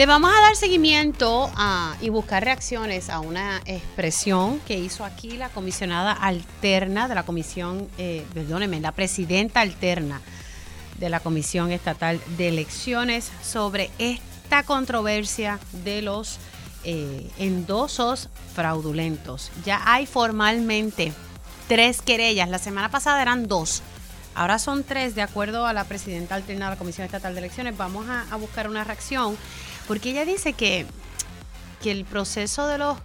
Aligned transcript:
Le 0.00 0.06
vamos 0.06 0.32
a 0.32 0.40
dar 0.40 0.56
seguimiento 0.56 1.52
y 2.00 2.08
buscar 2.08 2.42
reacciones 2.42 3.10
a 3.10 3.20
una 3.20 3.60
expresión 3.66 4.58
que 4.60 4.78
hizo 4.78 5.04
aquí 5.04 5.36
la 5.36 5.50
comisionada 5.50 6.12
alterna 6.12 7.06
de 7.06 7.14
la 7.14 7.24
comisión, 7.24 7.86
eh, 7.98 8.24
perdóneme, 8.32 8.80
la 8.80 8.92
presidenta 8.92 9.60
alterna 9.60 10.22
de 10.98 11.10
la 11.10 11.20
Comisión 11.20 11.70
Estatal 11.70 12.18
de 12.38 12.48
Elecciones 12.48 13.30
sobre 13.42 13.90
esta 13.98 14.62
controversia 14.62 15.58
de 15.84 16.00
los 16.00 16.38
eh, 16.84 17.30
endosos 17.36 18.30
fraudulentos. 18.54 19.52
Ya 19.66 19.82
hay 19.84 20.06
formalmente 20.06 21.12
tres 21.68 22.00
querellas. 22.00 22.48
La 22.48 22.58
semana 22.58 22.90
pasada 22.90 23.20
eran 23.20 23.48
dos. 23.48 23.82
Ahora 24.34 24.58
son 24.58 24.84
tres, 24.84 25.14
de 25.14 25.22
acuerdo 25.22 25.66
a 25.66 25.72
la 25.72 25.84
presidenta 25.84 26.36
alterna 26.36 26.66
de 26.66 26.70
la 26.70 26.78
Comisión 26.78 27.04
Estatal 27.04 27.34
de 27.34 27.40
Elecciones. 27.40 27.76
Vamos 27.76 28.06
a, 28.08 28.34
buscar 28.36 28.68
una 28.70 28.84
reacción, 28.84 29.36
porque 29.90 30.10
ella 30.10 30.24
dice 30.24 30.52
que, 30.52 30.86
que 31.82 31.90
el 31.90 32.04
proceso 32.04 32.68
de 32.68 32.78
los 32.78 32.96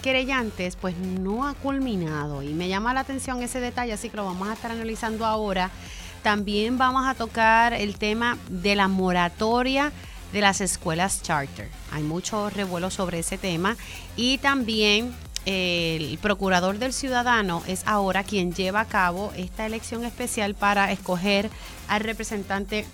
querellantes 0.00 0.76
pues 0.76 0.96
no 0.96 1.46
ha 1.46 1.52
culminado 1.52 2.42
y 2.42 2.54
me 2.54 2.68
llama 2.68 2.94
la 2.94 3.00
atención 3.00 3.42
ese 3.42 3.60
detalle, 3.60 3.92
así 3.92 4.08
que 4.08 4.16
lo 4.16 4.24
vamos 4.24 4.48
a 4.48 4.54
estar 4.54 4.70
analizando 4.70 5.26
ahora. 5.26 5.70
También 6.22 6.78
vamos 6.78 7.06
a 7.06 7.12
tocar 7.12 7.74
el 7.74 7.98
tema 7.98 8.38
de 8.48 8.76
la 8.76 8.88
moratoria 8.88 9.92
de 10.32 10.40
las 10.40 10.62
escuelas 10.62 11.20
charter. 11.20 11.68
Hay 11.92 12.02
mucho 12.02 12.48
revuelo 12.48 12.90
sobre 12.90 13.18
ese 13.18 13.36
tema 13.36 13.76
y 14.16 14.38
también 14.38 15.14
el 15.44 16.18
procurador 16.22 16.78
del 16.78 16.94
ciudadano 16.94 17.62
es 17.66 17.86
ahora 17.86 18.24
quien 18.24 18.54
lleva 18.54 18.80
a 18.80 18.86
cabo 18.86 19.34
esta 19.36 19.66
elección 19.66 20.06
especial 20.06 20.54
para 20.54 20.92
escoger 20.92 21.50
al 21.88 22.00
representante 22.00 22.86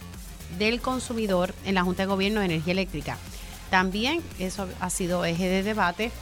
del 0.58 0.80
consumidor 0.80 1.54
en 1.64 1.74
la 1.74 1.82
Junta 1.82 2.02
de 2.02 2.06
Gobierno 2.06 2.40
de 2.40 2.46
Energía 2.46 2.72
Eléctrica. 2.72 3.18
También 3.70 4.22
eso 4.38 4.68
ha 4.80 4.90
sido 4.90 5.24
eje 5.24 5.48
de 5.48 5.62
debate 5.62 6.12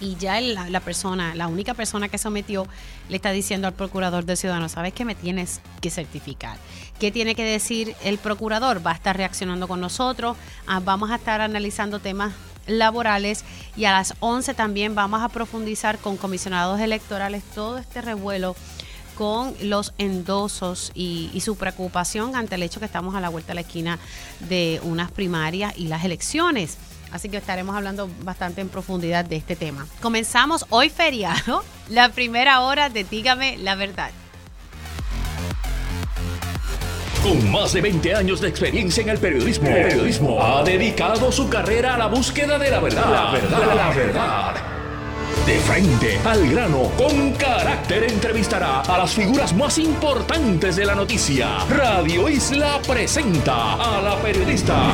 y 0.00 0.16
ya 0.16 0.40
la, 0.40 0.80
persona, 0.80 1.34
la 1.34 1.46
única 1.46 1.74
persona 1.74 2.08
que 2.08 2.18
sometió, 2.18 2.66
le 3.08 3.16
está 3.16 3.30
diciendo 3.30 3.66
al 3.68 3.74
procurador 3.74 4.24
del 4.24 4.36
ciudadano, 4.36 4.68
sabes 4.68 4.92
que 4.92 5.04
me 5.04 5.14
tienes 5.14 5.60
que 5.80 5.90
certificar. 5.90 6.58
¿Qué 6.98 7.10
tiene 7.10 7.34
que 7.34 7.44
decir 7.44 7.94
el 8.02 8.18
procurador? 8.18 8.84
Va 8.84 8.92
a 8.92 8.94
estar 8.94 9.16
reaccionando 9.16 9.68
con 9.68 9.80
nosotros, 9.80 10.36
ah, 10.66 10.80
vamos 10.80 11.10
a 11.10 11.16
estar 11.16 11.40
analizando 11.40 12.00
temas 12.00 12.32
laborales 12.66 13.44
y 13.76 13.84
a 13.84 13.92
las 13.92 14.14
11 14.20 14.54
también 14.54 14.94
vamos 14.94 15.22
a 15.22 15.28
profundizar 15.28 15.98
con 15.98 16.16
comisionados 16.16 16.80
electorales 16.80 17.42
todo 17.54 17.78
este 17.78 18.00
revuelo 18.00 18.56
con 19.14 19.54
los 19.62 19.92
endosos 19.98 20.92
y, 20.94 21.40
su 21.44 21.56
preocupación 21.56 22.36
ante 22.36 22.54
el 22.54 22.62
hecho 22.62 22.80
que 22.80 22.86
estamos 22.86 23.14
a 23.14 23.20
la 23.20 23.28
vuelta 23.28 23.48
de 23.48 23.54
la 23.56 23.60
esquina 23.60 23.98
de 24.40 24.80
unas 24.82 25.10
primarias 25.10 25.74
y 25.76 25.88
las 25.88 26.04
elecciones. 26.04 26.78
Así 27.12 27.28
que 27.28 27.36
estaremos 27.36 27.76
hablando 27.76 28.08
bastante 28.22 28.60
en 28.60 28.68
profundidad 28.68 29.24
de 29.24 29.36
este 29.36 29.56
tema. 29.56 29.86
Comenzamos 30.00 30.66
hoy 30.70 30.88
feriado, 30.88 31.62
la 31.88 32.08
primera 32.08 32.60
hora 32.62 32.88
de 32.88 33.04
Dígame 33.04 33.58
la 33.58 33.74
verdad. 33.74 34.10
Con 37.22 37.50
más 37.50 37.72
de 37.72 37.80
20 37.80 38.14
años 38.14 38.40
de 38.40 38.48
experiencia 38.48 39.02
en 39.02 39.08
el 39.08 39.18
periodismo, 39.18 39.68
periodismo 39.68 40.44
ha 40.44 40.62
dedicado 40.62 41.32
su 41.32 41.48
carrera 41.48 41.94
a 41.94 41.98
la 41.98 42.06
búsqueda 42.06 42.58
de 42.58 42.70
la 42.70 42.80
verdad. 42.80 43.10
La 43.10 43.32
verdad, 43.32 43.74
la 43.74 43.88
verdad. 43.90 44.83
De 45.46 45.58
frente, 45.58 46.18
al 46.24 46.48
grano, 46.48 46.90
con 46.96 47.32
carácter 47.32 48.04
entrevistará 48.04 48.80
a 48.80 48.98
las 48.98 49.12
figuras 49.12 49.54
más 49.54 49.78
importantes 49.78 50.76
de 50.76 50.86
la 50.86 50.94
noticia. 50.94 51.58
Radio 51.68 52.28
Isla 52.28 52.80
presenta 52.86 53.74
a 53.74 54.00
la 54.00 54.16
periodista 54.22 54.92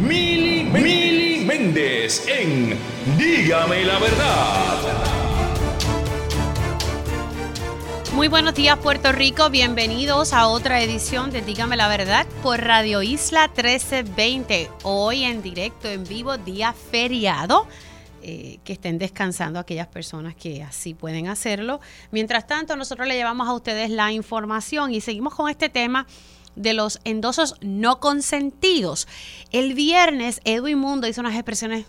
Mili, 0.00 0.64
Mili 0.64 1.44
Méndez 1.44 2.26
en 2.28 2.76
Dígame 3.16 3.84
la 3.84 3.98
verdad. 3.98 5.16
Muy 8.16 8.28
buenos 8.28 8.54
días 8.54 8.78
Puerto 8.78 9.12
Rico, 9.12 9.50
bienvenidos 9.50 10.32
a 10.32 10.48
otra 10.48 10.80
edición 10.80 11.30
de 11.30 11.42
Dígame 11.42 11.76
la 11.76 11.86
Verdad 11.86 12.26
por 12.42 12.62
Radio 12.62 13.02
Isla 13.02 13.48
1320. 13.48 14.70
Hoy 14.84 15.24
en 15.24 15.42
directo, 15.42 15.86
en 15.88 16.02
vivo, 16.04 16.38
día 16.38 16.72
feriado. 16.72 17.68
Eh, 18.28 18.58
que 18.64 18.72
estén 18.72 18.98
descansando 18.98 19.60
aquellas 19.60 19.86
personas 19.86 20.34
que 20.34 20.60
así 20.60 20.94
pueden 20.94 21.28
hacerlo. 21.28 21.78
Mientras 22.10 22.44
tanto, 22.48 22.74
nosotros 22.74 23.06
le 23.06 23.14
llevamos 23.14 23.46
a 23.46 23.52
ustedes 23.52 23.88
la 23.88 24.10
información 24.10 24.92
y 24.92 25.00
seguimos 25.00 25.32
con 25.32 25.48
este 25.48 25.68
tema 25.68 26.08
de 26.56 26.74
los 26.74 26.98
endosos 27.04 27.54
no 27.60 28.00
consentidos. 28.00 29.06
El 29.52 29.74
viernes, 29.74 30.40
Edwin 30.42 30.76
Mundo 30.76 31.06
hizo 31.06 31.20
unas 31.20 31.34
expresiones 31.34 31.86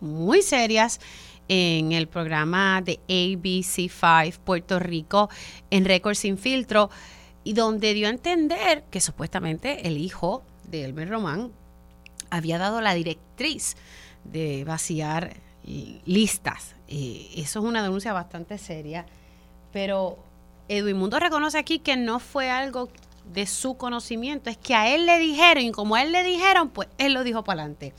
muy 0.00 0.40
serias 0.40 1.00
en 1.48 1.92
el 1.92 2.08
programa 2.08 2.80
de 2.80 2.98
ABC5 3.06 4.38
Puerto 4.38 4.78
Rico 4.78 5.28
en 5.68 5.84
Récord 5.84 6.14
Sin 6.14 6.38
Filtro 6.38 6.88
y 7.42 7.52
donde 7.52 7.92
dio 7.92 8.06
a 8.06 8.10
entender 8.10 8.84
que 8.90 9.02
supuestamente 9.02 9.86
el 9.86 9.98
hijo 9.98 10.44
de 10.66 10.86
Elmer 10.86 11.10
Román 11.10 11.52
había 12.30 12.56
dado 12.56 12.80
la 12.80 12.94
directriz 12.94 13.76
de 14.24 14.64
vaciar 14.64 15.44
listas. 16.04 16.74
Eso 16.88 17.58
es 17.58 17.64
una 17.64 17.82
denuncia 17.82 18.12
bastante 18.12 18.58
seria, 18.58 19.06
pero 19.72 20.18
Edwin 20.68 20.96
Mundo 20.96 21.18
reconoce 21.18 21.58
aquí 21.58 21.78
que 21.78 21.96
no 21.96 22.20
fue 22.20 22.50
algo 22.50 22.88
de 23.32 23.46
su 23.46 23.76
conocimiento, 23.76 24.50
es 24.50 24.58
que 24.58 24.74
a 24.74 24.94
él 24.94 25.06
le 25.06 25.18
dijeron 25.18 25.64
y 25.64 25.72
como 25.72 25.94
a 25.94 26.02
él 26.02 26.12
le 26.12 26.22
dijeron, 26.22 26.68
pues 26.68 26.88
él 26.98 27.14
lo 27.14 27.24
dijo 27.24 27.42
para 27.42 27.62
adelante 27.62 27.94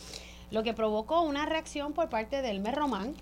lo 0.51 0.63
que 0.63 0.73
provocó 0.73 1.21
una 1.21 1.45
reacción 1.45 1.93
por 1.93 2.09
parte 2.09 2.41
de 2.41 2.49
Elmer 2.49 2.75
Román 2.75 3.13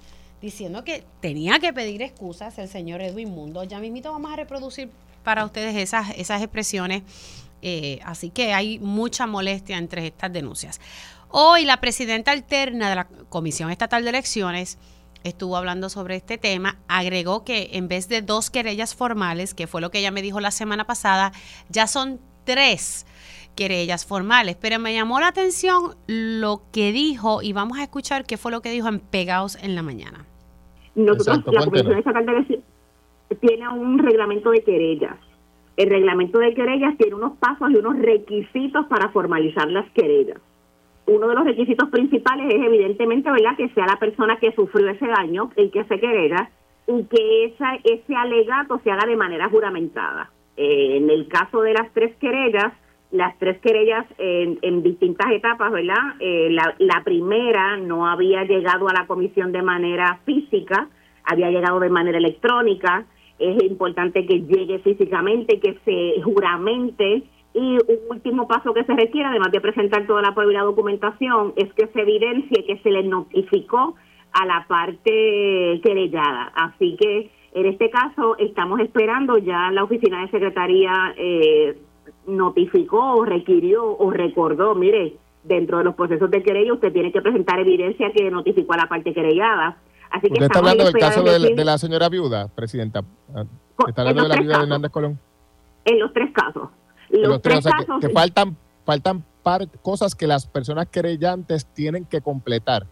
diciendo 0.42 0.84
que 0.84 1.04
tenía 1.22 1.60
que 1.60 1.74
pedir 1.74 2.02
excusas 2.02 2.58
el 2.60 2.68
señor 2.68 3.02
Edwin 3.02 3.30
Mundo. 3.30 3.64
Ya 3.64 3.80
mismito 3.80 4.12
vamos 4.12 4.32
a 4.32 4.36
reproducir 4.36 4.90
para 5.24 5.46
ustedes 5.46 5.76
esas, 5.76 6.12
esas 6.18 6.42
expresiones. 6.42 7.04
Eh, 7.62 8.00
así 8.04 8.30
que 8.30 8.54
hay 8.54 8.78
mucha 8.80 9.26
molestia 9.26 9.78
entre 9.78 10.08
estas 10.08 10.34
denuncias. 10.34 10.82
Hoy 11.36 11.66
la 11.66 11.78
presidenta 11.78 12.30
alterna 12.32 12.92
de 12.92 12.96
la 12.96 13.08
Comisión 13.30 13.72
Estatal 13.72 14.04
de 14.04 14.12
Elecciones 14.12 14.78
estuvo 15.24 15.58
hablando 15.58 15.90
sobre 15.90 16.16
este 16.16 16.38
tema, 16.38 16.76
agregó 16.88 17.44
que 17.44 17.70
en 17.74 17.88
vez 17.88 18.08
de 18.08 18.22
dos 18.22 18.52
querellas 18.52 18.94
formales, 18.94 19.56
que 19.56 19.66
fue 19.66 19.82
lo 19.82 19.90
que 19.90 19.98
ella 19.98 20.12
me 20.12 20.22
dijo 20.22 20.40
la 20.40 20.52
semana 20.52 20.86
pasada, 20.86 21.32
ya 21.70 21.88
son 21.88 22.20
tres 22.44 23.08
querellas 23.56 24.06
formales. 24.06 24.58
Pero 24.62 24.78
me 24.78 24.94
llamó 24.94 25.20
la 25.20 25.30
atención 25.30 25.96
lo 26.06 26.62
que 26.72 26.92
dijo 26.92 27.42
y 27.42 27.52
vamos 27.52 27.80
a 27.80 27.84
escuchar 27.84 28.26
qué 28.26 28.38
fue 28.38 28.52
lo 28.52 28.62
que 28.62 28.70
dijo 28.70 28.88
en 28.88 29.00
Pegaos 29.00 29.56
en 29.56 29.74
la 29.74 29.82
mañana. 29.82 30.28
Nosotros, 30.94 31.52
la 31.52 31.66
Comisión 31.66 31.98
Estatal 31.98 32.28
de 32.28 32.62
tiene 33.42 33.68
un 33.70 33.98
reglamento 33.98 34.52
de 34.52 34.64
querellas. 34.64 35.16
El 35.78 35.90
reglamento 35.90 36.38
de 36.38 36.54
querellas 36.54 36.96
tiene 37.00 37.16
unos 37.16 37.36
pasos 37.40 37.72
y 37.72 37.78
unos 37.78 37.98
requisitos 37.98 38.86
para 38.86 39.10
formalizar 39.10 39.68
las 39.72 39.90
querellas. 39.94 40.38
Uno 41.06 41.28
de 41.28 41.36
los 41.36 41.44
requisitos 41.44 41.90
principales 41.90 42.54
es 42.54 42.66
evidentemente, 42.66 43.30
¿verdad?, 43.30 43.58
que 43.58 43.70
sea 43.70 43.86
la 43.86 43.98
persona 43.98 44.38
que 44.38 44.54
sufrió 44.54 44.90
ese 44.90 45.08
daño, 45.08 45.50
el 45.56 45.70
que 45.70 45.84
se 45.84 46.00
querella, 46.00 46.50
y 46.88 47.04
que 47.06 47.46
esa, 47.46 47.76
ese 47.84 48.16
alegato 48.16 48.80
se 48.84 48.92
haga 48.92 49.06
de 49.06 49.16
manera 49.16 49.50
juramentada. 49.50 50.32
Eh, 50.56 50.98
en 50.98 51.10
el 51.10 51.28
caso 51.28 51.62
de 51.62 51.74
las 51.74 51.92
tres 51.94 52.16
querellas, 52.18 52.74
las 53.12 53.38
tres 53.38 53.60
querellas 53.60 54.06
en, 54.18 54.60
en 54.62 54.82
distintas 54.82 55.32
etapas, 55.32 55.72
¿verdad? 55.72 56.16
Eh, 56.20 56.50
la, 56.52 56.74
la, 56.80 57.04
primera 57.04 57.78
no 57.78 58.08
había 58.08 58.44
llegado 58.44 58.90
a 58.90 58.94
la 58.94 59.06
comisión 59.06 59.52
de 59.52 59.62
manera 59.62 60.20
física, 60.26 60.90
había 61.24 61.52
llegado 61.52 61.80
de 61.80 61.90
manera 61.90 62.18
electrónica. 62.18 63.06
Es 63.40 63.62
importante 63.64 64.26
que 64.26 64.42
llegue 64.42 64.80
físicamente, 64.80 65.60
que 65.60 65.78
se 65.86 66.22
juramente. 66.24 67.24
Y 67.54 67.78
un 67.78 68.00
último 68.10 68.48
paso 68.48 68.74
que 68.74 68.84
se 68.84 68.94
requiere, 68.94 69.30
además 69.30 69.52
de 69.52 69.62
presentar 69.62 70.08
toda 70.08 70.22
la 70.22 70.34
prueba 70.34 70.52
y 70.52 70.56
la 70.56 70.64
documentación, 70.64 71.54
es 71.56 71.72
que 71.74 71.88
se 71.88 72.02
evidencie 72.02 72.66
que 72.66 72.78
se 72.80 72.90
le 72.90 73.04
notificó 73.04 73.96
a 74.32 74.46
la 74.46 74.66
parte 74.68 75.80
querellada. 75.84 76.52
Así 76.56 76.98
que 77.00 77.32
en 77.54 77.66
este 77.68 77.90
caso 77.92 78.36
estamos 78.38 78.80
esperando 78.80 79.38
ya 79.38 79.70
la 79.72 79.84
oficina 79.84 80.22
de 80.22 80.32
secretaría. 80.32 81.14
Eh, 81.18 81.78
notificó 82.28 83.16
o 83.16 83.26
requirió 83.26 83.98
o 83.98 84.12
recordó, 84.12 84.76
mire, 84.76 85.18
dentro 85.44 85.80
de 85.80 85.84
los 85.84 85.96
procesos 85.96 86.32
de 86.32 86.42
querella 86.42 86.74
usted 86.74 86.94
tiene 86.94 87.12
que 87.12 87.22
presentar 87.22 87.60
evidencia 87.60 88.12
que 88.12 88.30
notificó 88.32 88.74
a 88.74 88.78
la 88.78 88.88
parte 88.88 89.14
querellada. 89.14 89.78
Así 90.10 90.28
que 90.28 90.34
usted 90.34 90.46
está 90.46 90.60
hablando 90.60 90.86
del 90.86 90.94
caso 90.94 91.24
de, 91.24 91.66
la 91.66 91.78
señora 91.78 92.08
viuda, 92.10 92.48
presidenta. 92.48 93.02
Ah, 93.34 93.46
¿Está 93.88 94.02
hablando 94.02 94.24
de 94.24 94.30
la 94.30 94.36
viuda 94.42 94.58
de 94.58 94.64
Hernández 94.64 94.92
Colón? 94.92 95.20
En 95.86 96.00
los 96.00 96.14
tres 96.14 96.32
casos. 96.32 96.70
Los, 97.14 97.42
tres, 97.42 97.64
casos. 97.64 98.02
Que, 98.02 98.10
faltan, 98.10 98.58
faltan 98.86 99.24
cosas 99.82 100.16
que 100.16 100.26
las 100.26 100.48
personas 100.48 100.88
querellantes 100.88 101.66
tienen 101.68 102.06
que 102.06 102.22
completar. 102.22 102.86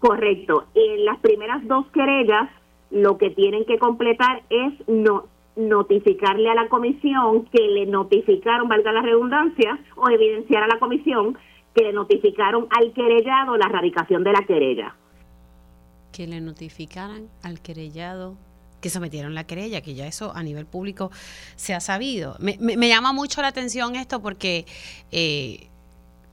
Correcto. 0.00 0.64
En 0.74 1.04
las 1.04 1.18
primeras 1.20 1.66
dos 1.68 1.86
querellas, 1.92 2.50
lo 2.90 3.18
que 3.18 3.30
tienen 3.30 3.64
que 3.64 3.78
completar 3.78 4.42
es 4.50 4.72
no 4.88 5.26
notificarle 5.56 6.48
a 6.48 6.54
la 6.54 6.68
comisión 6.68 7.44
que 7.46 7.62
le 7.68 7.86
notificaron, 7.86 8.68
valga 8.68 8.92
la 8.92 9.02
redundancia, 9.02 9.78
o 9.96 10.08
evidenciar 10.08 10.62
a 10.62 10.68
la 10.68 10.78
comisión 10.78 11.36
que 11.74 11.84
le 11.84 11.92
notificaron 11.92 12.66
al 12.70 12.92
querellado 12.92 13.56
la 13.56 13.68
radicación 13.68 14.24
de 14.24 14.32
la 14.32 14.42
querella. 14.46 14.96
Que 16.12 16.26
le 16.26 16.40
notificaran 16.40 17.28
al 17.42 17.60
querellado 17.60 18.36
que 18.80 18.90
sometieron 18.90 19.34
la 19.34 19.44
querella, 19.44 19.80
que 19.80 19.94
ya 19.94 20.06
eso 20.06 20.32
a 20.34 20.42
nivel 20.42 20.66
público 20.66 21.10
se 21.56 21.74
ha 21.74 21.80
sabido. 21.80 22.36
Me, 22.38 22.56
me, 22.58 22.88
llama 22.88 23.12
mucho 23.12 23.42
la 23.42 23.48
atención 23.48 23.96
esto 23.96 24.20
porque 24.20 24.66
eh, 25.12 25.68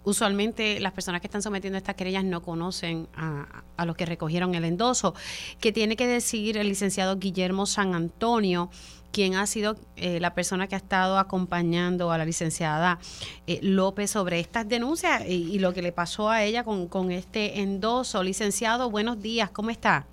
usualmente 0.04 0.80
las 0.80 0.94
personas 0.94 1.22
que 1.22 1.28
están 1.28 1.42
sometiendo 1.42 1.78
estas 1.78 1.96
querellas 1.96 2.24
no 2.24 2.42
conocen 2.42 3.08
a, 3.16 3.64
a, 3.76 3.86
los 3.86 3.96
que 3.96 4.06
recogieron 4.06 4.56
el 4.56 4.66
endoso. 4.66 5.14
que 5.60 5.72
tiene 5.72 5.96
que 5.96 6.08
decir 6.08 6.58
el 6.58 6.70
licenciado 6.70 7.18
Guillermo 7.18 7.66
San 7.66 7.94
Antonio? 7.96 8.70
quien 9.12 9.36
ha 9.36 9.48
sido 9.48 9.78
eh, 9.96 10.20
la 10.20 10.34
persona 10.36 10.68
que 10.68 10.76
ha 10.76 10.78
estado 10.78 11.18
acompañando 11.18 12.12
a 12.12 12.18
la 12.18 12.26
licenciada 12.26 13.00
eh, 13.48 13.60
López 13.64 14.12
sobre 14.12 14.40
estas 14.40 14.68
denuncias 14.68 15.24
y, 15.28 15.58
lo 15.60 15.74
que 15.74 15.82
le 15.82 15.92
pasó 15.92 16.30
a 16.30 16.44
ella 16.44 16.64
con, 16.64 16.88
con 16.88 17.12
este 17.12 17.62
endoso. 17.62 18.22
Licenciado, 18.22 18.92
buenos 18.92 19.20
días, 19.22 19.50
¿cómo 19.50 19.72
está? 19.72 20.06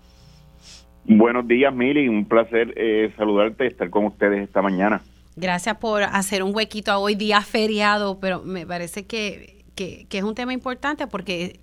Buenos 1.06 1.47
días, 1.47 1.75
Mili. 1.75 2.09
Un 2.09 2.25
placer 2.27 2.73
eh, 2.77 3.12
saludarte 3.17 3.65
y 3.65 3.69
estar 3.69 3.91
con 3.91 4.06
ustedes 4.06 4.43
esta 4.43 4.62
mañana. 4.62 5.03
Gracias 5.37 5.77
por 5.79 6.03
hacer 6.03 6.43
un 6.43 6.55
huequito 6.55 6.93
a 6.93 6.99
hoy, 6.99 7.15
día 7.15 7.41
feriado, 7.43 8.21
pero 8.21 8.43
me 8.43 8.67
parece 8.67 9.05
que, 9.05 9.65
que, 9.75 10.06
es 10.11 10.23
un 10.23 10.35
tema 10.35 10.53
importante 10.53 11.06
porque 11.06 11.61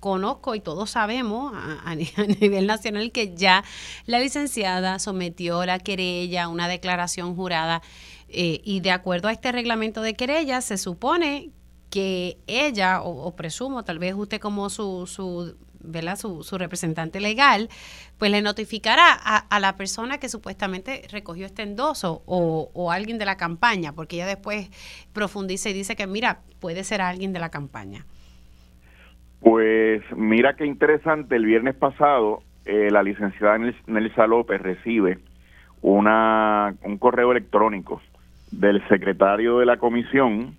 conozco 0.00 0.54
y 0.54 0.60
todos 0.60 0.90
sabemos 0.90 1.52
a, 1.54 1.94
nivel 2.40 2.66
nacional 2.66 3.12
que 3.12 3.34
ya 3.36 3.62
la 4.06 4.18
licenciada 4.18 4.98
sometió 4.98 5.64
la 5.64 5.78
querella, 5.78 6.48
una 6.48 6.68
declaración 6.68 7.36
jurada, 7.36 7.82
eh, 8.28 8.60
y 8.64 8.80
de 8.80 8.90
acuerdo 8.90 9.28
a 9.28 9.32
este 9.32 9.52
reglamento 9.52 10.00
de 10.00 10.14
querella, 10.14 10.60
se 10.62 10.78
supone 10.78 11.50
que 11.90 12.38
ella, 12.46 13.02
o, 13.02 13.36
presumo, 13.36 13.84
tal 13.84 13.98
vez 13.98 14.14
usted 14.14 14.40
como 14.40 14.70
su, 14.70 15.06
su 15.06 15.54
Su, 16.16 16.42
su, 16.42 16.58
representante 16.58 17.20
legal, 17.20 17.68
pues 18.18 18.30
le 18.30 18.42
notificará 18.42 19.12
a, 19.12 19.60
la 19.60 19.76
persona 19.76 20.18
que 20.18 20.28
supuestamente 20.28 21.02
recogió 21.10 21.46
este 21.46 21.62
endoso 21.62 22.22
o, 22.26 22.70
o, 22.72 22.90
alguien 22.92 23.18
de 23.18 23.24
la 23.24 23.36
campaña, 23.36 23.92
porque 23.92 24.16
ella 24.16 24.26
después 24.26 24.70
profundiza 25.12 25.70
y 25.70 25.72
dice 25.72 25.96
que, 25.96 26.06
mira, 26.06 26.40
puede 26.60 26.84
ser 26.84 27.00
alguien 27.00 27.32
de 27.32 27.40
la 27.40 27.50
campaña. 27.50 28.04
Pues 29.40 30.02
mira 30.16 30.54
qué 30.54 30.66
interesante, 30.66 31.34
el 31.36 31.46
viernes 31.46 31.74
pasado 31.74 32.42
eh, 32.64 32.90
la 32.92 33.02
licenciada 33.02 33.58
Nelsa 33.86 34.26
López 34.28 34.62
recibe 34.62 35.18
una, 35.80 36.74
un 36.84 36.96
correo 36.96 37.32
electrónico 37.32 38.00
del 38.52 38.86
secretario 38.86 39.58
de 39.58 39.66
la 39.66 39.78
comisión 39.78 40.54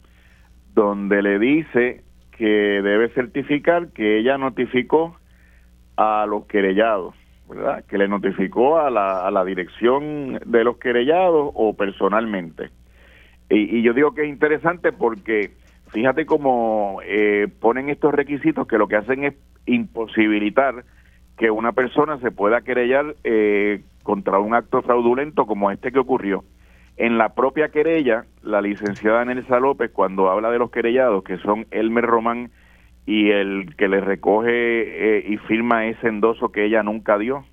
donde 0.73 1.21
le 1.21 1.39
dice 1.39 2.03
que 2.37 2.45
debe 2.81 3.09
certificar 3.09 3.89
que 3.89 4.19
ella 4.19 4.37
notificó 4.37 5.17
a 5.95 6.25
los 6.27 6.45
querellados, 6.45 7.15
¿verdad? 7.49 7.83
Que 7.85 7.97
le 7.97 8.07
notificó 8.07 8.79
a 8.79 8.89
la, 8.89 9.25
a 9.25 9.31
la 9.31 9.45
dirección 9.45 10.39
de 10.45 10.63
los 10.63 10.77
querellados 10.77 11.51
o 11.53 11.73
personalmente. 11.75 12.69
Y, 13.49 13.77
y 13.77 13.81
yo 13.83 13.93
digo 13.93 14.13
que 14.13 14.23
es 14.23 14.29
interesante 14.29 14.91
porque 14.91 15.51
fíjate 15.87 16.25
cómo 16.25 16.99
eh, 17.05 17.47
ponen 17.59 17.89
estos 17.89 18.13
requisitos 18.13 18.67
que 18.67 18.77
lo 18.77 18.87
que 18.87 18.95
hacen 18.95 19.23
es 19.23 19.35
imposibilitar 19.65 20.83
que 21.37 21.51
una 21.51 21.71
persona 21.71 22.19
se 22.19 22.31
pueda 22.31 22.61
querellar 22.61 23.15
eh, 23.23 23.81
contra 24.03 24.39
un 24.39 24.53
acto 24.53 24.81
fraudulento 24.81 25.45
como 25.45 25.71
este 25.71 25.91
que 25.91 25.99
ocurrió. 25.99 26.43
En 26.97 27.17
la 27.17 27.33
propia 27.33 27.69
querella, 27.69 28.25
la 28.43 28.61
licenciada 28.61 29.25
Nelsa 29.25 29.59
López, 29.59 29.91
cuando 29.91 30.29
habla 30.29 30.51
de 30.51 30.59
los 30.59 30.69
querellados, 30.69 31.23
que 31.23 31.37
son 31.37 31.65
Elmer 31.71 32.05
Román 32.05 32.51
y 33.05 33.31
el 33.31 33.75
que 33.75 33.87
le 33.87 33.99
recoge 33.99 35.17
eh, 35.17 35.25
y 35.27 35.37
firma 35.37 35.87
ese 35.87 36.07
endoso 36.07 36.51
que 36.51 36.65
ella 36.65 36.83
nunca 36.83 37.17
dio, 37.17 37.45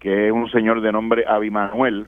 que 0.00 0.26
es 0.26 0.32
un 0.32 0.50
señor 0.50 0.82
de 0.82 0.92
nombre 0.92 1.24
Abimanuel, 1.26 2.06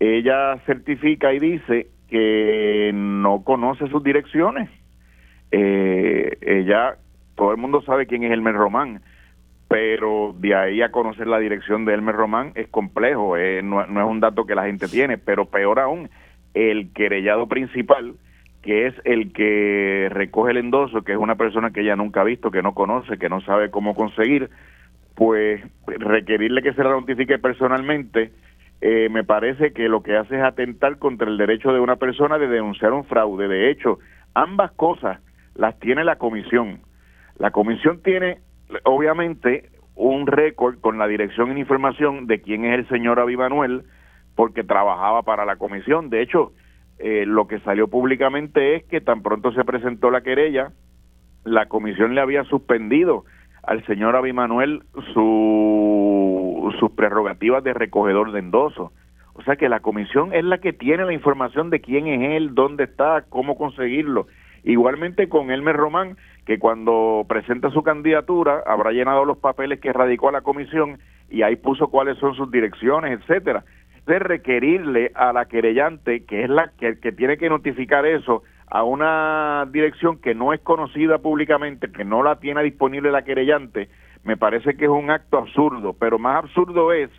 ella 0.00 0.58
certifica 0.66 1.32
y 1.32 1.38
dice 1.38 1.86
que 2.08 2.90
no 2.92 3.44
conoce 3.44 3.86
sus 3.88 4.02
direcciones. 4.02 4.68
Eh, 5.52 6.36
ella, 6.40 6.96
todo 7.36 7.52
el 7.52 7.58
mundo 7.58 7.80
sabe 7.82 8.06
quién 8.06 8.24
es 8.24 8.32
Elmer 8.32 8.54
Román, 8.54 9.00
pero 9.72 10.34
de 10.38 10.54
ahí 10.54 10.82
a 10.82 10.90
conocer 10.90 11.26
la 11.26 11.38
dirección 11.38 11.86
de 11.86 11.94
Elmer 11.94 12.14
Román 12.14 12.52
es 12.56 12.68
complejo, 12.68 13.38
eh, 13.38 13.62
no, 13.62 13.80
es 13.80 13.88
un 13.88 14.20
dato 14.20 14.44
que 14.44 14.54
la 14.54 14.66
gente 14.66 14.86
tiene, 14.86 15.16
pero 15.16 15.46
peor 15.46 15.80
aún, 15.80 16.10
el 16.52 16.92
querellado 16.92 17.48
principal, 17.48 18.16
que 18.60 18.86
es 18.86 18.94
el 19.06 19.32
que 19.32 20.08
recoge 20.10 20.50
el 20.50 20.58
endoso, 20.58 21.00
que 21.00 21.12
es 21.12 21.18
una 21.18 21.36
persona 21.36 21.70
que 21.70 21.80
ella 21.80 21.96
nunca 21.96 22.20
ha 22.20 22.24
visto, 22.24 22.50
que 22.50 22.60
no 22.60 22.74
conoce, 22.74 23.16
que 23.16 23.30
no 23.30 23.40
sabe 23.40 23.70
cómo 23.70 23.94
conseguir, 23.94 24.50
pues 25.14 25.62
requerirle 25.86 26.60
que 26.60 26.74
se 26.74 26.84
la 26.84 26.90
notifique 26.90 27.38
personalmente, 27.38 28.30
eh, 28.82 29.08
me 29.10 29.24
parece 29.24 29.72
que 29.72 29.88
lo 29.88 30.02
que 30.02 30.18
hace 30.18 30.36
es 30.36 30.42
atentar 30.42 30.98
contra 30.98 31.30
el 31.30 31.38
derecho 31.38 31.72
de 31.72 31.80
una 31.80 31.96
persona 31.96 32.36
de 32.36 32.48
denunciar 32.48 32.92
un 32.92 33.04
fraude. 33.04 33.48
De 33.48 33.70
hecho, 33.70 34.00
ambas 34.34 34.72
cosas 34.72 35.20
las 35.54 35.78
tiene 35.78 36.04
la 36.04 36.16
comisión. 36.16 36.80
La 37.38 37.52
comisión 37.52 38.02
tiene, 38.02 38.40
obviamente, 38.84 39.70
un 39.94 40.26
récord 40.26 40.78
con 40.80 40.98
la 40.98 41.06
dirección 41.06 41.56
y 41.56 41.60
información 41.60 42.26
de 42.26 42.40
quién 42.40 42.64
es 42.64 42.78
el 42.78 42.88
señor 42.88 43.20
Avivanuel, 43.20 43.84
porque 44.34 44.64
trabajaba 44.64 45.22
para 45.22 45.44
la 45.44 45.56
comisión. 45.56 46.10
De 46.10 46.22
hecho, 46.22 46.52
eh, 46.98 47.24
lo 47.26 47.46
que 47.46 47.60
salió 47.60 47.88
públicamente 47.88 48.76
es 48.76 48.84
que 48.84 49.00
tan 49.00 49.22
pronto 49.22 49.52
se 49.52 49.64
presentó 49.64 50.10
la 50.10 50.22
querella, 50.22 50.72
la 51.44 51.66
comisión 51.66 52.14
le 52.14 52.20
había 52.20 52.44
suspendido 52.44 53.24
al 53.62 53.84
señor 53.86 54.16
Abimanuel 54.16 54.82
su, 55.12 56.74
sus 56.78 56.90
prerrogativas 56.92 57.62
de 57.62 57.74
recogedor 57.74 58.32
de 58.32 58.40
endoso. 58.40 58.92
O 59.34 59.42
sea 59.42 59.56
que 59.56 59.68
la 59.68 59.80
comisión 59.80 60.34
es 60.34 60.44
la 60.44 60.58
que 60.58 60.72
tiene 60.72 61.04
la 61.04 61.12
información 61.12 61.70
de 61.70 61.80
quién 61.80 62.06
es 62.06 62.36
él, 62.36 62.54
dónde 62.54 62.84
está, 62.84 63.24
cómo 63.28 63.56
conseguirlo. 63.56 64.26
Igualmente 64.62 65.28
con 65.28 65.50
Elmer 65.50 65.76
Román, 65.76 66.16
que 66.46 66.58
cuando 66.58 67.24
presenta 67.28 67.70
su 67.70 67.82
candidatura 67.82 68.62
habrá 68.66 68.90
llenado 68.90 69.24
los 69.24 69.38
papeles 69.38 69.80
que 69.80 69.92
radicó 69.92 70.28
a 70.28 70.32
la 70.32 70.40
comisión 70.40 70.98
y 71.30 71.42
ahí 71.42 71.56
puso 71.56 71.88
cuáles 71.88 72.18
son 72.18 72.34
sus 72.34 72.50
direcciones, 72.50 73.20
etcétera. 73.20 73.64
De 74.06 74.18
requerirle 74.18 75.12
a 75.14 75.32
la 75.32 75.46
querellante, 75.46 76.24
que 76.24 76.42
es 76.44 76.50
la 76.50 76.72
que, 76.76 76.94
tiene 77.12 77.38
que 77.38 77.48
notificar 77.48 78.04
eso, 78.04 78.42
a 78.66 78.82
una 78.82 79.66
dirección 79.70 80.18
que 80.18 80.34
no 80.34 80.52
es 80.52 80.60
conocida 80.60 81.18
públicamente, 81.18 81.92
que 81.92 82.04
no 82.04 82.22
la 82.22 82.36
tiene 82.40 82.62
disponible 82.62 83.12
la 83.12 83.22
querellante, 83.22 83.88
me 84.24 84.36
parece 84.36 84.76
que 84.76 84.84
es 84.84 84.90
un 84.90 85.10
acto 85.10 85.38
absurdo, 85.38 85.94
pero 85.98 86.18
más 86.18 86.44
absurdo 86.44 86.92
es 86.92 87.10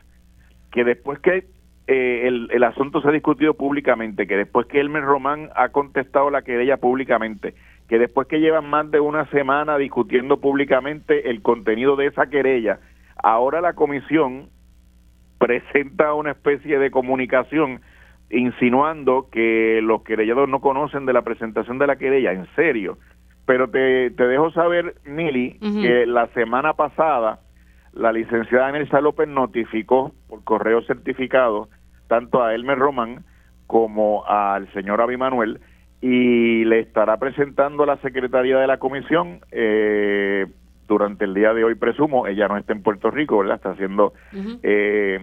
que 0.72 0.84
después 0.84 1.20
que 1.20 1.46
eh, 1.88 2.27
el, 2.27 2.50
el, 2.51 2.63
asunto 2.63 3.01
se 3.01 3.10
ha 3.10 3.12
discutido 3.12 3.53
públicamente, 3.56 4.25
que 4.25 4.38
después 4.38 4.68
que 4.68 4.80
Elmer 4.80 5.03
Román 5.03 5.50
ha 5.56 5.70
contestado 5.70 6.30
la 6.30 6.42
querella 6.42 6.77
públicamente, 6.77 7.56
que 7.88 8.00
después 8.00 8.28
que 8.28 8.40
llevan 8.40 8.70
más 8.70 8.90
de 8.92 9.00
una 9.00 9.25
semana 9.30 9.78
discutiendo 9.78 10.40
públicamente 10.40 11.30
el 11.30 11.42
contenido 11.42 11.96
de 11.96 12.08
esa 12.08 12.28
querella, 12.28 12.80
ahora 13.22 13.62
la 13.62 13.74
comisión 13.74 14.50
presenta 15.38 16.13
una 16.13 16.32
especie 16.32 16.80
de 16.80 16.92
comunicación 16.92 17.82
insinuando 18.30 19.28
que 19.32 19.80
los 19.84 20.04
querellados 20.04 20.50
no 20.50 20.62
conocen 20.62 21.06
de 21.06 21.13
la 21.13 21.22
presentación 21.22 21.78
de 21.78 21.88
la 21.88 21.98
querella, 21.98 22.32
en 22.32 22.48
serio. 22.56 22.98
Pero 23.46 23.70
te, 23.70 24.12
te 24.12 24.25
dejo 24.25 24.52
saber, 24.52 24.96
Nili, 25.06 25.60
que 25.60 26.06
la 26.06 26.28
semana 26.28 26.74
pasada 26.74 27.40
la 27.94 28.12
licenciada 28.12 28.72
Nelsa 28.72 29.02
López 29.02 29.28
notificó 29.28 30.13
por 30.28 30.44
correo 30.44 30.82
certificado 30.84 31.70
tanto 32.08 32.42
a 32.42 32.56
Elmer 32.56 32.80
Román 32.80 33.24
como 33.68 34.25
al 34.25 34.72
señor 34.74 35.02
Abimanuel 35.02 35.60
y 36.05 36.65
le 36.65 36.81
estará 36.81 37.15
presentando 37.15 37.83
a 37.83 37.86
la 37.86 37.98
secretaría 38.01 38.60
de 38.60 38.67
la 38.67 38.77
comisión 38.77 39.39
eh, 39.53 40.48
durante 40.86 41.24
el 41.24 41.33
día 41.33 41.53
de 41.53 41.63
hoy 41.63 41.75
presumo 41.75 42.27
ella 42.27 42.50
no 42.50 42.57
está 42.57 42.74
en 42.74 42.83
Puerto 42.83 43.10
Rico 43.10 43.38
verdad 43.38 43.55
está 43.55 43.69
haciendo 43.69 44.12
eh, 44.63 45.17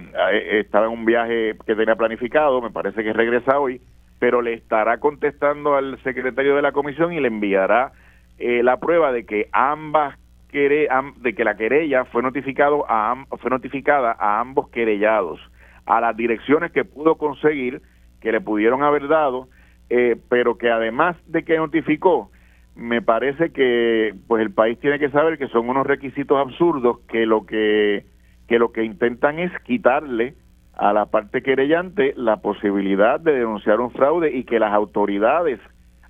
estaba 0.52 0.86
en 0.86 0.92
un 0.92 1.04
viaje 1.04 1.54
que 1.66 1.74
tenía 1.74 1.96
planificado 1.96 2.62
me 2.62 2.70
parece 2.70 3.04
que 3.04 3.12
regresa 3.12 3.58
hoy 3.58 3.82
pero 4.18 4.40
le 4.40 4.54
estará 4.54 4.98
contestando 5.00 5.76
al 5.76 6.02
secretario 6.02 6.56
de 6.56 6.62
la 6.62 6.72
comisión 6.72 7.12
y 7.12 7.20
le 7.20 7.28
enviará 7.28 7.92
eh, 8.38 8.62
la 8.62 8.78
prueba 8.78 9.12
de 9.12 9.26
que 9.26 9.50
ambas 9.52 10.18
de 10.50 11.34
que 11.36 11.44
la 11.44 11.58
querella 11.58 12.06
fue 12.06 12.22
notificado 12.22 12.86
a 12.88 13.26
fue 13.38 13.50
notificada 13.50 14.16
a 14.18 14.40
ambos 14.40 14.70
querellados 14.70 15.40
a 15.84 16.00
las 16.00 16.16
direcciones 16.16 16.72
que 16.72 16.86
pudo 16.86 17.16
conseguir 17.16 17.82
que 18.22 18.32
le 18.32 18.40
pudieron 18.40 18.82
haber 18.82 19.06
dado 19.08 19.48
eh, 19.90 20.16
pero 20.28 20.56
que 20.56 20.70
además 20.70 21.16
de 21.26 21.42
que 21.42 21.56
notificó 21.56 22.30
me 22.76 23.02
parece 23.02 23.50
que 23.50 24.14
pues 24.26 24.40
el 24.40 24.52
país 24.52 24.78
tiene 24.78 24.98
que 24.98 25.10
saber 25.10 25.36
que 25.36 25.48
son 25.48 25.68
unos 25.68 25.86
requisitos 25.86 26.38
absurdos 26.38 27.00
que 27.08 27.26
lo 27.26 27.44
que 27.44 28.04
que 28.48 28.58
lo 28.58 28.72
que 28.72 28.84
intentan 28.84 29.38
es 29.38 29.52
quitarle 29.62 30.34
a 30.74 30.92
la 30.92 31.06
parte 31.06 31.42
querellante 31.42 32.14
la 32.16 32.36
posibilidad 32.36 33.20
de 33.20 33.32
denunciar 33.32 33.80
un 33.80 33.90
fraude 33.90 34.32
y 34.34 34.44
que 34.44 34.58
las 34.58 34.72
autoridades 34.72 35.60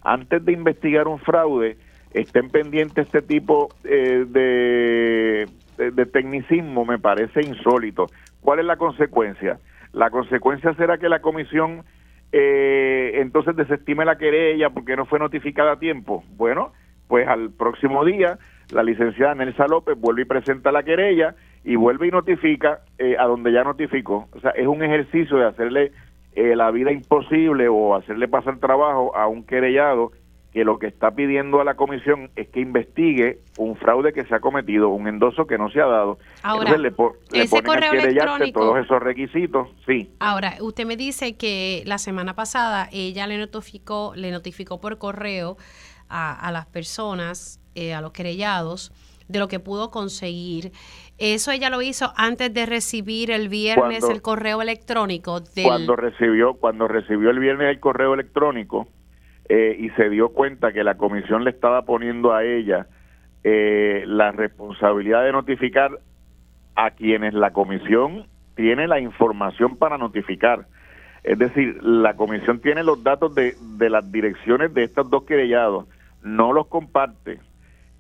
antes 0.03 0.45
de 0.45 0.53
investigar 0.53 1.09
un 1.09 1.19
fraude 1.19 1.77
estén 2.13 2.51
pendientes 2.51 3.07
este 3.07 3.23
tipo 3.23 3.69
eh, 3.85 4.25
de, 4.29 5.49
de, 5.77 6.07
tecnicismo 6.07 6.85
me 6.85 6.99
parece 6.99 7.41
insólito. 7.43 8.07
¿Cuál 8.41 8.61
es 8.61 8.65
la 8.65 8.77
consecuencia? 8.77 9.59
La 9.93 10.11
consecuencia 10.11 10.75
será 10.75 10.99
que 10.99 11.09
la 11.09 11.21
comisión 11.21 11.85
eh, 12.33 13.13
entonces 13.15 13.57
desestime 13.57 14.05
la 14.05 14.19
querella 14.19 14.71
porque 14.71 14.97
no 14.97 15.07
fue 15.07 15.19
notificada 15.19 15.73
a 15.73 15.79
tiempo. 15.79 16.25
Bueno, 16.37 16.73
pues 17.09 17.27
al 17.27 17.51
próximo 17.51 18.05
día 18.05 18.39
la 18.73 18.83
licenciada 18.83 19.35
Nelsa 19.35 19.67
López 19.67 19.99
vuelve 19.99 20.23
y 20.23 20.27
presenta 20.27 20.71
la 20.71 20.85
querella 20.85 21.35
y 21.65 21.77
vuelve 21.77 22.07
y 22.07 22.11
notifica 22.11 22.81
eh, 22.99 23.17
a 23.19 23.25
donde 23.25 23.53
ya 23.53 23.65
notificó. 23.65 24.29
O 24.33 24.41
sea, 24.41 24.53
es 24.53 24.67
un 24.67 24.83
ejercicio 24.83 25.37
de 25.37 25.47
hacerle 25.47 25.93
eh, 26.35 26.55
la 26.55 26.71
vida 26.71 26.93
imposible 26.93 27.69
o 27.69 27.97
hacerle 27.97 28.29
pasar 28.29 28.59
trabajo 28.59 29.15
a 29.17 29.27
un 29.27 29.45
querellado 29.45 30.13
que 30.53 30.65
lo 30.65 30.79
que 30.79 30.89
está 30.89 31.13
pidiendo 31.13 31.61
a 31.61 31.65
la 31.65 31.75
comisión 31.75 32.31
es 32.35 32.49
que 32.49 32.61
investigue 32.61 33.39
un 33.57 33.77
fraude 33.77 34.13
que 34.13 34.25
se 34.25 34.35
ha 34.35 34.41
cometido, 34.41 34.89
un 34.89 35.07
endoso 35.07 35.47
que 35.47 35.59
no 35.59 35.71
se 35.71 35.81
ha 35.81 35.87
dado. 35.87 36.19
Ahora, 36.43 36.77
le, 36.77 36.93
ese 37.33 37.63
correo 37.63 37.93
electrónico, 37.93 38.61
todos 38.61 38.85
esos 38.85 39.01
requisitos, 39.01 39.69
sí. 39.87 40.11
Ahora, 40.19 40.57
usted 40.61 40.87
me 40.87 40.97
dice 40.97 41.37
que 41.37 41.85
la 41.87 41.99
semana 41.99 42.35
pasada 42.35 42.89
ella 42.91 43.27
le 43.29 43.39
notificó, 43.39 44.13
le 44.17 44.33
notificó 44.33 44.81
por 44.81 44.99
correo 44.99 45.57
a, 46.09 46.51
las 46.53 46.67
personas, 46.67 47.61
eh, 47.77 47.95
a 47.95 48.01
los 48.01 48.11
querellados, 48.11 48.93
de 49.29 49.39
lo 49.39 49.47
que 49.47 49.61
pudo 49.61 49.93
conseguir. 49.93 50.73
Eso 51.19 51.53
ella 51.53 51.71
lo 51.71 51.83
hizo 51.83 52.13
antes 52.17 52.53
de 52.53 52.67
recibir 52.67 53.31
el 53.31 53.49
viernes 53.49 54.03
el 54.09 54.23
correo 54.23 54.61
electrónico. 54.61 55.41
Cuando 55.63 55.95
recibió, 55.95 56.55
cuando 56.55 56.89
recibió 56.89 57.31
el 57.31 57.39
viernes 57.39 57.69
el 57.69 57.79
correo 57.79 58.15
electrónico, 58.15 58.89
eh, 59.53 59.77
y 59.81 59.91
se 59.91 60.09
dio 60.09 60.29
cuenta 60.29 60.73
que 60.73 60.85
la 60.85 60.97
comisión 60.97 61.43
le 61.43 61.51
estaba 61.51 61.83
poniendo 61.83 62.33
a 62.33 62.45
ella 62.45 62.87
eh, 63.43 64.05
la 64.07 64.31
responsabilidad 64.31 65.25
de 65.25 65.33
notificar 65.33 65.91
a 66.77 66.93
quienes 66.93 67.35
la 67.35 67.53
comisión 67.53 68.29
tiene 68.55 68.87
la 68.87 69.01
información 69.01 69.77
para 69.77 69.99
notificar. 69.99 70.67
Es 71.25 71.37
decir, 71.37 71.83
la 71.83 72.15
comisión 72.15 72.61
tiene 72.61 72.85
los 72.85 73.03
datos 73.03 73.35
de, 73.35 73.57
de 73.77 73.91
las 73.91 74.13
direcciones 74.13 74.73
de 74.73 74.85
estos 74.85 75.11
dos 75.11 75.25
querellados, 75.25 75.89
no 76.23 76.53
los 76.53 76.69
comparte 76.69 77.41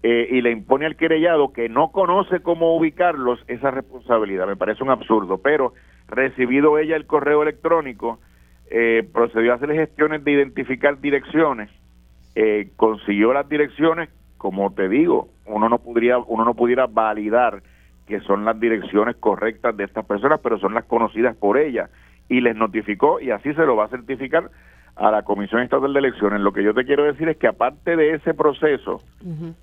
eh, 0.04 0.28
y 0.30 0.42
le 0.42 0.52
impone 0.52 0.86
al 0.86 0.94
querellado 0.94 1.52
que 1.52 1.68
no 1.68 1.90
conoce 1.90 2.42
cómo 2.42 2.76
ubicarlos 2.76 3.42
esa 3.48 3.72
responsabilidad. 3.72 4.46
Me 4.46 4.54
parece 4.54 4.84
un 4.84 4.90
absurdo, 4.90 5.38
pero 5.38 5.72
recibido 6.06 6.78
ella 6.78 6.94
el 6.94 7.06
correo 7.06 7.42
electrónico, 7.42 8.20
eh, 8.70 9.08
procedió 9.12 9.52
a 9.52 9.56
hacer 9.56 9.72
gestiones 9.72 10.24
de 10.24 10.30
identificar 10.30 11.00
direcciones, 11.00 11.70
eh, 12.34 12.68
consiguió 12.76 13.32
las 13.32 13.48
direcciones, 13.48 14.08
como 14.38 14.72
te 14.72 14.88
digo, 14.88 15.28
uno 15.46 15.68
no 15.68 15.78
podría, 15.78 16.18
uno 16.18 16.44
no 16.44 16.54
pudiera 16.54 16.86
validar 16.86 17.62
que 18.06 18.20
son 18.20 18.44
las 18.44 18.58
direcciones 18.58 19.16
correctas 19.16 19.76
de 19.76 19.84
estas 19.84 20.04
personas, 20.04 20.40
pero 20.40 20.58
son 20.58 20.74
las 20.74 20.84
conocidas 20.84 21.36
por 21.36 21.58
ella 21.58 21.90
y 22.28 22.40
les 22.40 22.56
notificó 22.56 23.20
y 23.20 23.30
así 23.30 23.52
se 23.54 23.66
lo 23.66 23.76
va 23.76 23.84
a 23.84 23.88
certificar 23.88 24.50
a 24.96 25.10
la 25.10 25.22
Comisión 25.22 25.62
Estatal 25.62 25.92
de 25.92 25.98
Elecciones. 25.98 26.40
Lo 26.40 26.52
que 26.52 26.62
yo 26.62 26.74
te 26.74 26.84
quiero 26.84 27.04
decir 27.04 27.28
es 27.28 27.36
que 27.36 27.48
aparte 27.48 27.96
de 27.96 28.14
ese 28.14 28.34
proceso 28.34 29.00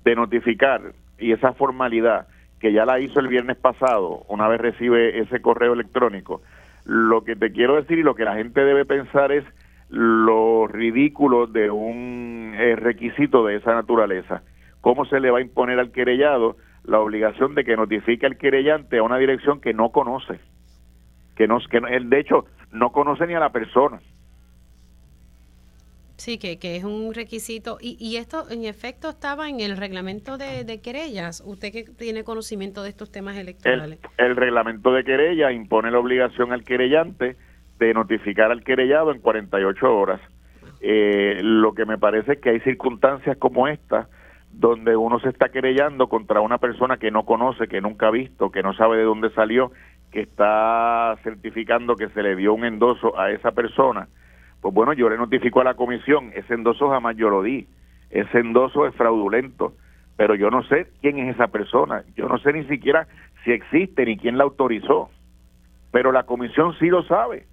de 0.04 0.14
notificar 0.14 0.92
y 1.18 1.32
esa 1.32 1.52
formalidad 1.52 2.26
que 2.60 2.72
ya 2.72 2.84
la 2.84 3.00
hizo 3.00 3.20
el 3.20 3.28
viernes 3.28 3.56
pasado, 3.56 4.24
una 4.28 4.48
vez 4.48 4.60
recibe 4.60 5.20
ese 5.20 5.40
correo 5.40 5.72
electrónico, 5.72 6.42
lo 6.88 7.22
que 7.22 7.36
te 7.36 7.52
quiero 7.52 7.76
decir 7.76 7.98
y 7.98 8.02
lo 8.02 8.14
que 8.14 8.24
la 8.24 8.34
gente 8.34 8.64
debe 8.64 8.86
pensar 8.86 9.30
es 9.30 9.44
lo 9.90 10.66
ridículo 10.66 11.46
de 11.46 11.70
un 11.70 12.54
eh, 12.56 12.76
requisito 12.76 13.44
de 13.44 13.56
esa 13.56 13.74
naturaleza. 13.74 14.42
¿Cómo 14.80 15.04
se 15.04 15.20
le 15.20 15.30
va 15.30 15.38
a 15.38 15.42
imponer 15.42 15.78
al 15.78 15.92
querellado 15.92 16.56
la 16.84 17.00
obligación 17.00 17.54
de 17.54 17.64
que 17.64 17.76
notifique 17.76 18.24
al 18.24 18.38
querellante 18.38 18.96
a 18.96 19.02
una 19.02 19.18
dirección 19.18 19.60
que 19.60 19.74
no 19.74 19.90
conoce? 19.90 20.40
Que, 21.36 21.46
no, 21.46 21.58
que 21.70 21.76
él, 21.76 22.08
de 22.08 22.20
hecho, 22.20 22.46
no 22.72 22.90
conoce 22.90 23.26
ni 23.26 23.34
a 23.34 23.40
la 23.40 23.52
persona. 23.52 24.00
Sí, 26.18 26.36
que, 26.36 26.58
que 26.58 26.74
es 26.74 26.82
un 26.82 27.14
requisito. 27.14 27.78
Y, 27.80 27.96
y 28.00 28.16
esto, 28.16 28.50
en 28.50 28.64
efecto, 28.64 29.08
estaba 29.08 29.48
en 29.48 29.60
el 29.60 29.76
reglamento 29.76 30.36
de, 30.36 30.80
querellas. 30.82 31.44
Usted 31.46 31.70
que 31.70 31.84
tiene 31.84 32.24
conocimiento 32.24 32.82
de 32.82 32.88
estos 32.88 33.12
temas 33.12 33.36
electorales. 33.36 34.00
El, 34.16 34.34
reglamento 34.34 34.92
de 34.92 35.04
querella 35.04 35.52
impone 35.52 35.92
la 35.92 36.00
obligación 36.00 36.52
al 36.52 36.64
querellante 36.64 37.36
de 37.78 37.94
notificar 37.94 38.50
al 38.50 38.64
querellado 38.64 39.12
en 39.12 39.20
48 39.20 39.96
horas. 39.96 40.20
Eh, 40.80 41.38
lo 41.40 41.72
que 41.72 41.86
me 41.86 41.98
parece 41.98 42.32
es 42.32 42.40
que 42.40 42.50
hay 42.50 42.60
circunstancias 42.60 43.36
como 43.38 43.68
esta 43.68 44.08
donde 44.50 44.96
uno 44.96 45.20
se 45.20 45.28
está 45.28 45.50
querellando 45.50 46.08
contra 46.08 46.40
una 46.40 46.58
persona 46.58 46.96
que 46.96 47.12
no 47.12 47.24
conoce, 47.26 47.68
que 47.68 47.80
nunca 47.80 48.08
ha 48.08 48.10
visto, 48.10 48.50
que 48.50 48.64
no 48.64 48.74
sabe 48.74 48.96
de 48.96 49.04
dónde 49.04 49.30
salió, 49.30 49.70
que 50.10 50.22
está 50.22 51.16
certificando 51.22 51.94
que 51.94 52.08
se 52.08 52.24
le 52.24 52.34
dio 52.34 52.54
un 52.54 52.64
endoso 52.64 53.16
a 53.16 53.30
esa 53.30 53.52
persona 53.52 54.08
pues 54.60 54.74
bueno, 54.74 54.92
yo 54.92 55.08
le 55.08 55.16
notifico 55.16 55.60
a 55.60 55.64
la 55.64 55.74
comisión, 55.74 56.32
ese 56.34 56.54
endoso 56.54 56.90
jamás 56.90 57.16
yo 57.16 57.30
lo 57.30 57.42
di, 57.42 57.66
ese 58.10 58.38
endoso 58.38 58.86
es 58.86 58.94
fraudulento, 58.94 59.74
pero 60.16 60.34
yo 60.34 60.50
no 60.50 60.62
sé 60.64 60.88
quién 61.00 61.18
es 61.18 61.34
esa 61.34 61.48
persona, 61.48 62.02
yo 62.16 62.28
no 62.28 62.38
sé 62.38 62.52
ni 62.52 62.64
siquiera 62.64 63.06
si 63.44 63.52
existe 63.52 64.04
ni 64.04 64.16
quién 64.16 64.36
la 64.36 64.44
autorizó, 64.44 65.10
pero 65.92 66.12
la 66.12 66.24
comisión 66.24 66.74
sí 66.78 66.88
lo 66.88 67.02
sabe. 67.04 67.46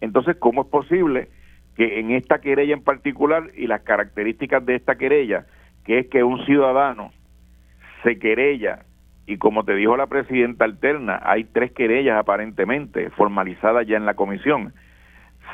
Entonces, 0.00 0.36
¿cómo 0.36 0.62
es 0.62 0.68
posible 0.68 1.28
que 1.76 2.00
en 2.00 2.10
esta 2.10 2.40
querella 2.40 2.74
en 2.74 2.82
particular 2.82 3.50
y 3.56 3.66
las 3.66 3.82
características 3.82 4.66
de 4.66 4.74
esta 4.74 4.96
querella, 4.96 5.46
que 5.84 6.00
es 6.00 6.08
que 6.08 6.24
un 6.24 6.44
ciudadano 6.44 7.12
se 8.02 8.18
querella 8.18 8.80
y 9.26 9.36
como 9.36 9.64
te 9.64 9.74
dijo 9.74 9.96
la 9.96 10.06
presidenta 10.06 10.64
alterna, 10.64 11.20
hay 11.22 11.44
tres 11.44 11.72
querellas 11.72 12.18
aparentemente 12.18 13.10
formalizadas 13.10 13.86
ya 13.86 13.96
en 13.96 14.06
la 14.06 14.14
comisión 14.14 14.72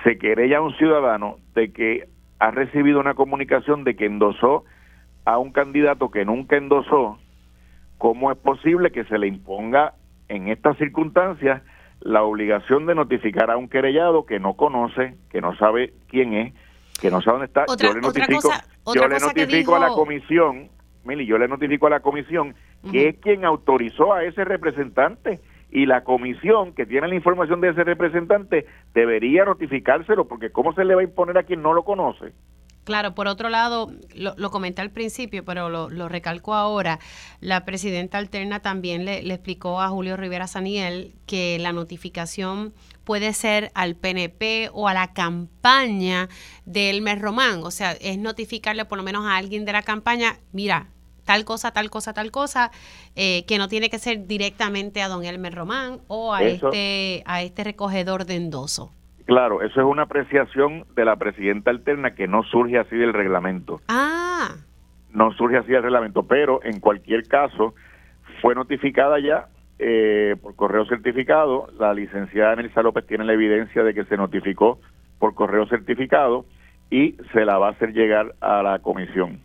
se 0.04 0.18
querella 0.18 0.58
a 0.58 0.60
un 0.60 0.76
ciudadano 0.76 1.38
de 1.54 1.72
que 1.72 2.06
ha 2.38 2.50
recibido 2.50 3.00
una 3.00 3.14
comunicación 3.14 3.84
de 3.84 3.96
que 3.96 4.06
endosó 4.06 4.64
a 5.24 5.38
un 5.38 5.50
candidato 5.50 6.10
que 6.10 6.26
nunca 6.26 6.56
endosó, 6.56 7.18
¿cómo 7.96 8.30
es 8.30 8.38
posible 8.38 8.92
que 8.92 9.04
se 9.04 9.18
le 9.18 9.26
imponga 9.26 9.94
en 10.28 10.48
estas 10.48 10.76
circunstancias 10.76 11.62
la 12.00 12.22
obligación 12.22 12.84
de 12.84 12.94
notificar 12.94 13.50
a 13.50 13.56
un 13.56 13.68
querellado 13.68 14.26
que 14.26 14.38
no 14.38 14.54
conoce, 14.54 15.16
que 15.30 15.40
no 15.40 15.56
sabe 15.56 15.94
quién 16.08 16.34
es, 16.34 16.54
que 17.00 17.10
no 17.10 17.22
sabe 17.22 17.38
dónde 17.38 17.46
está? 17.46 17.64
yo 17.78 17.94
le 17.94 18.00
notifico, 18.02 18.50
yo 18.94 19.08
le 19.08 19.18
notifico 19.18 19.74
a 19.74 19.78
la 19.78 19.88
comisión, 19.88 20.68
Mili, 21.04 21.24
yo 21.24 21.38
le 21.38 21.48
notifico 21.48 21.86
a 21.86 21.90
la 21.90 22.00
comisión 22.00 22.54
que 22.90 23.08
es 23.08 23.16
quien 23.16 23.46
autorizó 23.46 24.12
a 24.12 24.24
ese 24.24 24.44
representante 24.44 25.40
y 25.74 25.86
la 25.86 26.04
comisión 26.04 26.72
que 26.72 26.86
tiene 26.86 27.08
la 27.08 27.16
información 27.16 27.60
de 27.60 27.70
ese 27.70 27.82
representante 27.82 28.64
debería 28.94 29.44
notificárselo, 29.44 30.26
porque 30.28 30.50
¿cómo 30.50 30.72
se 30.72 30.84
le 30.84 30.94
va 30.94 31.00
a 31.00 31.04
imponer 31.04 31.36
a 31.36 31.42
quien 31.42 31.62
no 31.62 31.74
lo 31.74 31.82
conoce? 31.82 32.32
Claro, 32.84 33.14
por 33.14 33.26
otro 33.26 33.48
lado, 33.48 33.90
lo, 34.14 34.50
comenté 34.50 34.82
al 34.82 34.90
principio, 34.90 35.44
pero 35.44 35.68
lo, 35.70 36.08
recalco 36.08 36.54
ahora, 36.54 37.00
la 37.40 37.64
presidenta 37.64 38.18
alterna 38.18 38.60
también 38.60 39.04
le, 39.04 39.22
le, 39.22 39.34
explicó 39.34 39.80
a 39.80 39.88
Julio 39.88 40.16
Rivera 40.16 40.46
Saniel 40.46 41.12
que 41.26 41.58
la 41.58 41.72
notificación 41.72 42.72
puede 43.02 43.32
ser 43.32 43.72
al 43.74 43.96
PNP 43.96 44.70
o 44.72 44.86
a 44.86 44.94
la 44.94 45.12
campaña 45.12 46.28
de 46.66 46.90
Elmer 46.90 47.20
Román, 47.20 47.64
o 47.64 47.72
sea, 47.72 47.92
es 47.92 48.18
notificarle 48.18 48.84
por 48.84 48.98
lo 48.98 49.02
menos 49.02 49.26
a 49.26 49.36
alguien 49.36 49.64
de 49.64 49.72
la 49.72 49.82
campaña, 49.82 50.36
mira, 50.52 50.88
tal 51.24 51.44
cosa, 51.44 51.72
tal 51.72 51.90
cosa, 51.90 52.12
tal 52.12 52.30
cosa, 52.30 52.70
eh, 53.16 53.44
que 53.46 53.58
no 53.58 53.68
tiene 53.68 53.90
que 53.90 53.98
ser 53.98 54.26
directamente 54.26 55.02
a 55.02 55.08
don 55.08 55.24
Elmer 55.24 55.54
Román 55.54 56.00
o 56.08 56.34
a 56.34 56.42
este 56.42 57.22
a 57.26 57.42
este 57.42 57.64
recogedor 57.64 58.24
de 58.26 58.36
endoso. 58.36 58.92
Claro, 59.26 59.62
eso 59.62 59.80
es 59.80 59.86
una 59.86 60.02
apreciación 60.02 60.84
de 60.94 61.04
la 61.04 61.16
presidenta 61.16 61.70
alterna 61.70 62.14
que 62.14 62.28
no 62.28 62.42
surge 62.42 62.78
así 62.78 62.96
del 62.96 63.14
reglamento. 63.14 63.80
Ah. 63.88 64.56
No 65.12 65.32
surge 65.32 65.56
así 65.56 65.72
del 65.72 65.82
reglamento, 65.82 66.24
pero 66.24 66.62
en 66.62 66.78
cualquier 66.80 67.26
caso 67.26 67.74
fue 68.42 68.54
notificada 68.54 69.18
ya 69.20 69.48
eh, 69.78 70.36
por 70.42 70.54
correo 70.56 70.84
certificado. 70.86 71.68
La 71.78 71.94
licenciada 71.94 72.56
Nelsa 72.56 72.82
López 72.82 73.06
tiene 73.06 73.24
la 73.24 73.32
evidencia 73.32 73.82
de 73.82 73.94
que 73.94 74.04
se 74.04 74.16
notificó 74.18 74.78
por 75.18 75.34
correo 75.34 75.66
certificado 75.68 76.44
y 76.90 77.16
se 77.32 77.46
la 77.46 77.56
va 77.56 77.68
a 77.68 77.70
hacer 77.70 77.94
llegar 77.94 78.34
a 78.40 78.62
la 78.62 78.80
comisión. 78.80 79.40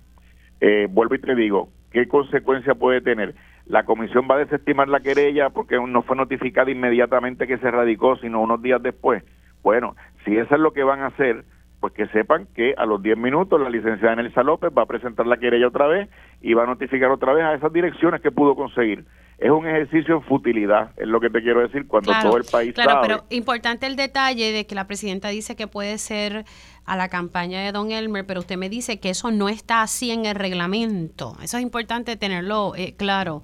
Eh, 0.62 0.88
vuelvo 0.90 1.16
y 1.16 1.20
te 1.20 1.36
digo, 1.36 1.70
¿qué 1.92 2.08
consecuencia 2.08 2.76
puede 2.76 3.02
tener? 3.02 3.36
La 3.66 3.84
comisión 3.84 4.28
va 4.30 4.36
a 4.36 4.40
desestimar 4.40 4.88
la 4.88 5.00
querella 5.00 5.50
porque 5.50 5.78
no 5.78 6.02
fue 6.02 6.16
notificada 6.16 6.72
inmediatamente 6.72 7.48
que 7.48 7.58
se 7.60 7.72
radicó, 7.72 8.18
sino 8.18 8.42
unos 8.42 8.62
días 8.62 8.82
después. 8.82 9.24
Bueno, 9.62 9.96
si 10.26 10.38
eso 10.38 10.56
es 10.56 10.62
lo 10.62 10.74
que 10.74 10.84
van 10.84 11.02
a 11.02 11.08
hacer, 11.08 11.44
pues 11.80 11.94
que 11.94 12.08
sepan 12.08 12.48
que 12.56 12.74
a 12.78 12.86
los 12.86 13.02
10 13.02 13.18
minutos 13.18 13.60
la 13.62 13.70
licenciada 13.70 14.16
Nelsa 14.16 14.44
López 14.44 14.72
va 14.78 14.84
a 14.84 14.88
presentar 14.88 15.28
la 15.28 15.38
querella 15.38 15.68
otra 15.68 15.88
vez 15.88 16.10
y 16.42 16.54
va 16.54 16.64
a 16.64 16.68
notificar 16.68 17.10
otra 17.12 17.34
vez 17.34 17.46
a 17.46 17.54
esas 17.54 17.72
direcciones 17.72 18.22
que 18.22 18.32
pudo 18.32 18.56
conseguir. 18.56 19.06
Es 19.40 19.50
un 19.50 19.66
ejercicio 19.66 20.16
en 20.16 20.22
futilidad, 20.24 20.92
es 20.98 21.08
lo 21.08 21.22
que 21.22 21.30
te 21.30 21.42
quiero 21.42 21.62
decir, 21.62 21.88
cuando 21.88 22.12
todo 22.22 22.38
el 22.38 22.44
país 22.44 22.74
Claro, 22.74 23.00
pero 23.02 23.24
importante 23.30 23.88
el 23.88 23.96
detalle 23.96 24.52
de 24.52 24.66
que 24.66 24.76
la 24.76 24.86
presidenta 24.86 25.30
dice 25.30 25.56
que 25.56 25.66
puede 25.66 25.98
ser 25.98 26.44
a 26.86 26.98
la 26.98 27.08
campaña 27.08 27.62
de 27.62 27.72
Don 27.72 27.92
Elmer, 27.92 28.26
pero 28.26 28.42
usted 28.42 28.58
me 28.58 28.68
dice 28.68 29.00
que 29.00 29.12
eso 29.12 29.32
no 29.32 29.48
está 29.48 29.82
así 29.82 30.12
en 30.12 30.26
el 30.26 30.36
reglamento. 30.36 31.38
Eso 31.42 31.58
es 31.58 31.64
importante 31.64 32.18
tenerlo 32.18 32.74
eh, 32.76 32.96
claro, 32.98 33.42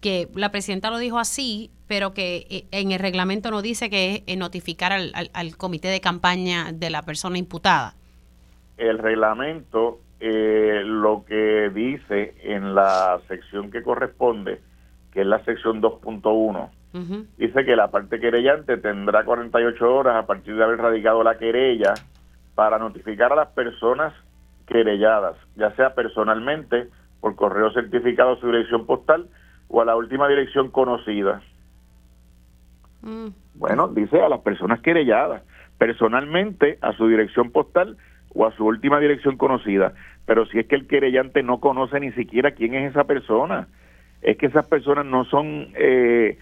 que 0.00 0.28
la 0.34 0.50
presidenta 0.50 0.90
lo 0.90 0.98
dijo 0.98 1.18
así, 1.18 1.70
pero 1.86 2.14
que 2.14 2.46
eh, 2.48 2.64
en 2.70 2.92
el 2.92 2.98
reglamento 2.98 3.50
no 3.50 3.60
dice 3.60 3.90
que 3.90 4.24
es 4.26 4.38
notificar 4.38 4.92
al, 4.92 5.12
al, 5.32 5.56
comité 5.58 5.88
de 5.88 6.00
campaña 6.00 6.72
de 6.72 6.88
la 6.88 7.02
persona 7.02 7.36
imputada. 7.36 7.94
El 8.78 8.98
reglamento 8.98 10.00
eh, 10.18 10.80
lo 10.82 11.24
que 11.26 11.70
dice 11.74 12.34
en 12.42 12.74
la 12.74 13.20
sección 13.28 13.70
que 13.70 13.82
corresponde 13.82 14.60
que 15.16 15.22
es 15.22 15.26
la 15.26 15.42
sección 15.44 15.80
2.1, 15.80 16.68
dice 17.38 17.64
que 17.64 17.74
la 17.74 17.90
parte 17.90 18.20
querellante 18.20 18.76
tendrá 18.76 19.24
48 19.24 19.94
horas 19.94 20.14
a 20.14 20.26
partir 20.26 20.54
de 20.54 20.62
haber 20.62 20.78
radicado 20.78 21.24
la 21.24 21.38
querella 21.38 21.94
para 22.54 22.78
notificar 22.78 23.32
a 23.32 23.36
las 23.36 23.48
personas 23.48 24.12
querelladas, 24.66 25.36
ya 25.56 25.74
sea 25.74 25.94
personalmente, 25.94 26.88
por 27.22 27.34
correo 27.34 27.72
certificado 27.72 28.32
a 28.32 28.40
su 28.40 28.48
dirección 28.48 28.84
postal 28.84 29.26
o 29.68 29.80
a 29.80 29.86
la 29.86 29.96
última 29.96 30.28
dirección 30.28 30.70
conocida. 30.70 31.40
Mm. 33.00 33.28
Bueno, 33.54 33.88
dice 33.88 34.20
a 34.20 34.28
las 34.28 34.40
personas 34.40 34.82
querelladas, 34.82 35.44
personalmente 35.78 36.76
a 36.82 36.92
su 36.92 37.08
dirección 37.08 37.52
postal 37.52 37.96
o 38.34 38.44
a 38.44 38.52
su 38.54 38.66
última 38.66 39.00
dirección 39.00 39.38
conocida. 39.38 39.94
Pero 40.26 40.44
si 40.44 40.58
es 40.58 40.66
que 40.66 40.74
el 40.74 40.86
querellante 40.86 41.42
no 41.42 41.58
conoce 41.58 42.00
ni 42.00 42.12
siquiera 42.12 42.50
quién 42.50 42.74
es 42.74 42.90
esa 42.90 43.04
persona, 43.04 43.68
es 44.22 44.36
que 44.36 44.46
esas 44.46 44.66
personas 44.66 45.06
no 45.06 45.24
son 45.24 45.68
eh, 45.74 46.38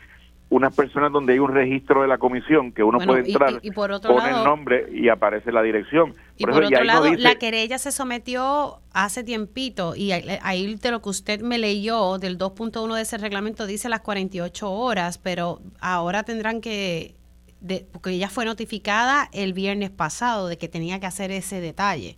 unas 0.51 0.75
personas 0.75 1.11
donde 1.11 1.33
hay 1.33 1.39
un 1.39 1.53
registro 1.53 2.03
de 2.03 2.09
la 2.09 2.19
comisión 2.19 2.71
que 2.71 2.83
uno 2.83 2.99
puede 2.99 3.27
entrar, 3.27 3.59
y, 3.63 3.71
por 3.73 3.91
otro 3.91 4.15
pone 4.15 4.31
el 4.31 4.45
nombre 4.45 4.87
y 4.93 5.09
aparece 5.09 5.51
la 5.51 5.63
dirección. 5.63 6.15
y 6.37 6.45
por 6.45 6.63
otro 6.63 6.85
lado, 6.85 7.13
la 7.17 7.35
querella 7.37 7.79
se 7.79 7.91
sometió 7.91 8.79
hace 8.93 9.25
tiempito 9.25 9.97
y 9.97 10.13
ahí 10.13 10.77
de 10.77 10.91
lo 10.91 11.03
que 11.03 11.09
usted 11.09 11.41
me 11.41 11.59
leyó 11.59 12.19
del 12.19 12.39
2.1 12.39 12.95
de 12.95 13.03
ese 13.03 13.19
reglamento 13.19 13.67
dice 13.67 13.89
las 13.89 14.01
48 14.01 14.71
horas, 14.71 15.19
pero 15.19 15.61
ahora 15.81 16.23
tendrán 16.23 16.61
que, 16.61 17.15
de, 17.61 17.87
porque 17.91 18.11
ella 18.11 18.29
fue 18.29 18.45
notificada 18.45 19.29
el 19.33 19.55
viernes 19.55 19.91
pasado 19.91 20.47
de 20.47 20.57
que 20.57 20.69
tenía 20.69 21.01
que 21.01 21.07
hacer 21.07 21.33
ese 21.33 21.61
detalle. 21.61 22.17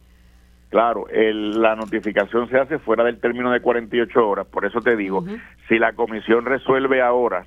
Claro, 0.68 1.06
la 1.12 1.76
notificación 1.76 2.48
se 2.48 2.58
hace 2.58 2.78
fuera 2.78 3.04
del 3.04 3.20
término 3.20 3.52
de 3.52 3.60
48 3.60 4.28
horas, 4.28 4.46
por 4.46 4.64
eso 4.64 4.80
te 4.80 4.96
digo, 4.96 5.24
si 5.68 5.78
la 5.78 5.92
comisión 5.92 6.44
resuelve 6.44 7.00
ahora 7.00 7.46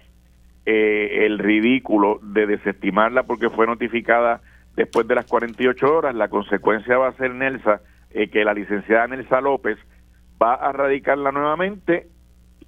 eh, 0.65 1.25
el 1.25 1.37
ridículo 1.39 2.19
de 2.21 2.45
desestimarla 2.45 3.23
porque 3.23 3.49
fue 3.49 3.67
notificada 3.67 4.41
después 4.75 5.07
de 5.07 5.15
las 5.15 5.25
48 5.25 5.93
horas, 5.93 6.15
la 6.15 6.29
consecuencia 6.29 6.97
va 6.97 7.09
a 7.09 7.13
ser, 7.13 7.33
Nelsa, 7.33 7.81
eh, 8.11 8.29
que 8.29 8.45
la 8.45 8.53
licenciada 8.53 9.07
Nelsa 9.07 9.41
López 9.41 9.77
va 10.41 10.53
a 10.53 10.71
radicarla 10.71 11.31
nuevamente, 11.31 12.07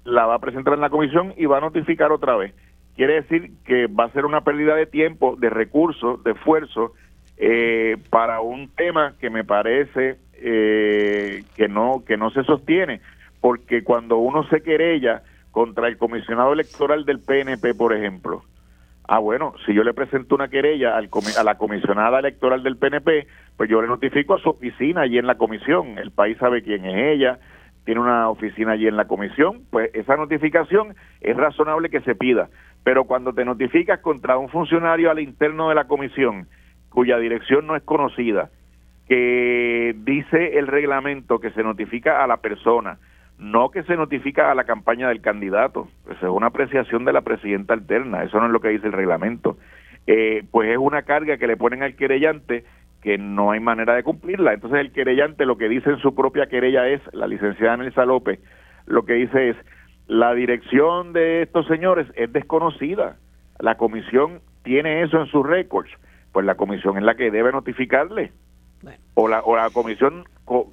la 0.04 0.26
va 0.26 0.34
a 0.34 0.40
presentar 0.40 0.74
en 0.74 0.80
la 0.80 0.90
comisión 0.90 1.32
y 1.36 1.46
va 1.46 1.58
a 1.58 1.60
notificar 1.60 2.12
otra 2.12 2.36
vez. 2.36 2.54
Quiere 2.96 3.22
decir 3.22 3.52
que 3.64 3.86
va 3.86 4.04
a 4.04 4.12
ser 4.12 4.26
una 4.26 4.42
pérdida 4.42 4.74
de 4.74 4.86
tiempo, 4.86 5.36
de 5.36 5.48
recursos, 5.48 6.22
de 6.24 6.32
esfuerzo, 6.32 6.92
eh, 7.38 7.96
para 8.10 8.40
un 8.40 8.68
tema 8.68 9.14
que 9.18 9.30
me 9.30 9.44
parece 9.44 10.18
eh, 10.44 11.44
que 11.56 11.68
no 11.68 12.02
que 12.06 12.16
no 12.16 12.30
se 12.30 12.42
sostiene 12.44 13.00
porque 13.40 13.84
cuando 13.84 14.18
uno 14.18 14.44
se 14.48 14.62
querella 14.62 15.22
contra 15.50 15.88
el 15.88 15.98
comisionado 15.98 16.52
electoral 16.52 17.04
del 17.04 17.20
PNP 17.20 17.74
por 17.74 17.94
ejemplo 17.94 18.42
ah 19.06 19.18
bueno 19.18 19.54
si 19.64 19.74
yo 19.74 19.84
le 19.84 19.94
presento 19.94 20.34
una 20.34 20.48
querella 20.48 20.96
al 20.96 21.08
a 21.38 21.44
la 21.44 21.56
comisionada 21.56 22.18
electoral 22.18 22.62
del 22.62 22.76
PNP 22.76 23.26
pues 23.56 23.70
yo 23.70 23.82
le 23.82 23.88
notifico 23.88 24.34
a 24.34 24.40
su 24.40 24.50
oficina 24.50 25.02
allí 25.02 25.18
en 25.18 25.26
la 25.26 25.36
comisión 25.36 25.98
el 25.98 26.10
país 26.10 26.36
sabe 26.38 26.62
quién 26.62 26.84
es 26.86 27.14
ella 27.14 27.38
tiene 27.84 28.00
una 28.00 28.28
oficina 28.28 28.72
allí 28.72 28.86
en 28.86 28.96
la 28.96 29.06
comisión 29.06 29.62
pues 29.70 29.90
esa 29.94 30.16
notificación 30.16 30.94
es 31.20 31.36
razonable 31.36 31.90
que 31.90 32.00
se 32.00 32.14
pida 32.14 32.48
pero 32.84 33.04
cuando 33.04 33.32
te 33.32 33.44
notificas 33.44 34.00
contra 34.00 34.38
un 34.38 34.48
funcionario 34.48 35.10
al 35.10 35.20
interno 35.20 35.68
de 35.68 35.76
la 35.76 35.84
comisión 35.84 36.48
cuya 36.88 37.18
dirección 37.18 37.66
no 37.66 37.76
es 37.76 37.82
conocida 37.82 38.50
que 39.12 39.94
dice 39.94 40.58
el 40.58 40.66
reglamento 40.66 41.38
que 41.38 41.50
se 41.50 41.62
notifica 41.62 42.24
a 42.24 42.26
la 42.26 42.38
persona, 42.38 42.96
no 43.36 43.70
que 43.70 43.82
se 43.82 43.94
notifica 43.94 44.50
a 44.50 44.54
la 44.54 44.64
campaña 44.64 45.10
del 45.10 45.20
candidato. 45.20 45.86
Esa 46.06 46.28
es 46.28 46.32
una 46.32 46.46
apreciación 46.46 47.04
de 47.04 47.12
la 47.12 47.20
presidenta 47.20 47.74
alterna, 47.74 48.22
eso 48.22 48.40
no 48.40 48.46
es 48.46 48.52
lo 48.52 48.60
que 48.60 48.70
dice 48.70 48.86
el 48.86 48.94
reglamento. 48.94 49.58
Eh, 50.06 50.44
pues 50.50 50.70
es 50.70 50.78
una 50.78 51.02
carga 51.02 51.36
que 51.36 51.46
le 51.46 51.58
ponen 51.58 51.82
al 51.82 51.94
querellante 51.94 52.64
que 53.02 53.18
no 53.18 53.50
hay 53.50 53.60
manera 53.60 53.94
de 53.94 54.02
cumplirla. 54.02 54.54
Entonces 54.54 54.80
el 54.80 54.92
querellante 54.92 55.44
lo 55.44 55.58
que 55.58 55.68
dice 55.68 55.90
en 55.90 55.98
su 55.98 56.14
propia 56.14 56.46
querella 56.46 56.88
es, 56.88 57.02
la 57.12 57.26
licenciada 57.26 57.76
Nelsa 57.76 58.06
López, 58.06 58.40
lo 58.86 59.04
que 59.04 59.12
dice 59.12 59.50
es, 59.50 59.56
la 60.06 60.32
dirección 60.32 61.12
de 61.12 61.42
estos 61.42 61.66
señores 61.66 62.06
es 62.16 62.32
desconocida. 62.32 63.16
La 63.58 63.74
comisión 63.74 64.40
tiene 64.62 65.02
eso 65.02 65.20
en 65.20 65.26
sus 65.26 65.46
récords. 65.46 65.90
Pues 66.32 66.46
la 66.46 66.54
comisión 66.54 66.96
es 66.96 67.02
la 67.02 67.14
que 67.14 67.30
debe 67.30 67.52
notificarle 67.52 68.32
o, 69.14 69.28
la, 69.28 69.40
o 69.40 69.56
la 69.56 69.70
comisión 69.70 70.24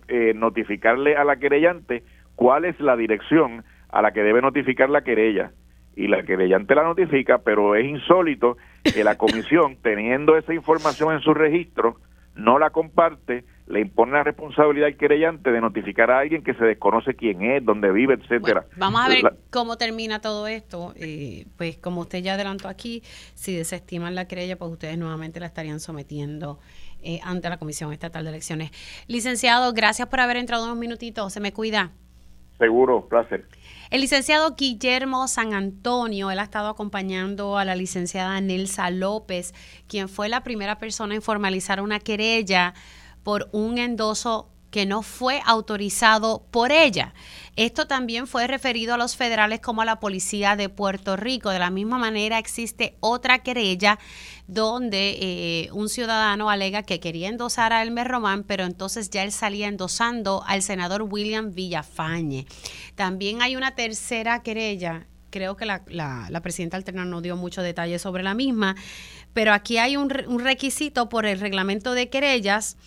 eh, 0.07 0.33
notificarle 0.35 1.15
a 1.15 1.23
la 1.23 1.37
querellante 1.37 2.03
cuál 2.35 2.65
es 2.65 2.79
la 2.79 2.95
dirección 2.95 3.63
a 3.89 4.01
la 4.01 4.11
que 4.11 4.23
debe 4.23 4.41
notificar 4.41 4.89
la 4.89 5.03
querella. 5.03 5.51
Y 5.95 6.07
la 6.07 6.23
querellante 6.23 6.75
la 6.75 6.83
notifica, 6.83 7.39
pero 7.39 7.75
es 7.75 7.85
insólito 7.85 8.57
que 8.83 9.03
la 9.03 9.17
comisión, 9.17 9.77
teniendo 9.81 10.37
esa 10.37 10.53
información 10.53 11.13
en 11.13 11.19
su 11.21 11.33
registro, 11.33 11.97
no 12.35 12.57
la 12.57 12.69
comparte, 12.69 13.43
le 13.67 13.81
impone 13.81 14.13
la 14.13 14.23
responsabilidad 14.23 14.87
al 14.87 14.97
querellante 14.97 15.51
de 15.51 15.61
notificar 15.61 16.09
a 16.09 16.19
alguien 16.19 16.43
que 16.43 16.53
se 16.53 16.63
desconoce 16.63 17.13
quién 17.13 17.43
es, 17.43 17.63
dónde 17.63 17.91
vive, 17.91 18.15
etcétera. 18.15 18.65
vamos 18.77 19.01
a 19.01 19.09
ver 19.09 19.37
cómo 19.51 19.77
termina 19.77 20.21
todo 20.21 20.47
esto. 20.47 20.93
Eh, 20.95 21.45
pues 21.57 21.77
como 21.77 22.01
usted 22.01 22.19
ya 22.19 22.33
adelantó 22.33 22.67
aquí, 22.67 23.03
si 23.35 23.55
desestiman 23.55 24.15
la 24.15 24.25
querella, 24.27 24.57
pues 24.57 24.71
ustedes 24.71 24.97
nuevamente 24.97 25.39
la 25.39 25.47
estarían 25.47 25.79
sometiendo 25.79 26.59
eh, 27.01 27.19
ante 27.23 27.49
la 27.49 27.57
Comisión 27.57 27.93
Estatal 27.93 28.23
de 28.23 28.29
Elecciones. 28.29 28.71
Licenciado, 29.07 29.73
gracias 29.73 30.07
por 30.07 30.19
haber 30.19 30.37
entrado 30.37 30.65
unos 30.65 30.77
minutitos. 30.77 31.33
Se 31.33 31.39
me 31.39 31.53
cuida. 31.53 31.91
Seguro, 32.57 33.07
placer. 33.07 33.47
El 33.89 34.01
licenciado 34.01 34.55
Guillermo 34.55 35.27
San 35.27 35.53
Antonio, 35.53 36.29
él 36.29 36.39
ha 36.39 36.43
estado 36.43 36.67
acompañando 36.67 37.57
a 37.57 37.65
la 37.65 37.75
licenciada 37.75 38.39
Nelsa 38.41 38.89
López, 38.91 39.53
quien 39.87 40.09
fue 40.09 40.29
la 40.29 40.43
primera 40.43 40.77
persona 40.77 41.15
en 41.15 41.21
formalizar 41.21 41.81
una 41.81 41.99
querella 41.99 42.73
por 43.23 43.49
un 43.51 43.77
endoso 43.77 44.48
que 44.71 44.85
no 44.85 45.01
fue 45.01 45.41
autorizado 45.45 46.45
por 46.51 46.71
ella. 46.71 47.13
Esto 47.55 47.87
también 47.87 48.27
fue 48.27 48.47
referido 48.47 48.93
a 48.93 48.97
los 48.97 49.17
federales 49.17 49.59
como 49.59 49.81
a 49.81 49.85
la 49.85 49.99
policía 49.99 50.55
de 50.55 50.69
Puerto 50.69 51.15
Rico. 51.15 51.49
De 51.49 51.59
la 51.59 51.71
misma 51.71 51.97
manera 51.97 52.37
existe 52.37 52.95
otra 52.99 53.39
querella 53.39 53.99
donde 54.47 55.17
eh, 55.19 55.69
un 55.73 55.89
ciudadano 55.89 56.49
alega 56.49 56.83
que 56.83 56.99
quería 56.99 57.27
endosar 57.27 57.73
a 57.73 57.83
Elmer 57.83 58.07
Román, 58.07 58.43
pero 58.43 58.63
entonces 58.63 59.09
ya 59.09 59.23
él 59.23 59.31
salía 59.31 59.67
endosando 59.67 60.43
al 60.47 60.61
senador 60.61 61.03
William 61.03 61.53
Villafañe. 61.53 62.45
También 62.95 63.41
hay 63.41 63.55
una 63.55 63.75
tercera 63.75 64.41
querella 64.41 65.05
creo 65.31 65.55
que 65.55 65.65
la, 65.65 65.83
la, 65.87 66.41
presidenta 66.41 66.75
alterna 66.75 67.05
no 67.05 67.21
dio 67.21 67.35
mucho 67.35 67.61
detalle 67.61 67.99
sobre 67.99 68.23
la 68.23 68.33
misma, 68.33 68.75
pero 69.33 69.53
aquí 69.53 69.77
hay 69.77 69.95
un, 69.95 70.11
un 70.27 70.39
requisito 70.39 71.07
por 71.07 71.27
el 71.27 71.39
reglamento 71.39 71.93
de 71.93 72.09
querellas 72.09 72.77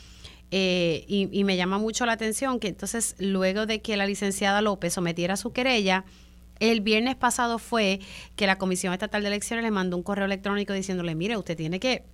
eh, 0.54 1.06
y, 1.08 1.44
me 1.44 1.56
llama 1.56 1.78
mucho 1.78 2.04
la 2.04 2.12
atención 2.12 2.60
que 2.60 2.68
entonces 2.68 3.16
luego 3.18 3.64
de 3.64 3.80
que 3.80 3.96
la 3.96 4.04
licenciada 4.04 4.60
López 4.60 4.92
sometiera 4.92 5.38
su 5.38 5.54
querella, 5.54 6.04
el 6.60 6.82
viernes 6.82 7.16
pasado 7.16 7.58
fue 7.58 8.00
que 8.36 8.46
la 8.46 8.58
Comisión 8.58 8.92
Estatal 8.92 9.22
de 9.22 9.28
Elecciones 9.28 9.64
le 9.64 9.70
mandó 9.70 9.96
un 9.96 10.02
correo 10.02 10.26
electrónico 10.26 10.74
diciéndole, 10.74 11.14
mire, 11.14 11.38
usted 11.38 11.56
tiene 11.56 11.80
que, 11.80 12.04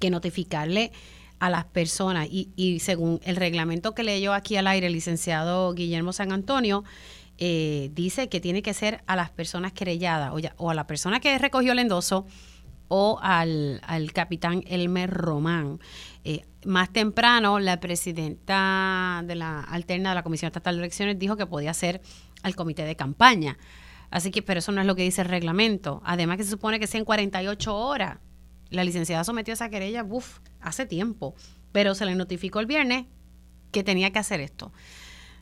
que 0.00 0.10
notificarle 0.10 0.90
a 1.38 1.48
las 1.48 1.64
personas 1.64 2.26
y, 2.28 2.50
y, 2.56 2.80
según 2.80 3.20
el 3.22 3.36
reglamento 3.36 3.94
que 3.94 4.02
leyó 4.02 4.34
aquí 4.34 4.56
al 4.56 4.66
aire 4.66 4.88
el 4.88 4.92
licenciado 4.92 5.72
Guillermo 5.72 6.12
San 6.12 6.32
Antonio, 6.32 6.82
eh, 7.38 7.90
dice 7.94 8.28
que 8.28 8.40
tiene 8.40 8.62
que 8.62 8.74
ser 8.74 9.04
a 9.06 9.14
las 9.14 9.30
personas 9.30 9.72
querelladas 9.72 10.32
o, 10.32 10.40
o 10.56 10.70
a 10.70 10.74
la 10.74 10.88
persona 10.88 11.20
que 11.20 11.38
recogió 11.38 11.70
el 11.70 11.78
endoso 11.78 12.26
o 12.88 13.20
al, 13.22 13.80
al 13.86 14.12
capitán 14.12 14.64
Elmer 14.66 15.08
Román. 15.08 15.78
Eh, 16.24 16.44
más 16.64 16.92
temprano, 16.92 17.58
la 17.58 17.80
presidenta 17.80 19.22
de 19.24 19.34
la 19.34 19.60
alterna 19.60 20.10
de 20.10 20.14
la 20.14 20.22
Comisión 20.22 20.48
Estatal 20.48 20.76
de 20.76 20.82
Elecciones 20.82 21.18
dijo 21.18 21.36
que 21.36 21.46
podía 21.46 21.72
ser 21.74 22.00
al 22.42 22.54
comité 22.54 22.84
de 22.84 22.96
campaña. 22.96 23.58
Así 24.10 24.30
que, 24.30 24.42
pero 24.42 24.58
eso 24.58 24.72
no 24.72 24.80
es 24.80 24.86
lo 24.86 24.96
que 24.96 25.02
dice 25.02 25.22
el 25.22 25.28
reglamento. 25.28 26.02
Además 26.04 26.36
que 26.36 26.44
se 26.44 26.50
supone 26.50 26.80
que 26.80 26.86
sean 26.86 27.04
48 27.04 27.76
horas. 27.76 28.18
La 28.68 28.84
licenciada 28.84 29.24
sometió 29.24 29.54
esa 29.54 29.68
querella, 29.68 30.04
uf, 30.04 30.38
hace 30.60 30.86
tiempo, 30.86 31.34
pero 31.72 31.94
se 31.94 32.04
le 32.04 32.14
notificó 32.14 32.60
el 32.60 32.66
viernes 32.66 33.06
que 33.72 33.82
tenía 33.82 34.12
que 34.12 34.18
hacer 34.18 34.40
esto. 34.40 34.72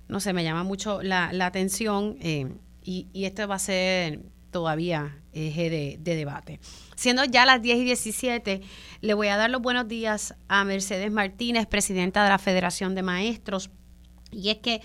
No 0.06 0.20
sé, 0.20 0.32
me 0.32 0.44
llama 0.44 0.62
mucho 0.62 1.02
la, 1.02 1.30
atención 1.44 2.16
eh, 2.20 2.50
y, 2.82 3.08
y 3.12 3.24
esto 3.24 3.46
va 3.46 3.56
a 3.56 3.58
ser 3.58 4.20
todavía 4.50 5.18
eje 5.32 5.70
de, 5.70 6.16
debate. 6.16 6.60
Siendo 6.98 7.22
ya 7.22 7.46
las 7.46 7.62
10 7.62 7.78
y 7.78 7.84
17, 7.84 8.60
le 9.02 9.14
voy 9.14 9.28
a 9.28 9.36
dar 9.36 9.50
los 9.50 9.62
buenos 9.62 9.86
días 9.86 10.34
a 10.48 10.64
Mercedes 10.64 11.12
Martínez, 11.12 11.68
presidenta 11.68 12.24
de 12.24 12.30
la 12.30 12.40
Federación 12.40 12.96
de 12.96 13.04
Maestros. 13.04 13.70
Y 14.32 14.50
es 14.50 14.56
que 14.56 14.82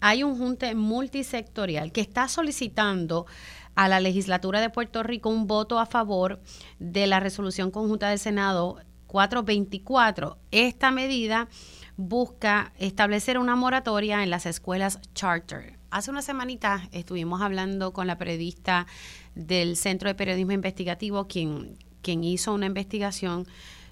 hay 0.00 0.22
un 0.22 0.38
junte 0.38 0.76
multisectorial 0.76 1.90
que 1.90 2.00
está 2.00 2.28
solicitando 2.28 3.26
a 3.74 3.88
la 3.88 3.98
legislatura 3.98 4.60
de 4.60 4.70
Puerto 4.70 5.02
Rico 5.02 5.30
un 5.30 5.48
voto 5.48 5.80
a 5.80 5.86
favor 5.86 6.40
de 6.78 7.08
la 7.08 7.18
resolución 7.18 7.72
conjunta 7.72 8.10
del 8.10 8.20
Senado 8.20 8.78
424. 9.08 10.38
Esta 10.52 10.92
medida 10.92 11.48
busca 11.96 12.72
establecer 12.78 13.36
una 13.36 13.56
moratoria 13.56 14.22
en 14.22 14.30
las 14.30 14.46
escuelas 14.46 15.00
charter. 15.12 15.77
Hace 15.90 16.10
una 16.10 16.20
semanita 16.20 16.86
estuvimos 16.92 17.40
hablando 17.40 17.94
con 17.94 18.06
la 18.06 18.18
periodista 18.18 18.86
del 19.34 19.74
Centro 19.74 20.10
de 20.10 20.14
Periodismo 20.14 20.52
Investigativo, 20.52 21.26
quien, 21.26 21.78
quien 22.02 22.24
hizo 22.24 22.52
una 22.52 22.66
investigación 22.66 23.46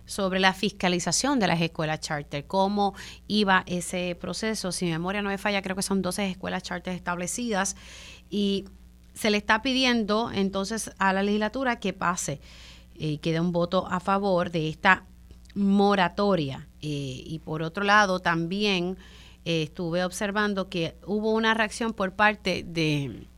sobre 0.04 0.38
la 0.38 0.52
fiscalización 0.52 1.40
de 1.40 1.46
las 1.46 1.60
escuelas 1.60 2.00
charter, 2.00 2.46
cómo 2.46 2.94
iba 3.28 3.64
ese 3.66 4.14
proceso. 4.20 4.72
Si 4.72 4.84
mi 4.84 4.90
memoria 4.90 5.22
no 5.22 5.30
me 5.30 5.38
falla, 5.38 5.62
creo 5.62 5.74
que 5.74 5.82
son 5.82 6.02
12 6.02 6.32
escuelas 6.32 6.62
charter 6.62 6.94
establecidas 6.94 7.76
y 8.28 8.66
se 9.14 9.30
le 9.30 9.38
está 9.38 9.62
pidiendo 9.62 10.30
entonces 10.30 10.90
a 10.98 11.14
la 11.14 11.22
legislatura 11.22 11.80
que 11.80 11.94
pase 11.94 12.40
y 12.94 13.14
eh, 13.14 13.18
que 13.20 13.32
dé 13.32 13.40
un 13.40 13.52
voto 13.52 13.86
a 13.88 14.00
favor 14.00 14.50
de 14.50 14.68
esta 14.68 15.06
moratoria. 15.54 16.68
Eh, 16.82 17.22
y 17.24 17.38
por 17.38 17.62
otro 17.62 17.84
lado, 17.84 18.20
también 18.20 18.98
eh, 19.46 19.62
estuve 19.62 20.04
observando 20.04 20.68
que 20.68 20.96
hubo 21.06 21.32
una 21.32 21.54
reacción 21.54 21.92
por 21.92 22.16
parte 22.16 22.64
de 22.66 23.28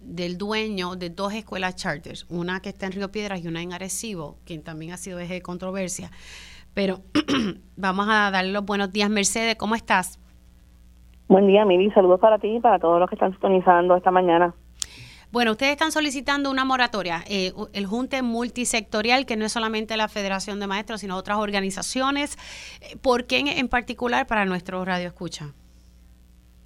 del 0.00 0.38
dueño 0.38 0.96
de 0.96 1.10
dos 1.10 1.32
escuelas 1.32 1.76
charters, 1.76 2.26
una 2.30 2.60
que 2.60 2.68
está 2.68 2.86
en 2.86 2.92
Río 2.92 3.10
Piedras 3.10 3.44
y 3.44 3.48
una 3.48 3.60
en 3.62 3.72
Arecibo, 3.72 4.36
quien 4.44 4.62
también 4.62 4.92
ha 4.92 4.96
sido 4.96 5.18
eje 5.18 5.34
de 5.34 5.42
controversia. 5.42 6.10
Pero 6.74 7.00
vamos 7.76 8.06
a 8.08 8.30
darle 8.30 8.52
los 8.52 8.64
buenos 8.64 8.92
días, 8.92 9.10
Mercedes, 9.10 9.56
¿cómo 9.56 9.74
estás? 9.74 10.18
Buen 11.28 11.46
día, 11.46 11.64
Mili. 11.64 11.90
Saludos 11.90 12.20
para 12.20 12.38
ti 12.38 12.56
y 12.56 12.60
para 12.60 12.78
todos 12.78 13.00
los 13.00 13.08
que 13.08 13.16
están 13.16 13.32
sintonizando 13.32 13.96
esta 13.96 14.10
mañana. 14.10 14.54
Bueno, 15.32 15.52
ustedes 15.52 15.72
están 15.72 15.92
solicitando 15.92 16.50
una 16.50 16.66
moratoria, 16.66 17.20
eh, 17.26 17.52
el 17.72 17.86
Junte 17.86 18.20
multisectorial, 18.20 19.24
que 19.24 19.38
no 19.38 19.46
es 19.46 19.52
solamente 19.52 19.96
la 19.96 20.08
Federación 20.08 20.60
de 20.60 20.66
Maestros, 20.66 21.00
sino 21.00 21.16
otras 21.16 21.38
organizaciones. 21.38 22.36
Eh, 22.82 22.98
¿Por 23.02 23.26
qué 23.26 23.38
en, 23.56 23.68
particular 23.68 24.26
para 24.26 24.44
nuestro 24.44 24.84
radio 24.84 25.08
escucha? 25.08 25.46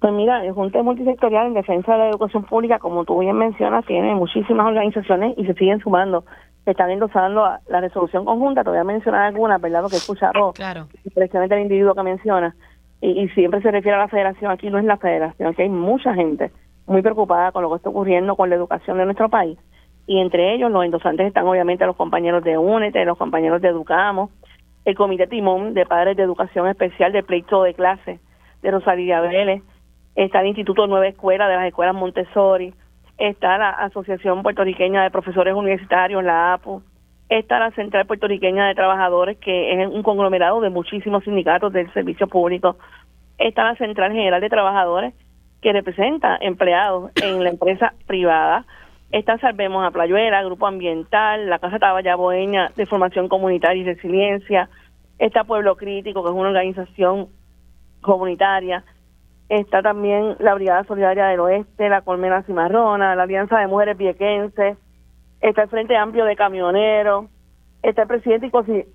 Pues 0.01 0.11
mira, 0.11 0.43
el 0.43 0.51
Junte 0.51 0.83
multisectorial 0.83 1.47
en 1.47 1.53
defensa 1.53 1.93
de 1.93 1.97
la 1.97 2.09
educación 2.09 2.43
pública, 2.43 2.77
como 2.77 3.05
tú 3.05 3.17
bien 3.19 3.37
mencionas, 3.37 3.85
tiene 3.85 4.13
muchísimas 4.15 4.67
organizaciones 4.67 5.37
y 5.37 5.45
se 5.45 5.53
siguen 5.53 5.79
sumando. 5.79 6.25
Se 6.65 6.71
están 6.71 6.91
endosando 6.91 7.49
la 7.69 7.79
resolución 7.79 8.25
conjunta, 8.25 8.65
te 8.65 8.69
voy 8.69 8.79
a 8.79 8.83
mencionar 8.83 9.27
algunas, 9.27 9.61
¿verdad? 9.61 9.79
Porque 9.79 9.95
he 9.95 9.99
escuchado 9.99 10.51
claro. 10.51 10.89
precisamente 11.15 11.55
el 11.55 11.61
individuo 11.61 11.95
que 11.95 12.03
menciona. 12.03 12.53
Y, 12.99 13.11
y, 13.11 13.29
siempre 13.29 13.61
se 13.61 13.71
refiere 13.71 13.95
a 13.95 13.99
la 13.99 14.07
federación, 14.09 14.51
aquí 14.51 14.69
no 14.69 14.77
es 14.79 14.83
la 14.83 14.97
federación, 14.97 15.49
aquí 15.49 15.61
hay 15.61 15.69
mucha 15.69 16.13
gente 16.15 16.51
muy 16.87 17.01
preocupada 17.01 17.51
con 17.51 17.61
lo 17.63 17.69
que 17.69 17.75
está 17.75 17.89
ocurriendo 17.89 18.35
con 18.35 18.49
la 18.49 18.55
educación 18.55 18.97
de 18.97 19.05
nuestro 19.05 19.29
país. 19.29 19.59
Y 20.07 20.19
entre 20.19 20.55
ellos, 20.55 20.71
los 20.71 20.85
endosantes 20.85 21.27
están 21.27 21.45
obviamente 21.45 21.85
los 21.85 21.97
compañeros 21.97 22.43
de 22.43 22.57
UNETE, 22.57 23.03
los 23.05 23.17
compañeros 23.17 23.61
de 23.61 23.67
Educamos, 23.67 24.31
el 24.85 24.95
Comité 24.95 25.27
Timón 25.27 25.73
de 25.73 25.85
Padres 25.85 26.15
de 26.15 26.23
Educación 26.23 26.67
Especial 26.67 27.11
de 27.11 27.23
Pleito 27.23 27.61
de 27.63 27.73
Clase 27.73 28.21
de 28.61 28.71
Rosalía 28.71 29.19
Vélez, 29.19 29.61
está 30.15 30.39
el 30.39 30.47
Instituto 30.47 30.87
Nueva 30.87 31.07
Escuela 31.07 31.49
de 31.49 31.57
las 31.57 31.67
Escuelas 31.67 31.93
Montessori, 31.93 32.73
está 33.17 33.57
la 33.57 33.71
Asociación 33.71 34.43
Puertorriqueña 34.43 35.03
de 35.03 35.11
Profesores 35.11 35.53
Universitarios, 35.53 36.23
la 36.23 36.53
APU, 36.53 36.81
está 37.27 37.59
la 37.59 37.71
Central 37.71 38.05
Puertorriqueña 38.05 38.67
de 38.67 38.75
Trabajadores, 38.75 39.37
que 39.39 39.73
es 39.73 39.87
un 39.87 40.03
conglomerado 40.03 40.61
de 40.61 40.69
muchísimos 40.69 41.25
sindicatos 41.25 41.73
del 41.73 41.91
servicio 41.93 42.27
público, 42.27 42.77
está 43.37 43.65
la 43.65 43.75
Central 43.75 44.13
General 44.13 44.39
de 44.39 44.49
Trabajadores, 44.49 45.13
que 45.61 45.73
representa 45.73 46.37
empleados 46.39 47.11
en 47.21 47.43
la 47.43 47.49
empresa 47.49 47.93
privada. 48.05 48.65
Está 49.11 49.37
Salvemos 49.37 49.85
a 49.85 49.91
Playuela, 49.91 50.43
Grupo 50.43 50.67
Ambiental, 50.67 51.49
la 51.49 51.59
Casa 51.59 51.79
Tabaya 51.79 52.15
Boeña 52.15 52.71
de 52.75 52.85
Formación 52.85 53.29
Comunitaria 53.29 53.81
y 53.81 53.85
Resiliencia, 53.85 54.69
está 55.17 55.43
Pueblo 55.43 55.77
Crítico, 55.77 56.23
que 56.23 56.29
es 56.29 56.35
una 56.35 56.49
organización 56.49 57.29
comunitaria, 58.01 58.83
está 59.49 59.81
también 59.81 60.35
la 60.39 60.53
Brigada 60.53 60.83
Solidaria 60.83 61.27
del 61.27 61.39
Oeste, 61.39 61.89
la 61.89 62.01
Colmena 62.01 62.43
Cimarrona, 62.43 63.15
la 63.15 63.23
Alianza 63.23 63.59
de 63.59 63.67
Mujeres 63.67 63.97
Viequenses, 63.97 64.77
está 65.41 65.63
el 65.63 65.69
Frente 65.69 65.95
Amplio 65.95 66.25
de 66.25 66.35
Camioneros, 66.35 67.25
está 67.81 68.03
el 68.03 68.07
presidente 68.07 68.47
y, 68.47 68.85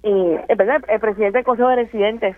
el, 0.49 1.01
presidente 1.01 1.39
del 1.39 1.45
Consejo 1.45 1.69
de 1.69 1.77
Residentes 1.77 2.37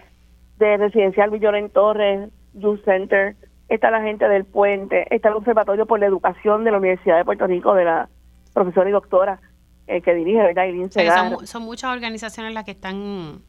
de 0.58 0.76
Residencial 0.76 1.30
Villorén 1.30 1.70
Torres, 1.70 2.30
Youth 2.54 2.84
Center, 2.84 3.34
está 3.74 3.90
la 3.90 4.02
gente 4.02 4.28
del 4.28 4.44
puente, 4.44 5.06
está 5.14 5.28
el 5.28 5.34
Observatorio 5.34 5.87
por 5.87 6.00
la 6.00 6.06
Educación 6.06 6.64
de 6.64 6.70
la 6.70 6.78
Universidad 6.78 7.16
de 7.16 7.24
Puerto 7.24 7.46
Rico, 7.46 7.74
de 7.74 7.84
la 7.84 8.08
profesora 8.52 8.88
y 8.88 8.92
doctora 8.92 9.40
eh, 9.87 10.00
que 10.00 10.14
dirige, 10.14 10.38
¿verdad? 10.38 11.30
son, 11.30 11.46
son, 11.46 11.62
muchas 11.62 11.92
organizaciones 11.92 12.54
las 12.54 12.64
que 12.64 12.70
están 12.70 13.42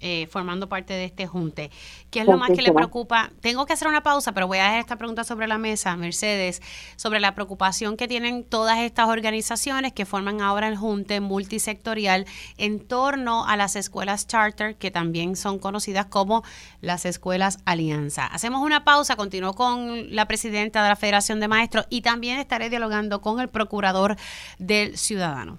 eh, 0.00 0.26
formando 0.30 0.68
parte 0.68 0.94
de 0.94 1.04
este 1.04 1.26
junte. 1.26 1.70
¿Qué 2.10 2.20
es 2.20 2.26
lo 2.26 2.36
más 2.36 2.50
que 2.50 2.62
le 2.62 2.72
preocupa? 2.72 3.30
Tengo 3.40 3.66
que 3.66 3.74
hacer 3.74 3.86
una 3.86 4.02
pausa, 4.02 4.32
pero 4.32 4.46
voy 4.46 4.58
a 4.58 4.64
dejar 4.64 4.80
esta 4.80 4.96
pregunta 4.96 5.24
sobre 5.24 5.46
la 5.46 5.58
mesa, 5.58 5.94
Mercedes, 5.96 6.62
sobre 6.96 7.20
la 7.20 7.34
preocupación 7.34 7.96
que 7.96 8.08
tienen 8.08 8.44
todas 8.44 8.78
estas 8.78 9.08
organizaciones 9.08 9.92
que 9.92 10.06
forman 10.06 10.40
ahora 10.40 10.68
el 10.68 10.76
junte 10.76 11.20
multisectorial 11.20 12.26
en 12.56 12.80
torno 12.80 13.46
a 13.46 13.56
las 13.56 13.76
escuelas 13.76 14.26
charter, 14.26 14.76
que 14.76 14.90
también 14.90 15.36
son 15.36 15.58
conocidas 15.58 16.06
como 16.06 16.42
las 16.80 17.04
escuelas 17.04 17.58
alianza. 17.64 18.26
Hacemos 18.26 18.62
una 18.62 18.84
pausa, 18.84 19.16
continúo 19.16 19.54
con 19.54 20.14
la 20.14 20.26
presidenta 20.26 20.82
de 20.82 20.88
la 20.88 20.96
Federación 20.96 21.40
de 21.40 21.48
Maestros 21.48 21.86
y 21.90 22.00
también 22.00 22.38
estaré 22.38 22.70
dialogando 22.70 23.20
con 23.20 23.40
el 23.40 23.48
procurador 23.48 24.16
del 24.58 24.96
ciudadano. 24.96 25.58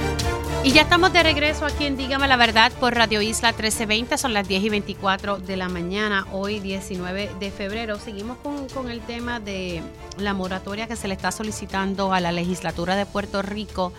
Y 0.63 0.73
ya 0.73 0.83
estamos 0.83 1.11
de 1.11 1.23
regreso 1.23 1.65
aquí 1.65 1.85
en 1.85 1.97
Dígame 1.97 2.27
la 2.27 2.37
Verdad 2.37 2.71
por 2.73 2.93
Radio 2.93 3.19
Isla 3.19 3.49
1320. 3.49 4.15
Son 4.19 4.31
las 4.31 4.47
10 4.47 4.65
y 4.65 4.69
24 4.69 5.39
de 5.39 5.57
la 5.57 5.67
mañana, 5.69 6.27
hoy 6.31 6.59
19 6.59 7.31
de 7.39 7.49
febrero. 7.49 7.97
Seguimos 7.97 8.37
con, 8.37 8.91
el 8.91 9.01
tema 9.01 9.39
de 9.39 9.81
la 10.19 10.35
moratoria 10.35 10.87
que 10.87 10.95
se 10.95 11.07
le 11.07 11.15
está 11.15 11.31
solicitando 11.31 12.13
a 12.13 12.19
la 12.19 12.31
legislatura 12.31 12.95
de 12.95 13.07
Puerto 13.07 13.41
Rico 13.41 13.91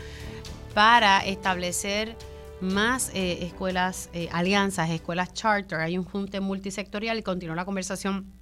para 0.73 1.19
establecer 1.27 2.17
más 2.61 3.11
eh, 3.13 3.45
escuelas, 3.45 4.09
eh, 4.13 4.29
alianzas, 4.31 4.89
escuelas 4.91 5.35
charter. 5.35 5.81
Hay 5.81 5.99
un 5.99 6.05
junte 6.05 6.39
multisectorial 6.39 7.19
y 7.19 7.25
continúa 7.25 7.57
la 7.57 7.65
conversación 7.65 8.33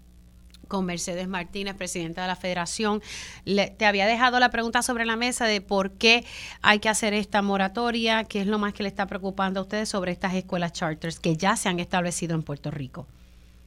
con 0.71 0.87
Mercedes 0.87 1.29
Martínez, 1.29 1.75
presidenta 1.75 2.23
de 2.23 2.29
la 2.29 2.37
federación. 2.37 3.01
te 3.45 3.85
había 3.85 4.07
dejado 4.07 4.41
la 4.41 4.49
pregunta 4.49 4.81
sobre 4.81 5.05
la 5.05 5.17
mesa 5.17 5.45
de 5.45 5.61
por 5.61 5.91
qué 5.99 6.25
hay 6.63 6.79
que 6.79 6.89
hacer 6.89 7.13
esta 7.13 7.43
moratoria, 7.43 8.25
qué 8.25 8.41
es 8.41 8.47
lo 8.47 8.59
más 8.59 8.73
que 8.73 8.85
le 8.85 8.89
está 8.89 9.05
preocupando 9.07 9.61
a 9.61 9.65
ustedes 9.65 9.91
sobre 9.91 10.13
estas 10.13 10.33
escuelas 10.35 10.73
charters 10.73 11.21
que 11.21 11.37
ya 11.37 11.57
se 11.57 11.69
han 11.69 11.81
establecido 11.81 12.35
en 12.35 12.43
Puerto 12.43 12.71
Rico. 12.71 13.07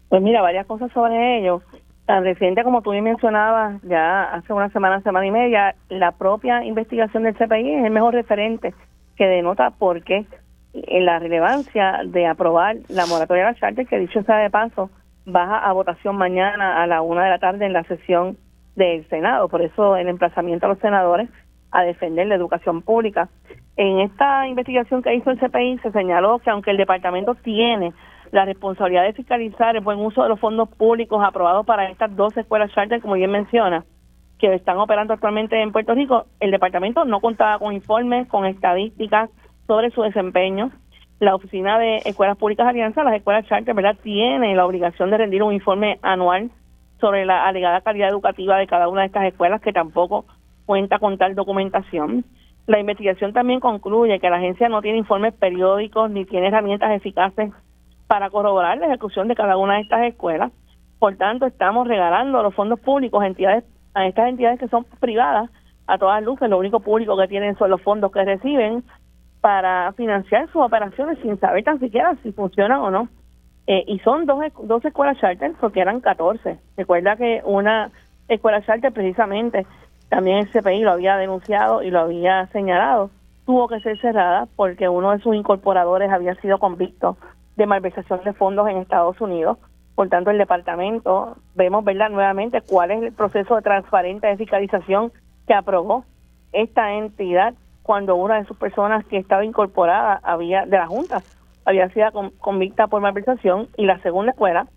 Pues 0.09 0.21
mira, 0.21 0.41
varias 0.41 0.65
cosas 0.65 0.91
sobre 0.93 1.39
ello. 1.39 1.61
Tan 2.05 2.23
reciente 2.23 2.63
como 2.63 2.81
tú 2.81 2.91
me 2.91 3.01
mencionabas, 3.01 3.81
ya 3.83 4.23
hace 4.23 4.53
una 4.53 4.69
semana, 4.69 5.01
semana 5.01 5.25
y 5.27 5.31
media, 5.31 5.75
la 5.89 6.11
propia 6.13 6.63
investigación 6.63 7.23
del 7.23 7.35
CPI 7.35 7.75
es 7.75 7.85
el 7.85 7.91
mejor 7.91 8.13
referente 8.13 8.73
que 9.15 9.25
denota 9.25 9.71
por 9.71 10.03
qué 10.03 10.25
en 10.73 11.05
la 11.05 11.19
relevancia 11.19 11.99
de 12.05 12.25
aprobar 12.25 12.77
la 12.89 13.05
moratoria 13.05 13.45
de 13.45 13.51
las 13.51 13.59
charters, 13.59 13.89
que 13.89 13.99
dicho 13.99 14.23
sea 14.23 14.37
de 14.37 14.49
paso, 14.49 14.89
baja 15.25 15.57
a 15.57 15.71
votación 15.73 16.15
mañana 16.15 16.81
a 16.81 16.87
la 16.87 17.01
una 17.01 17.23
de 17.23 17.29
la 17.29 17.39
tarde 17.39 17.65
en 17.65 17.73
la 17.73 17.83
sesión 17.83 18.37
del 18.75 19.07
Senado. 19.09 19.47
Por 19.49 19.61
eso 19.61 19.95
el 19.95 20.07
emplazamiento 20.07 20.65
a 20.65 20.69
los 20.69 20.79
senadores 20.79 21.29
a 21.71 21.83
defender 21.83 22.27
la 22.27 22.35
educación 22.35 22.81
pública. 22.81 23.29
En 23.75 23.99
esta 23.99 24.47
investigación 24.47 25.01
que 25.01 25.15
hizo 25.15 25.31
el 25.31 25.39
CPI 25.39 25.79
se 25.79 25.91
señaló 25.91 26.39
que 26.39 26.49
aunque 26.49 26.71
el 26.71 26.77
departamento 26.77 27.35
tiene 27.35 27.93
la 28.31 28.45
responsabilidad 28.45 29.03
de 29.03 29.13
fiscalizar 29.13 29.75
el 29.75 29.83
buen 29.83 29.99
uso 29.99 30.23
de 30.23 30.29
los 30.29 30.39
fondos 30.39 30.69
públicos 30.69 31.23
aprobados 31.23 31.65
para 31.65 31.89
estas 31.89 32.15
dos 32.15 32.35
escuelas 32.37 32.71
charter, 32.71 33.01
como 33.01 33.13
bien 33.15 33.31
menciona, 33.31 33.85
que 34.39 34.53
están 34.53 34.77
operando 34.77 35.13
actualmente 35.13 35.61
en 35.61 35.71
Puerto 35.71 35.93
Rico, 35.93 36.25
el 36.39 36.51
departamento 36.51 37.05
no 37.05 37.21
contaba 37.21 37.59
con 37.59 37.73
informes, 37.73 38.27
con 38.27 38.45
estadísticas 38.45 39.29
sobre 39.67 39.91
su 39.91 40.01
desempeño 40.01 40.71
la 41.19 41.35
Oficina 41.35 41.79
de 41.79 41.97
Escuelas 42.05 42.37
Públicas 42.37 42.67
Alianza, 42.67 43.03
las 43.03 43.15
escuelas 43.15 43.47
charter, 43.47 43.73
¿verdad?, 43.73 43.97
tiene 44.01 44.55
la 44.55 44.65
obligación 44.65 45.09
de 45.09 45.17
rendir 45.17 45.43
un 45.43 45.53
informe 45.53 45.99
anual 46.01 46.51
sobre 46.99 47.25
la 47.25 47.45
alegada 47.45 47.81
calidad 47.81 48.09
educativa 48.09 48.57
de 48.57 48.67
cada 48.67 48.87
una 48.87 49.01
de 49.01 49.07
estas 49.07 49.25
escuelas, 49.25 49.61
que 49.61 49.73
tampoco 49.73 50.25
cuenta 50.65 50.99
con 50.99 51.17
tal 51.17 51.35
documentación. 51.35 52.25
La 52.65 52.79
investigación 52.79 53.33
también 53.33 53.59
concluye 53.59 54.19
que 54.19 54.29
la 54.29 54.37
agencia 54.37 54.69
no 54.69 54.81
tiene 54.81 54.97
informes 54.97 55.33
periódicos 55.33 56.09
ni 56.09 56.25
tiene 56.25 56.47
herramientas 56.47 56.91
eficaces 56.91 57.51
para 58.07 58.29
corroborar 58.29 58.77
la 58.77 58.87
ejecución 58.87 59.27
de 59.27 59.35
cada 59.35 59.57
una 59.57 59.75
de 59.75 59.81
estas 59.81 60.03
escuelas. 60.03 60.51
Por 60.99 61.17
tanto, 61.17 61.45
estamos 61.45 61.87
regalando 61.87 62.41
los 62.41 62.53
fondos 62.53 62.79
públicos 62.79 63.21
a 63.21 63.27
entidades 63.27 63.65
a 63.93 64.07
estas 64.07 64.29
entidades 64.29 64.59
que 64.59 64.67
son 64.69 64.85
privadas 64.99 65.49
a 65.87 65.97
todas 65.97 66.23
luces. 66.23 66.49
Lo 66.49 66.57
único 66.57 66.79
público 66.79 67.17
que 67.17 67.27
tienen 67.27 67.57
son 67.57 67.69
los 67.69 67.81
fondos 67.81 68.11
que 68.11 68.23
reciben 68.23 68.83
para 69.43 69.91
financiar 69.91 70.47
sus 70.53 70.61
operaciones 70.61 71.19
sin 71.21 71.37
saber 71.37 71.65
tan 71.65 71.77
siquiera 71.77 72.15
si 72.23 72.31
funcionan 72.31 72.79
o 72.79 72.89
no. 72.89 73.09
Eh, 73.67 73.83
y 73.87 73.99
son 73.99 74.25
dos, 74.25 74.39
dos 74.63 74.85
escuelas 74.85 75.17
charter 75.19 75.51
porque 75.59 75.81
eran 75.81 75.99
14. 75.99 76.57
Recuerda 76.77 77.17
que 77.17 77.41
una 77.43 77.91
escuela 78.29 78.65
charter 78.65 78.93
precisamente, 78.93 79.67
también 80.07 80.37
el 80.37 80.49
CPI 80.49 80.83
lo 80.83 80.91
había 80.91 81.17
denunciado 81.17 81.83
y 81.83 81.91
lo 81.91 81.99
había 81.99 82.47
señalado, 82.53 83.09
tuvo 83.45 83.67
que 83.67 83.81
ser 83.81 83.99
cerrada 83.99 84.47
porque 84.55 84.87
uno 84.87 85.11
de 85.11 85.19
sus 85.19 85.35
incorporadores 85.35 86.09
había 86.09 86.35
sido 86.35 86.57
convicto 86.57 87.17
de 87.57 87.65
malversación 87.65 88.23
de 88.23 88.31
fondos 88.31 88.69
en 88.69 88.77
Estados 88.77 89.19
Unidos. 89.19 89.57
Por 89.93 90.07
tanto, 90.07 90.31
el 90.31 90.37
departamento, 90.37 91.35
vemos 91.53 91.83
verdad 91.83 92.09
nuevamente 92.09 92.61
cuál 92.61 92.91
es 92.91 93.03
el 93.03 93.11
proceso 93.11 93.57
de 93.57 93.61
transparente 93.61 94.25
de 94.25 94.37
fiscalización 94.37 95.11
que 95.45 95.53
aprobó 95.53 96.05
esta 96.53 96.93
entidad 96.93 97.55
cuando 97.83 98.15
una 98.15 98.35
de 98.35 98.45
sus 98.45 98.57
personas 98.57 99.05
que 99.05 99.17
estaba 99.17 99.45
incorporada 99.45 100.19
había 100.23 100.65
de 100.65 100.77
la 100.77 100.87
Junta 100.87 101.21
había 101.65 101.89
sido 101.89 102.31
convicta 102.39 102.87
por 102.87 103.01
malversación 103.01 103.69
y 103.77 103.85
la 103.85 104.01
segunda 104.01 104.31
escuela 104.31 104.67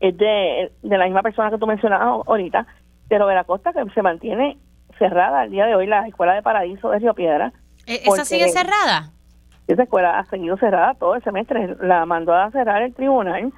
es 0.00 0.16
de, 0.16 0.72
de 0.82 0.98
la 0.98 1.04
misma 1.04 1.22
persona 1.22 1.50
que 1.50 1.58
tú 1.58 1.66
mencionabas 1.66 2.26
ahorita, 2.26 2.66
de 3.08 3.18
la 3.18 3.44
Costa, 3.44 3.72
que 3.72 3.84
se 3.94 4.02
mantiene 4.02 4.58
cerrada 4.98 5.42
al 5.42 5.50
día 5.50 5.66
de 5.66 5.74
hoy, 5.74 5.86
la 5.86 6.06
escuela 6.06 6.34
de 6.34 6.42
Paraíso 6.42 6.90
de 6.90 6.98
Río 6.98 7.14
Piedra. 7.14 7.52
¿E-, 7.86 8.00
¿Esa 8.04 8.24
sigue 8.24 8.48
cerrada? 8.48 9.10
Esa 9.66 9.84
escuela 9.84 10.18
ha 10.18 10.24
seguido 10.26 10.56
cerrada 10.56 10.94
todo 10.94 11.14
el 11.14 11.22
semestre. 11.22 11.76
La 11.80 12.04
mandó 12.06 12.34
a 12.34 12.50
cerrar 12.50 12.82
el 12.82 12.94
tribunal 12.94 13.52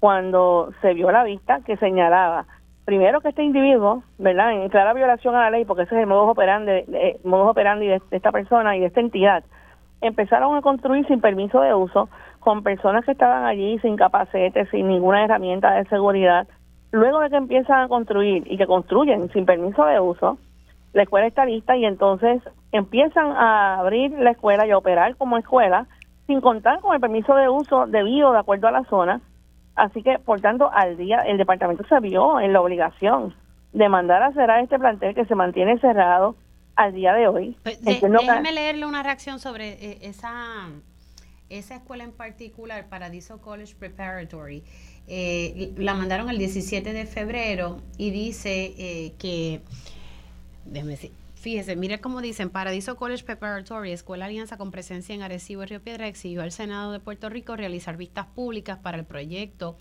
cuando 0.00 0.72
se 0.80 0.94
vio 0.94 1.10
la 1.10 1.24
vista 1.24 1.60
que 1.64 1.76
señalaba 1.76 2.46
primero 2.84 3.20
que 3.20 3.28
este 3.28 3.42
individuo, 3.42 4.02
¿verdad? 4.18 4.52
En 4.52 4.68
clara 4.68 4.92
violación 4.92 5.34
a 5.34 5.42
la 5.42 5.50
ley, 5.50 5.64
porque 5.64 5.84
ese 5.84 5.94
es 5.94 6.00
el 6.02 6.06
modo 6.06 6.28
operandi, 6.28 6.70
eh, 6.70 7.20
operandi 7.24 7.86
de 7.86 8.00
esta 8.10 8.32
persona 8.32 8.76
y 8.76 8.80
de 8.80 8.86
esta 8.86 9.00
entidad, 9.00 9.44
empezaron 10.00 10.56
a 10.56 10.62
construir 10.62 11.06
sin 11.06 11.20
permiso 11.20 11.60
de 11.60 11.74
uso, 11.74 12.08
con 12.40 12.62
personas 12.62 13.04
que 13.04 13.12
estaban 13.12 13.44
allí 13.44 13.78
sin 13.78 13.96
capacetes, 13.96 14.68
sin 14.70 14.88
ninguna 14.88 15.24
herramienta 15.24 15.72
de 15.72 15.84
seguridad. 15.84 16.48
Luego 16.90 17.20
de 17.20 17.30
que 17.30 17.36
empiezan 17.36 17.84
a 17.84 17.88
construir 17.88 18.42
y 18.50 18.58
que 18.58 18.66
construyen 18.66 19.30
sin 19.32 19.46
permiso 19.46 19.84
de 19.84 20.00
uso, 20.00 20.38
la 20.92 21.04
escuela 21.04 21.26
está 21.26 21.46
lista 21.46 21.76
y 21.76 21.84
entonces 21.84 22.42
empiezan 22.72 23.30
a 23.32 23.78
abrir 23.78 24.10
la 24.10 24.32
escuela 24.32 24.66
y 24.66 24.72
a 24.72 24.78
operar 24.78 25.16
como 25.16 25.38
escuela 25.38 25.86
sin 26.26 26.40
contar 26.40 26.80
con 26.80 26.94
el 26.94 27.00
permiso 27.00 27.34
de 27.34 27.48
uso 27.48 27.86
debido 27.86 28.32
de 28.32 28.38
acuerdo 28.38 28.68
a 28.68 28.72
la 28.72 28.84
zona. 28.84 29.20
Así 29.74 30.02
que, 30.02 30.18
por 30.18 30.40
tanto, 30.40 30.70
al 30.72 30.96
día 30.96 31.20
el 31.20 31.38
departamento 31.38 31.84
se 31.88 31.98
vio 32.00 32.40
en 32.40 32.52
la 32.52 32.60
obligación 32.60 33.34
de 33.72 33.88
mandar 33.88 34.22
a 34.22 34.32
cerrar 34.32 34.62
este 34.62 34.78
plantel 34.78 35.14
que 35.14 35.24
se 35.24 35.34
mantiene 35.34 35.78
cerrado 35.78 36.36
al 36.76 36.92
día 36.92 37.14
de 37.14 37.28
hoy. 37.28 37.56
Pues, 37.62 37.80
déjeme 37.82 38.52
leerle 38.52 38.86
una 38.86 39.02
reacción 39.02 39.38
sobre 39.38 39.70
eh, 39.72 39.98
esa, 40.02 40.68
esa 41.48 41.76
escuela 41.76 42.04
en 42.04 42.12
particular, 42.12 42.88
Paradiso 42.88 43.40
College 43.40 43.74
Preparatory. 43.78 44.62
Eh, 45.08 45.72
la 45.76 45.94
mandaron 45.94 46.30
el 46.30 46.38
17 46.38 46.92
de 46.92 47.06
febrero 47.06 47.80
y 47.98 48.10
dice 48.10 48.74
eh, 48.78 49.14
que, 49.18 49.62
déjeme 50.64 50.92
decir, 50.92 51.12
fíjese, 51.42 51.74
mire 51.74 52.00
cómo 52.00 52.20
dicen, 52.20 52.50
Paradiso 52.50 52.94
College 52.94 53.24
Preparatory, 53.24 53.90
Escuela 53.90 54.26
Alianza 54.26 54.56
con 54.56 54.70
presencia 54.70 55.12
en 55.12 55.22
Arecibo 55.22 55.64
y 55.64 55.66
Río 55.66 55.82
Piedra, 55.82 56.06
exigió 56.06 56.40
al 56.40 56.52
Senado 56.52 56.92
de 56.92 57.00
Puerto 57.00 57.28
Rico 57.28 57.56
realizar 57.56 57.96
vistas 57.96 58.26
públicas 58.26 58.78
para 58.78 58.96
el 58.96 59.04
proyecto 59.04 59.76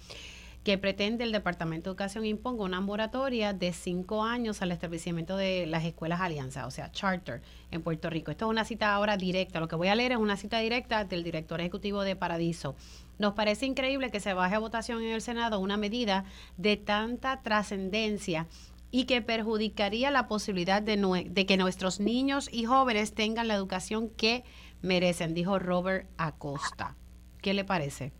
que 0.64 0.78
pretende 0.78 1.24
el 1.24 1.32
Departamento 1.32 1.90
de 1.90 1.92
Educación 1.92 2.26
imponga 2.26 2.64
una 2.64 2.82
moratoria 2.82 3.54
de 3.54 3.74
cinco 3.74 4.24
años 4.24 4.62
al 4.62 4.72
establecimiento 4.72 5.38
de 5.38 5.66
las 5.68 5.86
escuelas 5.86 6.22
alianza, 6.22 6.66
o 6.68 6.72
sea, 6.72 6.92
charter 6.92 7.42
en 7.70 7.82
Puerto 7.82 8.10
Rico. 8.10 8.32
Esto 8.32 8.46
es 8.46 8.50
una 8.50 8.66
cita 8.66 8.94
ahora 8.94 9.18
directa. 9.18 9.60
Lo 9.60 9.68
que 9.68 9.76
voy 9.76 9.88
a 9.88 9.96
leer 9.96 10.12
es 10.12 10.18
una 10.18 10.38
cita 10.38 10.60
directa 10.60 11.04
del 11.04 11.24
director 11.24 11.60
ejecutivo 11.60 12.04
de 12.04 12.16
Paradiso. 12.16 12.76
Nos 13.18 13.34
parece 13.34 13.66
increíble 13.66 14.12
que 14.12 14.20
se 14.20 14.34
baje 14.34 14.56
a 14.56 14.60
votación 14.60 15.02
en 15.02 15.12
el 15.12 15.22
Senado 15.22 15.60
una 15.60 15.78
medida 15.78 16.26
de 16.58 16.78
tanta 16.78 17.42
trascendencia 17.42 18.48
y 18.92 19.06
que 19.06 19.22
perjudicaría 19.22 20.12
la 20.12 20.28
posibilidad 20.28 20.82
de, 20.82 21.46
que 21.48 21.58
nuestros 21.58 22.00
niños 22.00 22.54
y 22.54 22.66
jóvenes 22.66 23.16
tengan 23.16 23.48
la 23.48 23.56
educación 23.56 24.10
que 24.18 24.44
merecen, 24.82 25.34
dijo 25.34 25.60
Robert 25.60 26.08
Acosta. 26.18 26.96
¿Qué 27.42 27.54
le 27.54 27.64
parece? 27.64 28.12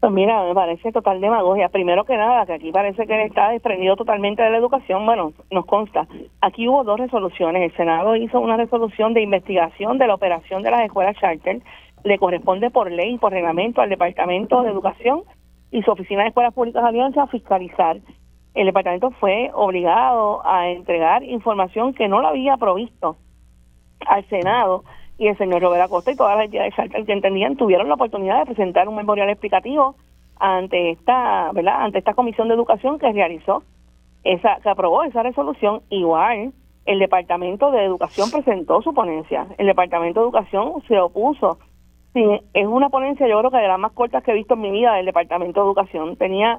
Pues 0.00 0.12
mira, 0.12 0.42
me 0.44 0.54
parece 0.54 0.92
total 0.92 1.20
demagogia. 1.20 1.68
Primero 1.68 2.04
que 2.04 2.16
nada, 2.16 2.46
que 2.46 2.54
aquí 2.54 2.72
parece 2.72 3.06
que 3.06 3.24
está 3.24 3.50
desprendido 3.50 3.96
totalmente 3.96 4.42
de 4.42 4.50
la 4.50 4.56
educación. 4.56 5.04
Bueno, 5.04 5.34
nos 5.50 5.66
consta. 5.66 6.08
Aquí 6.40 6.66
hubo 6.66 6.84
dos 6.84 6.98
resoluciones. 6.98 7.70
El 7.70 7.76
Senado 7.76 8.16
hizo 8.16 8.40
una 8.40 8.56
resolución 8.56 9.12
de 9.12 9.20
investigación 9.20 9.98
de 9.98 10.06
la 10.06 10.14
operación 10.14 10.62
de 10.62 10.70
las 10.70 10.82
escuelas 10.82 11.16
charter. 11.18 11.60
Le 12.02 12.18
corresponde 12.18 12.70
por 12.70 12.90
ley 12.90 13.14
y 13.14 13.18
por 13.18 13.32
reglamento 13.32 13.82
al 13.82 13.90
Departamento 13.90 14.62
de 14.62 14.70
Educación 14.70 15.22
y 15.70 15.82
su 15.82 15.90
Oficina 15.90 16.22
de 16.22 16.28
Escuelas 16.28 16.54
Públicas 16.54 16.82
de 16.82 16.88
Alianza 16.88 17.26
fiscalizar. 17.26 17.98
El 18.54 18.66
departamento 18.66 19.10
fue 19.12 19.50
obligado 19.54 20.44
a 20.44 20.68
entregar 20.68 21.22
información 21.22 21.94
que 21.94 22.08
no 22.08 22.20
lo 22.20 22.28
había 22.28 22.56
provisto 22.56 23.16
al 24.06 24.24
Senado 24.28 24.84
y 25.18 25.28
el 25.28 25.36
señor 25.36 25.62
Robert 25.62 25.84
Acosta 25.84 26.10
y 26.10 26.16
todas 26.16 26.36
las 26.36 26.46
entidades 26.46 26.74
que 26.74 27.12
entendían 27.12 27.56
tuvieron 27.56 27.88
la 27.88 27.94
oportunidad 27.94 28.40
de 28.40 28.46
presentar 28.46 28.88
un 28.88 28.96
memorial 28.96 29.28
explicativo 29.28 29.94
ante 30.38 30.90
esta, 30.90 31.52
¿verdad? 31.52 31.82
Ante 31.82 31.98
esta 31.98 32.14
comisión 32.14 32.48
de 32.48 32.54
educación 32.54 32.98
que 32.98 33.12
realizó 33.12 33.62
esa 34.24 34.58
que 34.62 34.68
aprobó 34.68 35.02
esa 35.02 35.22
resolución 35.22 35.82
igual 35.90 36.52
el 36.86 36.98
Departamento 36.98 37.70
de 37.70 37.84
Educación 37.84 38.30
presentó 38.30 38.82
su 38.82 38.92
ponencia. 38.94 39.46
El 39.58 39.66
Departamento 39.66 40.20
de 40.20 40.24
Educación 40.24 40.82
se 40.88 40.98
opuso. 40.98 41.58
Sí, 42.14 42.24
es 42.54 42.66
una 42.66 42.88
ponencia, 42.88 43.28
yo 43.28 43.38
creo 43.38 43.50
que 43.50 43.58
de 43.58 43.68
las 43.68 43.78
más 43.78 43.92
cortas 43.92 44.24
que 44.24 44.32
he 44.32 44.34
visto 44.34 44.54
en 44.54 44.62
mi 44.62 44.70
vida 44.72 44.94
del 44.94 45.06
Departamento 45.06 45.60
de 45.60 45.66
Educación. 45.66 46.16
Tenía, 46.16 46.58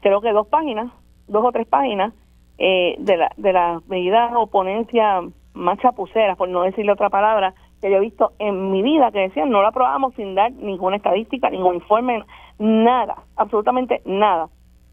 creo 0.00 0.20
que 0.20 0.32
dos 0.32 0.48
páginas, 0.48 0.90
dos 1.30 1.44
o 1.44 1.52
tres 1.52 1.66
páginas 1.66 2.12
eh, 2.58 2.96
de, 2.98 3.16
la, 3.16 3.32
de 3.36 3.52
las 3.52 3.86
medidas 3.88 4.32
o 4.34 4.46
ponencias 4.48 5.24
más 5.54 5.78
chapuceras, 5.78 6.36
por 6.36 6.48
no 6.48 6.62
decirle 6.62 6.92
otra 6.92 7.10
palabra, 7.10 7.54
que 7.80 7.90
yo 7.90 7.96
he 7.96 8.00
visto 8.00 8.32
en 8.38 8.70
mi 8.70 8.82
vida 8.82 9.10
que 9.10 9.20
decían 9.20 9.50
no 9.50 9.62
la 9.62 9.68
aprobamos 9.68 10.14
sin 10.14 10.34
dar 10.34 10.52
ninguna 10.52 10.96
estadística, 10.96 11.48
ningún 11.50 11.76
informe, 11.76 12.22
nada, 12.58 13.16
absolutamente 13.36 14.02
nada 14.04 14.48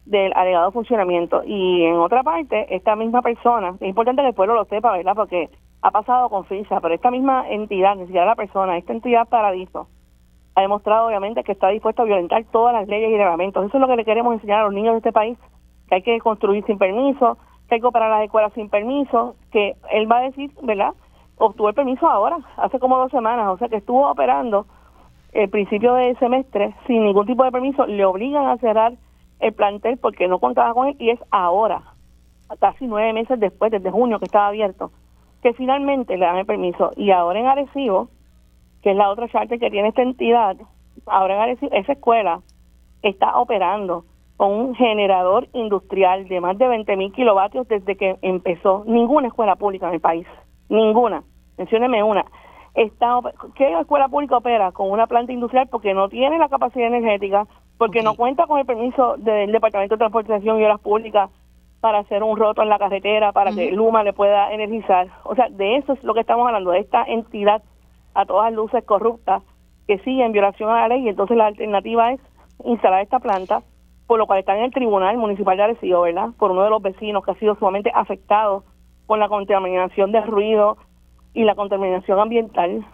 del 0.06 0.32
alegado 0.36 0.72
funcionamiento. 0.72 1.44
Y 1.46 1.84
en 1.84 1.96
otra 1.96 2.24
parte, 2.24 2.74
esta 2.74 2.96
misma 2.96 3.22
persona, 3.22 3.76
es 3.80 3.90
importante 3.90 4.22
que 4.22 4.30
el 4.30 4.34
pueblo 4.34 4.56
lo 4.56 4.66
sepa, 4.66 4.96
¿verdad? 4.96 5.16
Porque 5.16 5.50
ha 5.82 5.92
pasado 5.92 6.30
con 6.30 6.46
FISA, 6.46 6.80
pero 6.80 6.94
esta 6.94 7.12
misma 7.12 7.50
entidad, 7.50 7.96
ni 7.96 8.06
siquiera 8.06 8.26
la 8.26 8.36
persona, 8.36 8.78
esta 8.78 8.94
entidad 8.94 9.28
Paradiso, 9.28 9.88
ha 10.56 10.62
demostrado 10.62 11.08
obviamente 11.08 11.44
que 11.44 11.52
está 11.52 11.68
dispuesto 11.68 12.02
a 12.02 12.06
violentar 12.06 12.44
todas 12.46 12.74
las 12.74 12.88
leyes 12.88 13.12
y 13.12 13.18
reglamentos. 13.18 13.66
Eso 13.66 13.78
es 13.78 13.82
lo 13.82 13.88
que 13.88 13.98
le 13.98 14.06
queremos 14.06 14.34
enseñar 14.34 14.62
a 14.62 14.64
los 14.64 14.74
niños 14.74 14.94
de 14.94 14.98
este 15.00 15.12
país, 15.12 15.38
que 15.88 15.96
hay 15.96 16.02
que 16.02 16.20
construir 16.20 16.66
sin 16.66 16.78
permiso, 16.78 17.38
que 17.68 17.76
hay 17.76 17.82
que 17.82 17.88
operar 17.88 18.10
las 18.10 18.24
escuelas 18.24 18.54
sin 18.54 18.70
permiso, 18.70 19.36
que 19.52 19.76
él 19.92 20.12
va 20.12 20.18
a 20.18 20.22
decir, 20.22 20.52
¿verdad? 20.64 20.94
obtuvo 21.38 21.70
el 21.70 21.76
permiso 21.76 22.08
ahora, 22.08 22.40
hace 22.58 22.80
como 22.80 22.98
dos 22.98 23.12
semanas, 23.12 23.48
o 23.50 23.58
sea 23.58 23.70
que 23.70 23.78
estuvo 23.78 24.10
operando 24.10 24.66
el 25.34 25.50
principio 25.50 25.94
del 25.94 26.18
semestre 26.18 26.76
sin 26.88 27.04
ningún 27.04 27.26
tipo 27.26 27.44
de 27.44 27.52
permiso, 27.52 27.86
le 27.86 28.06
obligan 28.06 28.48
a 28.48 28.58
cerrar 28.58 28.94
el 29.40 29.54
plantel 29.54 29.98
porque 29.98 30.28
no 30.28 30.40
contaba 30.40 30.74
con 30.74 30.88
él 30.88 30.96
y 31.00 31.12
es 31.12 31.20
ahora, 31.30 31.84
casi 32.60 32.88
nueve 32.88 33.14
meses 33.14 33.40
después, 33.40 33.72
desde 33.72 33.92
junio 33.92 34.20
que 34.20 34.26
estaba 34.26 34.48
abierto, 34.48 34.92
que 35.44 35.54
finalmente 35.54 36.18
le 36.18 36.26
dan 36.26 36.38
el 36.38 36.46
permiso. 36.46 36.92
Y 36.96 37.12
ahora 37.12 37.40
en 37.40 37.46
Arecibo, 37.46 38.10
que 38.82 38.92
es 38.92 38.98
la 38.98 39.10
otra 39.10 39.30
charter 39.30 39.60
que 39.60 39.70
tiene 39.70 39.90
esta 39.90 40.02
entidad, 40.02 40.58
ahora 41.06 41.36
en 41.36 41.42
Arecibo, 41.42 41.72
esa 41.74 41.94
escuela 41.94 42.42
está 43.04 43.38
operando 43.38 44.06
con 44.38 44.52
un 44.52 44.76
generador 44.76 45.48
industrial 45.54 46.28
de 46.28 46.40
más 46.40 46.58
de 46.60 46.68
20 46.68 46.96
mil 46.96 47.12
kilovatios 47.12 47.68
desde 47.68 47.98
que 47.98 48.18
empezó 48.22 48.84
ninguna 48.86 49.28
escuela 49.28 49.56
pública 49.56 49.88
en 49.88 49.96
el 49.96 50.00
país. 50.00 50.28
Ninguna. 50.70 51.24
Mencióneme 51.58 52.04
una. 52.04 52.24
Está, 52.76 53.20
¿Qué 53.56 53.74
escuela 53.80 54.08
pública 54.08 54.38
opera 54.38 54.72
con 54.72 54.92
una 54.92 55.08
planta 55.08 55.34
industrial 55.34 55.68
porque 55.70 55.96
no 55.96 56.08
tiene 56.10 56.38
la 56.38 56.50
capacidad 56.50 56.86
energética, 56.86 57.48
porque 57.80 58.04
no 58.04 58.14
cuenta 58.14 58.46
con 58.46 58.60
el 58.60 58.68
permiso 58.68 59.18
del 59.18 59.52
Departamento 59.52 59.96
de 59.96 60.00
Transportación 60.00 60.60
y 60.60 60.64
Obras 60.64 60.82
Públicas 60.82 61.32
para 61.82 62.00
hacer 62.00 62.22
un 62.22 62.38
roto 62.38 62.62
en 62.62 62.70
la 62.70 62.78
carretera, 62.78 63.32
para 63.32 63.52
que 63.52 63.72
Luma 63.72 64.04
le 64.04 64.14
pueda 64.14 64.54
energizar? 64.54 65.08
O 65.24 65.34
sea, 65.34 65.50
de 65.50 65.78
eso 65.78 65.94
es 65.94 66.04
lo 66.04 66.14
que 66.14 66.20
estamos 66.20 66.46
hablando, 66.46 66.70
de 66.70 66.80
esta 66.80 67.04
entidad 67.06 67.64
a 68.14 68.26
todas 68.26 68.54
luces 68.54 68.84
corrupta 68.84 69.42
que 69.88 69.98
sigue 70.00 70.24
en 70.24 70.32
violación 70.32 70.70
a 70.70 70.82
la 70.82 70.88
ley 70.90 71.06
y 71.06 71.10
entonces 71.10 71.38
la 71.38 71.48
alternativa 71.48 72.12
es 72.12 72.20
instalar 72.64 73.02
esta 73.02 73.20
planta 73.20 73.64
por 74.08 74.18
lo 74.18 74.26
cual 74.26 74.40
está 74.40 74.58
en 74.58 74.64
el 74.64 74.72
Tribunal 74.72 75.18
Municipal 75.18 75.58
de 75.58 75.64
Arecibo, 75.64 76.02
¿verdad? 76.02 76.30
Por 76.40 76.52
uno 76.52 76.64
de 76.64 76.70
los 76.70 76.82
vecinos 76.82 77.24
que 77.24 77.32
ha 77.32 77.40
sido 77.40 77.56
sumamente 77.56 77.92
afectado 77.94 78.64
con 79.06 79.20
la 79.20 79.28
contaminación 79.28 80.12
de 80.12 80.22
ruido 80.22 80.78
y 81.34 81.44
la 81.44 81.56
contaminación 81.56 82.20
ambiental. 82.20 82.86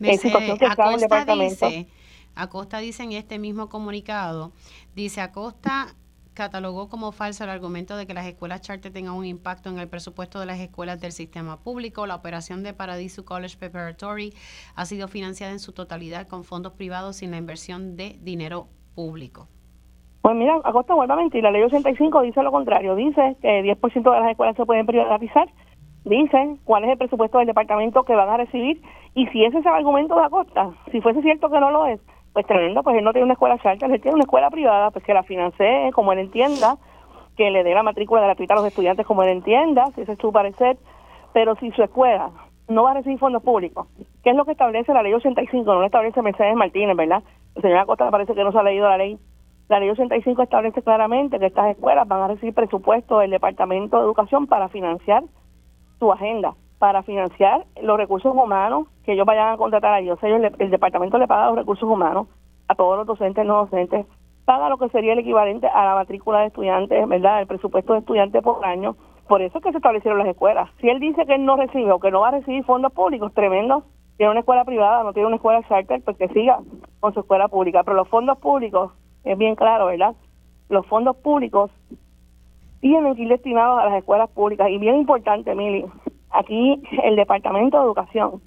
situación 0.00 0.58
que 0.58 0.66
Acosta 0.66 0.94
el 0.94 1.00
departamento. 1.00 1.66
Dice, 1.66 1.88
Acosta 2.36 2.78
dice 2.78 3.02
en 3.02 3.12
este 3.12 3.38
mismo 3.38 3.68
comunicado, 3.68 4.52
dice 4.94 5.20
Acosta 5.20 5.88
catalogó 6.32 6.88
como 6.88 7.12
falso 7.12 7.44
el 7.44 7.50
argumento 7.50 7.96
de 7.96 8.06
que 8.06 8.14
las 8.14 8.24
escuelas 8.24 8.62
charter 8.62 8.92
tengan 8.92 9.14
un 9.14 9.26
impacto 9.26 9.68
en 9.68 9.78
el 9.78 9.88
presupuesto 9.88 10.38
de 10.40 10.46
las 10.46 10.60
escuelas 10.60 11.00
del 11.00 11.12
sistema 11.12 11.60
público. 11.60 12.06
La 12.06 12.14
operación 12.14 12.62
de 12.62 12.72
Paradiso 12.72 13.24
College 13.24 13.58
Preparatory 13.58 14.32
ha 14.74 14.86
sido 14.86 15.08
financiada 15.08 15.52
en 15.52 15.58
su 15.58 15.72
totalidad 15.72 16.28
con 16.28 16.44
fondos 16.44 16.72
privados 16.74 17.16
sin 17.16 17.32
la 17.32 17.36
inversión 17.36 17.96
de 17.96 18.18
dinero 18.22 18.68
público. 18.94 19.48
Pues 20.22 20.36
mira, 20.36 20.60
Acosta 20.64 20.94
vuelve 20.94 21.14
a 21.14 21.16
mentir. 21.16 21.42
La 21.42 21.50
ley 21.50 21.62
85 21.62 22.22
dice 22.22 22.42
lo 22.42 22.52
contrario. 22.52 22.94
Dice 22.94 23.36
que 23.40 23.62
10% 23.62 24.12
de 24.12 24.20
las 24.20 24.30
escuelas 24.30 24.56
se 24.56 24.66
pueden 24.66 24.86
privatizar. 24.86 25.48
Dice 26.04 26.56
cuál 26.64 26.84
es 26.84 26.90
el 26.90 26.98
presupuesto 26.98 27.38
del 27.38 27.46
departamento 27.46 28.04
que 28.04 28.14
van 28.14 28.28
a 28.28 28.36
recibir. 28.36 28.82
Y 29.14 29.26
si 29.28 29.44
ese 29.44 29.58
es 29.58 29.66
el 29.66 29.72
argumento 29.72 30.14
de 30.16 30.24
Acosta, 30.24 30.70
si 30.90 31.00
fuese 31.00 31.22
cierto 31.22 31.50
que 31.50 31.60
no 31.60 31.70
lo 31.70 31.86
es, 31.86 32.00
pues 32.32 32.46
tremendo, 32.46 32.82
pues 32.82 32.96
él 32.96 33.04
no 33.04 33.12
tiene 33.12 33.24
una 33.24 33.34
escuela 33.34 33.58
charter, 33.58 33.90
él 33.90 34.00
tiene 34.00 34.14
una 34.14 34.24
escuela 34.24 34.50
privada, 34.50 34.90
pues 34.90 35.04
que 35.04 35.14
la 35.14 35.22
financie 35.22 35.90
como 35.92 36.12
él 36.12 36.20
entienda, 36.20 36.76
que 37.36 37.50
le 37.50 37.64
dé 37.64 37.74
la 37.74 37.82
matrícula 37.82 38.20
gratuita 38.20 38.54
a 38.54 38.58
los 38.58 38.66
estudiantes 38.66 39.06
como 39.06 39.22
él 39.22 39.30
entienda, 39.30 39.86
si 39.94 40.02
ese 40.02 40.12
es 40.12 40.18
su 40.18 40.32
parecer, 40.32 40.78
pero 41.32 41.56
si 41.56 41.70
su 41.72 41.82
escuela 41.82 42.30
no 42.68 42.84
va 42.84 42.92
a 42.92 42.94
recibir 42.94 43.18
fondos 43.18 43.42
públicos, 43.42 43.88
¿qué 44.22 44.30
es 44.30 44.36
lo 44.36 44.44
que 44.44 44.52
establece 44.52 44.94
la 44.94 45.02
ley 45.02 45.12
85? 45.12 45.64
No 45.64 45.80
lo 45.80 45.86
establece 45.86 46.22
Mercedes 46.22 46.54
Martínez, 46.54 46.96
¿verdad? 46.96 47.22
El 47.56 47.62
señor 47.62 47.78
Acosta 47.78 48.10
parece 48.10 48.34
que 48.34 48.44
no 48.44 48.52
se 48.52 48.58
ha 48.58 48.62
leído 48.62 48.88
la 48.88 48.96
ley. 48.96 49.18
La 49.70 49.78
ley 49.78 49.88
85 49.88 50.42
establece 50.42 50.82
claramente 50.82 51.38
que 51.38 51.46
estas 51.46 51.70
escuelas 51.70 52.06
van 52.08 52.22
a 52.22 52.26
recibir 52.26 52.52
presupuesto 52.52 53.20
del 53.20 53.30
Departamento 53.30 53.98
de 53.98 54.02
Educación 54.02 54.48
para 54.48 54.68
financiar 54.68 55.22
su 56.00 56.12
agenda 56.12 56.54
para 56.80 57.02
financiar 57.02 57.66
los 57.80 57.96
recursos 57.96 58.34
humanos 58.34 58.88
que 59.04 59.12
ellos 59.12 59.26
vayan 59.26 59.52
a 59.52 59.56
contratar 59.58 59.92
a 59.92 60.00
ellos. 60.00 60.18
ellos 60.22 60.52
el 60.58 60.70
departamento 60.70 61.18
le 61.18 61.28
paga 61.28 61.48
los 61.48 61.56
recursos 61.58 61.88
humanos 61.88 62.26
a 62.66 62.74
todos 62.74 62.96
los 62.96 63.06
docentes 63.06 63.46
no 63.46 63.58
docentes, 63.58 64.06
paga 64.44 64.68
lo 64.70 64.78
que 64.78 64.88
sería 64.88 65.12
el 65.12 65.18
equivalente 65.20 65.68
a 65.68 65.84
la 65.84 65.94
matrícula 65.94 66.40
de 66.40 66.46
estudiantes, 66.46 67.06
¿verdad? 67.06 67.42
El 67.42 67.46
presupuesto 67.46 67.92
de 67.92 68.00
estudiantes 68.00 68.42
por 68.42 68.64
año. 68.64 68.96
Por 69.28 69.42
eso 69.42 69.58
es 69.58 69.62
que 69.62 69.70
se 69.70 69.76
establecieron 69.76 70.18
las 70.18 70.28
escuelas. 70.28 70.68
Si 70.80 70.88
él 70.88 70.98
dice 70.98 71.26
que 71.26 71.34
él 71.34 71.44
no 71.44 71.56
recibe 71.56 71.92
o 71.92 72.00
que 72.00 72.10
no 72.10 72.22
va 72.22 72.28
a 72.28 72.32
recibir 72.32 72.64
fondos 72.64 72.92
públicos, 72.92 73.32
tremendo. 73.34 73.84
Tiene 74.16 74.32
una 74.32 74.40
escuela 74.40 74.64
privada, 74.64 75.04
no 75.04 75.12
tiene 75.12 75.28
una 75.28 75.36
escuela 75.36 75.62
charter, 75.68 76.02
pues 76.02 76.16
que 76.16 76.28
siga 76.28 76.58
con 76.98 77.14
su 77.14 77.20
escuela 77.20 77.48
pública. 77.48 77.84
Pero 77.84 77.96
los 77.96 78.08
fondos 78.08 78.38
públicos, 78.38 78.92
es 79.24 79.38
bien 79.38 79.54
claro, 79.54 79.86
¿verdad? 79.86 80.14
Los 80.68 80.86
fondos 80.86 81.16
públicos 81.16 81.70
tienen 82.80 83.14
que 83.14 83.22
ir 83.22 83.28
destinados 83.28 83.80
a 83.80 83.86
las 83.86 83.98
escuelas 83.98 84.30
públicas. 84.30 84.68
Y 84.70 84.78
bien 84.78 84.96
importante, 84.96 85.54
Mili, 85.54 85.84
Aquí 86.30 86.80
el 87.02 87.16
Departamento 87.16 87.78
de 87.78 87.84
Educación 87.84 88.40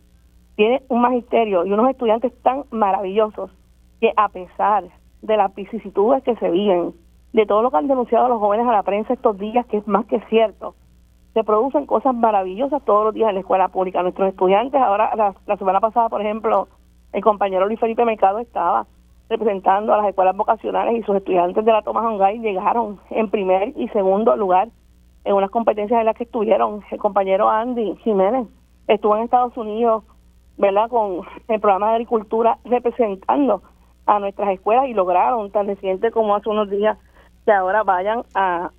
tiene 0.55 0.81
un 0.87 1.01
magisterio 1.01 1.65
y 1.65 1.73
unos 1.73 1.89
estudiantes 1.89 2.31
tan 2.41 2.63
maravillosos 2.71 3.51
que 3.99 4.13
a 4.15 4.29
pesar 4.29 4.85
de 5.21 5.37
las 5.37 5.53
vicisitudes 5.53 6.23
que 6.23 6.35
se 6.35 6.49
viven, 6.49 6.93
de 7.33 7.45
todo 7.45 7.61
lo 7.61 7.71
que 7.71 7.77
han 7.77 7.87
denunciado 7.87 8.29
los 8.29 8.39
jóvenes 8.39 8.67
a 8.67 8.71
la 8.71 8.83
prensa 8.83 9.13
estos 9.13 9.37
días, 9.37 9.65
que 9.65 9.77
es 9.77 9.87
más 9.87 10.05
que 10.05 10.21
cierto, 10.29 10.75
se 11.33 11.43
producen 11.43 11.87
cosas 11.87 12.13
maravillosas 12.13 12.83
todos 12.85 13.05
los 13.05 13.13
días 13.13 13.29
en 13.29 13.35
la 13.35 13.41
escuela 13.41 13.67
pública. 13.69 14.03
Nuestros 14.03 14.29
estudiantes, 14.29 14.79
ahora 14.79 15.13
la, 15.15 15.57
semana 15.57 15.79
pasada, 15.79 16.09
por 16.09 16.21
ejemplo, 16.21 16.67
el 17.11 17.23
compañero 17.23 17.65
Luis 17.65 17.79
Felipe 17.79 18.05
Mercado 18.05 18.39
estaba 18.39 18.85
representando 19.29 19.93
a 19.93 19.97
las 19.97 20.07
escuelas 20.07 20.35
vocacionales 20.35 20.95
y 20.95 21.03
sus 21.03 21.15
estudiantes 21.15 21.63
de 21.63 21.71
la 21.71 21.81
Thomas 21.81 22.05
Hongay 22.05 22.39
llegaron 22.39 22.99
en 23.09 23.29
primer 23.29 23.73
y 23.75 23.87
segundo 23.89 24.35
lugar 24.35 24.69
en 25.25 25.33
unas 25.33 25.49
competencias 25.49 25.99
en 25.99 26.05
las 26.05 26.15
que 26.15 26.25
estuvieron. 26.25 26.81
El 26.91 26.99
compañero 26.99 27.49
Andy 27.49 27.95
Jiménez 28.03 28.47
estuvo 28.87 29.15
en 29.15 29.23
Estados 29.23 29.55
Unidos, 29.57 30.03
¿verdad?, 30.57 30.89
con 30.89 31.21
el 31.47 31.59
programa 31.59 31.89
de 31.89 31.93
agricultura 31.93 32.57
representando 32.65 33.61
a 34.05 34.19
nuestras 34.19 34.49
escuelas 34.49 34.87
y 34.87 34.93
lograron, 34.93 35.49
tan 35.51 35.67
reciente 35.67 36.11
como 36.11 36.35
hace 36.35 36.49
unos 36.49 36.69
días, 36.69 36.97
que 37.45 37.51
ahora 37.51 37.83
vayan 37.83 38.23
a 38.35 38.71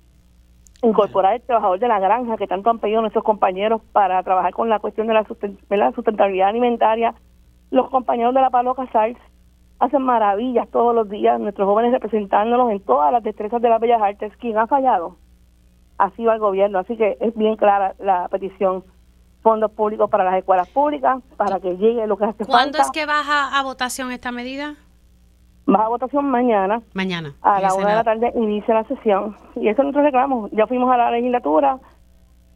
incorporar 0.83 1.33
el 1.33 1.41
trabajador 1.41 1.79
de 1.79 1.87
la 1.87 1.99
granja 1.99 2.37
que 2.37 2.45
tanto 2.45 2.69
han 2.69 2.77
pedido 2.77 3.01
nuestros 3.01 3.23
compañeros 3.23 3.81
para 3.91 4.21
trabajar 4.21 4.53
con 4.53 4.69
la 4.69 4.79
cuestión 4.79 5.07
de 5.07 5.13
la 5.77 5.91
sustentabilidad 5.93 6.49
alimentaria. 6.49 7.15
Los 7.71 7.89
compañeros 7.89 8.35
de 8.35 8.41
la 8.41 8.51
Palo 8.51 8.75
Casals 8.75 9.17
hacen 9.79 10.01
maravillas 10.01 10.67
todos 10.69 10.95
los 10.95 11.09
días, 11.09 11.39
nuestros 11.39 11.67
jóvenes 11.67 11.91
representándonos 11.91 12.71
en 12.71 12.79
todas 12.79 13.11
las 13.11 13.23
destrezas 13.23 13.61
de 13.61 13.69
las 13.69 13.79
bellas 13.79 14.01
artes. 14.01 14.33
¿Quién 14.37 14.57
ha 14.57 14.67
fallado? 14.67 15.17
ha 15.97 16.09
sido 16.11 16.31
el 16.31 16.39
gobierno. 16.39 16.79
Así 16.79 16.97
que 16.97 17.17
es 17.19 17.35
bien 17.35 17.55
clara 17.55 17.95
la 17.99 18.27
petición 18.29 18.83
fondos 19.41 19.71
públicos 19.71 20.09
para 20.09 20.23
las 20.23 20.35
escuelas 20.35 20.67
públicas, 20.69 21.21
para 21.37 21.59
que 21.59 21.77
llegue 21.77 22.07
lo 22.07 22.17
que 22.17 22.25
hace 22.25 22.37
falta. 22.45 22.51
¿Cuándo 22.51 22.77
es 22.79 22.89
que 22.91 23.05
baja 23.05 23.57
a 23.57 23.63
votación 23.63 24.11
esta 24.11 24.31
medida? 24.31 24.75
Baja 25.67 25.85
a 25.85 25.89
votación 25.89 26.25
mañana. 26.25 26.81
Mañana. 26.93 27.35
A 27.41 27.61
la 27.61 27.73
una 27.75 27.89
de 27.89 27.95
la 27.95 28.03
tarde 28.03 28.33
inicia 28.35 28.73
la 28.73 28.83
sesión. 28.85 29.35
Y 29.55 29.67
eso 29.67 29.83
nosotros 29.83 30.05
reclamamos. 30.05 30.49
Ya 30.51 30.65
fuimos 30.65 30.91
a 30.91 30.97
la 30.97 31.11
legislatura, 31.11 31.79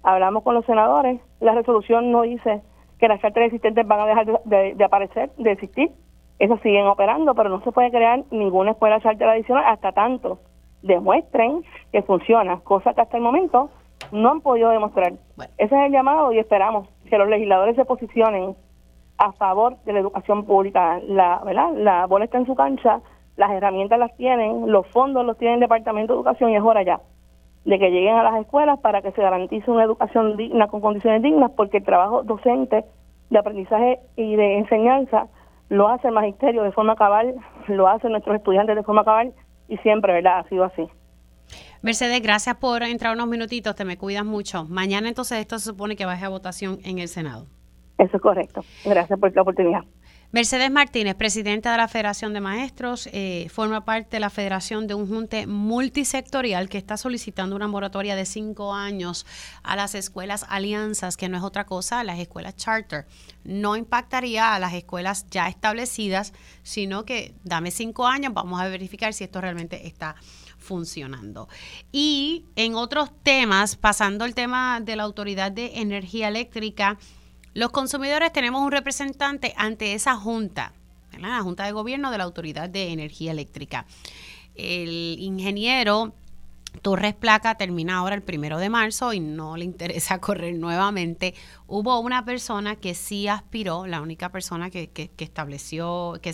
hablamos 0.01 0.43
con 0.43 0.55
los 0.55 0.65
senadores. 0.65 1.21
La 1.39 1.53
resolución 1.53 2.11
no 2.11 2.23
dice 2.23 2.61
que 2.99 3.07
las 3.07 3.21
cartas 3.21 3.43
existentes 3.43 3.87
van 3.87 3.99
a 4.01 4.05
dejar 4.07 4.25
de, 4.45 4.73
de, 4.75 4.83
aparecer, 4.83 5.31
de 5.37 5.51
existir. 5.51 5.91
Esas 6.39 6.59
siguen 6.61 6.87
operando, 6.87 7.35
pero 7.35 7.49
no 7.49 7.61
se 7.61 7.71
puede 7.71 7.91
crear 7.91 8.23
ninguna 8.31 8.71
escuela 8.71 9.01
charter 9.01 9.27
adicional 9.27 9.65
hasta 9.67 9.91
tanto 9.91 10.39
demuestren 10.81 11.63
que 11.91 12.01
funciona, 12.01 12.61
cosa 12.61 12.93
que 12.93 13.01
hasta 13.01 13.17
el 13.17 13.23
momento 13.23 13.69
no 14.11 14.29
han 14.29 14.41
podido 14.41 14.69
demostrar. 14.69 15.13
Ese 15.57 15.75
es 15.75 15.85
el 15.85 15.91
llamado 15.91 16.31
y 16.31 16.39
esperamos 16.39 16.87
que 17.09 17.17
los 17.17 17.27
legisladores 17.27 17.75
se 17.75 17.85
posicionen 17.85 18.55
a 19.17 19.33
favor 19.33 19.77
de 19.83 19.93
la 19.93 19.99
educación 19.99 20.45
pública. 20.45 20.99
La, 21.05 21.41
¿verdad? 21.45 21.73
la 21.75 22.05
bola 22.07 22.25
está 22.25 22.37
en 22.37 22.45
su 22.45 22.55
cancha, 22.55 23.01
las 23.35 23.51
herramientas 23.51 23.99
las 23.99 24.15
tienen, 24.15 24.71
los 24.71 24.87
fondos 24.87 25.25
los 25.25 25.37
tiene 25.37 25.55
el 25.55 25.59
Departamento 25.59 26.13
de 26.13 26.19
Educación 26.19 26.51
y 26.51 26.55
es 26.55 26.63
hora 26.63 26.83
ya 26.83 27.01
de 27.65 27.77
que 27.77 27.91
lleguen 27.91 28.15
a 28.15 28.23
las 28.23 28.39
escuelas 28.41 28.79
para 28.79 29.01
que 29.01 29.11
se 29.11 29.21
garantice 29.21 29.69
una 29.69 29.83
educación 29.83 30.37
digna 30.37 30.67
con 30.67 30.81
condiciones 30.81 31.21
dignas, 31.21 31.51
porque 31.51 31.77
el 31.77 31.83
trabajo 31.83 32.23
docente 32.23 32.85
de 33.29 33.37
aprendizaje 33.37 33.99
y 34.15 34.35
de 34.35 34.57
enseñanza 34.57 35.27
lo 35.69 35.87
hace 35.87 36.07
el 36.07 36.13
magisterio 36.13 36.63
de 36.63 36.71
forma 36.71 36.95
cabal, 36.95 37.35
lo 37.67 37.87
hacen 37.87 38.11
nuestros 38.11 38.35
estudiantes 38.35 38.75
de 38.75 38.83
forma 38.83 39.05
cabal 39.05 39.33
y 39.67 39.77
siempre, 39.77 40.13
¿verdad? 40.13 40.39
Ha 40.39 40.49
sido 40.49 40.63
así. 40.63 40.87
Mercedes, 41.81 42.21
gracias 42.21 42.57
por 42.57 42.83
entrar 42.83 43.15
unos 43.15 43.27
minutitos, 43.27 43.73
te 43.75 43.85
me 43.85 43.97
cuidas 43.97 44.25
mucho. 44.25 44.65
Mañana 44.65 45.07
entonces 45.07 45.39
esto 45.39 45.57
se 45.59 45.69
supone 45.69 45.95
que 45.95 46.05
baje 46.05 46.25
a 46.25 46.29
votación 46.29 46.79
en 46.83 46.99
el 46.99 47.07
Senado. 47.07 47.45
Eso 47.97 48.17
es 48.17 48.21
correcto. 48.21 48.61
Gracias 48.85 49.19
por 49.19 49.33
la 49.33 49.41
oportunidad. 49.41 49.81
Mercedes 50.31 50.69
Martínez, 50.69 51.15
presidenta 51.15 51.71
de 51.71 51.77
la 51.79 51.87
Federación 51.87 52.33
de 52.35 52.39
Maestros, 52.39 53.09
eh, 53.13 53.47
forma 53.49 53.83
parte 53.83 54.17
de 54.17 54.19
la 54.19 54.29
Federación 54.29 54.85
de 54.85 54.93
un 54.93 55.07
Junte 55.07 55.47
multisectorial 55.47 56.69
que 56.69 56.77
está 56.77 56.97
solicitando 56.97 57.55
una 57.55 57.67
moratoria 57.67 58.15
de 58.15 58.27
cinco 58.27 58.75
años 58.75 59.25
a 59.63 59.75
las 59.75 59.95
escuelas 59.95 60.45
alianzas, 60.47 61.17
que 61.17 61.29
no 61.29 61.37
es 61.37 61.41
otra 61.41 61.65
cosa, 61.65 62.01
a 62.01 62.03
las 62.03 62.19
escuelas 62.19 62.55
charter. 62.57 63.07
No 63.43 63.75
impactaría 63.75 64.53
a 64.53 64.59
las 64.59 64.75
escuelas 64.75 65.25
ya 65.31 65.47
establecidas, 65.47 66.31
sino 66.61 67.05
que 67.05 67.33
dame 67.43 67.71
cinco 67.71 68.05
años, 68.05 68.31
vamos 68.31 68.61
a 68.61 68.67
verificar 68.67 69.15
si 69.15 69.23
esto 69.23 69.41
realmente 69.41 69.87
está 69.87 70.15
funcionando. 70.59 71.49
Y 71.91 72.45
en 72.55 72.75
otros 72.75 73.09
temas, 73.23 73.77
pasando 73.77 74.25
el 74.25 74.35
tema 74.35 74.79
de 74.79 74.95
la 74.95 75.03
Autoridad 75.03 75.51
de 75.51 75.79
Energía 75.79 76.27
Eléctrica, 76.27 76.99
los 77.53 77.71
consumidores 77.71 78.31
tenemos 78.31 78.61
un 78.61 78.71
representante 78.71 79.53
ante 79.57 79.93
esa 79.93 80.15
junta, 80.15 80.73
la 81.19 81.41
Junta 81.41 81.65
de 81.65 81.71
Gobierno 81.71 82.11
de 82.11 82.17
la 82.17 82.23
Autoridad 82.23 82.69
de 82.69 82.91
Energía 82.91 83.31
Eléctrica. 83.31 83.85
El 84.55 85.17
ingeniero 85.19 86.13
Torres 86.81 87.13
Placa 87.13 87.55
termina 87.55 87.97
ahora 87.97 88.15
el 88.15 88.21
primero 88.21 88.57
de 88.57 88.69
marzo 88.69 89.13
y 89.13 89.19
no 89.19 89.57
le 89.57 89.65
interesa 89.65 90.19
correr 90.21 90.55
nuevamente. 90.55 91.33
Hubo 91.67 91.99
una 91.99 92.25
persona 92.25 92.75
que 92.75 92.95
sí 92.95 93.27
aspiró, 93.27 93.85
la 93.85 94.01
única 94.01 94.29
persona 94.31 94.69
que, 94.69 94.89
que, 94.89 95.11
estableció, 95.19 96.19
que 96.21 96.33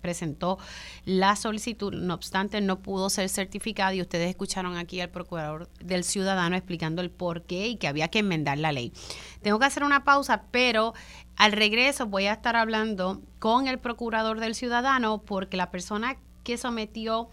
presentó 0.00 0.58
la 1.04 1.36
solicitud, 1.36 1.92
no 1.94 2.14
obstante 2.14 2.60
no 2.60 2.80
pudo 2.80 3.10
ser 3.10 3.28
certificada 3.28 3.94
y 3.94 4.00
ustedes 4.00 4.30
escucharon 4.30 4.76
aquí 4.76 5.00
al 5.00 5.10
procurador 5.10 5.68
del 5.80 6.04
ciudadano 6.04 6.56
explicando 6.56 7.02
el 7.02 7.10
por 7.10 7.42
qué 7.42 7.68
y 7.68 7.76
que 7.76 7.88
había 7.88 8.08
que 8.08 8.20
enmendar 8.20 8.58
la 8.58 8.72
ley. 8.72 8.92
Tengo 9.42 9.58
que 9.58 9.66
hacer 9.66 9.84
una 9.84 10.04
pausa, 10.04 10.44
pero 10.50 10.94
al 11.36 11.52
regreso 11.52 12.06
voy 12.06 12.26
a 12.26 12.32
estar 12.32 12.56
hablando 12.56 13.20
con 13.38 13.68
el 13.68 13.78
procurador 13.78 14.40
del 14.40 14.54
ciudadano 14.54 15.18
porque 15.18 15.56
la 15.56 15.70
persona 15.70 16.16
que 16.42 16.56
sometió 16.56 17.28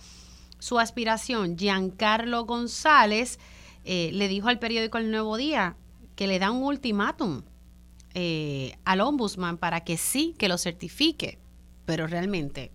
su 0.60 0.80
aspiración, 0.80 1.58
Giancarlo 1.58 2.46
González, 2.46 3.40
eh, 3.84 4.10
le 4.14 4.28
dijo 4.28 4.48
al 4.48 4.60
periódico 4.60 4.98
El 4.98 5.12
Nuevo 5.12 5.38
Día 5.38 5.76
que 6.16 6.28
le 6.28 6.40
da 6.40 6.52
un 6.52 6.64
ultimátum 6.64 7.44
eh, 8.14 8.78
al 8.86 9.02
ombudsman 9.02 9.58
para 9.58 9.84
que 9.84 9.98
sí, 9.98 10.34
que 10.38 10.48
lo 10.48 10.58
certifique, 10.58 11.38
pero 11.86 12.08
realmente 12.08 12.72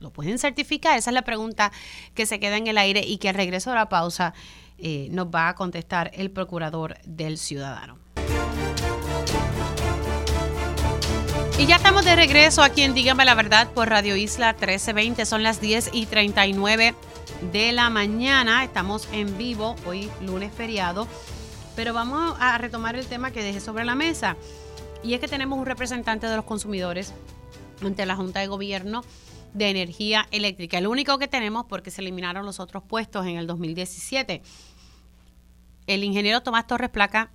¿Lo 0.00 0.10
pueden 0.10 0.38
certificar? 0.38 0.98
Esa 0.98 1.10
es 1.10 1.14
la 1.14 1.22
pregunta 1.22 1.70
que 2.14 2.26
se 2.26 2.40
queda 2.40 2.56
en 2.56 2.66
el 2.66 2.78
aire 2.78 3.04
y 3.06 3.18
que 3.18 3.28
al 3.28 3.34
regreso 3.34 3.70
de 3.70 3.76
la 3.76 3.88
pausa 3.88 4.32
eh, 4.78 5.08
nos 5.10 5.26
va 5.26 5.48
a 5.48 5.54
contestar 5.54 6.10
el 6.14 6.30
procurador 6.30 6.96
del 7.04 7.36
ciudadano. 7.36 7.98
Y 11.60 11.66
ya 11.66 11.76
estamos 11.76 12.06
de 12.06 12.16
regreso 12.16 12.62
aquí 12.62 12.80
en 12.80 12.94
Dígame 12.94 13.26
la 13.26 13.34
Verdad 13.34 13.70
por 13.74 13.90
Radio 13.90 14.16
Isla 14.16 14.54
1320. 14.54 15.26
Son 15.26 15.42
las 15.42 15.60
10 15.60 15.90
y 15.92 16.06
39 16.06 16.94
de 17.52 17.72
la 17.72 17.90
mañana. 17.90 18.64
Estamos 18.64 19.06
en 19.12 19.36
vivo, 19.36 19.76
hoy 19.84 20.10
lunes 20.22 20.54
feriado. 20.54 21.06
Pero 21.76 21.92
vamos 21.92 22.34
a 22.40 22.56
retomar 22.56 22.96
el 22.96 23.06
tema 23.06 23.30
que 23.30 23.42
dejé 23.42 23.60
sobre 23.60 23.84
la 23.84 23.94
mesa. 23.94 24.38
Y 25.02 25.12
es 25.12 25.20
que 25.20 25.28
tenemos 25.28 25.58
un 25.58 25.66
representante 25.66 26.26
de 26.28 26.34
los 26.34 26.46
consumidores 26.46 27.12
ante 27.84 28.06
la 28.06 28.16
Junta 28.16 28.40
de 28.40 28.46
Gobierno 28.46 29.04
de 29.52 29.68
Energía 29.68 30.28
Eléctrica. 30.30 30.78
El 30.78 30.86
único 30.86 31.18
que 31.18 31.28
tenemos 31.28 31.66
porque 31.66 31.90
se 31.90 32.00
eliminaron 32.00 32.46
los 32.46 32.58
otros 32.58 32.84
puestos 32.84 33.26
en 33.26 33.36
el 33.36 33.46
2017. 33.46 34.40
El 35.86 36.04
ingeniero 36.04 36.42
Tomás 36.42 36.66
Torres 36.66 36.88
Placa 36.88 37.30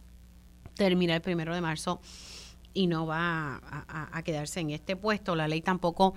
termina 0.74 1.14
el 1.14 1.22
primero 1.22 1.54
de 1.54 1.62
marzo 1.62 2.02
y 2.76 2.88
no 2.88 3.08
va 3.08 3.62
a, 3.88 4.22
quedarse 4.24 4.60
en 4.60 4.70
este 4.70 4.96
puesto. 4.96 5.36
La 5.36 5.48
ley 5.48 5.62
tampoco 5.62 6.14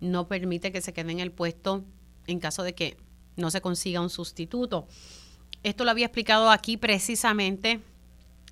no 0.00 0.26
permite 0.26 0.72
que 0.72 0.82
se 0.82 0.92
quede 0.92 1.12
en 1.12 1.20
el 1.20 1.30
puesto 1.30 1.84
en 2.26 2.40
caso 2.40 2.64
de 2.64 2.74
que 2.74 2.98
no 3.36 3.50
se 3.50 3.62
consiga 3.62 4.00
un 4.00 4.10
sustituto. 4.10 4.86
Esto 5.62 5.84
lo 5.84 5.92
había 5.92 6.06
explicado 6.06 6.50
aquí 6.50 6.76
precisamente 6.76 7.80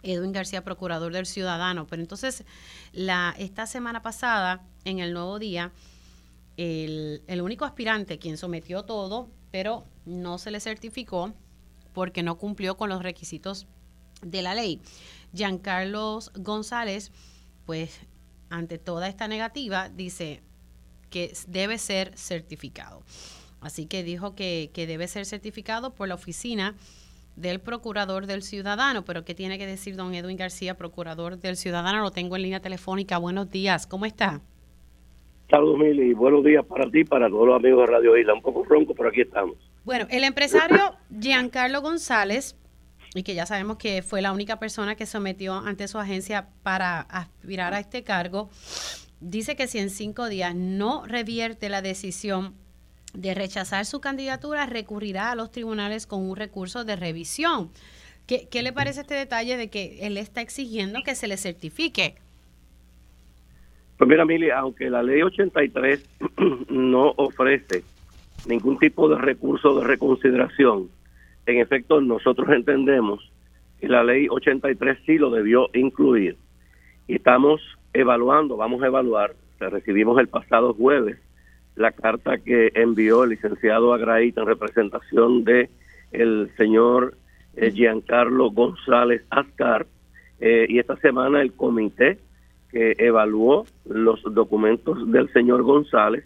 Edwin 0.05 0.33
García, 0.33 0.65
procurador 0.65 1.13
del 1.13 1.27
ciudadano. 1.27 1.87
Pero 1.89 2.01
entonces, 2.01 2.45
la, 2.93 3.35
esta 3.37 3.67
semana 3.67 4.01
pasada, 4.01 4.63
en 4.85 5.01
el 5.01 5.13
nuevo 5.13 5.41
día, 5.41 5.73
el, 6.57 7.23
el 7.27 7.43
único 7.43 7.65
aspirante 7.65 8.19
quien 8.19 8.39
sometió 8.39 8.85
todo, 8.85 9.29
pero 9.51 9.85
no 10.07 10.39
se 10.39 10.53
le 10.53 10.61
certificó 10.61 11.35
porque 11.93 12.23
no 12.23 12.39
cumplió 12.39 12.77
con 12.77 12.89
los 12.89 13.03
requisitos 13.03 13.67
de 14.23 14.43
la 14.43 14.55
ley. 14.55 14.81
Giancarlos 15.35 16.31
González 16.35 17.11
pues 17.67 18.01
ante 18.51 18.79
toda 18.79 19.09
esta 19.09 19.29
negativa 19.29 19.89
dice 19.89 20.43
que 21.11 21.33
debe 21.49 21.79
ser 21.79 22.17
certificado. 22.17 23.03
Así 23.61 23.87
que 23.87 24.03
dijo 24.03 24.35
que, 24.35 24.71
debe 24.75 25.07
ser 25.07 25.27
certificado 25.27 25.95
por 25.95 26.09
la 26.09 26.15
oficina 26.15 26.75
del 27.37 27.61
Procurador 27.61 28.27
del 28.27 28.43
Ciudadano. 28.43 29.05
Pero 29.05 29.25
¿qué 29.25 29.35
tiene 29.35 29.59
que 29.59 29.67
decir 29.67 29.97
don 29.97 30.15
Edwin 30.15 30.37
García, 30.37 30.77
Procurador 30.77 31.39
del 31.39 31.57
Ciudadano? 31.57 32.01
Lo 32.03 32.11
tengo 32.11 32.37
en 32.37 32.43
línea 32.43 32.61
telefónica. 32.61 33.19
Buenos 33.19 33.51
días, 33.51 33.87
¿cómo 33.87 34.07
está? 34.07 34.41
Saludos, 35.51 35.79
Mili. 35.79 36.15
Buenos 36.15 36.45
días 36.45 36.65
para 36.65 36.89
ti, 36.91 37.05
para 37.05 37.29
todos 37.29 37.49
los 37.49 37.57
amigos 37.57 37.81
de 37.81 37.93
Radio 37.93 38.17
Isla. 38.17 38.35
Un 38.35 38.43
poco 38.43 38.65
ronco, 38.65 38.95
pero 38.95 39.09
aquí 39.09 39.23
estamos. 39.23 39.57
Bueno, 39.85 40.07
el 40.11 40.25
empresario 40.25 40.95
Giancarlo 41.21 41.83
González 41.83 42.57
y 43.15 43.23
que 43.23 43.35
ya 43.35 43.47
sabemos 43.47 43.77
que 43.77 44.03
fue 44.03 44.23
la 44.23 44.33
única 44.33 44.59
persona 44.59 44.95
que 44.95 45.07
sometió 45.07 45.55
ante 45.55 45.89
su 45.89 45.99
agencia 45.99 46.49
para 46.63 47.01
aspirar 47.01 47.75
a 47.75 47.81
este 47.81 48.05
cargo, 48.05 48.51
dice 49.21 49.57
que 49.57 49.67
si 49.67 49.79
en 49.79 49.91
cinco 49.91 50.29
días 50.29 50.55
no 50.55 51.05
revierte 51.07 51.69
la 51.69 51.83
decisión 51.83 52.55
de 53.13 53.35
rechazar 53.35 53.85
su 53.87 54.01
candidatura, 54.01 54.67
recurrirá 54.67 55.33
a 55.33 55.35
los 55.35 55.51
tribunales 55.51 56.07
con 56.07 56.23
un 56.23 56.37
recurso 56.37 56.85
de 56.85 56.97
revisión. 56.97 57.71
¿Qué, 58.27 58.47
qué 58.49 58.63
le 58.63 58.73
parece 58.73 59.01
este 59.01 59.15
detalle 59.15 59.57
de 59.57 59.69
que 59.69 59.99
él 60.03 60.17
está 60.17 60.41
exigiendo 60.41 61.03
que 61.03 61.17
se 61.17 61.27
le 61.27 61.37
certifique? 61.37 62.15
Pues 63.99 64.09
mira, 64.09 64.25
Mili, 64.25 64.51
aunque 64.51 64.89
la 64.89 65.03
ley 65.03 65.21
83 65.21 66.09
no 66.71 67.13
ofrece 67.17 67.83
ningún 68.47 68.79
tipo 68.79 69.09
de 69.09 69.19
recurso 69.19 69.79
de 69.79 69.87
reconsideración, 69.87 70.89
en 71.47 71.59
efecto, 71.59 72.01
nosotros 72.01 72.49
entendemos 72.51 73.31
que 73.81 73.89
la 73.89 74.05
ley 74.05 74.27
83 74.29 74.99
sí 75.07 75.19
lo 75.19 75.31
debió 75.31 75.69
incluir. 75.75 76.37
Y 77.07 77.17
estamos 77.17 77.61
evaluando, 77.93 78.57
vamos 78.57 78.83
a 78.83 78.87
evaluar, 78.87 79.35
recibimos 79.59 80.19
el 80.19 80.29
pasado 80.29 80.75
jueves 80.75 81.19
la 81.77 81.93
carta 81.93 82.39
que 82.39 82.71
envió 82.75 83.25
el 83.25 83.31
licenciado 83.31 83.95
Agraíta 83.95 84.43
en 84.43 84.47
representación 84.47 85.45
de 85.45 85.71
el 86.13 86.51
señor 86.57 87.15
eh, 87.57 87.71
Giancarlo 87.71 88.51
González 88.51 89.23
Ascar, 89.31 89.87
eh, 90.41 90.67
y 90.69 90.79
esta 90.79 90.97
semana 90.97 91.41
el 91.43 91.53
comité 91.53 92.19
que 92.71 92.95
evaluó 92.99 93.67
los 93.87 94.23
documentos 94.23 95.11
del 95.11 95.33
señor 95.33 95.63
González 95.63 96.25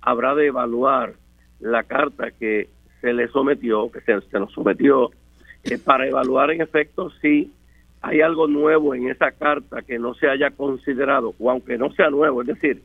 habrá 0.00 0.34
de 0.34 0.46
evaluar 0.46 1.14
la 1.60 1.84
carta 1.84 2.30
que 2.30 2.68
se 3.04 3.12
le 3.12 3.28
sometió, 3.28 3.90
que 3.92 4.00
se, 4.00 4.38
nos 4.38 4.50
sometió, 4.52 5.10
eh, 5.64 5.76
para 5.76 6.06
evaluar 6.06 6.50
en 6.52 6.62
efecto 6.62 7.10
si 7.20 7.52
hay 8.00 8.22
algo 8.22 8.46
nuevo 8.46 8.94
en 8.94 9.10
esa 9.10 9.30
carta 9.32 9.82
que 9.82 9.98
no 9.98 10.14
se 10.14 10.26
haya 10.26 10.50
considerado, 10.52 11.34
o 11.38 11.50
aunque 11.50 11.76
no 11.76 11.92
sea 11.92 12.08
nuevo, 12.08 12.40
es 12.40 12.48
decir, 12.48 12.82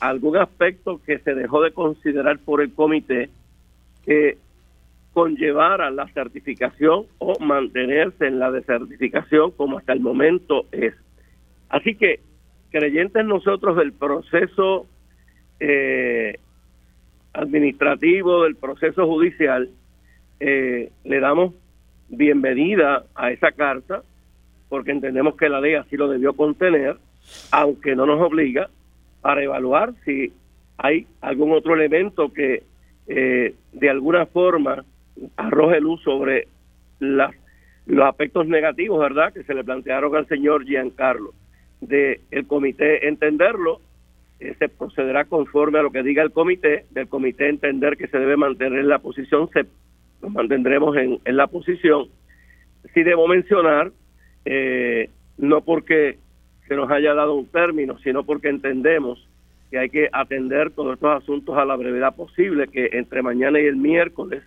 algún 0.00 0.36
aspecto 0.36 1.00
que 1.06 1.20
se 1.20 1.34
dejó 1.34 1.62
de 1.62 1.70
considerar 1.70 2.40
por 2.40 2.60
el 2.60 2.74
comité 2.74 3.30
que 4.04 4.38
conllevara 5.12 5.90
la 5.90 6.08
certificación 6.08 7.04
o 7.18 7.38
mantenerse 7.38 8.26
en 8.26 8.40
la 8.40 8.50
desertificación 8.50 9.52
como 9.52 9.78
hasta 9.78 9.92
el 9.92 10.00
momento 10.00 10.66
es. 10.72 10.94
Así 11.68 11.94
que, 11.94 12.18
creyentes 12.70 13.24
nosotros 13.24 13.76
del 13.76 13.92
proceso 13.92 14.86
eh, 15.60 16.38
administrativo 17.32 18.44
del 18.44 18.56
proceso 18.56 19.06
judicial, 19.06 19.70
eh, 20.40 20.90
le 21.04 21.20
damos 21.20 21.54
bienvenida 22.08 23.04
a 23.14 23.30
esa 23.30 23.52
carta 23.52 24.02
porque 24.68 24.92
entendemos 24.92 25.36
que 25.36 25.48
la 25.48 25.60
ley 25.60 25.74
así 25.74 25.96
lo 25.96 26.08
debió 26.08 26.32
contener, 26.32 26.96
aunque 27.50 27.96
no 27.96 28.06
nos 28.06 28.20
obliga 28.20 28.70
para 29.20 29.42
evaluar 29.42 29.92
si 30.04 30.32
hay 30.78 31.06
algún 31.20 31.52
otro 31.52 31.74
elemento 31.74 32.32
que 32.32 32.62
eh, 33.06 33.54
de 33.72 33.90
alguna 33.90 34.26
forma 34.26 34.84
arroje 35.36 35.80
luz 35.80 36.00
sobre 36.02 36.48
los 37.00 38.04
aspectos 38.04 38.46
negativos, 38.46 39.00
¿verdad?, 39.00 39.32
que 39.32 39.42
se 39.42 39.54
le 39.54 39.64
plantearon 39.64 40.14
al 40.16 40.28
señor 40.28 40.64
Giancarlo. 40.64 41.32
De 41.80 42.20
el 42.30 42.46
comité 42.46 43.08
entenderlo 43.08 43.80
se 44.58 44.68
procederá 44.68 45.26
conforme 45.26 45.78
a 45.78 45.82
lo 45.82 45.90
que 45.90 46.02
diga 46.02 46.22
el 46.22 46.32
comité, 46.32 46.86
del 46.90 47.08
comité 47.08 47.48
entender 47.48 47.96
que 47.96 48.08
se 48.08 48.18
debe 48.18 48.36
mantener 48.36 48.84
la 48.84 48.98
posición, 48.98 49.48
se 49.52 49.66
nos 50.22 50.32
mantendremos 50.32 50.96
en, 50.96 51.18
en 51.24 51.36
la 51.36 51.46
posición. 51.46 52.08
Si 52.94 53.02
debo 53.02 53.28
mencionar, 53.28 53.92
eh, 54.44 55.10
no 55.36 55.60
porque 55.60 56.18
se 56.66 56.74
nos 56.74 56.90
haya 56.90 57.14
dado 57.14 57.34
un 57.34 57.46
término, 57.46 57.98
sino 57.98 58.24
porque 58.24 58.48
entendemos 58.48 59.28
que 59.70 59.78
hay 59.78 59.90
que 59.90 60.08
atender 60.12 60.70
todos 60.70 60.94
estos 60.94 61.22
asuntos 61.22 61.56
a 61.56 61.64
la 61.64 61.76
brevedad 61.76 62.14
posible, 62.16 62.68
que 62.68 62.90
entre 62.92 63.22
mañana 63.22 63.60
y 63.60 63.66
el 63.66 63.76
miércoles 63.76 64.42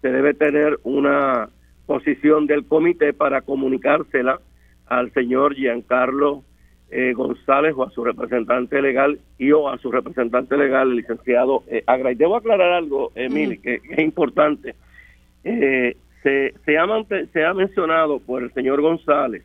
se 0.00 0.10
debe 0.10 0.34
tener 0.34 0.78
una 0.84 1.48
posición 1.86 2.46
del 2.46 2.66
comité 2.66 3.12
para 3.12 3.42
comunicársela 3.42 4.40
al 4.86 5.12
señor 5.12 5.54
Giancarlo 5.54 6.44
eh, 6.90 7.12
González 7.14 7.74
o 7.76 7.84
a 7.84 7.90
su 7.90 8.04
representante 8.04 8.80
legal 8.80 9.18
y 9.38 9.50
o 9.52 9.68
a 9.68 9.78
su 9.78 9.90
representante 9.90 10.56
legal, 10.56 10.90
el 10.90 10.96
licenciado 10.96 11.64
eh, 11.66 11.82
Agra. 11.86 12.12
Y 12.12 12.14
debo 12.14 12.36
aclarar 12.36 12.72
algo, 12.72 13.10
Emily, 13.14 13.58
que, 13.58 13.80
es 13.90 13.98
importante. 13.98 14.74
Eh, 15.42 15.96
se, 16.22 16.54
se, 16.64 16.78
ha, 16.78 16.86
se 17.32 17.44
ha 17.44 17.54
mencionado 17.54 18.18
por 18.20 18.42
el 18.42 18.52
señor 18.52 18.80
González 18.80 19.44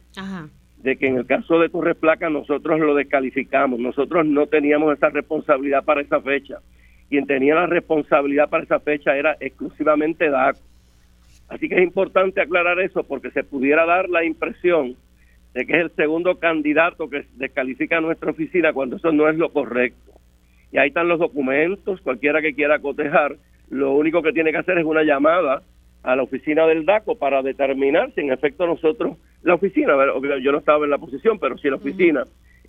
de 0.82 0.96
que 0.96 1.08
en 1.08 1.18
el 1.18 1.26
caso 1.26 1.60
de 1.60 1.70
Torres 1.70 1.98
Placa 1.98 2.30
nosotros 2.30 2.80
lo 2.80 2.96
descalificamos. 2.96 3.80
Nosotros 3.80 4.26
no 4.26 4.48
teníamos 4.48 4.96
esa 4.96 5.10
responsabilidad 5.10 5.84
para 5.84 6.02
esa 6.02 6.22
fecha. 6.22 6.60
Quien 7.10 7.26
tenía 7.26 7.56
la 7.56 7.68
responsabilidad 7.68 8.50
para 8.50 8.64
esa 8.64 8.80
fecha 8.80 9.16
era 9.18 9.36
exclusivamente 9.40 10.30
DACO. 10.30 10.60
Así 11.50 11.68
que 11.68 11.76
es 11.76 11.84
importante 11.84 12.42
aclarar 12.42 12.80
eso 12.80 13.04
porque 13.04 13.32
se 13.32 13.44
pudiera 13.44 13.86
dar 13.86 14.08
la 14.10 14.24
impresión 14.24 14.96
de 15.54 15.66
que 15.66 15.74
es 15.74 15.82
el 15.82 15.92
segundo 15.92 16.38
candidato 16.38 17.10
que 17.10 17.26
descalifica 17.36 17.98
a 17.98 18.02
nuestra 18.02 18.32
oficina 18.32 18.74
cuando 18.74 18.98
eso 18.98 19.12
no 19.12 19.30
es 19.30 19.38
lo 19.38 19.52
correcto. 19.52 20.14
Y 20.72 20.78
ahí 20.78 20.90
están 20.90 21.08
los 21.08 21.20
documentos, 21.20 22.02
cualquiera 22.02 22.42
que 22.42 22.54
quiera 22.54 22.80
cotejar, 22.80 23.36
lo 23.70 23.94
único 23.94 24.22
que 24.22 24.34
tiene 24.34 24.52
que 24.52 24.58
hacer 24.58 24.78
es 24.78 24.86
una 24.86 25.04
llamada 25.04 25.64
a 26.04 26.16
la 26.16 26.24
oficina 26.24 26.66
del 26.68 26.86
DACO 26.86 27.16
para 27.18 27.42
determinar 27.42 28.12
si 28.14 28.22
en 28.22 28.32
efecto 28.32 28.66
nosotros, 28.66 29.18
la 29.44 29.56
oficina, 29.56 29.94
yo 30.42 30.52
no 30.52 30.58
estaba 30.60 30.86
en 30.86 30.92
la 30.92 30.98
posición, 30.98 31.40
pero 31.40 31.58
si 31.58 31.70
la 31.70 31.76
oficina 31.76 32.24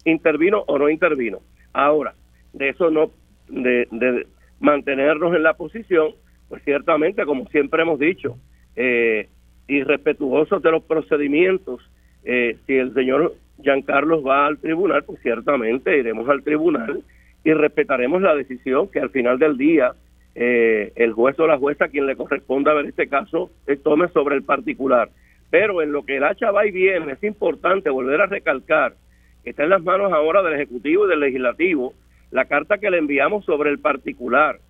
intervino 0.04 0.64
o 0.66 0.78
no 0.78 0.88
intervino. 0.88 1.38
Ahora, 1.72 2.14
de 2.52 2.70
eso 2.70 2.90
no, 2.90 3.10
de, 3.48 3.86
de 3.90 4.26
mantenernos 4.58 5.34
en 5.34 5.42
la 5.42 5.54
posición, 5.54 6.12
pues 6.48 6.62
ciertamente, 6.64 7.24
como 7.24 7.46
siempre 7.48 7.82
hemos 7.82 7.98
dicho, 7.98 8.36
eh, 8.76 9.28
irrespetuosos 9.68 10.62
de 10.62 10.70
los 10.70 10.82
procedimientos 10.82 11.80
eh, 12.24 12.56
si 12.66 12.74
el 12.76 12.92
señor 12.94 13.34
Giancarlo 13.62 14.22
va 14.22 14.46
al 14.46 14.58
tribunal, 14.58 15.04
pues 15.04 15.20
ciertamente 15.22 15.98
iremos 15.98 16.28
al 16.28 16.42
tribunal 16.42 17.02
y 17.44 17.52
respetaremos 17.52 18.22
la 18.22 18.34
decisión 18.34 18.88
que 18.88 19.00
al 19.00 19.10
final 19.10 19.38
del 19.38 19.56
día 19.56 19.92
eh, 20.34 20.92
el 20.96 21.12
juez 21.12 21.38
o 21.38 21.46
la 21.46 21.58
jueza 21.58 21.88
quien 21.88 22.06
le 22.06 22.16
corresponda 22.16 22.74
ver 22.74 22.86
este 22.86 23.08
caso 23.08 23.50
eh, 23.66 23.76
tome 23.76 24.08
sobre 24.08 24.36
el 24.36 24.42
particular. 24.42 25.10
Pero 25.50 25.82
en 25.82 25.92
lo 25.92 26.04
que 26.04 26.16
el 26.16 26.24
hacha 26.24 26.50
va 26.50 26.66
y 26.66 26.70
viene 26.70 27.12
es 27.12 27.22
importante 27.24 27.90
volver 27.90 28.20
a 28.20 28.26
recalcar 28.26 28.94
que 29.42 29.50
está 29.50 29.64
en 29.64 29.70
las 29.70 29.82
manos 29.82 30.12
ahora 30.12 30.42
del 30.42 30.54
Ejecutivo 30.54 31.06
y 31.06 31.10
del 31.10 31.20
Legislativo 31.20 31.94
la 32.30 32.44
carta 32.44 32.78
que 32.78 32.90
le 32.90 32.98
enviamos 32.98 33.44
sobre 33.44 33.70
el 33.70 33.78
particular 33.78 34.60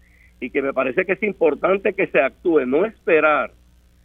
y 0.40 0.50
que 0.50 0.62
me 0.62 0.72
parece 0.72 1.04
que 1.04 1.12
es 1.12 1.22
importante 1.22 1.92
que 1.92 2.06
se 2.06 2.20
actúe, 2.20 2.64
no 2.64 2.86
esperar, 2.86 3.52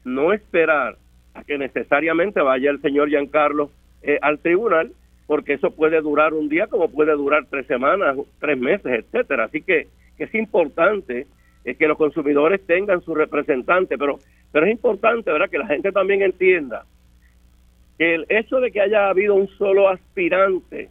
no 0.03 0.33
esperar 0.33 0.97
a 1.35 1.43
que 1.43 1.57
necesariamente 1.57 2.41
vaya 2.41 2.71
el 2.71 2.81
señor 2.81 3.09
Giancarlo 3.09 3.69
eh, 4.01 4.17
al 4.21 4.39
tribunal, 4.39 4.91
porque 5.27 5.53
eso 5.53 5.71
puede 5.71 6.01
durar 6.01 6.33
un 6.33 6.49
día 6.49 6.67
como 6.67 6.89
puede 6.89 7.11
durar 7.13 7.45
tres 7.49 7.67
semanas, 7.67 8.17
tres 8.39 8.57
meses, 8.57 8.85
etcétera. 8.85 9.45
Así 9.45 9.61
que, 9.61 9.87
es 10.17 10.33
importante 10.33 11.27
eh, 11.65 11.75
que 11.75 11.87
los 11.87 11.97
consumidores 11.97 12.65
tengan 12.65 13.01
su 13.01 13.13
representante, 13.13 13.97
pero, 13.97 14.17
pero 14.51 14.65
es 14.65 14.71
importante 14.71 15.29
¿verdad? 15.29 15.49
que 15.49 15.57
la 15.57 15.67
gente 15.67 15.91
también 15.91 16.21
entienda 16.21 16.85
que 17.97 18.15
el 18.15 18.25
hecho 18.29 18.61
de 18.61 18.71
que 18.71 18.81
haya 18.81 19.09
habido 19.09 19.35
un 19.35 19.49
solo 19.57 19.89
aspirante, 19.89 20.89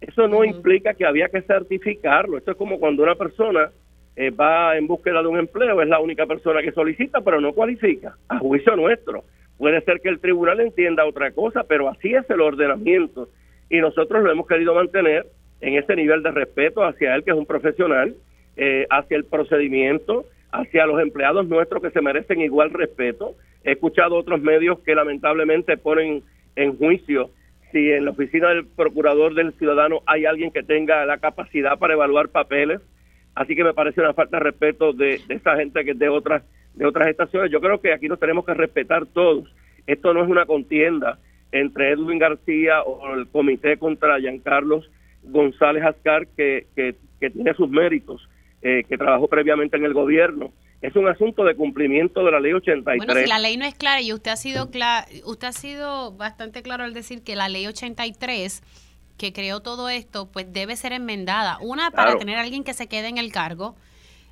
eso 0.00 0.28
no 0.28 0.44
implica 0.44 0.94
que 0.94 1.04
había 1.04 1.28
que 1.28 1.42
certificarlo. 1.42 2.38
Esto 2.38 2.52
es 2.52 2.56
como 2.56 2.78
cuando 2.78 3.02
una 3.02 3.14
persona 3.14 3.70
eh, 4.16 4.30
va 4.30 4.76
en 4.76 4.86
búsqueda 4.86 5.22
de 5.22 5.28
un 5.28 5.38
empleo, 5.38 5.80
es 5.80 5.88
la 5.88 6.00
única 6.00 6.26
persona 6.26 6.62
que 6.62 6.72
solicita, 6.72 7.20
pero 7.20 7.40
no 7.40 7.52
cualifica, 7.52 8.16
a 8.28 8.38
juicio 8.38 8.76
nuestro. 8.76 9.24
Puede 9.56 9.80
ser 9.82 10.00
que 10.00 10.08
el 10.08 10.20
tribunal 10.20 10.60
entienda 10.60 11.06
otra 11.06 11.30
cosa, 11.32 11.64
pero 11.64 11.88
así 11.88 12.14
es 12.14 12.28
el 12.30 12.40
ordenamiento. 12.40 13.28
Y 13.68 13.78
nosotros 13.80 14.22
lo 14.22 14.30
hemos 14.30 14.46
querido 14.46 14.74
mantener 14.74 15.26
en 15.60 15.74
ese 15.74 15.94
nivel 15.94 16.22
de 16.22 16.30
respeto 16.30 16.82
hacia 16.82 17.14
él, 17.14 17.24
que 17.24 17.30
es 17.30 17.36
un 17.36 17.46
profesional, 17.46 18.14
eh, 18.56 18.86
hacia 18.90 19.16
el 19.16 19.24
procedimiento, 19.24 20.24
hacia 20.50 20.86
los 20.86 21.00
empleados 21.00 21.46
nuestros 21.46 21.82
que 21.82 21.90
se 21.90 22.00
merecen 22.00 22.40
igual 22.40 22.70
respeto. 22.70 23.34
He 23.62 23.72
escuchado 23.72 24.16
otros 24.16 24.40
medios 24.40 24.80
que 24.80 24.94
lamentablemente 24.94 25.76
ponen 25.76 26.22
en 26.56 26.76
juicio 26.76 27.30
si 27.72 27.90
en 27.92 28.04
la 28.04 28.10
oficina 28.10 28.48
del 28.48 28.66
procurador 28.66 29.34
del 29.34 29.52
ciudadano 29.52 30.00
hay 30.06 30.24
alguien 30.24 30.50
que 30.50 30.62
tenga 30.62 31.04
la 31.06 31.18
capacidad 31.18 31.78
para 31.78 31.94
evaluar 31.94 32.28
papeles 32.28 32.80
Así 33.40 33.56
que 33.56 33.64
me 33.64 33.72
parece 33.72 34.02
una 34.02 34.12
falta 34.12 34.36
de 34.36 34.42
respeto 34.44 34.92
de, 34.92 35.18
esa 35.30 35.56
gente 35.56 35.82
que 35.82 35.92
es 35.92 35.98
de 35.98 36.10
otras, 36.10 36.42
de 36.74 36.84
otras 36.84 37.08
estaciones. 37.08 37.50
Yo 37.50 37.62
creo 37.62 37.80
que 37.80 37.94
aquí 37.94 38.06
nos 38.06 38.20
tenemos 38.20 38.44
que 38.44 38.52
respetar 38.52 39.06
todos. 39.06 39.48
Esto 39.86 40.12
no 40.12 40.22
es 40.22 40.28
una 40.28 40.44
contienda 40.44 41.18
entre 41.50 41.92
Edwin 41.92 42.18
García 42.18 42.82
o 42.82 43.14
el 43.14 43.28
comité 43.28 43.78
contra 43.78 44.20
Giancarlos 44.20 44.90
González 45.22 45.82
Ascar, 45.84 46.26
que, 46.36 46.66
que, 46.76 46.94
tiene 47.30 47.54
sus 47.54 47.70
méritos, 47.70 48.28
eh, 48.60 48.84
que 48.86 48.98
trabajó 48.98 49.26
previamente 49.26 49.78
en 49.78 49.86
el 49.86 49.94
gobierno. 49.94 50.52
Es 50.82 50.94
un 50.94 51.08
asunto 51.08 51.42
de 51.42 51.54
cumplimiento 51.54 52.22
de 52.22 52.32
la 52.32 52.40
ley 52.40 52.52
83. 52.52 53.06
Bueno, 53.06 53.22
si 53.22 53.26
la 53.26 53.38
ley 53.38 53.56
no 53.56 53.64
es 53.64 53.74
clara 53.74 54.02
y 54.02 54.12
usted 54.12 54.32
ha 54.32 54.36
sido 54.36 54.68
usted 55.24 55.46
ha 55.46 55.52
sido 55.52 56.12
bastante 56.12 56.62
claro 56.62 56.84
al 56.84 56.92
decir 56.92 57.22
que 57.22 57.36
la 57.36 57.48
ley 57.48 57.66
83 57.66 58.62
que 59.20 59.34
creó 59.34 59.60
todo 59.60 59.90
esto, 59.90 60.30
pues 60.32 60.50
debe 60.50 60.76
ser 60.76 60.94
enmendada. 60.94 61.58
Una, 61.60 61.90
para 61.90 62.16
tener 62.16 62.38
a 62.38 62.40
alguien 62.40 62.64
que 62.64 62.72
se 62.72 62.88
quede 62.88 63.08
en 63.08 63.18
el 63.18 63.30
cargo, 63.30 63.76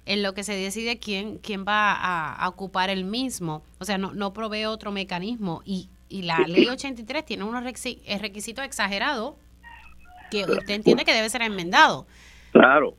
en 0.07 0.23
lo 0.23 0.33
que 0.33 0.45
se 0.45 0.55
decide 0.55 0.99
quién, 0.99 1.37
quién 1.37 1.67
va 1.69 1.93
a, 1.93 2.49
ocupar 2.49 2.89
el 2.89 3.05
mismo. 3.05 3.63
O 3.81 3.85
sea, 3.85 3.99
no, 3.99 4.15
no 4.15 4.33
provee 4.33 4.65
otro 4.65 4.91
mecanismo. 4.91 5.61
Y, 5.67 5.91
y 6.09 6.23
la 6.23 6.39
ley 6.49 6.69
83 6.69 7.23
tiene 7.27 7.45
unos 7.45 7.65
requisitos 7.65 8.65
exagerados 8.65 9.35
que 10.31 10.45
usted 10.45 10.71
entiende 10.71 11.05
que 11.05 11.13
debe 11.13 11.29
ser 11.29 11.43
enmendado. 11.43 12.07
Claro. 12.53 12.95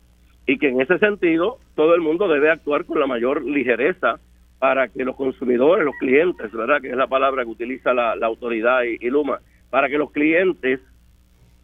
Y 0.46 0.60
que 0.60 0.70
en 0.70 0.82
ese 0.82 1.00
sentido 1.00 1.58
todo 1.74 1.96
el 1.96 2.02
mundo 2.02 2.28
debe 2.28 2.52
actuar 2.52 2.86
con 2.86 3.00
la 3.00 3.08
mayor 3.08 3.44
ligereza 3.44 4.20
para 4.60 4.90
que 4.90 5.04
los 5.04 5.16
consumidores, 5.16 5.86
los 5.86 5.96
clientes, 5.96 6.52
¿verdad? 6.52 6.82
Que 6.82 6.92
es 6.92 6.96
la 6.96 7.08
palabra 7.08 7.46
que 7.46 7.50
utiliza 7.50 7.96
la, 7.96 8.14
autoridad 8.28 8.84
y, 8.84 9.04
y 9.04 9.10
Luma, 9.10 9.40
para 9.72 9.90
que 9.90 9.98
los 9.98 10.12
clientes 10.12 10.82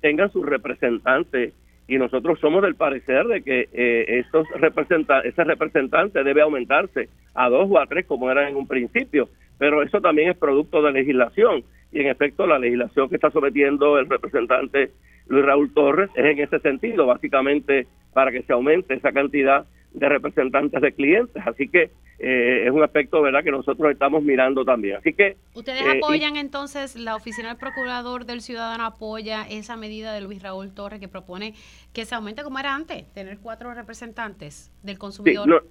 tengan 0.06 0.32
sus 0.32 0.46
representantes 0.46 1.56
y 1.88 1.98
nosotros 1.98 2.40
somos 2.40 2.62
del 2.62 2.76
parecer 2.76 3.26
de 3.26 3.42
que 3.42 3.70
eh, 3.74 4.20
estos 4.20 4.48
representantes, 4.52 5.34
ese 5.34 5.44
representante 5.44 6.24
debe 6.24 6.44
aumentarse 6.44 7.10
a 7.34 7.50
dos 7.50 7.68
o 7.72 7.80
a 7.80 7.88
tres 7.88 8.06
como 8.06 8.30
era 8.30 8.48
en 8.48 8.56
un 8.56 8.68
principio, 8.68 9.30
pero 9.58 9.82
eso 9.82 10.02
también 10.02 10.30
es 10.30 10.38
producto 10.38 10.84
de 10.84 10.92
legislación. 10.92 11.64
Y 11.92 12.02
en 12.02 12.08
efecto 12.08 12.46
la 12.46 12.60
legislación 12.60 13.10
que 13.10 13.16
está 13.16 13.32
sometiendo 13.32 13.98
el 13.98 14.08
representante 14.08 14.92
Luis 15.28 15.44
Raúl 15.44 15.74
Torres 15.74 16.12
es 16.14 16.26
en 16.26 16.38
ese 16.38 16.60
sentido, 16.60 17.08
básicamente 17.08 17.88
para 18.14 18.32
que 18.32 18.44
se 18.44 18.54
aumente 18.54 18.94
esa 18.94 19.12
cantidad 19.12 19.66
de 19.96 20.10
representantes 20.10 20.82
de 20.82 20.92
clientes, 20.92 21.42
así 21.46 21.68
que 21.70 21.90
eh, 22.20 22.64
es 22.66 22.72
un 22.72 22.84
aspecto 22.84 23.22
verdad 23.22 23.44
que 23.44 23.52
nosotros 23.52 23.92
estamos 23.92 24.24
mirando 24.24 24.64
también. 24.66 24.98
Así 24.98 25.14
que 25.14 25.38
ustedes 25.54 25.82
eh, 25.82 25.98
apoyan 25.98 26.36
entonces 26.36 26.96
la 26.96 27.16
oficina 27.16 27.50
del 27.50 27.58
procurador 27.58 28.26
del 28.26 28.42
ciudadano 28.42 28.86
apoya 28.86 29.44
esa 29.50 29.78
medida 29.78 30.14
de 30.14 30.22
Luis 30.22 30.42
Raúl 30.44 30.74
Torres 30.74 31.00
que 31.00 31.08
propone 31.08 31.54
que 31.94 32.06
se 32.06 32.16
aumente 32.16 32.44
como 32.44 32.60
era 32.60 32.76
antes, 32.76 33.12
tener 33.14 33.38
cuatro 33.40 33.74
representantes 33.74 34.72
del 34.84 34.98
consumidor. 34.98 35.64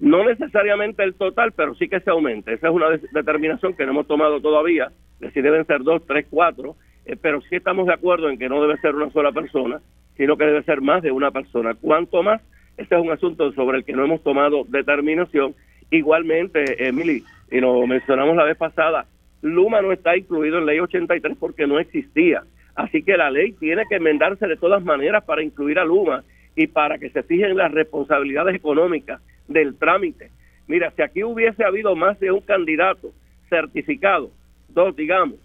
no, 0.00 0.24
necesariamente 0.24 1.04
el 1.04 1.14
total, 1.14 1.52
pero 1.52 1.74
sí 1.76 1.88
que 1.88 2.00
se 2.00 2.10
aumente. 2.10 2.52
Esa 2.52 2.68
es 2.68 2.74
una 2.74 2.88
determinación 3.12 3.74
que 3.74 3.84
no 3.84 3.92
hemos 3.92 4.06
tomado 4.06 4.40
todavía, 4.40 4.90
de 5.20 5.30
si 5.30 5.40
deben 5.40 5.66
ser 5.66 5.82
dos, 5.82 6.02
tres, 6.06 6.26
cuatro, 6.28 6.76
eh, 7.04 7.16
pero 7.20 7.40
sí 7.42 7.56
estamos 7.56 7.86
de 7.86 7.94
acuerdo 7.94 8.28
en 8.28 8.38
que 8.38 8.48
no 8.48 8.60
debe 8.60 8.80
ser 8.80 8.94
una 8.96 9.10
sola 9.10 9.32
persona, 9.32 9.80
sino 10.16 10.36
que 10.36 10.44
debe 10.44 10.62
ser 10.64 10.80
más 10.80 11.02
de 11.02 11.12
una 11.12 11.30
persona. 11.30 11.74
¿Cuánto 11.74 12.22
más? 12.22 12.40
Este 12.80 12.96
es 12.96 13.02
un 13.02 13.10
asunto 13.10 13.52
sobre 13.52 13.78
el 13.78 13.84
que 13.84 13.92
no 13.92 14.04
hemos 14.04 14.22
tomado 14.22 14.64
determinación 14.66 15.54
Igualmente, 15.90 16.86
Emily, 16.86 17.24
y 17.50 17.60
lo 17.60 17.86
mencionamos 17.86 18.36
la 18.36 18.44
vez 18.44 18.56
pasada, 18.56 19.06
Luma 19.42 19.82
no 19.82 19.92
está 19.92 20.16
incluido 20.16 20.58
en 20.58 20.66
ley 20.66 20.78
83 20.78 21.36
porque 21.38 21.66
no 21.66 21.80
existía. 21.80 22.42
Así 22.76 23.02
que 23.02 23.16
la 23.16 23.30
ley 23.30 23.52
tiene 23.52 23.82
que 23.88 23.96
enmendarse 23.96 24.46
de 24.46 24.56
todas 24.56 24.84
maneras 24.84 25.24
para 25.24 25.42
incluir 25.42 25.78
a 25.78 25.84
Luma 25.84 26.22
y 26.54 26.68
para 26.68 26.98
que 26.98 27.10
se 27.10 27.24
fijen 27.24 27.56
las 27.56 27.72
responsabilidades 27.72 28.54
económicas 28.54 29.20
del 29.48 29.76
trámite. 29.76 30.30
Mira, 30.68 30.92
si 30.94 31.02
aquí 31.02 31.24
hubiese 31.24 31.64
habido 31.64 31.96
más 31.96 32.18
de 32.20 32.30
un 32.30 32.40
candidato 32.40 33.10
certificado, 33.48 34.30
dos 34.68 34.94
digamos, 34.94 35.38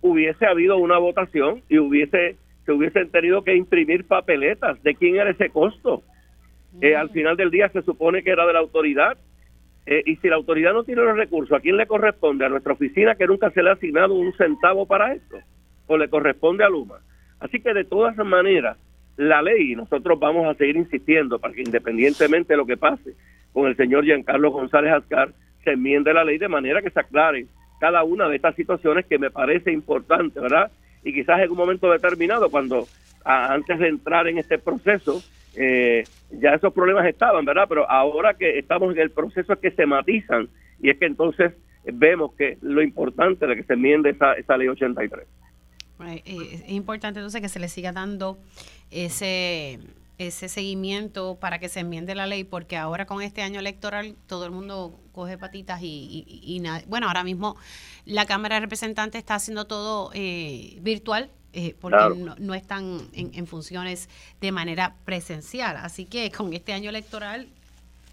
hubiese 0.00 0.46
habido 0.46 0.78
una 0.78 0.96
votación 0.96 1.62
y 1.68 1.78
hubiese 1.78 2.36
se 2.64 2.72
hubiesen 2.72 3.10
tenido 3.10 3.42
que 3.42 3.54
imprimir 3.54 4.06
papeletas 4.06 4.82
de 4.82 4.94
quién 4.94 5.16
era 5.16 5.30
ese 5.30 5.50
costo. 5.50 6.02
Eh, 6.80 6.94
al 6.94 7.10
final 7.10 7.36
del 7.36 7.50
día 7.50 7.68
se 7.70 7.82
supone 7.82 8.22
que 8.22 8.30
era 8.30 8.46
de 8.46 8.52
la 8.52 8.58
autoridad 8.58 9.16
eh, 9.86 10.02
y 10.04 10.16
si 10.16 10.28
la 10.28 10.36
autoridad 10.36 10.72
no 10.72 10.84
tiene 10.84 11.02
los 11.02 11.16
recursos, 11.16 11.56
¿a 11.56 11.60
quién 11.60 11.76
le 11.76 11.86
corresponde? 11.86 12.44
¿A 12.44 12.48
nuestra 12.48 12.72
oficina 12.72 13.14
que 13.14 13.26
nunca 13.26 13.50
se 13.50 13.62
le 13.62 13.70
ha 13.70 13.74
asignado 13.74 14.14
un 14.14 14.32
centavo 14.34 14.84
para 14.86 15.14
esto? 15.14 15.36
¿O 15.86 15.96
le 15.96 16.08
corresponde 16.08 16.64
a 16.64 16.68
Luma? 16.68 16.98
Así 17.38 17.60
que 17.60 17.72
de 17.72 17.84
todas 17.84 18.16
maneras, 18.16 18.76
la 19.16 19.40
ley, 19.42 19.74
nosotros 19.76 20.18
vamos 20.18 20.46
a 20.46 20.54
seguir 20.54 20.76
insistiendo 20.76 21.38
para 21.38 21.54
que 21.54 21.62
independientemente 21.62 22.52
de 22.52 22.56
lo 22.56 22.66
que 22.66 22.76
pase 22.76 23.14
con 23.52 23.68
el 23.68 23.76
señor 23.76 24.04
Giancarlo 24.04 24.50
González 24.50 24.92
Ascar, 24.92 25.30
se 25.64 25.72
enmiende 25.72 26.12
la 26.12 26.24
ley 26.24 26.38
de 26.38 26.48
manera 26.48 26.82
que 26.82 26.90
se 26.90 27.00
aclare 27.00 27.46
cada 27.80 28.04
una 28.04 28.28
de 28.28 28.36
estas 28.36 28.54
situaciones 28.54 29.06
que 29.06 29.18
me 29.18 29.30
parece 29.30 29.72
importante, 29.72 30.40
¿verdad? 30.40 30.70
Y 31.04 31.12
quizás 31.12 31.40
en 31.40 31.50
un 31.50 31.56
momento 31.56 31.90
determinado, 31.90 32.50
cuando 32.50 32.86
antes 33.24 33.78
de 33.78 33.88
entrar 33.88 34.28
en 34.28 34.38
este 34.38 34.58
proceso, 34.58 35.22
eh, 35.56 36.04
ya 36.30 36.54
esos 36.54 36.72
problemas 36.72 37.06
estaban, 37.06 37.44
¿verdad? 37.44 37.66
Pero 37.68 37.90
ahora 37.90 38.34
que 38.34 38.58
estamos 38.58 38.94
en 38.94 39.00
el 39.00 39.10
proceso 39.10 39.52
es 39.52 39.58
que 39.58 39.70
se 39.70 39.86
matizan 39.86 40.48
y 40.80 40.90
es 40.90 40.98
que 40.98 41.06
entonces 41.06 41.52
vemos 41.84 42.34
que 42.34 42.58
lo 42.62 42.82
importante 42.82 43.46
de 43.46 43.56
que 43.56 43.62
se 43.62 43.74
enmiende 43.74 44.10
esa, 44.10 44.34
esa 44.34 44.56
ley 44.56 44.68
83. 44.68 45.26
Eh, 46.08 46.22
es 46.26 46.70
importante 46.70 47.20
entonces 47.20 47.40
que 47.40 47.48
se 47.48 47.58
le 47.58 47.68
siga 47.68 47.92
dando 47.92 48.38
ese 48.90 49.78
ese 50.18 50.48
seguimiento 50.48 51.36
para 51.38 51.58
que 51.58 51.68
se 51.68 51.80
enmiende 51.80 52.14
la 52.14 52.26
ley, 52.26 52.44
porque 52.44 52.76
ahora 52.76 53.06
con 53.06 53.22
este 53.22 53.42
año 53.42 53.60
electoral 53.60 54.16
todo 54.26 54.46
el 54.46 54.50
mundo 54.50 54.98
coge 55.12 55.36
patitas 55.36 55.82
y, 55.82 56.24
y, 56.26 56.62
bueno, 56.86 57.08
ahora 57.08 57.24
mismo 57.24 57.56
la 58.04 58.24
Cámara 58.26 58.56
de 58.56 58.60
Representantes 58.60 59.18
está 59.18 59.34
haciendo 59.34 59.66
todo 59.66 60.10
eh, 60.14 60.78
virtual, 60.80 61.30
eh, 61.58 61.74
porque 61.80 61.96
no, 62.38 62.52
están 62.52 62.98
en, 63.14 63.46
funciones 63.46 64.10
de 64.42 64.52
manera 64.52 64.92
presencial. 65.06 65.78
Así 65.78 66.04
que 66.04 66.30
con 66.30 66.52
este 66.52 66.74
año 66.74 66.90
electoral 66.90 67.46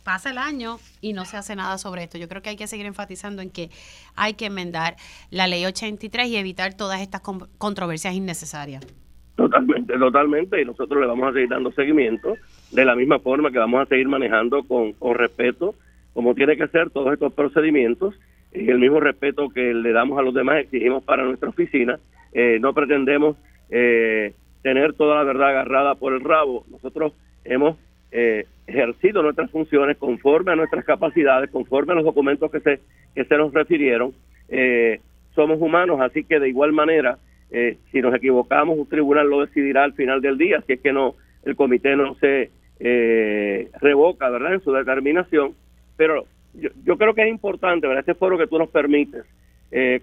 pasa 0.05 0.31
el 0.31 0.37
año 0.37 0.77
y 1.01 1.11
no 1.11 1.25
se 1.25 1.35
hace 1.35 1.53
nada 1.53 1.77
sobre 1.77 2.03
esto. 2.03 2.17
Yo 2.17 2.29
creo 2.29 2.41
que 2.41 2.51
hay 2.51 2.55
que 2.55 2.67
seguir 2.67 2.85
enfatizando 2.85 3.41
en 3.41 3.49
que 3.49 3.69
hay 4.15 4.35
que 4.35 4.45
enmendar 4.45 4.95
la 5.29 5.47
ley 5.47 5.65
83 5.65 6.29
y 6.29 6.37
evitar 6.37 6.73
todas 6.73 7.01
estas 7.01 7.19
controversias 7.57 8.13
innecesarias. 8.13 8.87
Totalmente, 9.35 9.97
totalmente, 9.97 10.61
y 10.61 10.63
nosotros 10.63 11.01
le 11.01 11.07
vamos 11.07 11.29
a 11.29 11.33
seguir 11.33 11.49
dando 11.49 11.73
seguimiento 11.73 12.37
de 12.71 12.85
la 12.85 12.95
misma 12.95 13.19
forma 13.19 13.51
que 13.51 13.59
vamos 13.59 13.81
a 13.81 13.85
seguir 13.87 14.07
manejando 14.07 14.63
con, 14.63 14.93
con 14.93 15.15
respeto, 15.15 15.75
como 16.13 16.33
tiene 16.33 16.55
que 16.55 16.69
ser 16.69 16.91
todos 16.91 17.11
estos 17.11 17.33
procedimientos, 17.33 18.15
y 18.53 18.69
el 18.69 18.79
mismo 18.79 19.01
respeto 19.01 19.49
que 19.49 19.73
le 19.73 19.91
damos 19.91 20.17
a 20.17 20.21
los 20.21 20.33
demás 20.33 20.59
exigimos 20.59 21.03
para 21.03 21.25
nuestra 21.25 21.49
oficina, 21.49 21.99
eh, 22.33 22.57
no 22.59 22.73
pretendemos 22.73 23.37
eh, 23.69 24.33
tener 24.61 24.93
toda 24.93 25.17
la 25.17 25.23
verdad 25.23 25.49
agarrada 25.49 25.95
por 25.95 26.13
el 26.13 26.21
rabo. 26.21 26.65
Nosotros 26.71 27.13
hemos 27.43 27.77
eh, 28.11 28.45
ejercido 28.67 29.21
nuestras 29.21 29.51
funciones 29.51 29.97
conforme 29.97 30.51
a 30.51 30.55
nuestras 30.55 30.85
capacidades, 30.85 31.49
conforme 31.51 31.93
a 31.93 31.95
los 31.95 32.05
documentos 32.05 32.51
que 32.51 32.59
se, 32.61 32.79
que 33.13 33.25
se 33.25 33.37
nos 33.37 33.53
refirieron. 33.53 34.13
Eh, 34.49 34.99
somos 35.35 35.59
humanos, 35.59 35.99
así 35.99 36.23
que 36.23 36.39
de 36.39 36.49
igual 36.49 36.71
manera, 36.71 37.17
eh, 37.51 37.77
si 37.91 38.01
nos 38.01 38.13
equivocamos, 38.15 38.77
un 38.77 38.87
tribunal 38.87 39.29
lo 39.29 39.41
decidirá 39.41 39.83
al 39.83 39.93
final 39.93 40.21
del 40.21 40.37
día, 40.37 40.63
si 40.65 40.73
es 40.73 40.79
que 40.79 40.93
no 40.93 41.15
el 41.43 41.55
comité 41.55 41.95
no 41.95 42.15
se 42.15 42.51
revoca, 43.79 44.29
¿verdad?, 44.29 44.55
en 44.55 44.61
su 44.61 44.73
determinación. 44.73 45.53
Pero 45.95 46.25
yo, 46.53 46.69
yo 46.85 46.97
creo 46.97 47.13
que 47.13 47.23
es 47.23 47.29
importante, 47.29 47.87
¿verdad?, 47.87 48.01
este 48.01 48.15
foro 48.15 48.37
que 48.37 48.47
tú 48.47 48.57
nos 48.57 48.69
permites, 48.69 49.23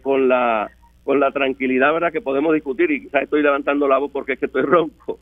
con 0.02 0.28
la 0.28 0.70
con 1.04 1.20
la 1.20 1.30
tranquilidad, 1.30 1.92
¿verdad?, 1.92 2.12
que 2.12 2.20
podemos 2.20 2.54
discutir, 2.54 2.90
y 2.90 3.02
quizás 3.02 3.22
estoy 3.22 3.42
levantando 3.42 3.88
la 3.88 3.98
voz 3.98 4.10
porque 4.10 4.34
es 4.34 4.38
que 4.38 4.46
estoy 4.46 4.62
ronco, 4.66 5.18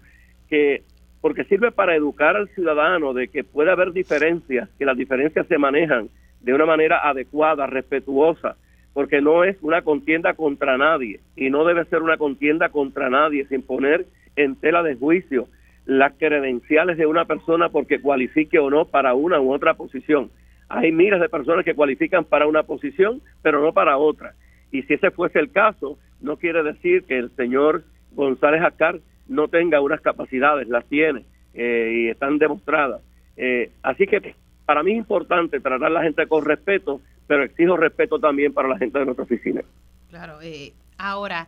que 0.49 0.83
porque 1.21 1.45
sirve 1.45 1.73
para 1.73 1.97
educar 1.97 2.37
al 2.37 2.49
ciudadano 2.51 3.13
de 3.13 3.29
que 3.29 3.43
puede 3.43 3.71
haber 3.71 3.93
diferencias, 3.93 4.69
que 4.79 4.85
las 4.85 4.97
diferencias 4.97 5.47
se 5.49 5.59
manejan 5.59 6.09
de 6.41 6.55
una 6.55 6.65
manera 6.65 7.09
adecuada, 7.09 7.67
respetuosa, 7.67 8.57
porque 8.93 9.21
no 9.21 9.45
es 9.45 9.57
una 9.63 9.83
contienda 9.83 10.35
contra 10.35 10.79
nadie 10.79 11.21
y 11.37 11.51
no 11.51 11.65
debe 11.65 11.85
ser 11.87 12.03
una 12.03 12.17
contienda 12.17 12.69
contra 12.69 13.11
nadie 13.11 13.47
sin 13.47 13.63
poner 13.63 14.07
en 14.37 14.57
tela 14.57 14.83
de 14.83 14.95
juicio 14.95 15.49
las 15.85 16.13
credenciales 16.15 16.97
de 16.99 17.07
una 17.07 17.25
persona 17.25 17.71
porque 17.71 18.01
cualifique 18.01 18.59
o 18.59 18.71
no 18.71 18.85
para 18.85 19.15
una 19.15 19.41
u 19.41 19.53
otra 19.53 19.75
posición. 19.75 20.31
Hay 20.69 20.93
miles 20.93 21.21
de 21.21 21.29
personas 21.29 21.65
que 21.65 21.75
cualifican 21.75 22.25
para 22.25 22.47
una 22.47 22.63
posición, 22.63 23.23
pero 23.43 23.63
no 23.63 23.73
para 23.73 23.97
otra. 23.97 24.35
Y 24.71 24.83
si 24.83 24.95
ese 24.95 25.11
fuese 25.11 25.39
el 25.39 25.51
caso, 25.51 25.99
no 26.21 26.37
quiere 26.37 26.63
decir 26.63 27.05
que 27.05 27.19
el 27.19 27.31
señor 27.37 27.85
González 28.13 28.63
Acar 28.63 29.01
no 29.29 29.49
tenga 29.49 29.81
unas 29.81 30.01
capacidades, 30.01 30.69
las 30.69 30.85
tiene 30.87 31.25
eh, 31.55 31.93
y 31.95 32.09
están 32.09 32.39
demostradas. 32.39 33.03
Eh, 33.37 33.71
así 33.83 34.07
que 34.07 34.35
para 34.67 34.83
mí 34.83 34.93
es 34.93 34.99
importante 34.99 35.61
tratar 35.61 35.89
a 35.89 35.91
la 35.91 36.03
gente 36.03 36.27
con 36.27 36.45
respeto, 36.45 37.01
pero 37.27 37.45
exijo 37.45 37.77
respeto 37.77 38.19
también 38.19 38.53
para 38.53 38.69
la 38.69 38.79
gente 38.79 38.99
de 38.99 39.05
nuestra 39.05 39.25
oficina. 39.25 39.63
Claro, 40.11 40.41
eh, 40.43 40.73
ahora, 40.97 41.47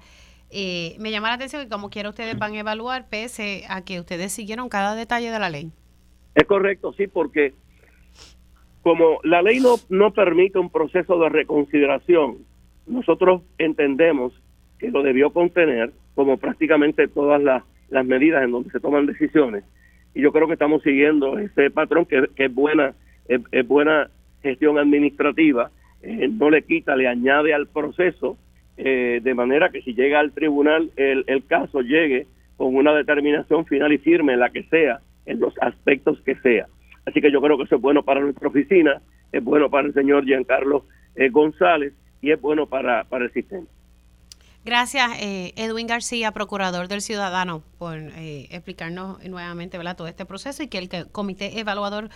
me 0.52 1.10
llama 1.10 1.28
la 1.28 1.34
atención 1.34 1.62
que 1.62 1.68
como 1.68 1.90
quiera 1.90 2.08
ustedes 2.08 2.38
van 2.38 2.54
a 2.54 2.60
evaluar 2.60 3.08
pese 3.08 3.64
a 3.68 3.84
que 3.84 4.00
ustedes 4.00 4.32
siguieron 4.32 4.68
cada 4.68 4.94
detalle 4.94 5.30
de 5.30 5.38
la 5.38 5.50
ley. 5.50 5.70
Es 6.34 6.44
correcto, 6.44 6.92
sí, 6.92 7.06
porque 7.06 7.54
como 8.82 9.18
la 9.24 9.42
ley 9.42 9.60
no, 9.60 9.76
no 9.88 10.12
permite 10.12 10.58
un 10.58 10.70
proceso 10.70 11.18
de 11.18 11.28
reconsideración, 11.28 12.38
nosotros 12.90 13.42
entendemos 13.58 14.32
que 14.78 14.90
lo 14.90 15.02
debió 15.02 15.30
contener 15.30 15.92
como 16.14 16.36
prácticamente 16.38 17.08
todas 17.08 17.42
las, 17.42 17.62
medidas 18.04 18.44
en 18.44 18.52
donde 18.52 18.70
se 18.70 18.80
toman 18.80 19.06
decisiones. 19.06 19.64
Y 20.14 20.22
yo 20.22 20.32
creo 20.32 20.46
que 20.46 20.52
estamos 20.52 20.82
siguiendo 20.82 21.38
ese 21.38 21.70
patrón 21.70 22.06
que, 22.06 22.28
es 22.36 22.54
buena 22.54 22.94
es, 23.26 23.66
buena 23.66 24.10
gestión 24.42 24.78
administrativa, 24.78 25.70
eh, 26.02 26.28
no 26.28 26.50
le 26.50 26.62
quita, 26.62 26.96
le 26.96 27.08
añade 27.08 27.52
al 27.52 27.66
proceso, 27.66 28.36
eh, 28.76 29.20
de 29.22 29.34
manera 29.34 29.70
que 29.70 29.82
si 29.82 29.94
llega 29.94 30.20
al 30.20 30.32
tribunal 30.32 30.90
el, 30.96 31.24
el 31.26 31.44
caso 31.46 31.80
llegue 31.80 32.26
con 32.56 32.74
una 32.74 32.94
determinación 32.94 33.66
final 33.66 33.92
y 33.92 33.98
firme, 33.98 34.36
la 34.36 34.50
que 34.50 34.62
sea, 34.64 35.00
en 35.26 35.40
los 35.40 35.54
aspectos 35.60 36.20
que 36.22 36.36
sea. 36.36 36.66
Así 37.06 37.20
que 37.20 37.30
yo 37.30 37.40
creo 37.40 37.56
que 37.56 37.64
eso 37.64 37.76
es 37.76 37.82
bueno 37.82 38.02
para 38.02 38.20
nuestra 38.20 38.48
oficina, 38.48 39.00
es 39.32 39.42
bueno 39.42 39.70
para 39.70 39.88
el 39.88 39.94
señor 39.94 40.24
Giancarlo 40.24 40.84
eh, 41.16 41.28
González 41.28 41.92
y 42.20 42.30
es 42.30 42.40
bueno 42.40 42.66
para, 42.66 43.04
para 43.04 43.24
el 43.24 43.32
sistema. 43.32 43.66
Gracias, 44.64 45.10
eh, 45.20 45.54
Edwin 45.56 45.86
García, 45.86 46.32
procurador 46.32 46.86
del 46.88 47.00
ciudadano, 47.00 47.62
por 47.78 47.96
eh, 47.96 48.46
explicarnos 48.50 49.24
nuevamente 49.26 49.78
¿verdad? 49.78 49.96
todo 49.96 50.06
este 50.06 50.26
proceso 50.26 50.62
y 50.62 50.68
que 50.68 50.78
el 50.78 51.10
comité 51.10 51.58
evaluador 51.60 52.10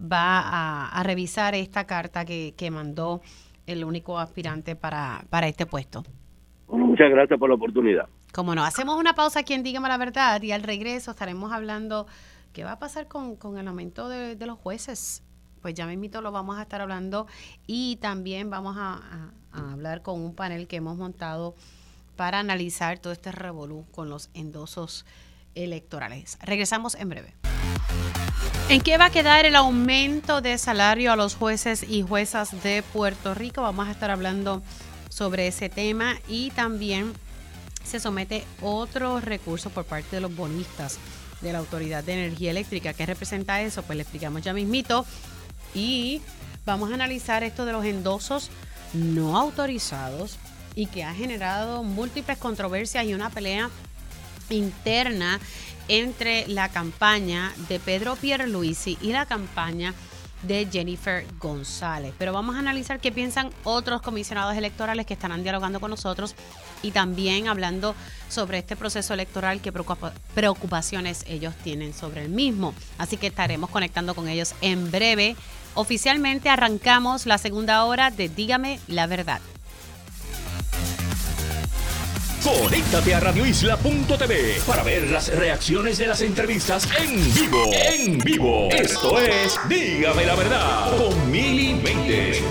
va 0.00 0.88
a, 0.88 1.02
revisar 1.02 1.54
esta 1.54 1.86
carta 1.86 2.24
que, 2.24 2.70
mandó 2.72 3.20
el 3.66 3.84
único 3.84 4.18
aspirante 4.18 4.74
para, 4.74 5.24
para 5.28 5.48
este 5.48 5.66
puesto. 5.66 6.02
muchas 6.68 7.10
gracias 7.10 7.38
por 7.38 7.50
la 7.50 7.56
oportunidad. 7.56 8.08
Como 8.32 8.54
no, 8.54 8.64
hacemos 8.64 8.96
una 8.96 9.14
pausa 9.14 9.40
aquí 9.40 9.52
en 9.52 9.62
Dígame 9.62 9.88
la 9.88 9.98
Verdad 9.98 10.40
y 10.40 10.52
al 10.52 10.62
regreso 10.62 11.10
estaremos 11.10 11.52
hablando 11.52 12.06
qué 12.54 12.64
va 12.64 12.72
a 12.72 12.78
pasar 12.78 13.06
con, 13.06 13.36
el 13.58 13.68
aumento 13.68 14.08
de, 14.08 14.46
los 14.46 14.58
jueces. 14.58 15.22
Pues 15.62 15.74
ya 15.74 15.86
me 15.86 15.92
invito, 15.92 16.20
lo 16.20 16.32
vamos 16.32 16.58
a 16.58 16.62
estar 16.62 16.80
hablando 16.80 17.28
y 17.66 17.96
también 17.96 18.50
vamos 18.50 18.76
a 18.76 19.30
hablar 19.52 20.02
con 20.02 20.20
un 20.20 20.34
panel 20.34 20.66
que 20.66 20.76
hemos 20.76 20.96
montado 20.96 21.54
para 22.16 22.40
analizar 22.40 22.98
todo 22.98 23.12
este 23.12 23.30
revolú 23.30 23.86
con 23.92 24.10
los 24.10 24.28
endosos 24.34 25.06
electorales. 25.54 26.36
Regresamos 26.42 26.96
en 26.96 27.08
breve. 27.08 27.34
¿En 28.68 28.80
qué 28.80 28.98
va 28.98 29.06
a 29.06 29.10
quedar 29.10 29.44
el 29.44 29.54
aumento 29.54 30.40
de 30.40 30.58
salario 30.58 31.12
a 31.12 31.16
los 31.16 31.36
jueces 31.36 31.84
y 31.88 32.02
juezas 32.02 32.62
de 32.62 32.82
Puerto 32.82 33.34
Rico? 33.34 33.62
Vamos 33.62 33.86
a 33.86 33.92
estar 33.92 34.10
hablando 34.10 34.62
sobre 35.10 35.46
ese 35.46 35.68
tema 35.68 36.16
y 36.26 36.50
también 36.50 37.12
se 37.84 38.00
somete 38.00 38.44
otro 38.60 39.20
recurso 39.20 39.70
por 39.70 39.84
parte 39.84 40.16
de 40.16 40.22
los 40.22 40.34
bonistas 40.34 40.98
de 41.40 41.52
la 41.52 41.58
Autoridad 41.58 42.02
de 42.02 42.14
Energía 42.14 42.50
Eléctrica. 42.50 42.94
¿Qué 42.94 43.04
representa 43.04 43.60
eso? 43.60 43.82
Pues 43.82 43.96
le 43.96 44.02
explicamos 44.02 44.42
ya 44.42 44.54
mismito 44.54 45.04
y 45.74 46.20
vamos 46.64 46.90
a 46.90 46.94
analizar 46.94 47.42
esto 47.42 47.64
de 47.64 47.72
los 47.72 47.84
endosos 47.84 48.50
no 48.92 49.38
autorizados 49.38 50.38
y 50.74 50.86
que 50.86 51.04
ha 51.04 51.14
generado 51.14 51.82
múltiples 51.82 52.38
controversias 52.38 53.04
y 53.04 53.14
una 53.14 53.30
pelea 53.30 53.70
interna 54.50 55.40
entre 55.88 56.46
la 56.48 56.68
campaña 56.68 57.52
de 57.68 57.80
Pedro 57.80 58.16
Pierluisi 58.16 58.98
y 59.00 59.12
la 59.12 59.26
campaña 59.26 59.94
de 60.42 60.68
Jennifer 60.70 61.24
González. 61.38 62.12
Pero 62.18 62.32
vamos 62.32 62.56
a 62.56 62.58
analizar 62.58 63.00
qué 63.00 63.12
piensan 63.12 63.50
otros 63.64 64.02
comisionados 64.02 64.56
electorales 64.56 65.06
que 65.06 65.14
estarán 65.14 65.42
dialogando 65.42 65.80
con 65.80 65.90
nosotros 65.90 66.34
y 66.82 66.90
también 66.90 67.48
hablando 67.48 67.94
sobre 68.28 68.58
este 68.58 68.76
proceso 68.76 69.14
electoral, 69.14 69.60
qué 69.60 69.72
preocupaciones 70.34 71.24
ellos 71.28 71.54
tienen 71.62 71.94
sobre 71.94 72.22
el 72.22 72.28
mismo. 72.28 72.74
Así 72.98 73.16
que 73.16 73.28
estaremos 73.28 73.70
conectando 73.70 74.14
con 74.14 74.28
ellos 74.28 74.54
en 74.60 74.90
breve. 74.90 75.36
Oficialmente 75.74 76.48
arrancamos 76.48 77.26
la 77.26 77.38
segunda 77.38 77.84
hora 77.84 78.10
de 78.10 78.28
Dígame 78.28 78.80
la 78.88 79.06
verdad. 79.06 79.40
Conéctate 82.42 83.14
a 83.14 83.20
radioisla.tv 83.20 84.60
para 84.66 84.82
ver 84.82 85.08
las 85.10 85.28
reacciones 85.28 85.98
de 85.98 86.08
las 86.08 86.22
entrevistas 86.22 86.88
en 86.98 87.34
vivo. 87.34 87.70
En 87.72 88.18
vivo. 88.18 88.68
Esto 88.70 89.20
es 89.20 89.58
Dígame 89.68 90.26
la 90.26 90.34
verdad 90.34 90.96
con 90.98 91.30
Mili 91.30 91.74
Méndez. 91.74 92.42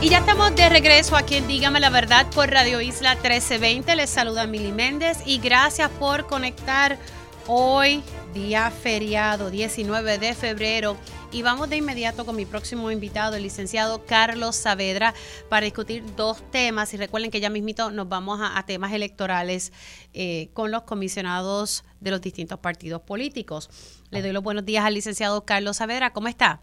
Y 0.00 0.10
ya 0.10 0.18
estamos 0.18 0.54
de 0.54 0.68
regreso 0.68 1.16
aquí 1.16 1.36
en 1.36 1.48
Dígame 1.48 1.80
la 1.80 1.90
verdad 1.90 2.26
por 2.34 2.50
Radio 2.50 2.80
Isla 2.80 3.14
1320. 3.14 3.96
Les 3.96 4.10
saluda 4.10 4.46
Mili 4.46 4.70
Méndez 4.70 5.18
y 5.24 5.38
gracias 5.38 5.90
por 5.98 6.26
conectar 6.26 6.98
hoy, 7.46 8.02
día 8.32 8.70
feriado, 8.70 9.50
19 9.50 10.18
de 10.18 10.34
febrero 10.34 10.96
y 11.32 11.42
vamos 11.42 11.68
de 11.68 11.76
inmediato 11.76 12.24
con 12.24 12.36
mi 12.36 12.46
próximo 12.46 12.90
invitado, 12.90 13.36
el 13.36 13.42
licenciado 13.42 14.04
Carlos 14.06 14.56
Saavedra, 14.56 15.14
para 15.48 15.64
discutir 15.64 16.02
dos 16.16 16.42
temas. 16.50 16.92
Y 16.94 16.96
recuerden 16.96 17.30
que 17.30 17.40
ya 17.40 17.50
mismito 17.50 17.90
nos 17.90 18.08
vamos 18.08 18.40
a, 18.42 18.64
temas 18.66 18.92
electorales 18.92 19.72
eh, 20.14 20.48
con 20.54 20.70
los 20.70 20.82
comisionados 20.82 21.84
de 22.00 22.10
los 22.10 22.20
distintos 22.20 22.58
partidos 22.58 23.02
políticos. 23.02 23.70
Le 24.10 24.22
doy 24.22 24.32
los 24.32 24.42
buenos 24.42 24.64
días 24.64 24.84
al 24.84 24.94
licenciado 24.94 25.44
Carlos 25.44 25.76
Saavedra. 25.78 26.10
¿Cómo 26.10 26.28
está? 26.28 26.60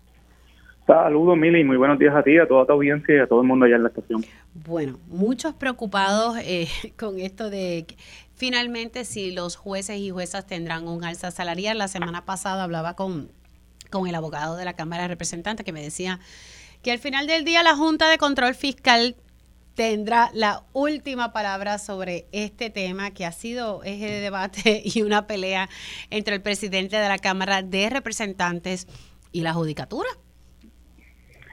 Saludos, 0.88 1.36
Mili, 1.36 1.64
muy 1.64 1.78
buenos 1.78 1.98
días 1.98 2.16
a 2.16 2.22
ti, 2.22 2.38
a 2.38 2.48
toda 2.48 2.64
tu 2.68 2.74
audiencia 2.74 3.16
y 3.16 3.18
a 3.18 3.26
todo 3.26 3.42
el 3.42 3.48
mundo 3.48 3.66
allá 3.66 3.78
en 3.78 3.84
la 3.84 3.90
estación. 3.90 4.24
Bueno, 4.54 5.00
muchos 5.08 5.56
preocupados 5.56 6.38
eh, 6.38 6.68
con 6.98 7.20
esto 7.20 7.50
de 7.50 7.88
finalmente 8.36 9.06
si 9.06 9.32
los 9.32 9.56
jueces 9.56 9.98
y 9.98 10.10
juezas 10.10 10.46
tendrán 10.46 10.88
un 10.88 11.04
alza 11.04 11.32
salarial. 11.32 11.78
La 11.78 11.88
semana 11.88 12.26
pasada 12.26 12.64
hablaba 12.64 12.96
con 12.96 13.32
con 13.90 14.08
el 14.08 14.16
abogado 14.16 14.58
de 14.58 14.66
la 14.66 14.74
Cámara 14.74 15.04
de 15.04 15.10
Representantes 15.10 15.66
que 15.66 15.72
me 15.72 15.82
decía 15.82 16.20
que 16.84 16.92
al 16.92 17.00
final 17.00 17.28
del 17.28 17.46
día 17.46 17.64
la 17.64 17.76
Junta 17.76 18.10
de 18.10 18.18
Control 18.18 18.54
Fiscal 18.54 19.16
tendrá 19.76 20.30
la 20.34 20.64
última 20.74 21.34
palabra 21.34 21.78
sobre 21.78 22.26
este 22.32 22.70
tema 22.70 23.12
que 23.12 23.26
ha 23.26 23.32
sido 23.32 23.84
eje 23.84 24.06
de 24.06 24.20
debate 24.20 24.82
y 24.86 25.02
una 25.02 25.28
pelea 25.28 25.70
entre 26.10 26.36
el 26.36 26.42
presidente 26.42 26.98
de 26.98 27.08
la 27.08 27.18
Cámara 27.18 27.62
de 27.62 27.90
Representantes 27.90 28.88
y 29.32 29.42
la 29.42 29.54
Judicatura. 29.54 30.10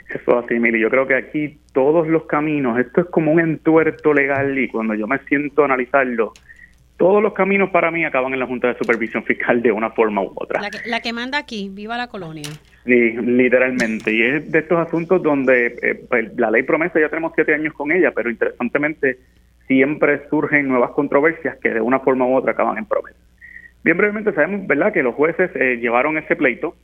Eso 0.08 0.38
así, 0.38 0.54
Mili. 0.58 0.78
Yo 0.78 0.90
creo 0.90 1.06
que 1.06 1.14
aquí 1.14 1.58
todos 1.72 2.06
los 2.06 2.26
caminos, 2.26 2.78
esto 2.78 3.00
es 3.00 3.06
como 3.06 3.32
un 3.32 3.40
entuerto 3.40 4.12
legal 4.12 4.58
y 4.58 4.68
cuando 4.68 4.94
yo 4.94 5.06
me 5.06 5.18
siento 5.26 5.62
a 5.62 5.64
analizarlo, 5.64 6.34
todos 7.02 7.20
los 7.20 7.32
caminos 7.32 7.70
para 7.70 7.90
mí 7.90 8.04
acaban 8.04 8.32
en 8.32 8.38
la 8.38 8.46
Junta 8.46 8.68
de 8.68 8.78
Supervisión 8.78 9.24
Fiscal 9.24 9.60
de 9.60 9.72
una 9.72 9.90
forma 9.90 10.22
u 10.22 10.30
otra. 10.36 10.60
La 10.86 11.00
que, 11.00 11.12
manda 11.12 11.36
aquí, 11.36 11.68
viva 11.68 11.96
la 11.96 12.06
colonia. 12.06 12.48
Sí, 12.84 13.10
literalmente. 13.10 14.14
Y 14.14 14.22
es 14.22 14.52
de 14.52 14.60
estos 14.60 14.78
asuntos 14.78 15.20
donde 15.20 15.74
eh, 15.82 16.00
pues, 16.08 16.32
la 16.36 16.48
ley 16.52 16.62
promesa, 16.62 17.00
ya 17.00 17.08
tenemos 17.08 17.32
siete 17.34 17.54
años 17.54 17.72
con 17.72 17.90
ella, 17.90 18.12
pero 18.14 18.30
interesantemente 18.30 19.18
siempre 19.66 20.28
surgen 20.30 20.68
nuevas 20.68 20.92
controversias 20.92 21.56
que 21.60 21.70
de 21.70 21.80
una 21.80 21.98
forma 21.98 22.24
u 22.24 22.36
otra 22.36 22.52
acaban 22.52 22.78
en 22.78 22.86
promesa. 22.86 23.18
Bien 23.82 23.96
brevemente 23.96 24.32
sabemos, 24.32 24.64
¿verdad?, 24.68 24.92
que 24.92 25.02
los 25.02 25.16
jueces 25.16 25.50
eh, 25.56 25.78
llevaron 25.78 26.18
ese 26.18 26.36
pleito. 26.36 26.76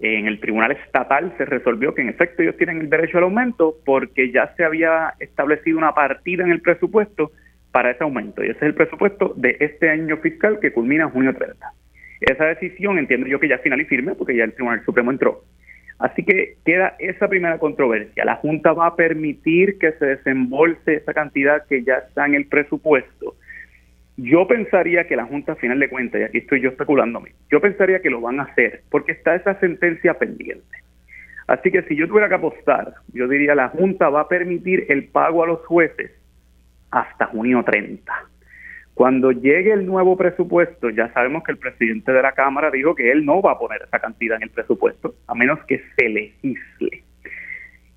En 0.00 0.26
el 0.26 0.40
tribunal 0.40 0.72
estatal 0.72 1.32
se 1.38 1.44
resolvió 1.44 1.94
que 1.94 2.02
en 2.02 2.08
efecto 2.08 2.42
ellos 2.42 2.56
tienen 2.56 2.80
el 2.80 2.90
derecho 2.90 3.18
al 3.18 3.24
aumento 3.24 3.76
porque 3.84 4.32
ya 4.32 4.52
se 4.56 4.64
había 4.64 5.14
establecido 5.20 5.78
una 5.78 5.94
partida 5.94 6.42
en 6.42 6.50
el 6.50 6.60
presupuesto 6.60 7.30
para 7.72 7.90
ese 7.90 8.04
aumento. 8.04 8.44
Y 8.44 8.48
ese 8.48 8.58
es 8.58 8.62
el 8.62 8.74
presupuesto 8.74 9.32
de 9.36 9.56
este 9.58 9.90
año 9.90 10.18
fiscal 10.18 10.60
que 10.60 10.72
culmina 10.72 11.04
en 11.04 11.10
junio 11.10 11.34
30. 11.34 11.72
Esa 12.20 12.44
decisión 12.44 12.98
entiendo 12.98 13.26
yo 13.26 13.40
que 13.40 13.48
ya 13.48 13.58
final 13.58 13.80
y 13.80 13.84
firme 13.86 14.14
porque 14.14 14.36
ya 14.36 14.44
el 14.44 14.52
Tribunal 14.52 14.84
Supremo 14.84 15.10
entró. 15.10 15.42
Así 15.98 16.24
que 16.24 16.56
queda 16.64 16.94
esa 16.98 17.28
primera 17.28 17.58
controversia. 17.58 18.24
La 18.24 18.36
Junta 18.36 18.72
va 18.72 18.88
a 18.88 18.96
permitir 18.96 19.78
que 19.78 19.92
se 19.92 20.06
desembolse 20.06 20.94
esa 20.94 21.14
cantidad 21.14 21.66
que 21.66 21.82
ya 21.82 21.94
está 21.94 22.26
en 22.26 22.34
el 22.34 22.46
presupuesto. 22.46 23.36
Yo 24.16 24.46
pensaría 24.46 25.06
que 25.06 25.16
la 25.16 25.24
Junta, 25.24 25.52
a 25.52 25.56
final 25.56 25.78
de 25.78 25.88
cuentas, 25.88 26.20
y 26.20 26.24
aquí 26.24 26.38
estoy 26.38 26.60
yo 26.60 26.70
especulando, 26.70 27.22
yo 27.50 27.60
pensaría 27.60 28.02
que 28.02 28.10
lo 28.10 28.20
van 28.20 28.40
a 28.40 28.44
hacer 28.44 28.82
porque 28.90 29.12
está 29.12 29.34
esa 29.34 29.58
sentencia 29.58 30.14
pendiente. 30.14 30.76
Así 31.46 31.70
que 31.70 31.82
si 31.82 31.96
yo 31.96 32.06
tuviera 32.06 32.28
que 32.28 32.34
apostar, 32.34 32.94
yo 33.12 33.26
diría 33.26 33.54
la 33.54 33.68
Junta 33.68 34.10
va 34.10 34.22
a 34.22 34.28
permitir 34.28 34.86
el 34.88 35.04
pago 35.04 35.42
a 35.42 35.46
los 35.46 35.64
jueces 35.66 36.10
hasta 36.92 37.26
junio 37.26 37.64
30. 37.64 38.12
Cuando 38.94 39.32
llegue 39.32 39.72
el 39.72 39.86
nuevo 39.86 40.16
presupuesto, 40.16 40.90
ya 40.90 41.12
sabemos 41.12 41.42
que 41.42 41.52
el 41.52 41.58
presidente 41.58 42.12
de 42.12 42.22
la 42.22 42.32
Cámara 42.32 42.70
dijo 42.70 42.94
que 42.94 43.10
él 43.10 43.24
no 43.24 43.40
va 43.40 43.52
a 43.52 43.58
poner 43.58 43.82
esa 43.82 43.98
cantidad 43.98 44.36
en 44.36 44.44
el 44.44 44.50
presupuesto, 44.50 45.14
a 45.26 45.34
menos 45.34 45.58
que 45.66 45.82
se 45.96 46.08
legisle. 46.08 47.02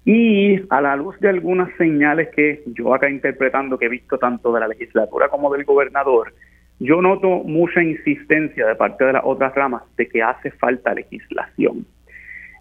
Y 0.06 0.62
a 0.70 0.82
la 0.82 0.96
luz 0.96 1.20
de 1.20 1.30
algunas 1.30 1.76
señales 1.78 2.30
que 2.30 2.64
yo 2.68 2.94
acá 2.94 3.10
interpretando, 3.10 3.78
que 3.78 3.88
he 3.88 3.90
visto 3.90 4.18
tanto 4.18 4.54
de 4.54 4.62
la 4.62 4.68
legislatura 4.68 5.28
como 5.28 5.52
del 5.52 5.66
gobernador, 5.66 6.34
yo 6.80 7.02
noto 7.02 7.44
mucha 7.44 7.84
insistencia 7.84 8.68
de 8.68 8.76
parte 8.76 9.04
de 9.04 9.14
las 9.14 9.24
otras 9.26 9.54
ramas 9.54 9.84
de 9.98 10.08
que 10.08 10.22
hace 10.22 10.52
falta 10.52 10.94
legislación. 10.94 11.86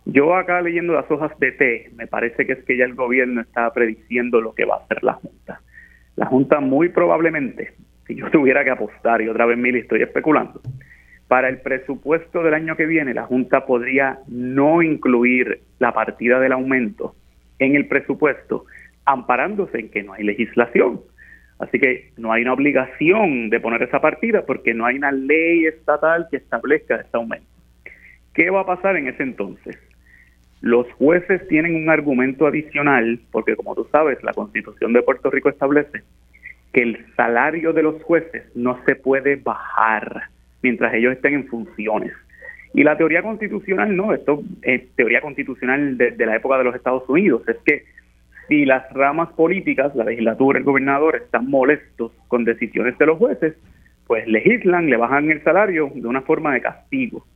Yo 0.07 0.35
acá 0.35 0.61
leyendo 0.61 0.93
las 0.95 1.11
hojas 1.11 1.39
de 1.39 1.53
té, 1.53 1.91
me 1.97 2.07
parece 2.07 2.47
que 2.47 2.53
es 2.55 2.64
que 2.64 2.76
ya 2.76 2.85
el 2.85 2.95
gobierno 2.95 3.41
está 3.41 3.72
prediciendo 3.72 4.41
lo 4.41 4.55
que 4.55 4.64
va 4.64 4.76
a 4.76 4.85
hacer 4.85 5.03
la 5.03 5.14
Junta. 5.14 5.61
La 6.17 6.27
Junta 6.27 6.61
muy 6.61 6.89
probablemente 6.89 7.75
si 8.07 8.15
yo 8.15 8.31
tuviera 8.31 8.65
que 8.65 8.71
apostar, 8.71 9.23
y 9.23 9.29
otra 9.29 9.47
vez 9.47 9.59
Mili 9.59 9.81
estoy 9.81 10.03
especulando, 10.03 10.61
para 11.29 11.49
el 11.49 11.61
presupuesto 11.61 12.43
del 12.43 12.55
año 12.55 12.77
que 12.77 12.87
viene, 12.87 13.15
la 13.15 13.25
Junta 13.25 13.65
podría 13.67 14.19
no 14.29 14.83
incluir 14.83 15.61
la 15.79 15.93
partida 15.93 16.39
del 16.39 16.53
aumento 16.53 17.15
en 17.59 17.75
el 17.77 17.87
presupuesto, 17.89 18.67
amparándose 19.07 19.79
en 19.79 19.91
que 19.91 20.03
no 20.03 20.12
hay 20.12 20.25
legislación. 20.25 21.01
Así 21.59 21.79
que 21.79 22.11
no 22.19 22.33
hay 22.33 22.43
una 22.43 22.53
obligación 22.53 23.49
de 23.49 23.61
poner 23.61 23.83
esa 23.83 24.01
partida 24.01 24.45
porque 24.45 24.75
no 24.75 24.85
hay 24.85 24.97
una 24.97 25.12
ley 25.12 25.67
estatal 25.67 26.27
que 26.31 26.39
establezca 26.39 26.97
ese 26.97 27.09
aumento. 27.12 27.47
¿Qué 28.35 28.51
va 28.51 28.61
a 28.61 28.67
pasar 28.67 28.97
en 28.97 29.09
ese 29.09 29.23
entonces? 29.23 29.79
Los 30.65 30.91
jueces 30.95 31.47
tienen 31.49 31.75
un 31.75 31.91
argumento 31.91 32.47
adicional 32.47 33.21
porque, 33.31 33.55
como 33.55 33.75
tú 33.75 33.87
sabes, 33.93 34.17
la 34.23 34.33
Constitución 34.33 34.95
de 34.95 35.03
Puerto 35.03 35.31
Rico 35.31 35.51
establece 35.51 36.01
que 36.73 36.81
el 36.81 37.05
salario 37.17 37.75
de 37.75 37.83
los 37.83 38.03
jueces 38.03 38.45
no 38.55 38.79
se 38.87 38.97
puede 38.97 39.37
bajar 39.37 40.23
mientras 40.62 40.95
ellos 40.95 41.12
estén 41.12 41.35
en 41.35 41.49
funciones. 41.49 42.15
Y 42.73 42.83
la 42.83 42.97
teoría 42.97 43.21
constitucional, 43.21 43.95
no, 43.95 44.15
esto 44.15 44.43
es 44.62 44.91
teoría 44.97 45.21
constitucional 45.21 45.99
de, 45.99 46.17
la 46.25 46.37
época 46.37 46.57
de 46.57 46.65
los 46.65 46.75
Estados 46.75 47.07
Unidos, 47.11 47.47
es 47.47 47.59
que 47.67 47.85
si 48.49 48.65
las 48.65 48.91
ramas 48.95 49.29
políticas, 49.33 49.95
la 49.95 50.05
legislatura, 50.05 50.59
el 50.59 50.65
gobernador, 50.65 51.17
están 51.17 51.51
molestos 51.51 52.11
con 52.29 52.45
decisiones 52.45 52.97
de 52.97 53.05
los 53.05 53.19
jueces, 53.19 53.55
pues 54.07 54.27
legislan, 54.27 54.89
le 54.89 54.97
bajan 54.97 55.31
el 55.31 55.45
salario 55.45 55.93
de 55.95 56.09
una 56.09 56.23
forma 56.23 56.55
de 56.55 56.62
castigo. 56.62 57.27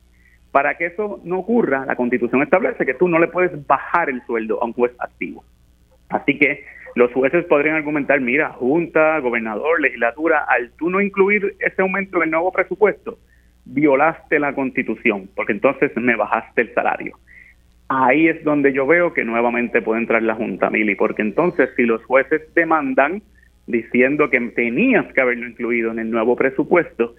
Para 0.51 0.75
que 0.75 0.87
eso 0.87 1.19
no 1.23 1.39
ocurra, 1.39 1.85
la 1.85 1.95
constitución 1.95 2.41
establece 2.41 2.85
que 2.85 2.95
tú 2.95 3.07
no 3.07 3.19
le 3.19 3.27
puedes 3.27 3.65
bajar 3.67 4.09
el 4.09 4.21
sueldo 4.25 4.61
a 4.61 4.65
un 4.65 4.73
juez 4.73 4.91
activo. 4.99 5.43
Así 6.09 6.37
que 6.39 6.65
los 6.95 7.13
jueces 7.13 7.45
podrían 7.45 7.75
argumentar, 7.75 8.19
mira, 8.19 8.49
junta, 8.49 9.19
gobernador, 9.19 9.79
legislatura, 9.79 10.45
al 10.47 10.71
tú 10.71 10.89
no 10.89 11.01
incluir 11.01 11.55
ese 11.59 11.81
aumento 11.81 12.17
en 12.17 12.23
el 12.23 12.31
nuevo 12.31 12.51
presupuesto, 12.51 13.19
violaste 13.65 14.39
la 14.39 14.53
constitución, 14.53 15.29
porque 15.35 15.53
entonces 15.53 15.95
me 15.95 16.15
bajaste 16.15 16.61
el 16.61 16.73
salario. 16.73 17.17
Ahí 17.87 18.27
es 18.27 18.43
donde 18.43 18.73
yo 18.73 18.85
veo 18.87 19.13
que 19.13 19.23
nuevamente 19.23 19.81
puede 19.81 20.01
entrar 20.01 20.23
la 20.23 20.35
Junta 20.35 20.69
Mili, 20.69 20.95
porque 20.95 21.21
entonces 21.21 21.69
si 21.75 21.83
los 21.83 22.03
jueces 22.05 22.41
demandan 22.53 23.21
diciendo 23.67 24.29
que 24.29 24.39
tenías 24.39 25.05
que 25.13 25.21
haberlo 25.21 25.47
incluido 25.47 25.91
en 25.91 25.99
el 25.99 26.09
nuevo 26.09 26.35
presupuesto, 26.35 27.15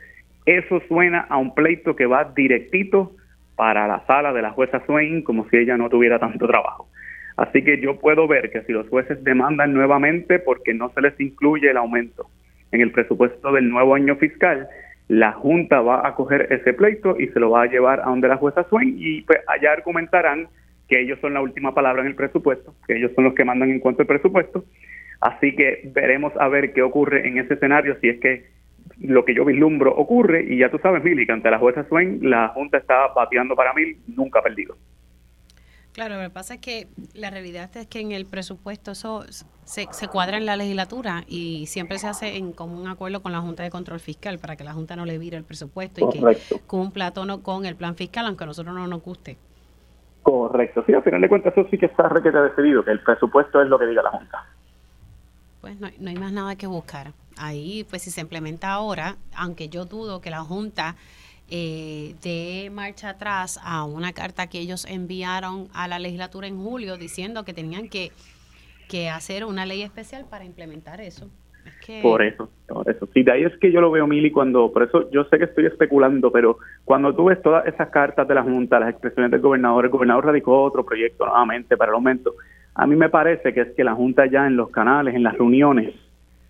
eso 0.46 0.80
suena 0.88 1.20
a 1.28 1.36
un 1.38 1.54
pleito 1.54 1.94
que 1.94 2.06
va 2.06 2.32
directito 2.34 3.12
para 3.60 3.86
la 3.86 4.02
sala 4.06 4.32
de 4.32 4.40
la 4.40 4.52
jueza 4.52 4.80
Swain 4.86 5.20
como 5.20 5.46
si 5.50 5.58
ella 5.58 5.76
no 5.76 5.90
tuviera 5.90 6.18
tanto 6.18 6.46
trabajo. 6.46 6.88
Así 7.36 7.62
que 7.62 7.78
yo 7.78 7.98
puedo 7.98 8.26
ver 8.26 8.50
que 8.50 8.62
si 8.62 8.72
los 8.72 8.88
jueces 8.88 9.22
demandan 9.22 9.74
nuevamente 9.74 10.38
porque 10.38 10.72
no 10.72 10.88
se 10.94 11.02
les 11.02 11.20
incluye 11.20 11.70
el 11.70 11.76
aumento 11.76 12.30
en 12.72 12.80
el 12.80 12.90
presupuesto 12.90 13.52
del 13.52 13.68
nuevo 13.68 13.94
año 13.94 14.16
fiscal, 14.16 14.66
la 15.08 15.32
Junta 15.32 15.82
va 15.82 16.08
a 16.08 16.14
coger 16.14 16.50
ese 16.50 16.72
pleito 16.72 17.20
y 17.20 17.28
se 17.28 17.38
lo 17.38 17.50
va 17.50 17.64
a 17.64 17.66
llevar 17.66 18.00
a 18.00 18.04
donde 18.04 18.28
la 18.28 18.38
jueza 18.38 18.64
Swain 18.70 18.96
y 18.96 19.20
pues 19.24 19.40
allá 19.46 19.72
argumentarán 19.72 20.48
que 20.88 20.98
ellos 20.98 21.18
son 21.20 21.34
la 21.34 21.42
última 21.42 21.74
palabra 21.74 22.00
en 22.00 22.08
el 22.08 22.14
presupuesto, 22.14 22.74
que 22.86 22.96
ellos 22.96 23.12
son 23.14 23.24
los 23.24 23.34
que 23.34 23.44
mandan 23.44 23.68
en 23.68 23.80
cuanto 23.80 24.04
al 24.04 24.08
presupuesto. 24.08 24.64
Así 25.20 25.54
que 25.54 25.82
veremos 25.92 26.32
a 26.40 26.48
ver 26.48 26.72
qué 26.72 26.80
ocurre 26.80 27.28
en 27.28 27.36
ese 27.36 27.52
escenario, 27.52 27.94
si 28.00 28.08
es 28.08 28.20
que 28.20 28.46
lo 29.00 29.24
que 29.24 29.34
yo 29.34 29.44
vislumbro 29.44 29.94
ocurre, 29.94 30.44
y 30.48 30.58
ya 30.58 30.70
tú 30.70 30.78
sabes, 30.78 31.02
Mili, 31.02 31.26
que 31.26 31.32
ante 31.32 31.50
la 31.50 31.58
jueza 31.58 31.86
Swain 31.88 32.20
la 32.28 32.48
Junta 32.48 32.78
está 32.78 33.08
bateando 33.14 33.56
para 33.56 33.72
mil, 33.72 33.98
nunca 34.14 34.42
perdido. 34.42 34.76
Claro, 35.92 36.16
lo 36.16 36.22
que 36.22 36.30
pasa 36.30 36.54
es 36.54 36.60
que 36.60 36.86
la 37.14 37.30
realidad 37.30 37.68
es 37.76 37.86
que 37.86 38.00
en 38.00 38.12
el 38.12 38.24
presupuesto 38.24 38.92
eso 38.92 39.24
se, 39.64 39.88
se 39.90 40.08
cuadra 40.08 40.36
en 40.36 40.46
la 40.46 40.56
legislatura 40.56 41.24
y 41.26 41.66
siempre 41.66 41.98
se 41.98 42.06
hace 42.06 42.36
en 42.36 42.52
común 42.52 42.88
acuerdo 42.88 43.22
con 43.22 43.32
la 43.32 43.40
Junta 43.40 43.64
de 43.64 43.70
Control 43.70 43.98
Fiscal 43.98 44.38
para 44.38 44.54
que 44.54 44.62
la 44.62 44.72
Junta 44.72 44.94
no 44.94 45.04
le 45.04 45.18
vire 45.18 45.36
el 45.36 45.44
presupuesto 45.44 46.08
y 46.08 46.12
que 46.12 46.60
cumpla 46.66 47.10
tono 47.10 47.42
con 47.42 47.66
el 47.66 47.74
plan 47.74 47.96
fiscal, 47.96 48.26
aunque 48.26 48.44
a 48.44 48.46
nosotros 48.46 48.74
no 48.74 48.86
nos 48.86 49.02
guste. 49.02 49.36
Correcto, 50.22 50.84
sí, 50.86 50.92
al 50.92 51.02
final 51.02 51.22
de 51.22 51.28
cuentas 51.28 51.56
eso 51.56 51.66
sí 51.70 51.78
que 51.78 51.86
está 51.86 52.08
requete 52.08 52.38
decidido, 52.38 52.84
que 52.84 52.92
el 52.92 53.00
presupuesto 53.00 53.60
es 53.60 53.68
lo 53.68 53.78
que 53.78 53.86
diga 53.86 54.02
la 54.02 54.10
Junta. 54.10 54.46
Pues 55.60 55.80
no, 55.80 55.88
no 55.98 56.10
hay 56.10 56.16
más 56.16 56.32
nada 56.32 56.54
que 56.56 56.66
buscar. 56.66 57.12
Ahí, 57.40 57.84
pues 57.88 58.02
si 58.02 58.10
se 58.10 58.20
implementa 58.20 58.70
ahora, 58.70 59.16
aunque 59.34 59.68
yo 59.68 59.86
dudo 59.86 60.20
que 60.20 60.30
la 60.30 60.40
Junta 60.40 60.96
eh, 61.50 62.70
marcha 62.72 63.10
atrás 63.10 63.58
a 63.64 63.84
una 63.84 64.12
carta 64.12 64.48
que 64.48 64.60
ellos 64.60 64.84
enviaron 64.84 65.68
a 65.74 65.88
la 65.88 65.98
legislatura 65.98 66.46
en 66.46 66.62
julio 66.62 66.96
diciendo 66.96 67.44
que 67.44 67.54
tenían 67.54 67.88
que, 67.88 68.12
que 68.88 69.08
hacer 69.08 69.44
una 69.44 69.66
ley 69.66 69.82
especial 69.82 70.26
para 70.28 70.44
implementar 70.44 71.00
eso. 71.00 71.28
Por 72.02 72.22
eso, 72.22 72.50
por 72.68 72.88
eso. 72.88 73.08
Sí, 73.12 73.22
de 73.22 73.32
ahí 73.32 73.44
es 73.44 73.56
que 73.58 73.72
yo 73.72 73.80
lo 73.80 73.90
veo, 73.90 74.06
Mili, 74.06 74.30
cuando, 74.30 74.72
por 74.72 74.82
eso 74.82 75.10
yo 75.10 75.24
sé 75.24 75.38
que 75.38 75.44
estoy 75.44 75.66
especulando, 75.66 76.30
pero 76.30 76.58
cuando 76.84 77.14
tú 77.14 77.24
ves 77.24 77.42
todas 77.42 77.66
esas 77.66 77.88
cartas 77.88 78.28
de 78.28 78.34
la 78.34 78.42
Junta, 78.42 78.78
las 78.78 78.90
expresiones 78.90 79.30
del 79.30 79.40
gobernador, 79.40 79.86
el 79.86 79.90
gobernador 79.90 80.26
radicó 80.26 80.62
otro 80.62 80.84
proyecto 80.84 81.26
nuevamente 81.26 81.76
para 81.76 81.90
el 81.90 81.96
aumento, 81.96 82.34
a 82.74 82.86
mí 82.86 82.96
me 82.96 83.08
parece 83.08 83.52
que 83.52 83.62
es 83.62 83.68
que 83.74 83.82
la 83.82 83.94
Junta 83.94 84.26
ya 84.26 84.46
en 84.46 84.56
los 84.56 84.70
canales, 84.70 85.14
en 85.14 85.22
las 85.22 85.34
reuniones, 85.34 85.94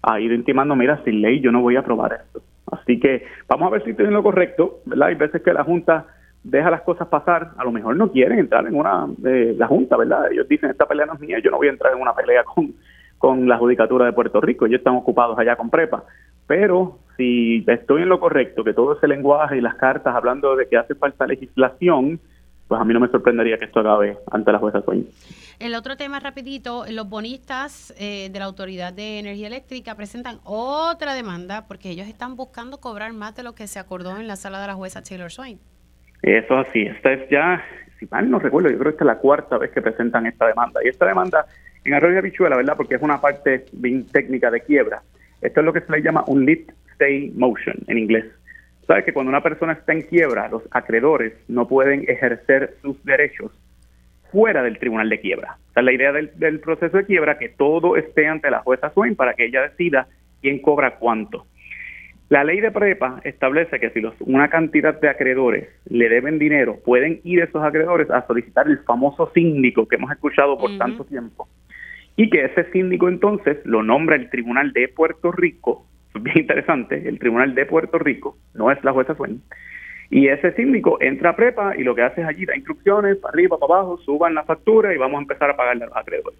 ha 0.02 0.20
ido 0.20 0.34
intimando, 0.34 0.74
mira, 0.76 1.02
sin 1.04 1.20
ley 1.20 1.40
yo 1.40 1.52
no 1.52 1.60
voy 1.60 1.76
a 1.76 1.80
aprobar 1.80 2.20
esto. 2.24 2.42
Así 2.70 3.00
que 3.00 3.24
vamos 3.48 3.68
a 3.68 3.70
ver 3.70 3.84
si 3.84 3.94
tienen 3.94 4.14
lo 4.14 4.22
correcto, 4.22 4.80
¿verdad? 4.84 5.08
Hay 5.08 5.14
veces 5.16 5.42
que 5.42 5.52
la 5.52 5.64
Junta 5.64 6.06
deja 6.42 6.70
las 6.70 6.82
cosas 6.82 7.08
pasar, 7.08 7.50
a 7.56 7.64
lo 7.64 7.72
mejor 7.72 7.96
no 7.96 8.10
quieren 8.10 8.38
entrar 8.38 8.66
en 8.66 8.74
una, 8.74 9.06
eh, 9.24 9.54
la 9.58 9.66
Junta, 9.66 9.96
¿verdad? 9.96 10.30
Ellos 10.32 10.48
dicen, 10.48 10.70
esta 10.70 10.86
pelea 10.86 11.06
no 11.06 11.14
es 11.14 11.20
mía, 11.20 11.38
yo 11.42 11.50
no 11.50 11.58
voy 11.58 11.68
a 11.68 11.72
entrar 11.72 11.92
en 11.92 12.00
una 12.00 12.14
pelea 12.14 12.44
con, 12.44 12.74
con 13.18 13.48
la 13.48 13.58
Judicatura 13.58 14.06
de 14.06 14.12
Puerto 14.12 14.40
Rico, 14.40 14.66
ellos 14.66 14.78
están 14.78 14.96
ocupados 14.96 15.38
allá 15.38 15.56
con 15.56 15.68
prepa. 15.68 16.04
Pero 16.46 16.98
si 17.16 17.64
estoy 17.66 18.02
en 18.02 18.08
lo 18.08 18.18
correcto, 18.18 18.64
que 18.64 18.72
todo 18.72 18.96
ese 18.96 19.06
lenguaje 19.06 19.58
y 19.58 19.60
las 19.60 19.74
cartas 19.74 20.14
hablando 20.14 20.56
de 20.56 20.66
que 20.68 20.78
hace 20.78 20.94
falta 20.94 21.26
legislación, 21.26 22.18
pues 22.70 22.80
a 22.80 22.84
mí 22.84 22.94
no 22.94 23.00
me 23.00 23.08
sorprendería 23.08 23.58
que 23.58 23.64
esto 23.64 23.80
acabe 23.80 24.16
ante 24.30 24.52
la 24.52 24.60
jueza 24.60 24.80
Sueño. 24.82 25.02
El 25.58 25.74
otro 25.74 25.96
tema 25.96 26.20
rapidito, 26.20 26.84
los 26.88 27.08
bonistas 27.08 27.92
eh, 27.98 28.30
de 28.30 28.38
la 28.38 28.44
Autoridad 28.44 28.92
de 28.92 29.18
Energía 29.18 29.48
Eléctrica 29.48 29.96
presentan 29.96 30.38
otra 30.44 31.14
demanda 31.14 31.66
porque 31.66 31.90
ellos 31.90 32.06
están 32.06 32.36
buscando 32.36 32.78
cobrar 32.78 33.12
más 33.12 33.34
de 33.34 33.42
lo 33.42 33.56
que 33.56 33.66
se 33.66 33.80
acordó 33.80 34.16
en 34.18 34.28
la 34.28 34.36
sala 34.36 34.60
de 34.60 34.68
la 34.68 34.74
jueza 34.74 35.02
Taylor 35.02 35.32
Swain. 35.32 35.58
Eso 36.22 36.58
así, 36.58 36.82
esta 36.82 37.12
es 37.12 37.28
ya, 37.28 37.60
si 37.98 38.06
mal 38.06 38.30
no 38.30 38.38
recuerdo, 38.38 38.70
yo 38.70 38.78
creo 38.78 38.92
que 38.92 38.94
esta 38.94 39.04
es 39.04 39.16
la 39.16 39.18
cuarta 39.18 39.58
vez 39.58 39.72
que 39.72 39.82
presentan 39.82 40.26
esta 40.26 40.46
demanda. 40.46 40.78
Y 40.84 40.90
esta 40.90 41.06
demanda 41.06 41.46
en 41.84 41.94
Arroyo 41.94 42.12
de 42.12 42.18
Habichuela, 42.20 42.56
¿verdad? 42.56 42.76
Porque 42.76 42.94
es 42.94 43.02
una 43.02 43.20
parte 43.20 43.64
bien 43.72 44.06
técnica 44.06 44.48
de 44.48 44.60
quiebra. 44.60 45.02
Esto 45.40 45.58
es 45.58 45.66
lo 45.66 45.72
que 45.72 45.80
se 45.80 45.90
le 45.90 46.02
llama 46.02 46.22
un 46.28 46.46
lead 46.46 46.72
stay 46.92 47.32
motion 47.34 47.74
en 47.88 47.98
inglés. 47.98 48.26
Sabes 48.90 49.04
que 49.04 49.12
cuando 49.12 49.30
una 49.30 49.40
persona 49.40 49.74
está 49.74 49.92
en 49.92 50.02
quiebra, 50.02 50.48
los 50.48 50.64
acreedores 50.72 51.32
no 51.46 51.68
pueden 51.68 52.06
ejercer 52.08 52.74
sus 52.82 53.00
derechos 53.04 53.52
fuera 54.32 54.64
del 54.64 54.80
tribunal 54.80 55.08
de 55.08 55.20
quiebra. 55.20 55.58
O 55.68 55.72
sea, 55.74 55.84
la 55.84 55.92
idea 55.92 56.10
del, 56.10 56.58
proceso 56.58 56.96
de 56.96 57.06
quiebra 57.06 57.38
que 57.38 57.50
todo 57.50 57.96
esté 57.96 58.26
ante 58.26 58.50
la 58.50 58.62
jueza 58.62 58.90
Swain 58.92 59.14
para 59.14 59.34
que 59.34 59.44
ella 59.44 59.62
decida 59.62 60.08
quién 60.42 60.60
cobra 60.60 60.96
cuánto. 60.96 61.46
La 62.30 62.42
ley 62.42 62.58
de 62.58 62.72
prepa 62.72 63.20
establece 63.22 63.78
que 63.78 63.90
si 63.90 64.00
los, 64.00 64.20
una 64.22 64.48
cantidad 64.48 65.00
de 65.00 65.08
acreedores 65.08 65.68
le 65.88 66.08
deben 66.08 66.40
dinero, 66.40 66.80
pueden 66.84 67.20
ir 67.22 67.42
esos 67.42 67.62
acreedores 67.62 68.10
a 68.10 68.26
solicitar 68.26 68.66
el 68.66 68.80
famoso 68.80 69.30
síndico 69.32 69.86
que 69.86 69.94
hemos 69.94 70.10
escuchado 70.10 70.58
por 70.58 70.76
tanto 70.78 71.04
tiempo. 71.04 71.48
Y 72.16 72.28
que 72.28 72.44
ese 72.46 72.64
síndico 72.72 73.08
entonces 73.08 73.58
lo 73.64 73.84
nombra 73.84 74.16
el 74.16 74.30
Tribunal 74.30 74.72
de 74.72 74.88
Puerto 74.88 75.30
Rico, 75.30 75.86
bien 76.14 76.38
interesante, 76.38 77.08
el 77.08 77.18
Tribunal 77.18 77.54
de 77.54 77.66
Puerto 77.66 77.98
Rico, 77.98 78.36
no 78.54 78.70
es 78.70 78.82
la 78.84 78.92
jueza 78.92 79.14
Swain, 79.14 79.42
y 80.10 80.26
ese 80.26 80.52
síndico 80.54 80.98
entra 81.00 81.30
a 81.30 81.36
prepa 81.36 81.76
y 81.76 81.84
lo 81.84 81.94
que 81.94 82.02
hace 82.02 82.22
es 82.22 82.26
allí 82.26 82.44
da 82.44 82.56
instrucciones, 82.56 83.16
para 83.18 83.32
arriba, 83.32 83.58
para 83.58 83.74
abajo, 83.74 83.98
suban 83.98 84.34
la 84.34 84.42
factura 84.42 84.92
y 84.92 84.98
vamos 84.98 85.18
a 85.18 85.22
empezar 85.22 85.50
a 85.50 85.56
pagarle 85.56 85.84
a 85.84 85.86
los 85.86 85.96
acreedores. 85.96 86.38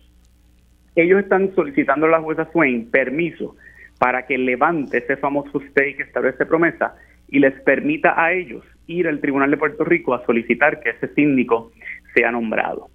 Ellos 0.97 1.21
están 1.21 1.55
solicitando 1.55 2.07
a 2.07 2.11
la 2.11 2.21
jueza 2.21 2.51
Swain 2.51 2.91
permiso 2.91 3.57
para 4.01 4.27
que 4.27 4.37
levante 4.37 4.99
ese 4.99 5.17
famoso 5.17 5.61
stay 5.69 5.95
que 5.95 6.03
establece 6.03 6.47
promesa 6.47 6.97
y 7.29 7.39
les 7.39 7.55
permita 7.61 8.21
a 8.21 8.33
ellos 8.33 8.65
ir 8.89 9.07
al 9.07 9.21
Tribunal 9.21 9.53
de 9.53 9.57
Puerto 9.57 9.85
Rico 9.85 10.15
a 10.15 10.27
solicitar 10.27 10.81
que 10.81 10.91
ese 10.91 11.07
síndico 11.15 11.71
sea 12.13 12.33
nombrado. 12.33 12.89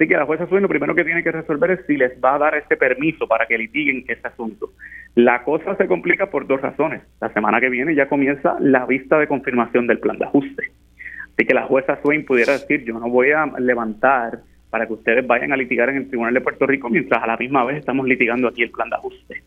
Así 0.00 0.08
que 0.08 0.16
la 0.16 0.24
jueza 0.24 0.46
Swain 0.46 0.62
lo 0.62 0.68
primero 0.70 0.94
que 0.94 1.04
tiene 1.04 1.22
que 1.22 1.30
resolver 1.30 1.72
es 1.72 1.80
si 1.86 1.94
les 1.94 2.12
va 2.24 2.36
a 2.36 2.38
dar 2.38 2.54
ese 2.54 2.74
permiso 2.74 3.28
para 3.28 3.44
que 3.44 3.58
litiguen 3.58 4.02
ese 4.08 4.28
asunto. 4.28 4.72
La 5.14 5.44
cosa 5.44 5.76
se 5.76 5.86
complica 5.86 6.30
por 6.30 6.46
dos 6.46 6.58
razones. 6.58 7.02
La 7.20 7.30
semana 7.34 7.60
que 7.60 7.68
viene 7.68 7.94
ya 7.94 8.08
comienza 8.08 8.56
la 8.60 8.86
vista 8.86 9.18
de 9.18 9.26
confirmación 9.26 9.86
del 9.86 9.98
plan 9.98 10.16
de 10.16 10.24
ajuste. 10.24 10.70
Así 11.34 11.44
que 11.44 11.52
la 11.52 11.64
jueza 11.64 12.00
Swain 12.00 12.24
pudiera 12.24 12.54
decir, 12.54 12.82
yo 12.82 12.98
no 12.98 13.10
voy 13.10 13.32
a 13.32 13.44
levantar 13.58 14.40
para 14.70 14.86
que 14.86 14.94
ustedes 14.94 15.26
vayan 15.26 15.52
a 15.52 15.56
litigar 15.58 15.90
en 15.90 15.96
el 15.96 16.08
Tribunal 16.08 16.32
de 16.32 16.40
Puerto 16.40 16.66
Rico 16.66 16.88
mientras 16.88 17.22
a 17.22 17.26
la 17.26 17.36
misma 17.36 17.66
vez 17.66 17.76
estamos 17.76 18.08
litigando 18.08 18.48
aquí 18.48 18.62
el 18.62 18.70
plan 18.70 18.88
de 18.88 18.96
ajuste. 18.96 19.42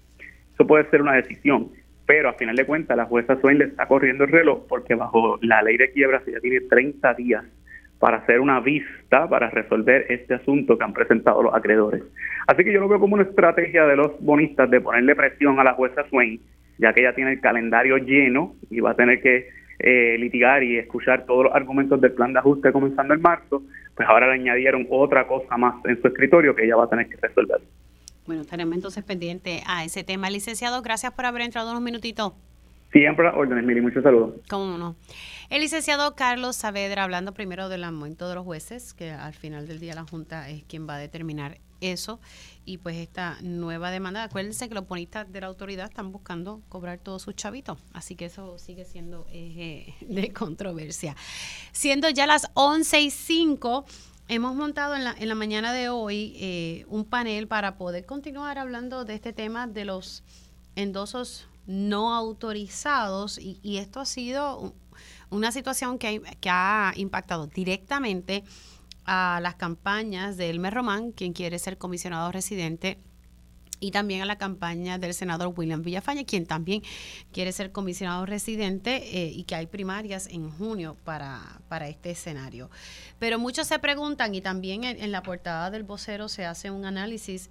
Eso 0.54 0.68
puede 0.68 0.88
ser 0.91 1.01
una 1.01 1.14
decisión, 1.14 1.70
pero 2.06 2.30
a 2.30 2.34
final 2.34 2.56
de 2.56 2.68
cuentas 2.68 2.95
la 2.95 3.06
jueza 3.06 3.41
Swain 3.41 3.58
le 3.58 3.66
está 3.66 3.88
corriendo 3.88 4.26
el 4.26 4.30
reloj 4.30 4.68
porque 4.70 4.93
bajo 4.93 5.39
la 5.41 5.64
ley 5.64 5.78
de 5.78 5.89
quiebra 5.89 6.22
se 6.24 6.34
ya 6.34 6.39
tiene 6.39 6.62
30 6.62 7.12
días 7.16 7.43
para 8.04 8.18
hacer 8.18 8.41
una 8.41 8.60
vista 8.60 9.30
para 9.30 9.49
resolver 9.49 10.08
este 10.10 10.34
asunto 10.34 10.78
que 10.78 10.84
han 10.84 10.91
presentado 10.91 11.41
los 11.41 11.56
acreedores. 11.56 12.04
Así 12.47 12.66
que 12.66 12.74
yo 12.74 12.82
lo 12.82 12.89
veo 12.89 12.99
como 12.99 13.14
una 13.14 13.24
estrategia 13.24 13.86
de 13.86 13.95
los 13.95 14.20
bonistas 14.20 14.70
de 14.70 14.82
ponerle 14.82 15.16
presión 15.16 15.58
a 15.58 15.64
la 15.64 15.72
jueza 15.72 16.04
Swain, 16.10 16.38
ya 16.80 16.91
que 16.91 16.99
ella 16.99 17.16
tiene 17.16 17.32
el 17.32 17.39
calendario 17.39 17.95
lleno 17.95 18.56
y 18.70 18.82
va 18.82 18.91
a 18.91 18.95
tener 18.95 19.22
que 19.22 19.47
eh, 19.80 20.18
litigar 20.20 20.64
y 20.64 20.80
escuchar 20.80 21.26
todos 21.26 21.45
los 21.45 21.56
argumentos 21.56 22.01
del 22.01 22.12
plan 22.12 22.34
de 22.34 22.39
ajuste 22.39 22.74
comenzando 22.74 23.14
en 23.14 23.22
marzo, 23.22 23.64
pues 23.95 24.10
ahora 24.10 24.28
le 24.28 24.34
añadieron 24.34 24.86
otra 24.89 25.26
cosa 25.26 25.56
más 25.56 25.76
en 25.86 26.01
su 26.01 26.10
escritorio 26.10 26.54
que 26.54 26.66
ella 26.66 26.76
va 26.76 26.84
a 26.84 26.89
tener 26.89 27.08
que 27.08 27.16
resolver. 27.26 27.62
Bueno, 28.28 28.43
tenemos 28.43 28.76
entonces 28.76 29.01
pendiente 29.06 29.62
a 29.66 29.86
ese 29.86 30.04
tema. 30.04 30.30
Licenciado, 30.30 30.82
gracias 30.82 31.14
por 31.14 31.26
haber 31.26 31.43
entrado 31.43 31.72
unos 31.72 31.82
minutitos. 31.82 32.34
Siempre 32.94 33.26
las 33.26 33.36
órdenes, 33.36 33.66
Mili, 33.66 33.82
muchos 33.82 34.04
saludos. 34.04 34.36
¿Cómo 34.48 34.78
no? 34.78 34.96
El 35.50 35.62
licenciado 35.62 36.16
Carlos 36.16 36.56
Saavedra, 36.56 37.04
hablando 37.04 37.34
primero 37.34 37.68
del 37.68 37.84
aumento 37.84 38.30
de 38.30 38.36
los 38.36 38.46
jueces, 38.46 38.94
que 38.94 39.10
al 39.12 39.34
final 39.34 39.68
del 39.68 39.80
día 39.80 39.96
la 39.96 40.04
Junta 40.04 40.48
es 40.50 40.64
quien 40.64 40.88
va 40.88 40.96
a 40.96 41.00
determinar 41.00 41.58
eso, 41.82 42.20
y 42.66 42.78
pues 42.78 42.98
esta 42.98 43.38
nueva 43.41 43.89
demanda. 43.89 44.24
Acuérdense 44.24 44.70
que 44.70 44.76
los 44.76 44.88
bonistas 44.88 45.32
de 45.32 45.41
la 45.41 45.48
autoridad 45.48 45.86
están 45.89 46.12
buscando 46.12 46.62
cobrar 46.70 47.00
todos 47.00 47.24
sus 47.24 47.36
chavitos, 47.36 47.80
así 47.94 48.16
que 48.16 48.26
eso 48.26 48.60
sigue 48.60 48.86
siendo 48.86 49.26
eje 49.34 49.96
de 50.02 50.32
controversia. 50.32 51.16
Siendo 51.72 52.10
ya 52.10 52.28
las 52.28 52.50
11 52.54 53.02
y 53.02 53.10
5 53.10 53.86
Hemos 54.30 54.56
montado 54.56 54.96
en 54.96 55.04
la, 55.04 55.14
en 55.20 55.28
la 55.28 55.36
mañana 55.36 55.74
de 55.74 55.89
hoy 55.89 56.38
eh, 56.39 56.86
un 56.88 57.04
panel 57.04 57.50
para 57.50 57.76
poder 57.76 58.06
continuar 58.06 58.58
hablando 58.58 59.04
de 59.04 59.16
este 59.16 59.34
tema 59.34 59.68
de 59.68 59.84
los 59.84 60.24
endosos 60.78 61.50
no 61.66 62.14
autorizados 62.14 63.38
y, 63.39 63.78
esto 63.78 63.99
ha 63.99 64.05
sido 64.05 64.74
una 65.30 65.51
situación 65.51 65.97
que, 65.97 66.22
que 66.39 66.49
ha 66.49 66.93
impactado 66.95 67.47
directamente 67.47 68.43
a 69.05 69.39
las 69.41 69.55
campañas 69.55 70.38
de 70.38 70.49
Elmer 70.49 70.74
Román, 70.74 71.11
quien 71.11 71.34
quiere 71.34 71.59
ser 71.59 71.78
comisionado 71.78 72.32
residente 72.32 72.99
y 73.84 73.91
también 73.91 74.22
a 74.22 74.26
la 74.26 74.38
campaña 74.38 74.97
del 74.97 75.14
senador 75.14 75.53
William 75.55 75.82
Villafaña, 75.82 76.24
quien 76.24 76.45
también 76.45 76.82
quiere 77.34 77.51
ser 77.51 77.72
comisionado 77.72 78.26
residente 78.26 78.95
eh, 78.95 79.32
y 79.34 79.43
que 79.43 79.55
hay 79.55 79.68
primarias 79.68 80.28
en 80.28 80.49
junio 80.49 80.95
para, 81.03 81.59
para 81.68 81.89
este 81.89 82.11
escenario. 82.11 82.70
Pero 83.20 83.39
muchos 83.39 83.68
se 83.68 83.80
preguntan, 83.80 84.34
y 84.36 84.41
también 84.41 84.86
en, 84.86 85.11
la 85.11 85.22
portada 85.22 85.70
del 85.70 85.84
vocero 85.84 86.30
se 86.30 86.45
hace 86.45 86.72
un 86.72 86.86
análisis 86.86 87.49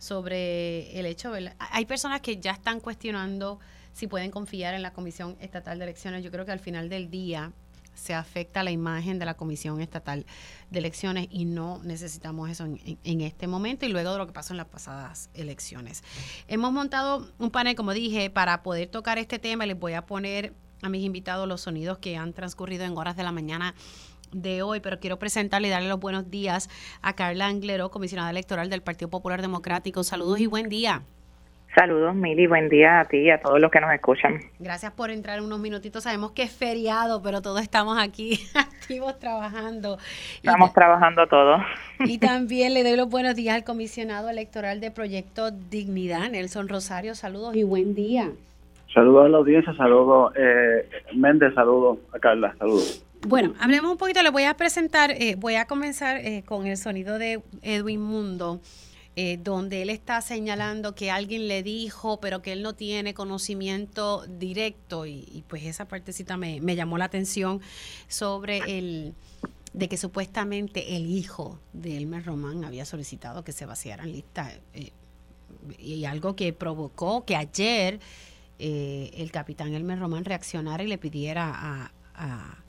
sobre 0.00 0.98
el 0.98 1.04
hecho, 1.04 1.32
hay 1.58 1.84
personas 1.84 2.22
que 2.22 2.38
ya 2.38 2.52
están 2.52 2.80
cuestionando 2.80 3.60
si 3.92 4.06
pueden 4.06 4.30
confiar 4.30 4.72
en 4.72 4.80
la 4.80 4.94
Comisión 4.94 5.36
Estatal 5.40 5.78
de 5.78 5.84
Elecciones. 5.84 6.24
Yo 6.24 6.30
creo 6.30 6.46
que 6.46 6.52
al 6.52 6.58
final 6.58 6.88
del 6.88 7.10
día 7.10 7.52
se 7.94 8.14
afecta 8.14 8.62
la 8.62 8.70
imagen 8.70 9.18
de 9.18 9.26
la 9.26 9.34
Comisión 9.34 9.78
Estatal 9.82 10.24
de 10.70 10.78
Elecciones 10.78 11.28
y 11.30 11.44
no 11.44 11.82
necesitamos 11.84 12.48
eso 12.48 12.64
en, 12.64 13.20
este 13.20 13.46
momento 13.46 13.84
y 13.84 13.90
luego 13.90 14.12
de 14.12 14.18
lo 14.18 14.26
que 14.26 14.32
pasó 14.32 14.54
en 14.54 14.56
las 14.56 14.68
pasadas 14.68 15.28
elecciones. 15.34 16.02
Hemos 16.48 16.72
montado 16.72 17.30
un 17.38 17.50
panel, 17.50 17.76
como 17.76 17.92
dije, 17.92 18.30
para 18.30 18.62
poder 18.62 18.88
tocar 18.88 19.18
este 19.18 19.38
tema. 19.38 19.66
Les 19.66 19.78
voy 19.78 19.92
a 19.92 20.06
poner 20.06 20.54
a 20.80 20.88
mis 20.88 21.04
invitados 21.04 21.46
los 21.46 21.60
sonidos 21.60 21.98
que 21.98 22.16
han 22.16 22.32
transcurrido 22.32 22.84
en 22.84 22.96
horas 22.96 23.18
de 23.18 23.22
la 23.22 23.32
mañana 23.32 23.74
de 24.32 24.62
hoy, 24.62 24.80
pero 24.80 25.00
quiero 25.00 25.18
presentarle 25.18 25.68
y 25.68 25.70
darle 25.70 25.88
los 25.88 26.00
buenos 26.00 26.30
días 26.30 26.68
a 27.02 27.14
Carla 27.14 27.46
Anglero, 27.46 27.90
comisionada 27.90 28.30
electoral 28.30 28.70
del 28.70 28.82
Partido 28.82 29.08
Popular 29.10 29.42
Democrático. 29.42 30.02
Saludos 30.02 30.40
y 30.40 30.46
buen 30.46 30.68
día. 30.68 31.02
Saludos, 31.74 32.16
Mili. 32.16 32.48
Buen 32.48 32.68
día 32.68 33.00
a 33.00 33.04
ti 33.04 33.18
y 33.18 33.30
a 33.30 33.40
todos 33.40 33.60
los 33.60 33.70
que 33.70 33.80
nos 33.80 33.92
escuchan. 33.92 34.40
Gracias 34.58 34.92
por 34.92 35.10
entrar 35.10 35.40
unos 35.40 35.60
minutitos. 35.60 36.02
Sabemos 36.02 36.32
que 36.32 36.42
es 36.42 36.50
feriado, 36.50 37.22
pero 37.22 37.42
todos 37.42 37.60
estamos 37.62 37.96
aquí 37.96 38.40
activos 38.54 39.18
trabajando. 39.20 39.98
Estamos 40.36 40.72
trabajando 40.72 41.26
todos. 41.28 41.60
Y 42.00 42.18
también 42.18 42.74
le 42.74 42.82
doy 42.82 42.96
los 42.96 43.08
buenos 43.08 43.36
días 43.36 43.54
al 43.54 43.64
comisionado 43.64 44.28
electoral 44.30 44.80
de 44.80 44.90
Proyecto 44.90 45.52
Dignidad, 45.52 46.30
Nelson 46.30 46.68
Rosario. 46.68 47.14
Saludos 47.14 47.54
y 47.54 47.62
buen 47.62 47.94
día. 47.94 48.30
Saludos 48.92 49.26
a 49.26 49.28
la 49.28 49.38
audiencia, 49.38 49.72
saludos 49.74 50.32
eh, 50.36 50.88
Méndez, 51.14 51.54
saludos 51.54 51.98
a 52.12 52.18
Carla, 52.18 52.52
saludos. 52.58 53.06
Bueno, 53.26 53.54
hablemos 53.60 53.90
un 53.90 53.98
poquito, 53.98 54.22
le 54.22 54.30
voy 54.30 54.44
a 54.44 54.54
presentar, 54.54 55.10
eh, 55.10 55.36
voy 55.36 55.54
a 55.56 55.66
comenzar 55.66 56.16
eh, 56.16 56.42
con 56.44 56.66
el 56.66 56.76
sonido 56.76 57.18
de 57.18 57.42
Edwin 57.62 58.00
Mundo. 58.00 58.60
Eh, 59.16 59.38
donde 59.42 59.82
él 59.82 59.90
está 59.90 60.20
señalando 60.20 60.94
que 60.94 61.10
alguien 61.10 61.48
le 61.48 61.64
dijo, 61.64 62.20
pero 62.20 62.42
que 62.42 62.52
él 62.52 62.62
no 62.62 62.76
tiene 62.76 63.12
conocimiento 63.12 64.24
directo, 64.26 65.04
y, 65.04 65.44
pues 65.48 65.64
esa 65.64 65.88
partecita 65.88 66.36
me, 66.36 66.60
me, 66.60 66.76
llamó 66.76 66.96
la 66.96 67.06
atención 67.06 67.60
sobre 68.06 68.58
el 68.78 69.14
de 69.72 69.88
que 69.88 69.96
supuestamente 69.96 70.96
el 70.96 71.06
hijo 71.06 71.60
de 71.72 71.96
Elmer 71.96 72.24
Román 72.24 72.64
había 72.64 72.84
solicitado 72.84 73.44
que 73.44 73.52
se 73.52 73.66
vaciaran 73.66 74.10
listas, 74.10 74.58
eh, 74.74 74.92
y 75.78 76.04
algo 76.04 76.34
que 76.36 76.52
provocó 76.52 77.24
que 77.24 77.36
ayer 77.36 78.00
eh, 78.58 79.10
el 79.16 79.30
capitán 79.30 79.74
Elmer 79.74 79.98
Román 79.98 80.24
reaccionara 80.24 80.82
y 80.82 80.86
le 80.86 80.98
pidiera 80.98 81.50
a, 81.52 81.92
a, 82.14 82.64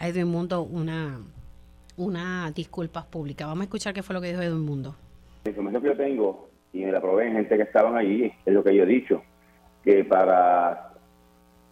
a 0.00 0.08
Edwin 0.08 0.28
Mundo 0.28 0.62
una, 0.62 1.20
una 1.98 2.50
disculpas 2.52 3.04
públicas. 3.04 3.46
Vamos 3.46 3.60
a 3.60 3.64
escuchar 3.64 3.92
qué 3.92 4.02
fue 4.02 4.14
lo 4.14 4.20
que 4.20 4.28
dijo 4.28 4.40
Edwin 4.40 4.64
Mundo. 4.64 4.94
La 5.44 5.50
información 5.50 5.82
que 5.82 5.88
yo 5.88 5.96
tengo, 5.96 6.48
y 6.72 6.84
me 6.84 6.92
la 6.92 7.00
probé 7.00 7.28
en 7.28 7.34
gente 7.34 7.56
que 7.56 7.62
estaban 7.62 7.96
allí, 7.96 8.32
es 8.44 8.54
lo 8.54 8.64
que 8.64 8.74
yo 8.74 8.84
he 8.84 8.86
dicho, 8.86 9.22
que 9.84 10.04
para 10.04 10.94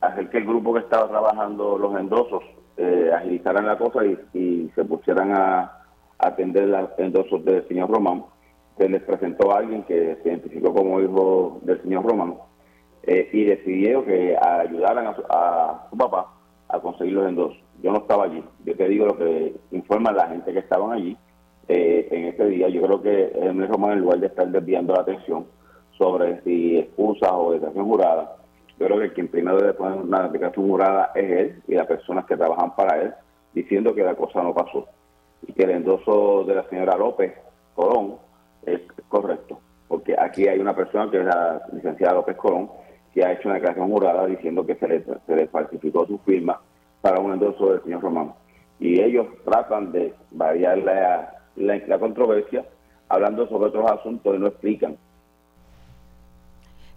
hacer 0.02 0.28
que 0.28 0.38
el 0.38 0.44
grupo 0.44 0.74
que 0.74 0.80
estaba 0.80 1.08
trabajando 1.08 1.78
los 1.78 1.98
endosos 1.98 2.42
eh, 2.76 3.10
agilizaran 3.14 3.66
la 3.66 3.78
cosa 3.78 4.00
y, 4.04 4.70
se 4.74 4.84
pusieran 4.84 5.32
a, 5.32 5.74
atender 6.18 6.68
los 6.68 6.90
endosos 6.98 7.44
del 7.44 7.66
señor 7.66 7.90
Román, 7.90 8.24
se 8.76 8.88
les 8.88 9.02
presentó 9.02 9.52
a 9.52 9.58
alguien 9.58 9.84
que 9.84 10.18
se 10.22 10.28
identificó 10.28 10.74
como 10.74 11.00
hijo 11.00 11.60
del 11.62 11.80
señor 11.82 12.04
Román 12.04 12.34
eh, 13.04 13.28
y 13.32 13.44
decidió 13.44 14.04
que 14.04 14.36
ayudaran 14.36 15.06
a 15.06 15.14
su, 15.14 15.96
papá 15.96 16.37
a 16.68 16.80
conseguir 16.80 17.14
los 17.14 17.28
endosos. 17.28 17.58
Yo 17.82 17.92
no 17.92 17.98
estaba 17.98 18.24
allí, 18.24 18.42
yo 18.64 18.76
te 18.76 18.88
digo 18.88 19.06
lo 19.06 19.16
que 19.16 19.54
informa 19.70 20.12
la 20.12 20.28
gente 20.28 20.52
que 20.52 20.58
estaban 20.58 20.92
allí 20.92 21.16
eh, 21.68 22.08
en 22.10 22.24
este 22.26 22.46
día. 22.46 22.68
Yo 22.68 22.82
creo 22.82 23.02
que 23.02 23.32
Emilio 23.34 23.68
Román, 23.68 23.92
en 23.92 24.00
lugar 24.00 24.20
de 24.20 24.26
estar 24.26 24.48
desviando 24.48 24.94
la 24.94 25.02
atención 25.02 25.46
sobre 25.96 26.40
si 26.42 26.78
excusa 26.78 27.36
o 27.36 27.52
declaración 27.52 27.86
jurada, 27.86 28.36
yo 28.78 28.86
creo 28.86 29.00
que 29.00 29.12
quien 29.12 29.28
primero 29.28 29.58
debe 29.58 29.74
poner 29.74 29.98
una 29.98 30.28
declaración 30.28 30.68
jurada 30.68 31.10
es 31.14 31.30
él 31.30 31.62
y 31.66 31.74
las 31.74 31.86
personas 31.86 32.26
que 32.26 32.36
trabajan 32.36 32.74
para 32.76 33.02
él, 33.02 33.14
diciendo 33.52 33.94
que 33.94 34.04
la 34.04 34.14
cosa 34.14 34.42
no 34.42 34.54
pasó 34.54 34.86
y 35.46 35.52
que 35.52 35.64
el 35.64 35.70
endoso 35.70 36.44
de 36.44 36.54
la 36.54 36.68
señora 36.68 36.96
López 36.96 37.34
Colón 37.74 38.16
es 38.64 38.80
correcto, 39.08 39.60
porque 39.88 40.14
aquí 40.18 40.46
hay 40.46 40.58
una 40.58 40.74
persona 40.74 41.10
que 41.10 41.18
es 41.18 41.24
la 41.24 41.62
licenciada 41.72 42.14
López 42.14 42.36
Colón 42.36 42.70
que 43.18 43.24
ha 43.24 43.32
hecho 43.32 43.48
una 43.48 43.56
declaración 43.56 43.90
jurada 43.90 44.26
diciendo 44.26 44.64
que 44.64 44.76
se 44.76 44.86
le, 44.86 45.02
se 45.02 45.36
le 45.36 45.48
falsificó 45.48 46.06
su 46.06 46.18
firma 46.18 46.60
para 47.00 47.18
un 47.18 47.32
endoso 47.32 47.72
del 47.72 47.82
señor 47.82 48.00
Román. 48.00 48.32
Y 48.78 49.00
ellos 49.00 49.26
tratan 49.44 49.90
de 49.90 50.14
variar 50.30 50.78
la 50.78 51.34
la, 51.56 51.98
controversia 51.98 52.64
hablando 53.08 53.48
sobre 53.48 53.70
otros 53.70 53.90
asuntos 53.90 54.36
y 54.36 54.38
no 54.38 54.46
explican. 54.46 54.96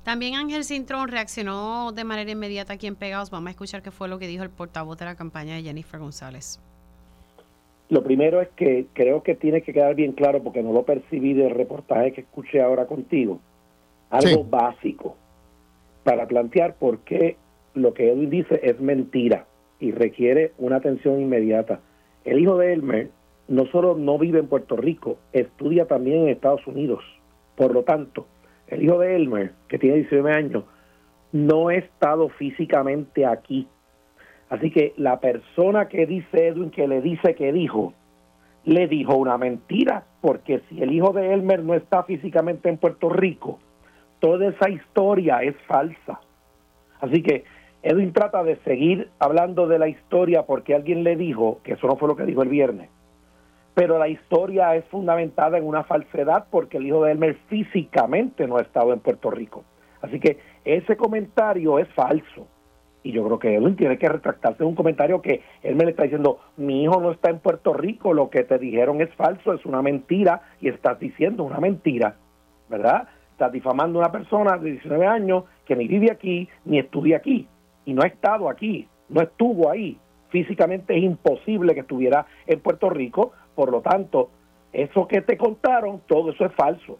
También 0.03 0.35
Ángel 0.35 0.63
Cintrón 0.63 1.07
reaccionó 1.07 1.91
de 1.91 2.03
manera 2.03 2.29
inmediata 2.29 2.73
aquí 2.73 2.85
en 2.85 2.95
Pegados. 2.95 3.31
Vamos 3.31 3.47
a 3.47 3.51
escuchar 3.51 3.81
qué 3.81 3.89
fue 3.89 4.07
lo 4.07 4.19
que 4.19 4.27
dijo 4.27 4.43
el 4.43 4.51
portavoz 4.51 4.99
de 4.99 5.05
la 5.05 5.15
campaña 5.15 5.55
de 5.55 5.63
Jennifer 5.63 5.99
González. 5.99 6.59
Lo 7.89 8.03
primero 8.03 8.41
es 8.41 8.49
que 8.49 8.85
creo 8.93 9.23
que 9.23 9.33
tiene 9.33 9.63
que 9.63 9.73
quedar 9.73 9.95
bien 9.95 10.11
claro, 10.11 10.43
porque 10.43 10.61
no 10.61 10.71
lo 10.71 10.83
percibí 10.83 11.33
del 11.33 11.49
reportaje 11.49 12.13
que 12.13 12.21
escuché 12.21 12.61
ahora 12.61 12.85
contigo, 12.85 13.39
algo 14.11 14.43
básico 14.43 15.17
para 16.03 16.27
plantear 16.27 16.75
por 16.75 16.99
qué 16.99 17.37
lo 17.73 17.93
que 17.93 18.11
Edwin 18.11 18.29
dice 18.29 18.59
es 18.63 18.79
mentira 18.79 19.45
y 19.79 19.91
requiere 19.91 20.53
una 20.57 20.77
atención 20.77 21.21
inmediata. 21.21 21.79
El 22.25 22.39
hijo 22.39 22.57
de 22.57 22.73
Elmer 22.73 23.09
no 23.47 23.65
solo 23.67 23.95
no 23.95 24.17
vive 24.17 24.39
en 24.39 24.47
Puerto 24.47 24.75
Rico, 24.75 25.17
estudia 25.33 25.85
también 25.85 26.23
en 26.23 26.29
Estados 26.29 26.65
Unidos. 26.67 27.03
Por 27.55 27.73
lo 27.73 27.83
tanto, 27.83 28.27
el 28.67 28.83
hijo 28.83 28.99
de 28.99 29.15
Elmer, 29.15 29.51
que 29.67 29.77
tiene 29.77 29.97
19 29.97 30.31
años, 30.31 30.63
no 31.31 31.69
ha 31.69 31.75
estado 31.75 32.29
físicamente 32.29 33.25
aquí. 33.25 33.67
Así 34.49 34.71
que 34.71 34.93
la 34.97 35.19
persona 35.19 35.87
que 35.87 36.05
dice 36.05 36.47
Edwin 36.47 36.71
que 36.71 36.87
le 36.87 37.01
dice 37.01 37.35
que 37.35 37.51
dijo, 37.51 37.93
le 38.63 38.87
dijo 38.87 39.15
una 39.15 39.37
mentira, 39.37 40.05
porque 40.21 40.61
si 40.69 40.81
el 40.81 40.91
hijo 40.91 41.13
de 41.13 41.33
Elmer 41.33 41.63
no 41.63 41.73
está 41.73 42.03
físicamente 42.03 42.69
en 42.69 42.77
Puerto 42.77 43.09
Rico, 43.09 43.59
toda 44.21 44.47
esa 44.47 44.69
historia 44.69 45.41
es 45.43 45.55
falsa. 45.67 46.21
Así 47.01 47.21
que 47.21 47.43
Edwin 47.83 48.13
trata 48.13 48.43
de 48.43 48.55
seguir 48.57 49.09
hablando 49.19 49.67
de 49.67 49.79
la 49.79 49.89
historia 49.89 50.43
porque 50.43 50.75
alguien 50.75 51.03
le 51.03 51.17
dijo, 51.17 51.59
que 51.63 51.73
eso 51.73 51.87
no 51.87 51.97
fue 51.97 52.07
lo 52.07 52.15
que 52.15 52.25
dijo 52.25 52.43
el 52.43 52.49
viernes, 52.49 52.89
pero 53.73 53.97
la 53.97 54.07
historia 54.07 54.75
es 54.75 54.85
fundamentada 54.85 55.57
en 55.57 55.65
una 55.65 55.83
falsedad 55.83 56.45
porque 56.51 56.77
el 56.77 56.87
hijo 56.87 57.03
de 57.03 57.13
Elmer 57.13 57.35
físicamente 57.47 58.47
no 58.47 58.57
ha 58.57 58.61
estado 58.61 58.93
en 58.93 58.99
Puerto 58.99 59.31
Rico. 59.31 59.63
Así 60.01 60.19
que 60.19 60.39
ese 60.63 60.95
comentario 60.95 61.79
es 61.79 61.87
falso. 61.93 62.47
Y 63.03 63.13
yo 63.13 63.25
creo 63.25 63.39
que 63.39 63.55
Edwin 63.55 63.75
tiene 63.75 63.97
que 63.97 64.07
retractarse 64.07 64.59
de 64.59 64.65
un 64.65 64.75
comentario 64.75 65.23
que 65.23 65.41
él 65.63 65.75
me 65.75 65.85
le 65.85 65.91
está 65.91 66.03
diciendo, 66.03 66.39
mi 66.57 66.83
hijo 66.83 67.01
no 67.01 67.11
está 67.11 67.31
en 67.31 67.39
Puerto 67.39 67.73
Rico, 67.73 68.13
lo 68.13 68.29
que 68.29 68.43
te 68.43 68.59
dijeron 68.59 69.01
es 69.01 69.11
falso, 69.15 69.53
es 69.53 69.65
una 69.65 69.81
mentira 69.81 70.43
y 70.59 70.67
estás 70.67 70.99
diciendo 70.99 71.43
una 71.43 71.59
mentira, 71.59 72.17
¿verdad? 72.69 73.07
Estás 73.41 73.53
difamando 73.53 73.97
a 73.97 74.03
una 74.03 74.11
persona 74.11 74.55
de 74.59 74.73
19 74.73 75.07
años 75.07 75.45
que 75.65 75.75
ni 75.75 75.87
vive 75.87 76.11
aquí 76.11 76.47
ni 76.63 76.77
estudia 76.77 77.17
aquí 77.17 77.47
y 77.85 77.93
no 77.95 78.03
ha 78.03 78.05
estado 78.05 78.47
aquí, 78.47 78.87
no 79.09 79.19
estuvo 79.19 79.71
ahí. 79.71 79.97
Físicamente 80.29 80.95
es 80.95 81.03
imposible 81.03 81.73
que 81.73 81.79
estuviera 81.79 82.27
en 82.45 82.59
Puerto 82.59 82.91
Rico 82.91 83.31
por 83.55 83.71
lo 83.71 83.81
tanto, 83.81 84.29
eso 84.71 85.07
que 85.07 85.21
te 85.21 85.39
contaron, 85.39 86.03
todo 86.07 86.29
eso 86.29 86.45
es 86.45 86.53
falso. 86.53 86.99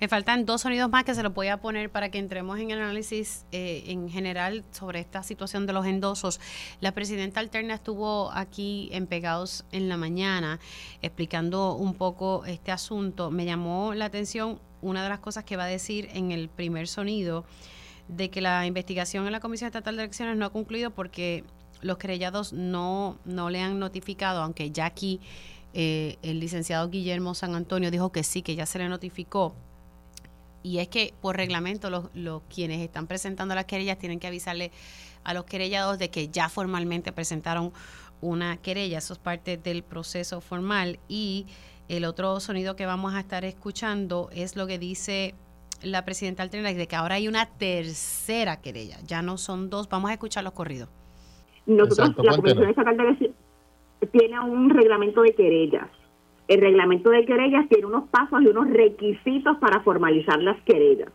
Me 0.00 0.08
faltan 0.08 0.46
dos 0.46 0.62
sonidos 0.62 0.88
más 0.88 1.04
que 1.04 1.14
se 1.14 1.22
los 1.22 1.34
voy 1.34 1.48
a 1.48 1.58
poner 1.58 1.90
para 1.90 2.10
que 2.10 2.18
entremos 2.18 2.58
en 2.58 2.70
el 2.70 2.80
análisis 2.80 3.44
eh, 3.52 3.84
en 3.88 4.08
general 4.08 4.64
sobre 4.70 5.00
esta 5.00 5.22
situación 5.22 5.66
de 5.66 5.74
los 5.74 5.84
endosos. 5.84 6.40
La 6.80 6.92
presidenta 6.92 7.40
alterna 7.40 7.74
estuvo 7.74 8.30
aquí 8.32 8.88
en 8.92 9.06
Pegados 9.06 9.66
en 9.70 9.90
la 9.90 9.98
mañana 9.98 10.60
explicando 11.02 11.74
un 11.74 11.92
poco 11.92 12.46
este 12.46 12.72
asunto. 12.72 13.30
Me 13.30 13.44
llamó 13.44 13.92
la 13.92 14.06
atención 14.06 14.58
una 14.82 15.02
de 15.02 15.08
las 15.08 15.20
cosas 15.20 15.44
que 15.44 15.56
va 15.56 15.64
a 15.64 15.68
decir 15.68 16.08
en 16.12 16.32
el 16.32 16.48
primer 16.48 16.88
sonido 16.88 17.44
de 18.08 18.30
que 18.30 18.40
la 18.40 18.66
investigación 18.66 19.26
en 19.26 19.32
la 19.32 19.40
Comisión 19.40 19.66
Estatal 19.66 19.96
de 19.96 20.02
Elecciones 20.02 20.36
no 20.36 20.46
ha 20.46 20.50
concluido 20.50 20.90
porque 20.90 21.44
los 21.80 21.98
querellados 21.98 22.52
no, 22.52 23.18
no 23.24 23.50
le 23.50 23.60
han 23.60 23.78
notificado, 23.78 24.42
aunque 24.42 24.70
ya 24.70 24.86
aquí 24.86 25.20
eh, 25.72 26.16
el 26.22 26.40
licenciado 26.40 26.88
Guillermo 26.90 27.34
San 27.34 27.54
Antonio 27.54 27.90
dijo 27.90 28.10
que 28.10 28.24
sí, 28.24 28.42
que 28.42 28.54
ya 28.54 28.66
se 28.66 28.78
le 28.78 28.88
notificó. 28.88 29.54
Y 30.62 30.78
es 30.78 30.88
que 30.88 31.14
por 31.20 31.36
reglamento 31.36 31.88
los, 31.88 32.10
los 32.14 32.42
quienes 32.54 32.80
están 32.80 33.06
presentando 33.06 33.54
las 33.54 33.64
querellas 33.64 33.98
tienen 33.98 34.20
que 34.20 34.26
avisarle 34.26 34.72
a 35.24 35.32
los 35.32 35.44
querellados 35.44 35.98
de 35.98 36.10
que 36.10 36.28
ya 36.28 36.48
formalmente 36.48 37.12
presentaron 37.12 37.72
una 38.20 38.56
querella. 38.58 38.98
Eso 38.98 39.14
es 39.14 39.18
parte 39.18 39.56
del 39.56 39.82
proceso 39.82 40.40
formal. 40.40 40.98
Y 41.08 41.46
el 41.90 42.04
otro 42.04 42.38
sonido 42.38 42.76
que 42.76 42.86
vamos 42.86 43.14
a 43.14 43.20
estar 43.20 43.44
escuchando 43.44 44.28
es 44.32 44.56
lo 44.56 44.68
que 44.68 44.78
dice 44.78 45.34
la 45.82 46.04
presidenta 46.04 46.44
alterna 46.44 46.72
de 46.72 46.86
que 46.86 46.94
ahora 46.94 47.16
hay 47.16 47.26
una 47.26 47.46
tercera 47.46 48.60
querella. 48.60 48.98
Ya 49.06 49.22
no 49.22 49.36
son 49.38 49.70
dos. 49.70 49.88
Vamos 49.88 50.10
a 50.10 50.12
escuchar 50.12 50.44
los 50.44 50.52
corridos. 50.52 50.88
Nosotros, 51.66 52.24
la 52.24 52.36
Comisión 52.36 52.68
Estatal 52.68 52.96
de 52.96 53.02
Elecciones 53.02 53.36
tiene 54.12 54.38
un 54.38 54.70
reglamento 54.70 55.22
de 55.22 55.34
querellas. 55.34 55.88
El 56.46 56.60
reglamento 56.60 57.10
de 57.10 57.24
querellas 57.24 57.68
tiene 57.68 57.86
unos 57.86 58.08
pasos 58.08 58.40
y 58.42 58.46
unos 58.46 58.70
requisitos 58.70 59.56
para 59.58 59.80
formalizar 59.80 60.40
las 60.40 60.60
querellas. 60.62 61.10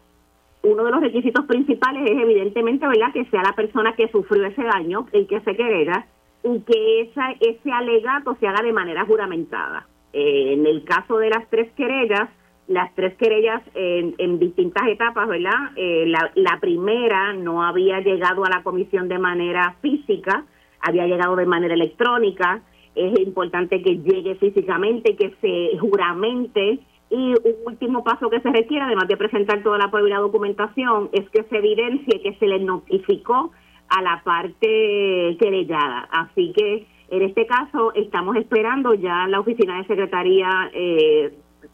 Uno 0.62 0.84
de 0.84 0.92
los 0.92 1.00
requisitos 1.00 1.46
principales 1.46 2.10
es 2.10 2.18
evidentemente, 2.22 2.86
¿verdad?, 2.86 3.14
que 3.14 3.26
sea 3.26 3.44
la 3.44 3.54
persona 3.54 3.96
que 3.96 4.10
sufrió 4.10 4.46
ese 4.46 4.64
daño, 4.64 5.08
el 5.14 5.28
que 5.28 5.40
se 5.42 5.56
querella, 5.56 6.06
y 6.44 6.60
que 6.62 7.02
esa, 7.02 7.32
ese 7.40 7.72
alegato 7.72 8.36
se 8.40 8.48
haga 8.48 8.62
de 8.62 8.74
manera 8.74 9.06
juramentada. 9.06 9.88
Eh, 10.18 10.54
en 10.54 10.66
el 10.66 10.86
caso 10.86 11.18
de 11.18 11.30
las 11.30 11.46
tres 11.50 11.70
querellas, 11.74 12.30
las 12.70 12.96
tres 12.96 13.16
querellas 13.18 13.62
en, 13.74 14.16
en 14.18 14.40
distintas 14.40 14.88
etapas, 14.88 15.28
¿verdad? 15.28 15.72
Eh, 15.76 16.06
la, 16.08 16.32
la, 16.36 16.58
primera 16.62 17.34
no 17.34 17.62
había 17.62 18.00
llegado 18.00 18.46
a 18.46 18.50
la 18.50 18.64
comisión 18.64 19.10
de 19.10 19.20
manera 19.20 19.76
física, 19.82 20.46
había 20.80 21.06
llegado 21.06 21.36
de 21.36 21.46
manera 21.46 21.74
electrónica. 21.74 22.62
Es 22.96 23.20
importante 23.20 23.82
que 23.82 23.98
llegue 23.98 24.36
físicamente, 24.36 25.18
que 25.18 25.34
se 25.42 25.78
juramente. 25.80 26.80
Y 27.10 27.34
un 27.34 27.56
último 27.66 28.02
paso 28.06 28.30
que 28.30 28.40
se 28.40 28.50
requiere, 28.50 28.86
además 28.86 29.10
de 29.10 29.18
presentar 29.18 29.62
toda 29.64 29.78
la 29.78 29.92
prueba 29.92 30.08
y 30.08 30.12
la 30.12 30.20
documentación, 30.20 31.10
es 31.12 31.30
que 31.32 31.44
se 31.44 31.58
evidencie 31.58 32.22
que 32.22 32.36
se 32.40 32.48
le 32.48 32.60
notificó 32.60 33.52
a 33.90 34.02
la 34.02 34.22
parte 34.24 35.36
querellada. 35.42 36.08
Así 36.10 36.54
que 36.56 36.88
en 37.10 37.22
este 37.22 37.46
caso 37.46 37.94
estamos 37.94 38.36
esperando 38.36 38.94
ya 38.94 39.28
la 39.28 39.40
oficina 39.40 39.78
de 39.78 39.88
secretaría. 39.88 40.72
Eh, 40.74 41.34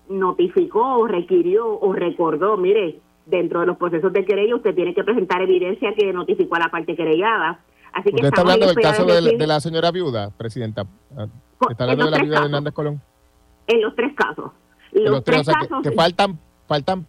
notificó 0.10 0.98
o 0.98 1.08
requirió 1.08 1.80
o 1.80 1.94
recordó, 1.94 2.58
mire, 2.58 3.00
dentro 3.26 3.62
de 3.62 3.68
los 3.68 3.78
procesos 3.78 4.12
de 4.14 4.26
querella 4.26 4.56
usted 4.56 4.76
tiene 4.76 4.94
que 4.94 5.04
presentar 5.04 5.42
evidencia 5.42 5.94
que 5.94 6.12
notificó 6.14 6.56
a 6.56 6.60
la 6.60 6.70
parte 6.70 6.96
querellada. 6.96 7.60
Así 7.94 8.10
que 8.10 8.16
¿Usted 8.16 8.28
está 8.28 8.42
hablando 8.42 8.68
del 8.68 8.76
caso 8.76 9.06
de, 9.06 9.48
la 9.48 9.60
señora 9.60 9.92
viuda, 9.92 10.30
presidenta? 10.38 10.86
Ah, 11.18 11.28
¿Está 11.70 11.84
hablando 11.84 12.06
de 12.06 12.12
la 12.12 12.24
viuda 12.24 12.40
de 12.40 12.46
Hernández 12.46 12.74
Colón? 12.74 13.02
En 13.68 13.82
los 13.82 13.96
tres 13.96 14.14
casos. 14.16 14.52
Los, 14.94 15.24
tres 15.24 15.48
casos, 15.48 15.82
que, 15.84 15.92
faltan, 15.92 16.38
faltan 16.68 17.06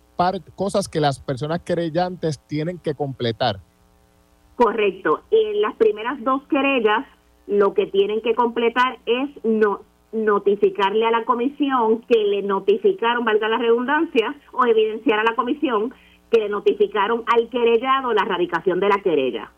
cosas 0.54 0.88
que 0.88 1.00
las 1.00 1.18
personas 1.18 1.60
querellantes 1.60 2.38
tienen 2.46 2.78
que 2.78 2.94
completar. 2.94 3.58
Correcto. 4.56 5.22
En 5.30 5.60
las 5.60 5.74
primeras 5.76 6.22
dos 6.22 6.42
querellas, 6.48 7.06
lo 7.46 7.74
que 7.74 7.86
tienen 7.86 8.20
que 8.20 8.34
completar 8.34 8.98
es 9.06 9.30
no 9.44 9.80
notificarle 10.12 11.06
a 11.06 11.10
la 11.10 11.24
comisión 11.24 12.02
que 12.02 12.18
le 12.18 12.42
notificaron, 12.42 13.24
valga 13.24 13.48
la 13.48 13.58
redundancia, 13.58 14.34
o 14.52 14.64
evidenciar 14.66 15.18
a 15.18 15.24
la 15.24 15.34
comisión 15.34 15.92
que 16.30 16.40
le 16.40 16.48
notificaron 16.48 17.24
al 17.26 17.48
querellado 17.48 18.12
la 18.12 18.24
radicación 18.24 18.78
de 18.80 18.88
la 18.88 18.98
querella. 18.98 19.50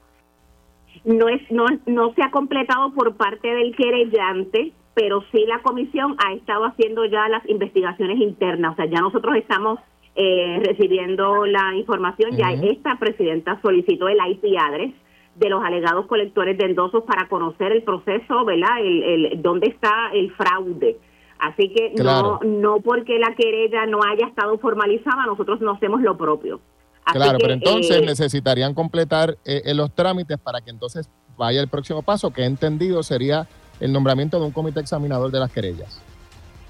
No, 1.05 1.29
es, 1.29 1.43
no, 1.51 1.67
no 1.87 2.15
se 2.15 2.23
ha 2.23 2.31
completado 2.31 2.93
por 2.93 3.17
parte 3.17 3.49
del 3.49 3.75
querellante, 3.75 4.73
pero 4.95 5.25
sí 5.33 5.45
la 5.47 5.61
comisión 5.61 6.17
ha 6.25 6.33
estado 6.33 6.65
haciendo 6.65 7.05
ya 7.05 7.29
las 7.29 7.49
investigaciones 7.49 8.19
internas. 8.21 8.73
O 8.73 8.77
sea, 8.77 8.87
ya 8.87 9.01
nosotros 9.01 9.37
estamos 9.37 9.81
eh, 10.15 10.63
recibiendo 10.65 11.45
la 11.47 11.75
información, 11.75 12.37
ya 12.37 12.53
esta 12.53 12.97
presidenta 12.99 13.61
solicitó 13.61 14.09
el 14.09 14.19
IP 14.31 14.57
address 14.57 14.95
de 15.37 15.49
los 15.49 15.65
alegados 15.65 16.07
colectores 16.07 16.57
de 16.59 16.67
endosos 16.67 17.03
para 17.05 17.29
conocer 17.29 17.73
el 17.73 17.83
proceso, 17.83 18.45
¿verdad? 18.45 18.81
El, 18.81 19.03
el, 19.03 19.43
dónde 19.43 19.69
está 19.69 20.11
el 20.13 20.33
fraude. 20.33 20.99
Así 21.39 21.69
que 21.71 21.93
no, 22.03 22.41
no 22.43 22.81
porque 22.81 23.19
la 23.19 23.35
querella 23.35 23.87
no 23.87 24.01
haya 24.03 24.27
estado 24.27 24.59
formalizada, 24.59 25.27
nosotros 25.27 25.61
no 25.61 25.73
hacemos 25.73 26.01
lo 26.01 26.17
propio. 26.17 26.61
claro, 27.05 27.39
pero 27.41 27.55
entonces 27.55 27.97
eh, 27.97 28.07
necesitarían 28.07 28.75
completar 28.75 29.37
eh, 29.45 29.75
los 29.75 29.95
trámites 29.95 30.39
para 30.39 30.61
que 30.61 30.71
entonces 30.71 31.11
vaya 31.37 31.61
el 31.61 31.69
próximo 31.69 32.03
paso, 32.03 32.31
que 32.33 32.43
he 32.43 32.47
entendido 32.47 33.03
sería 33.03 33.47
el 33.81 33.93
nombramiento 33.93 34.39
de 34.39 34.47
un 34.47 34.53
comité 34.53 34.81
examinador 34.81 35.31
de 35.31 35.41
las 35.41 35.53
querellas. 35.53 36.04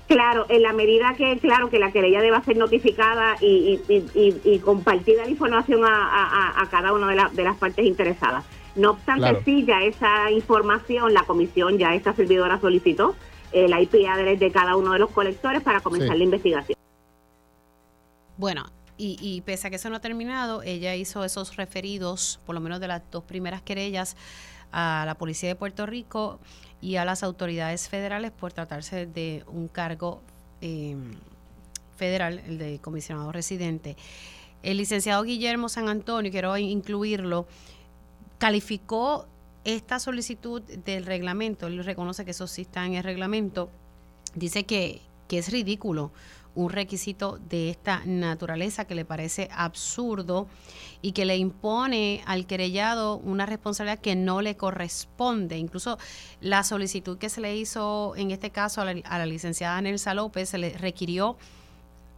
Claro, 0.06 0.44
en 0.50 0.62
la 0.62 0.74
medida 0.74 1.14
que, 1.16 1.38
claro, 1.38 1.70
que 1.70 1.78
la 1.78 1.90
querella 1.90 2.20
deba 2.20 2.42
ser 2.44 2.58
notificada 2.58 3.36
y, 3.40 3.80
y, 3.88 4.58
compartida 4.58 5.24
la 5.24 5.30
información 5.30 5.82
a, 5.84 6.68
cada 6.70 6.92
una 6.92 7.08
de, 7.08 7.22
de, 7.32 7.42
las 7.42 7.56
partes 7.56 7.86
interesadas. 7.86 8.44
No 8.76 8.90
obstante, 8.90 9.42
sí, 9.44 9.64
ya 9.64 9.82
esa 9.82 10.30
información, 10.30 11.14
la 11.14 11.22
comisión, 11.22 11.78
ya 11.78 11.94
esta 11.94 12.12
servidora 12.12 12.60
solicitó 12.60 13.16
el 13.52 13.72
IP 13.80 14.06
address 14.06 14.40
de 14.40 14.50
cada 14.50 14.76
uno 14.76 14.92
de 14.92 14.98
los 14.98 15.10
colectores 15.10 15.62
para 15.62 15.80
comenzar 15.80 16.16
la 16.16 16.24
investigación. 16.24 16.76
Bueno, 18.36 18.64
y, 18.98 19.16
y, 19.22 19.40
pese 19.40 19.68
a 19.68 19.70
que 19.70 19.76
eso 19.76 19.88
no 19.88 19.96
ha 19.96 20.00
terminado, 20.00 20.62
ella 20.62 20.94
hizo 20.96 21.24
esos 21.24 21.56
referidos, 21.56 22.40
por 22.44 22.54
lo 22.54 22.60
menos 22.60 22.78
de 22.80 22.88
las 22.88 23.02
dos 23.10 23.24
primeras 23.24 23.62
querellas, 23.62 24.16
a 24.70 25.04
la 25.06 25.14
Policía 25.14 25.48
de 25.48 25.54
Puerto 25.54 25.86
Rico 25.86 26.40
y 26.84 26.96
a 26.96 27.06
las 27.06 27.22
autoridades 27.22 27.88
federales 27.88 28.30
por 28.30 28.52
tratarse 28.52 29.06
de 29.06 29.42
un 29.46 29.68
cargo 29.68 30.20
em, 30.60 31.14
federal, 31.96 32.42
el 32.46 32.58
de 32.58 32.78
comisionado 32.78 33.32
residente. 33.32 33.96
El 34.62 34.76
licenciado 34.76 35.22
Guillermo 35.22 35.70
San 35.70 35.88
Antonio, 35.88 36.30
quiero 36.30 36.54
incluirlo, 36.58 37.46
calificó 38.36 39.26
esta 39.64 39.98
solicitud 39.98 40.60
del 40.60 41.06
reglamento, 41.06 41.68
él 41.68 41.82
reconoce 41.82 42.26
que 42.26 42.32
eso 42.32 42.46
sí 42.46 42.62
está 42.62 42.84
en 42.84 42.92
el 42.92 43.02
reglamento, 43.02 43.70
dice 44.34 44.64
que, 44.64 45.00
que 45.26 45.38
es 45.38 45.50
ridículo 45.50 46.12
un 46.54 46.70
requisito 46.70 47.38
de 47.38 47.70
esta 47.70 48.02
naturaleza 48.04 48.84
que 48.84 48.94
le 48.94 49.04
parece 49.04 49.48
absurdo 49.52 50.48
y 51.02 51.12
que 51.12 51.24
le 51.24 51.36
impone 51.36 52.22
al 52.26 52.46
querellado 52.46 53.16
una 53.16 53.46
responsabilidad 53.46 54.00
que 54.00 54.16
no 54.16 54.40
le 54.40 54.56
corresponde. 54.56 55.58
Incluso 55.58 55.98
la 56.40 56.64
solicitud 56.64 57.18
que 57.18 57.28
se 57.28 57.40
le 57.40 57.56
hizo 57.56 58.14
en 58.16 58.30
este 58.30 58.50
caso 58.50 58.80
a 58.80 58.84
la, 58.84 59.00
a 59.04 59.18
la 59.18 59.26
licenciada 59.26 59.80
Nelsa 59.80 60.14
López 60.14 60.48
se 60.48 60.58
le 60.58 60.70
requirió 60.78 61.36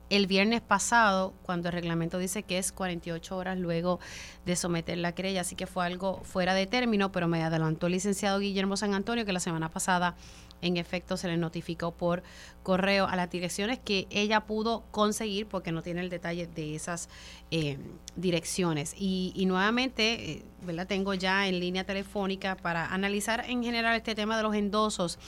el 0.08 0.26
viernes 0.26 0.60
pasado, 0.60 1.34
cuando 1.42 1.68
el 1.68 1.74
reglamento 1.74 2.18
dice 2.18 2.44
que 2.44 2.58
es 2.58 2.70
48 2.72 3.36
horas 3.36 3.58
luego 3.58 3.98
de 4.44 4.54
someter 4.54 4.98
la 4.98 5.12
querella, 5.12 5.40
así 5.40 5.56
que 5.56 5.66
fue 5.66 5.84
algo 5.84 6.20
fuera 6.22 6.54
de 6.54 6.66
término, 6.66 7.10
pero 7.10 7.26
me 7.26 7.42
adelantó 7.42 7.86
el 7.86 7.94
licenciado 7.94 8.38
Guillermo 8.38 8.76
San 8.76 8.94
Antonio 8.94 9.24
que 9.24 9.32
la 9.32 9.40
semana 9.40 9.68
pasada 9.68 10.14
en 10.62 10.76
efecto 10.76 11.16
se 11.16 11.28
le 11.28 11.36
notificó 11.36 11.92
por 11.92 12.22
correo 12.62 13.06
a 13.06 13.16
las 13.16 13.30
direcciones 13.30 13.78
que 13.78 14.06
ella 14.10 14.40
pudo 14.46 14.84
conseguir 14.90 15.46
porque 15.46 15.72
no 15.72 15.82
tiene 15.82 16.00
el 16.00 16.10
detalle 16.10 16.46
de 16.46 16.74
esas 16.74 17.08
eh, 17.50 17.78
direcciones. 18.16 18.94
Y, 18.96 19.44
nuevamente, 19.46 20.32
eh, 20.32 20.44
¿verdad? 20.62 20.86
tengo 20.86 21.14
ya 21.14 21.46
en 21.46 21.60
línea 21.60 21.84
telefónica 21.84 22.56
para 22.56 22.86
analizar 22.86 23.44
en 23.48 23.62
general 23.62 23.94
este 23.96 24.14
tema 24.14 24.36
de 24.36 24.42
los 24.42 24.54
endosos 24.54 25.18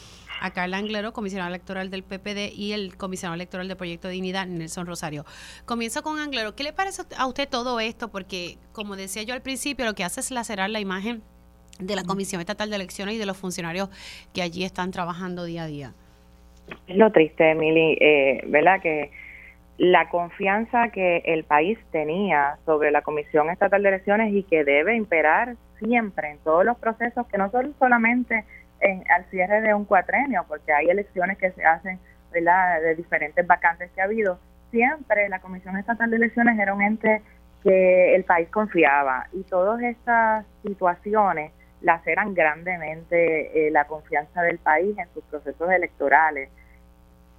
a 0.41 0.53
Carla 0.53 0.79
Anglero, 0.79 1.13
comisionada 1.13 1.49
electoral 1.49 1.91
del 1.91 2.03
PPD, 2.03 2.53
y 2.55 2.73
el 2.73 2.97
comisionado 2.97 3.35
electoral 3.35 3.69
del 3.69 3.77
Proyecto 3.77 4.09
de 4.09 4.15
Dignidad, 4.15 4.47
Nelson 4.47 4.87
Rosario. 4.87 5.25
Comienzo 5.65 6.03
con 6.03 6.19
Anglero. 6.19 6.55
¿Qué 6.55 6.63
le 6.63 6.73
parece 6.73 7.03
a 7.17 7.27
usted 7.27 7.49
todo 7.49 7.81
esto? 7.81 8.09
Porque, 8.09 8.59
como 8.73 8.97
decía 8.97 9.23
yo 9.23 9.35
al 9.35 9.43
principio, 9.43 9.85
lo 9.85 9.95
que 9.95 10.05
hace 10.05 10.21
es 10.21 10.31
lacerar 10.31 10.71
la 10.71 10.81
imagen 10.81 11.23
de 11.79 11.97
la 11.97 12.05
Comisión 12.05 12.41
Estatal 12.41 12.71
de 12.71 12.77
Elecciones 12.77 13.15
y 13.15 13.19
de 13.19 13.27
los 13.27 13.37
funcionarios 13.37 13.89
que 14.35 14.43
allí 14.43 14.65
están 14.65 14.91
trabajando 14.91 15.45
día 15.45 15.65
a 15.65 15.67
día. 15.67 15.93
Es 16.87 16.97
lo 16.97 17.11
triste, 17.13 17.51
Emily, 17.51 17.97
eh, 18.01 18.45
¿verdad? 18.49 18.81
Que 18.81 19.11
la 19.79 20.09
confianza 20.09 20.89
que 20.89 21.23
el 21.25 21.45
país 21.45 21.79
tenía 21.93 22.59
sobre 22.67 22.91
la 22.91 23.03
Comisión 23.03 23.49
Estatal 23.49 23.83
de 23.83 23.91
Elecciones 23.91 24.35
y 24.35 24.43
que 24.43 24.65
debe 24.65 24.97
imperar 24.97 25.55
siempre 25.79 26.33
en 26.33 26.39
todos 26.39 26.65
los 26.65 26.77
procesos, 26.79 27.27
que 27.29 27.39
no 27.39 27.51
son 27.51 27.75
solamente 27.79 28.45
en, 28.81 29.05
al 29.11 29.25
cierre 29.31 29.61
de 29.61 29.75
un 29.75 29.85
cuatrenio, 29.85 30.45
porque 30.49 30.73
hay 30.73 30.89
elecciones 30.89 31.39
que 31.39 31.53
se 31.53 31.65
hacen 31.65 31.99
¿verdad? 32.33 32.83
de 32.83 32.97
diferentes 32.97 33.47
vacantes 33.47 33.91
que 33.95 34.01
ha 34.01 34.05
habido, 34.05 34.39
siempre 34.71 35.29
la 35.29 35.41
Comisión 35.41 35.77
Estatal 35.77 36.11
de 36.11 36.17
Elecciones 36.17 36.59
era 36.59 36.75
un 36.75 36.83
ente 36.83 37.23
que 37.63 38.15
el 38.15 38.25
país 38.25 38.49
confiaba 38.51 39.27
y 39.33 39.43
todas 39.43 39.81
estas 39.83 40.45
situaciones 40.63 41.53
laceran 41.81 42.35
grandemente 42.35 43.67
eh, 43.67 43.71
la 43.71 43.87
confianza 43.87 44.43
del 44.43 44.59
país 44.59 44.97
en 44.99 45.09
sus 45.15 45.23
procesos 45.25 45.71
electorales. 45.71 46.51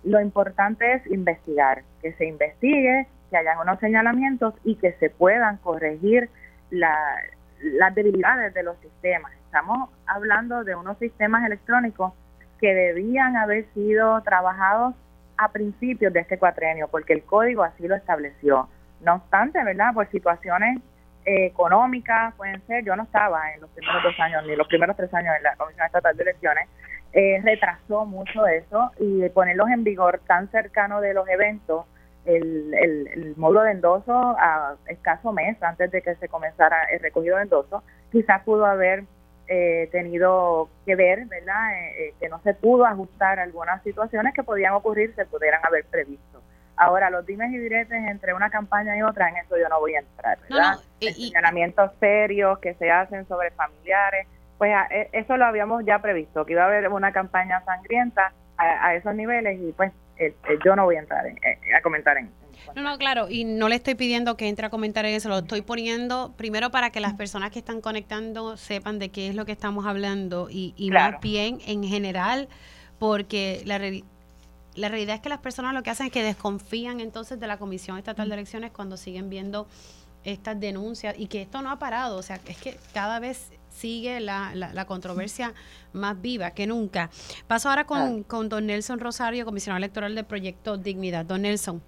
Lo 0.04 0.22
importante 0.22 0.94
es 0.94 1.08
investigar, 1.08 1.84
que 2.02 2.14
se 2.14 2.26
investigue, 2.26 3.08
que 3.30 3.38
hayan 3.38 3.60
unos 3.60 3.80
señalamientos 3.80 4.54
y 4.64 4.76
que 4.76 4.94
se 4.94 5.10
puedan 5.10 5.58
corregir 5.58 6.30
las 6.72 7.96
debilidades 7.96 8.54
de 8.54 8.64
los 8.64 8.78
sistemas. 8.80 9.32
Estamos 9.46 9.90
hablando 10.06 10.64
de 10.64 10.76
unos 10.76 10.98
sistemas 11.00 11.46
electrónicos 11.46 12.14
que 12.60 12.74
debían 12.74 13.36
haber 13.36 13.66
sido 13.74 14.22
trabajados 14.22 14.96
a 15.38 15.52
principios 15.52 16.14
de 16.14 16.20
este 16.20 16.38
cuatrenio, 16.38 16.88
porque 16.90 17.14
el 17.14 17.24
código 17.24 17.64
así 17.64 17.88
lo 17.88 17.96
estableció. 17.96 18.68
No 19.02 19.16
obstante, 19.16 19.64
¿verdad? 19.64 19.94
Por 19.94 20.10
situaciones 20.12 20.82
económicas, 21.30 22.34
pueden 22.36 22.66
ser, 22.66 22.84
yo 22.84 22.96
no 22.96 23.04
estaba 23.04 23.54
en 23.54 23.62
los 23.62 23.70
primeros 23.72 24.04
dos 24.04 24.20
años, 24.20 24.44
ni 24.46 24.56
los 24.56 24.68
primeros 24.68 24.96
tres 24.96 25.14
años 25.14 25.36
en 25.38 25.44
la 25.44 25.56
Comisión 25.56 25.86
Estatal 25.86 26.16
de 26.16 26.24
Elecciones, 26.24 26.68
eh, 27.14 27.42
retrasó 27.44 28.06
mucho 28.06 28.46
eso 28.48 28.92
y 29.00 29.28
ponerlos 29.30 29.70
en 29.70 29.84
vigor 29.84 30.22
tan 30.28 30.50
cercano 30.52 31.02
de 31.02 31.14
los 31.14 31.28
eventos, 31.28 31.86
el, 32.26 32.74
el, 32.74 33.34
módulo 33.38 33.64
de 33.64 33.72
endoso 33.72 34.14
a 34.14 34.76
escaso 34.88 35.32
mes 35.32 35.62
antes 35.64 35.90
de 35.90 36.02
que 36.02 36.16
se 36.16 36.28
comenzara 36.28 36.84
el 36.92 37.00
recogido 37.00 37.38
de 37.38 37.44
endoso, 37.44 37.84
quizás 38.12 38.44
pudo 38.44 38.66
haber 38.66 39.06
eh, 39.48 39.90
tenido 39.92 40.70
que 40.86 40.96
ver, 40.96 41.26
¿verdad? 41.26 41.74
Eh, 41.98 42.14
que 42.20 42.30
no 42.30 42.40
se 42.42 42.54
pudo 42.54 42.86
ajustar 42.86 43.40
algunas 43.40 43.82
situaciones 43.84 44.34
que 44.36 44.44
podían 44.44 44.74
ocurrir, 44.74 45.16
se 45.16 45.26
pudieran 45.26 45.62
haber 45.66 45.86
previsto. 45.86 46.42
Ahora, 46.80 47.10
los 47.10 47.26
dimes 47.26 47.52
y 47.52 47.58
diretes 47.58 48.08
entre 48.08 48.34
una 48.34 48.50
campaña 48.50 48.98
y 48.98 49.02
otra, 49.02 49.28
en 49.28 49.36
eso 49.36 49.58
yo 49.58 49.68
no 49.68 49.82
voy 49.82 49.96
a 49.96 50.00
entrar, 50.00 50.40
¿verdad? 50.50 50.78
No, 51.02 51.92
serios 52.00 52.58
que 52.60 52.74
se 52.76 52.90
hacen 52.90 53.28
sobre 53.28 53.52
familiares, 53.52 54.28
pues 54.58 54.74
e, 54.90 55.10
eso 55.12 55.36
lo 55.36 55.46
habíamos 55.46 55.86
ya 55.86 56.00
previsto, 56.00 56.46
que 56.46 56.54
iba 56.54 56.64
a 56.64 56.68
haber 56.68 56.88
una 56.88 57.12
campaña 57.12 57.62
sangrienta 57.66 58.32
a, 58.58 58.96
esos 58.96 59.14
niveles 59.14 59.60
y 59.60 59.74
pues 59.74 59.92
eh, 60.18 60.34
eh, 60.50 60.60
yo 60.66 60.76
no 60.76 60.86
voy 60.86 60.96
a 60.96 61.00
entrar 61.00 61.26
a 61.26 61.82
comentar 61.82 62.18
en, 62.18 62.30
no, 62.76 62.82
no, 62.82 62.98
claro, 62.98 63.28
y 63.30 63.44
no 63.44 63.68
le 63.68 63.76
estoy 63.76 63.96
pidiendo 63.96 64.38
que 64.38 64.48
entre 64.48 64.68
a 64.68 64.70
comentar 64.70 65.06
en 65.06 65.16
eso, 65.16 65.28
lo 65.28 65.40
estoy 65.40 65.62
poniendo 65.62 66.34
primero 66.38 66.72
para 66.72 66.92
que 66.92 67.00
las 67.00 67.14
personas 67.14 67.52
que 67.52 67.60
están 67.60 67.82
conectando 67.82 68.58
sepan 68.58 69.00
de 69.00 69.10
qué 69.10 69.28
es 69.28 69.36
lo 69.36 69.46
que 69.46 69.52
estamos 69.52 69.86
hablando 69.86 70.50
y, 70.50 70.74
y 70.78 70.92
más 70.92 71.20
bien 71.22 71.60
en 71.66 71.84
general, 71.84 72.48
porque 73.00 73.64
la, 73.66 73.80
la 74.80 74.88
realidad 74.88 75.16
es 75.16 75.22
que 75.22 75.30
las 75.30 75.40
personas 75.40 75.74
lo 75.74 75.84
que 75.84 75.90
hacen 75.90 76.08
es 76.08 76.12
que 76.12 76.24
desconfían 76.24 77.02
entonces 77.02 77.40
de 77.40 77.48
la 77.48 77.58
Comisión 77.58 77.98
Estatal 77.98 78.30
de 78.30 78.36
Elecciones 78.36 78.72
cuando 78.72 78.96
siguen 78.96 79.30
viendo 79.30 79.68
estas 80.24 80.60
denuncias 80.60 81.20
y 81.20 81.28
que 81.28 81.42
esto 81.42 81.62
no 81.62 81.70
ha 81.70 81.80
parado, 81.80 82.18
o 82.18 82.22
sea, 82.22 82.38
es 82.48 82.62
que 82.62 82.76
cada 82.94 83.20
vez 83.20 83.52
sigue 83.70 84.20
la, 84.20 84.54
la, 84.56 84.86
controversia 84.86 85.54
más 85.94 86.22
viva 86.22 86.52
que 86.52 86.66
nunca. 86.66 87.10
Paso 87.48 87.70
ahora 87.70 87.86
con, 87.86 88.24
con 88.24 88.50
don 88.50 88.66
Nelson 88.66 89.00
Rosario, 89.00 89.46
comisionado 89.46 89.78
electoral 89.78 90.16
del 90.16 90.26
proyecto 90.26 90.78
Dignidad. 90.78 91.26
Don 91.26 91.44
Nelson. 91.44 91.82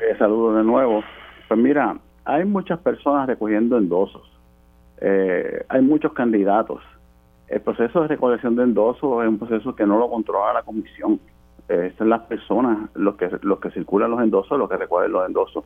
Eh, 0.00 0.16
saludos 0.18 0.56
de 0.56 0.64
nuevo. 0.64 1.02
Pues 1.48 1.60
mira, 1.60 1.98
hay 2.24 2.44
muchas 2.44 2.78
personas 2.80 3.26
recogiendo 3.26 3.76
endosos, 3.76 4.22
eh, 5.00 5.64
hay 5.68 5.82
muchos 5.82 6.12
candidatos. 6.12 6.82
El 7.48 7.60
proceso 7.60 8.02
de 8.02 8.08
recolección 8.08 8.54
de 8.54 8.62
endosos 8.62 9.22
es 9.22 9.28
un 9.28 9.38
proceso 9.38 9.74
que 9.74 9.84
no 9.84 9.98
lo 9.98 10.08
controla 10.08 10.52
la 10.52 10.62
comisión 10.62 11.20
eh, 11.70 11.94
las 12.00 12.22
personas 12.22 12.90
los 12.94 13.14
que 13.14 13.30
los 13.42 13.60
que 13.60 13.70
circulan 13.70 14.10
los 14.10 14.20
endosos, 14.20 14.58
los 14.58 14.68
que 14.68 14.76
recuerden 14.76 15.12
los 15.12 15.26
endosos. 15.26 15.64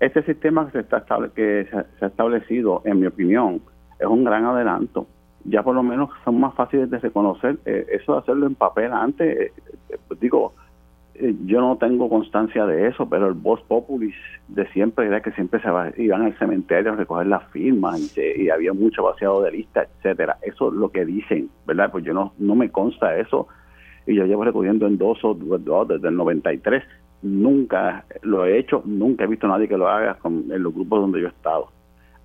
Este 0.00 0.22
sistema 0.22 0.64
que 0.66 0.72
se 0.72 0.80
está 0.80 1.04
que 1.34 1.68
se, 1.70 2.04
ha 2.04 2.08
establecido, 2.08 2.80
en 2.86 3.00
mi 3.00 3.06
opinión, 3.06 3.60
es 3.98 4.06
un 4.06 4.24
gran 4.24 4.46
adelanto. 4.46 5.06
Ya 5.44 5.62
por 5.62 5.74
lo 5.74 5.82
menos 5.82 6.08
son 6.24 6.40
más 6.40 6.54
fáciles 6.54 6.88
de 6.90 6.98
reconocer. 6.98 7.58
Eh, 7.66 7.86
eso 7.92 8.14
de 8.14 8.18
hacerlo 8.20 8.46
en 8.46 8.54
papel 8.54 8.90
antes, 8.92 9.38
eh, 9.38 9.98
pues 10.08 10.18
digo, 10.18 10.54
yo 11.44 11.60
no 11.60 11.76
tengo 11.76 12.08
constancia 12.08 12.64
de 12.64 12.88
eso, 12.88 13.06
pero 13.08 13.28
el 13.28 13.34
voz 13.34 13.60
populis 13.64 14.14
de 14.48 14.66
siempre 14.72 15.06
era 15.06 15.20
que 15.20 15.30
siempre 15.32 15.60
se 15.60 16.02
iban 16.02 16.22
al 16.22 16.36
cementerio 16.38 16.92
a 16.92 16.96
recoger 16.96 17.26
las 17.26 17.44
firmas 17.50 18.16
y, 18.16 18.48
había 18.48 18.72
mucho 18.72 19.02
vaciado 19.04 19.42
de 19.42 19.52
lista, 19.52 19.82
etcétera. 19.82 20.38
Eso 20.42 20.68
es 20.68 20.74
lo 20.74 20.88
que 20.88 21.04
dicen, 21.04 21.50
¿verdad? 21.66 21.92
Pues 21.92 22.02
yo 22.02 22.14
no, 22.14 22.32
no 22.38 22.54
me 22.56 22.70
consta 22.70 23.16
eso 23.18 23.46
y 24.06 24.14
yo 24.14 24.26
llevo 24.26 24.44
recogiendo 24.44 24.86
endosos 24.86 25.36
desde 25.38 26.08
el 26.08 26.16
93. 26.16 26.84
Nunca 27.22 28.04
lo 28.22 28.44
he 28.44 28.58
hecho, 28.58 28.82
nunca 28.84 29.24
he 29.24 29.26
visto 29.26 29.46
a 29.46 29.50
nadie 29.50 29.68
que 29.68 29.78
lo 29.78 29.88
haga 29.88 30.14
con, 30.14 30.44
en 30.50 30.62
los 30.62 30.74
grupos 30.74 31.00
donde 31.00 31.20
yo 31.20 31.28
he 31.28 31.30
estado. 31.30 31.68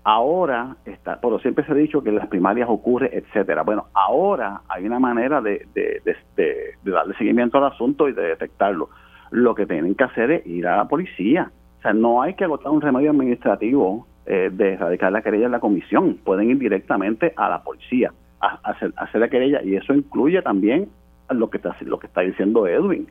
Ahora, 0.03 0.75
está, 0.85 1.19
pero 1.21 1.39
siempre 1.39 1.65
se 1.65 1.71
ha 1.71 1.75
dicho 1.75 2.01
que 2.01 2.11
las 2.11 2.27
primarias 2.27 2.67
ocurre, 2.69 3.09
etcétera. 3.15 3.63
Bueno, 3.63 3.85
ahora 3.93 4.61
hay 4.67 4.85
una 4.85 4.99
manera 4.99 5.41
de, 5.41 5.67
de, 5.73 6.75
darle 6.83 7.15
seguimiento 7.15 7.57
al 7.57 7.65
asunto 7.65 8.09
y 8.09 8.13
de 8.13 8.23
detectarlo. 8.23 8.89
Lo 9.31 9.53
que 9.55 9.65
tienen 9.65 9.95
que 9.95 10.05
hacer 10.05 10.31
es 10.31 10.47
ir 10.47 10.67
a 10.67 10.77
la 10.77 10.87
policía. 10.87 11.51
O 11.77 11.81
sea, 11.81 11.93
no 11.93 12.21
hay 12.21 12.33
que 12.33 12.45
agotar 12.45 12.71
un 12.71 12.81
remedio 12.81 13.11
administrativo 13.11 14.07
eh, 14.25 14.49
de 14.51 14.73
erradicar 14.73 15.11
la 15.11 15.21
querella 15.21 15.45
en 15.45 15.51
la 15.51 15.59
comisión. 15.59 16.17
Pueden 16.23 16.49
ir 16.49 16.57
directamente 16.57 17.33
a 17.35 17.49
la 17.49 17.63
policía 17.63 18.11
a, 18.41 18.59
hacer, 18.63 18.93
a 18.97 19.03
hacer 19.03 19.21
la 19.21 19.29
querella 19.29 19.61
y 19.63 19.75
eso 19.75 19.93
incluye 19.93 20.41
también 20.41 20.89
lo 21.31 21.49
que 21.49 21.57
está, 21.57 21.75
lo 21.81 21.99
que 21.99 22.07
está 22.07 22.21
diciendo 22.21 22.67
Edwin. 22.67 23.07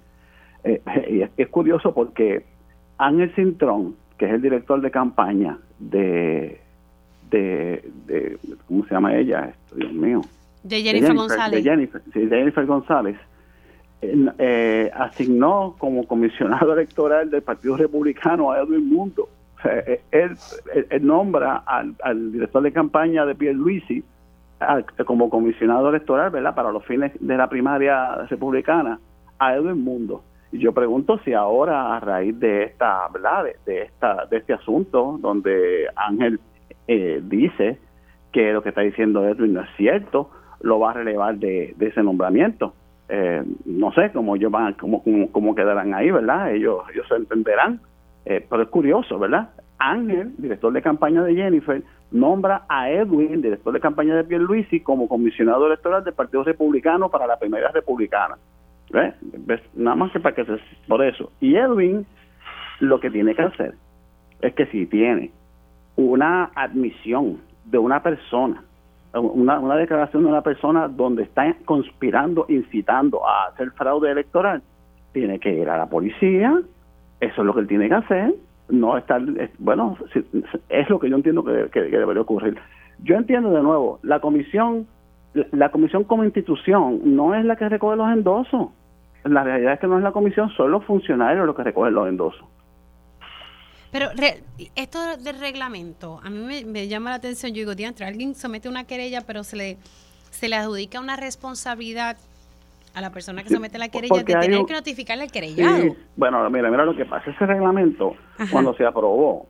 Eh, 0.65 0.81
es, 1.37 1.49
curioso 1.49 1.95
porque 1.95 2.45
Ángel 2.99 3.33
Cintrón, 3.35 3.97
que 4.17 4.27
es 4.27 4.33
el 4.33 4.43
director 4.43 4.81
de 4.81 4.91
campaña 4.91 5.59
de, 5.79 6.61
de, 7.31 8.39
¿cómo 8.67 8.85
se 8.85 8.95
llama 8.95 9.17
ella? 9.17 9.47
Esto, 9.47 9.77
Dios 9.77 9.93
mío. 9.93 10.21
De 10.63 10.83
Jennifer, 10.83 11.15
González. 11.15 11.65
De 11.65 11.71
Jennifer, 11.71 12.03
sí, 12.13 12.27
de 12.27 12.37
Jennifer 12.37 12.67
González. 12.67 13.17
Eh, 14.01 14.91
asignó 14.95 15.75
como 15.79 16.07
comisionado 16.07 16.73
electoral 16.77 17.31
del 17.31 17.43
Partido 17.43 17.77
Republicano 17.77 18.51
a 18.53 18.61
Edwin 18.61 18.89
Mundo. 18.89 19.29
Eh, 19.65 20.01
él, 20.13 20.37
él, 20.91 21.07
nombra 21.07 21.57
al, 21.67 21.95
al, 22.05 22.31
director 22.31 22.63
de 22.63 22.73
campaña 22.73 23.27
de 23.27 23.35
Pierre 23.35 23.57
Luisi 23.57 24.05
como 25.07 25.31
comisionado 25.31 25.89
electoral, 25.89 26.31
¿verdad? 26.31 26.55
Para 26.55 26.73
los 26.73 26.85
fines 26.85 27.13
de 27.21 27.37
la 27.37 27.49
primaria 27.49 28.17
republicana, 28.29 28.99
a 29.39 29.55
Edwin 29.55 29.83
Mundo. 29.83 30.23
Y 30.51 30.59
yo 30.59 30.73
pregunto 30.73 31.19
si 31.25 31.35
ahora 31.35 31.97
a 31.97 32.01
raíz 32.01 32.39
de 32.39 32.65
esta, 32.65 33.09
¿verdad? 33.13 33.45
De, 33.67 33.83
esta, 33.83 34.27
de 34.27 34.39
este 34.39 34.55
asunto 34.55 35.19
donde 35.21 35.87
Ángel 35.95 36.41
eh, 36.87 37.21
dice 37.23 37.79
que 38.33 38.53
lo 38.53 38.63
que 38.63 38.71
está 38.71 38.81
diciendo 38.81 39.27
Edwin 39.27 39.55
no 39.55 39.63
es 39.63 39.71
cierto, 39.77 40.31
lo 40.61 40.81
va 40.81 40.91
a 40.91 40.95
relevar 40.95 41.37
de, 41.37 41.75
ese 41.79 42.03
nombramiento. 42.03 42.75
Eh, 43.09 43.43
no 43.65 43.93
sé 43.93 44.11
cómo 44.13 44.37
ellos 44.37 44.51
van, 44.51 44.75
cómo, 44.75 45.03
cómo, 45.33 45.55
quedarán 45.55 45.95
ahí, 45.95 46.11
¿verdad? 46.11 46.53
Ellos, 46.53 46.83
ellos 46.93 47.07
se 47.09 47.17
entenderán. 47.17 47.81
Eh, 48.25 48.45
pero 48.49 48.63
es 48.63 48.69
curioso, 48.69 49.19
¿verdad? 49.19 49.51
Ángel, 49.79 50.35
director 50.37 50.73
de 50.73 50.83
campaña 50.83 51.23
de 51.23 51.35
Jennifer, 51.35 51.83
nombra 52.11 52.63
a 52.69 52.91
Edwin, 52.91 53.43
director 53.43 53.73
de 53.73 53.81
campaña 53.81 54.17
de 54.17 54.25
Pierluisi, 54.25 54.81
como 54.81 55.09
comisionado 55.09 55.67
electoral 55.67 56.05
del 56.05 56.15
Partido 56.15 56.45
Republicano 56.45 57.09
para 57.09 57.27
la 57.27 57.39
primera 57.39 57.71
republicana. 57.71 58.37
¿Ves? 58.91 59.61
Nada 59.75 59.97
más 59.97 60.13
que 60.13 60.21
para 60.21 60.35
que 60.35 60.45
se... 60.45 60.59
Por 60.87 61.05
eso. 61.05 61.31
Y 61.41 61.57
Edwin 61.57 62.07
lo 62.81 63.01
que 63.01 63.11
tiene 63.11 63.35
que 63.35 63.43
hacer 63.43 63.75
es 64.41 64.55
que 64.55 64.67
si 64.67 64.87
tiene 64.87 65.31
una 65.97 66.51
admisión 66.55 67.39
de 67.65 67.79
una 67.79 68.03
persona, 68.03 68.63
una, 69.13 69.59
una 69.59 69.77
declaración 69.77 70.23
de 70.23 70.29
una 70.29 70.43
persona 70.43 70.89
donde 70.89 71.25
está 71.25 71.55
conspirando, 71.65 72.47
incitando 72.49 73.27
a 73.27 73.49
hacer 73.49 73.71
fraude 73.73 74.11
electoral, 74.11 74.63
tiene 75.13 75.39
que 75.39 75.53
ir 75.53 75.69
a 75.69 75.77
la 75.77 75.87
policía, 75.87 76.61
eso 77.21 77.41
es 77.41 77.47
lo 77.47 77.53
que 77.53 77.61
él 77.61 77.67
tiene 77.67 77.89
que 77.89 77.95
hacer, 77.95 78.35
no 78.69 78.99
estar, 78.99 79.23
bueno, 79.59 79.97
es 80.69 80.89
lo 80.89 80.99
que 80.99 81.11
yo 81.11 81.17
entiendo 81.17 81.45
que, 81.45 81.69
que, 81.71 81.81
debería 81.81 82.23
ocurrir. 82.23 82.59
Yo 83.03 83.17
entiendo 83.17 83.51
de 83.51 83.63
nuevo, 83.63 84.01
la 84.03 84.21
comisión, 84.21 84.87
la 85.53 85.71
comisión 85.71 86.05
como 86.05 86.25
institución 86.25 87.01
no 87.05 87.35
es 87.35 87.45
la 87.45 87.57
que 87.57 87.69
recoge 87.69 87.97
los 87.97 88.11
endosos. 88.11 88.69
La 89.25 89.45
realidad 89.45 89.75
es 89.75 89.81
que 89.81 89.87
no 89.87 89.99
es 89.99 90.03
la 90.03 90.13
comisión, 90.13 90.51
son 90.51 90.71
los 90.71 90.85
funcionarios 90.85 91.47
los 91.47 91.57
que 91.57 91.65
recogen 91.65 91.95
los 91.95 92.09
endosos. 92.09 92.45
Pero 93.91 94.11
esto 94.77 95.17
del 95.17 95.39
reglamento, 95.39 96.21
a 96.23 96.29
mí 96.29 96.65
me, 96.65 96.89
llama 96.89 97.11
la 97.11 97.17
atención. 97.17 97.53
Yo 97.53 97.61
digo, 97.61 97.75
diantre, 97.75 98.05
alguien 98.05 98.35
somete 98.35 98.69
una 98.69 98.85
querella, 98.85 99.23
pero 99.23 99.45
se 99.45 99.57
le, 99.57 99.79
se 100.31 100.49
le 100.49 100.57
adjudica 100.57 101.01
una 101.01 101.17
responsabilidad 101.17 102.19
a 102.99 103.01
la 103.01 103.11
persona 103.11 103.43
que 103.43 103.49
somete 103.49 103.79
la 103.79 103.89
querella 103.89 104.23
de 104.23 104.25
tener 104.25 104.65
que 104.65 104.73
notificarle 104.73 105.25
al 105.25 105.31
querellado. 105.31 105.95
bueno, 106.17 106.51
mira, 106.51 106.71
mira 106.71 106.85
lo 106.85 106.97
que 106.97 107.05
pasa. 107.05 107.31
Ese 107.31 107.47
reglamento, 107.47 108.17
cuando 108.51 108.75
se 108.75 108.85
aprobó, 108.85 109.47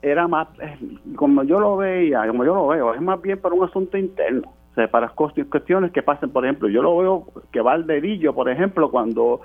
era 0.00 0.26
más, 0.26 0.48
eh, 0.60 0.78
como 1.16 1.42
yo 1.44 1.60
lo 1.60 1.76
veía, 1.76 2.26
como 2.26 2.44
yo 2.44 2.54
lo 2.54 2.68
veo, 2.68 2.94
es 2.94 3.00
más 3.00 3.20
bien 3.20 3.38
para 3.38 3.54
un 3.54 3.64
asunto 3.64 3.98
interno. 3.98 4.52
O 4.72 4.74
sea, 4.74 4.88
para 4.90 5.08
cuestiones 5.08 5.92
que 5.92 6.02
pasen, 6.02 6.30
por 6.30 6.44
ejemplo, 6.44 6.68
yo 6.68 6.82
lo 6.82 6.96
veo 6.96 7.26
que 7.52 7.60
va 7.60 7.72
al 7.72 7.86
dedillo, 7.86 8.32
por 8.34 8.48
ejemplo, 8.48 8.90
cuando 8.90 9.40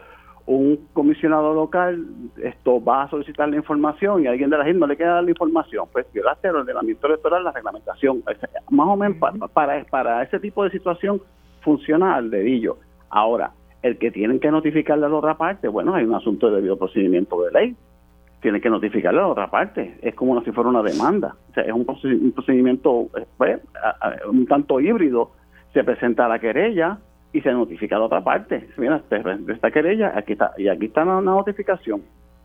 un 0.46 0.88
comisionado 0.92 1.54
local 1.54 2.06
esto 2.42 2.84
va 2.84 3.04
a 3.04 3.10
solicitar 3.10 3.48
la 3.48 3.56
información 3.56 4.24
y 4.24 4.28
alguien 4.28 4.50
de 4.50 4.58
la 4.58 4.66
gente 4.66 4.80
no 4.80 4.88
le 4.88 4.98
queda 4.98 5.22
la 5.22 5.30
información, 5.30 5.88
pues 5.92 6.06
violaste 6.14 6.50
el 6.50 6.58
ordenamiento 6.58 7.08
electoral, 7.08 7.44
la 7.44 7.52
reglamentación. 7.52 8.24
Más 8.70 8.88
o 8.88 8.96
menos 8.96 9.18
para, 9.54 9.84
para, 9.86 10.24
ese 10.24 10.40
tipo 10.40 10.64
de 10.64 10.72
situación 10.72 11.22
funciona 11.62 12.16
al 12.16 12.30
dedillo. 12.30 12.78
Ahora, 13.16 13.52
el 13.84 14.00
que 14.00 14.10
tienen 14.10 14.40
que 14.40 14.50
notificarle 14.50 15.06
a 15.06 15.10
la 15.10 15.18
otra 15.18 15.38
parte, 15.38 15.68
bueno, 15.68 15.94
hay 15.94 16.04
un 16.04 16.16
asunto 16.16 16.50
de 16.50 16.56
debido 16.56 16.78
procedimiento 16.78 17.40
de 17.44 17.52
ley. 17.52 17.76
Tienen 18.42 18.60
que 18.60 18.70
notificarle 18.70 19.20
a 19.20 19.24
la 19.24 19.30
otra 19.30 19.52
parte. 19.52 19.98
Es 20.02 20.16
como 20.16 20.42
si 20.44 20.52
fuera 20.52 20.70
una 20.70 20.82
demanda. 20.82 21.36
O 21.52 21.54
sea, 21.54 21.64
es 21.64 21.72
un, 21.72 21.86
procedimiento 21.86 23.08
eh, 23.16 23.26
pues, 23.38 23.60
un 24.28 24.48
tanto 24.48 24.80
híbrido. 24.80 25.32
Se 25.74 25.84
presenta 25.84 26.28
la 26.28 26.40
querella, 26.40 26.98
y 27.34 27.42
se 27.42 27.52
notifica 27.52 27.96
a 27.96 28.00
la 28.00 28.06
otra 28.06 28.24
parte. 28.24 28.70
Mira, 28.78 29.02
esta 29.48 29.72
querella, 29.72 30.14
aquí 30.16 30.34
está, 30.34 30.54
y 30.58 30.68
aquí 30.68 30.86
está 30.86 31.04
la, 31.04 31.20
notificación. 31.20 32.02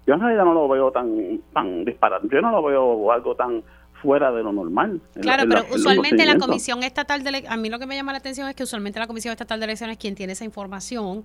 Yo 0.07 0.15
en 0.15 0.21
realidad 0.21 0.45
no 0.45 0.55
lo 0.55 0.69
veo 0.69 0.91
tan, 0.91 1.41
tan 1.53 1.85
disparado, 1.85 2.27
yo 2.29 2.41
no 2.41 2.51
lo 2.51 2.63
veo 2.63 3.13
algo 3.13 3.35
tan 3.35 3.63
fuera 4.03 4.33
de 4.33 4.43
lo 4.43 4.53
normal. 4.53 5.01
Claro, 5.21 5.45
pero 5.49 5.65
usualmente 5.75 6.25
la 6.27 6.37
Comisión 6.39 6.83
Estatal 6.83 7.23
de 7.25 7.45
a 7.49 7.57
mí 7.57 7.69
lo 7.69 7.79
que 7.79 7.87
me 7.87 7.97
llama 7.97 8.13
la 8.13 8.19
atención 8.19 8.49
es 8.49 8.55
que 8.55 8.63
usualmente 8.63 8.99
la 8.99 9.07
Comisión 9.07 9.33
Estatal 9.33 9.61
de 9.61 9.65
Elecciones 9.65 9.97
es 9.97 10.01
quien 10.01 10.15
tiene 10.15 10.33
esa 10.33 10.45
información, 10.45 11.25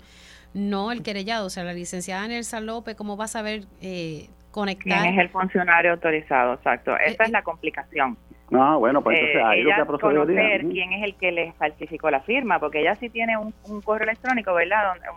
no 0.53 0.91
el 0.91 1.03
querellado, 1.03 1.47
o 1.47 1.49
sea, 1.49 1.63
la 1.63 1.73
licenciada 1.73 2.27
Nelsa 2.27 2.59
López, 2.59 2.95
¿cómo 2.95 3.17
va 3.17 3.25
a 3.25 3.27
saber 3.27 3.63
eh, 3.81 4.29
conectar? 4.51 5.01
¿Quién 5.01 5.13
es 5.13 5.19
el 5.19 5.29
funcionario 5.29 5.91
autorizado? 5.91 6.53
Exacto, 6.53 6.95
esa 6.97 7.23
eh, 7.23 7.27
es 7.27 7.31
la 7.31 7.41
complicación. 7.41 8.17
Ah, 8.51 8.75
bueno, 8.77 9.01
pues 9.01 9.17
entonces 9.17 9.41
eh, 9.41 9.43
ahí 9.43 9.63
lo 9.63 9.71
que 9.71 9.99
conocer 9.99 10.61
quién 10.67 10.93
es 10.93 11.03
el 11.03 11.15
que 11.15 11.31
le 11.31 11.53
falsificó 11.53 12.11
la 12.11 12.21
firma, 12.21 12.59
porque 12.59 12.81
ella 12.81 12.95
sí 12.95 13.09
tiene 13.09 13.35
un, 13.37 13.81
correo 13.81 14.03
electrónico, 14.03 14.53
¿verdad? 14.53 14.93
Donde, 14.93 15.07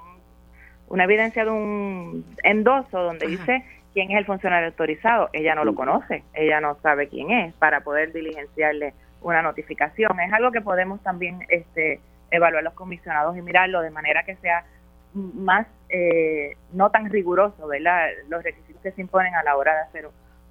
una 0.88 1.04
evidencia 1.04 1.44
de 1.44 1.50
un 1.50 2.24
endoso 2.42 3.02
donde 3.02 3.26
dice 3.26 3.64
quién 3.96 4.10
es 4.10 4.18
el 4.18 4.26
funcionario 4.26 4.68
autorizado. 4.68 5.30
Ella 5.32 5.54
no 5.54 5.64
lo 5.64 5.74
conoce, 5.74 6.22
ella 6.34 6.60
no 6.60 6.76
sabe 6.82 7.08
quién 7.08 7.30
es 7.30 7.54
para 7.54 7.80
poder 7.80 8.12
diligenciarle 8.12 8.92
una 9.22 9.40
notificación. 9.40 10.20
Es 10.20 10.30
algo 10.34 10.52
que 10.52 10.60
podemos 10.60 11.02
también 11.02 11.46
este, 11.48 12.00
evaluar 12.30 12.62
los 12.62 12.74
comisionados 12.74 13.34
y 13.38 13.40
mirarlo 13.40 13.80
de 13.80 13.88
manera 13.88 14.22
que 14.24 14.36
sea 14.36 14.66
más, 15.14 15.66
eh, 15.88 16.58
no 16.74 16.90
tan 16.90 17.08
riguroso, 17.08 17.66
¿verdad? 17.66 18.08
Los 18.28 18.42
requisitos 18.42 18.82
que 18.82 18.92
se 18.92 19.00
imponen 19.00 19.34
a 19.34 19.42
la 19.42 19.56
hora 19.56 19.72
de 19.72 19.80
hacer 19.80 20.08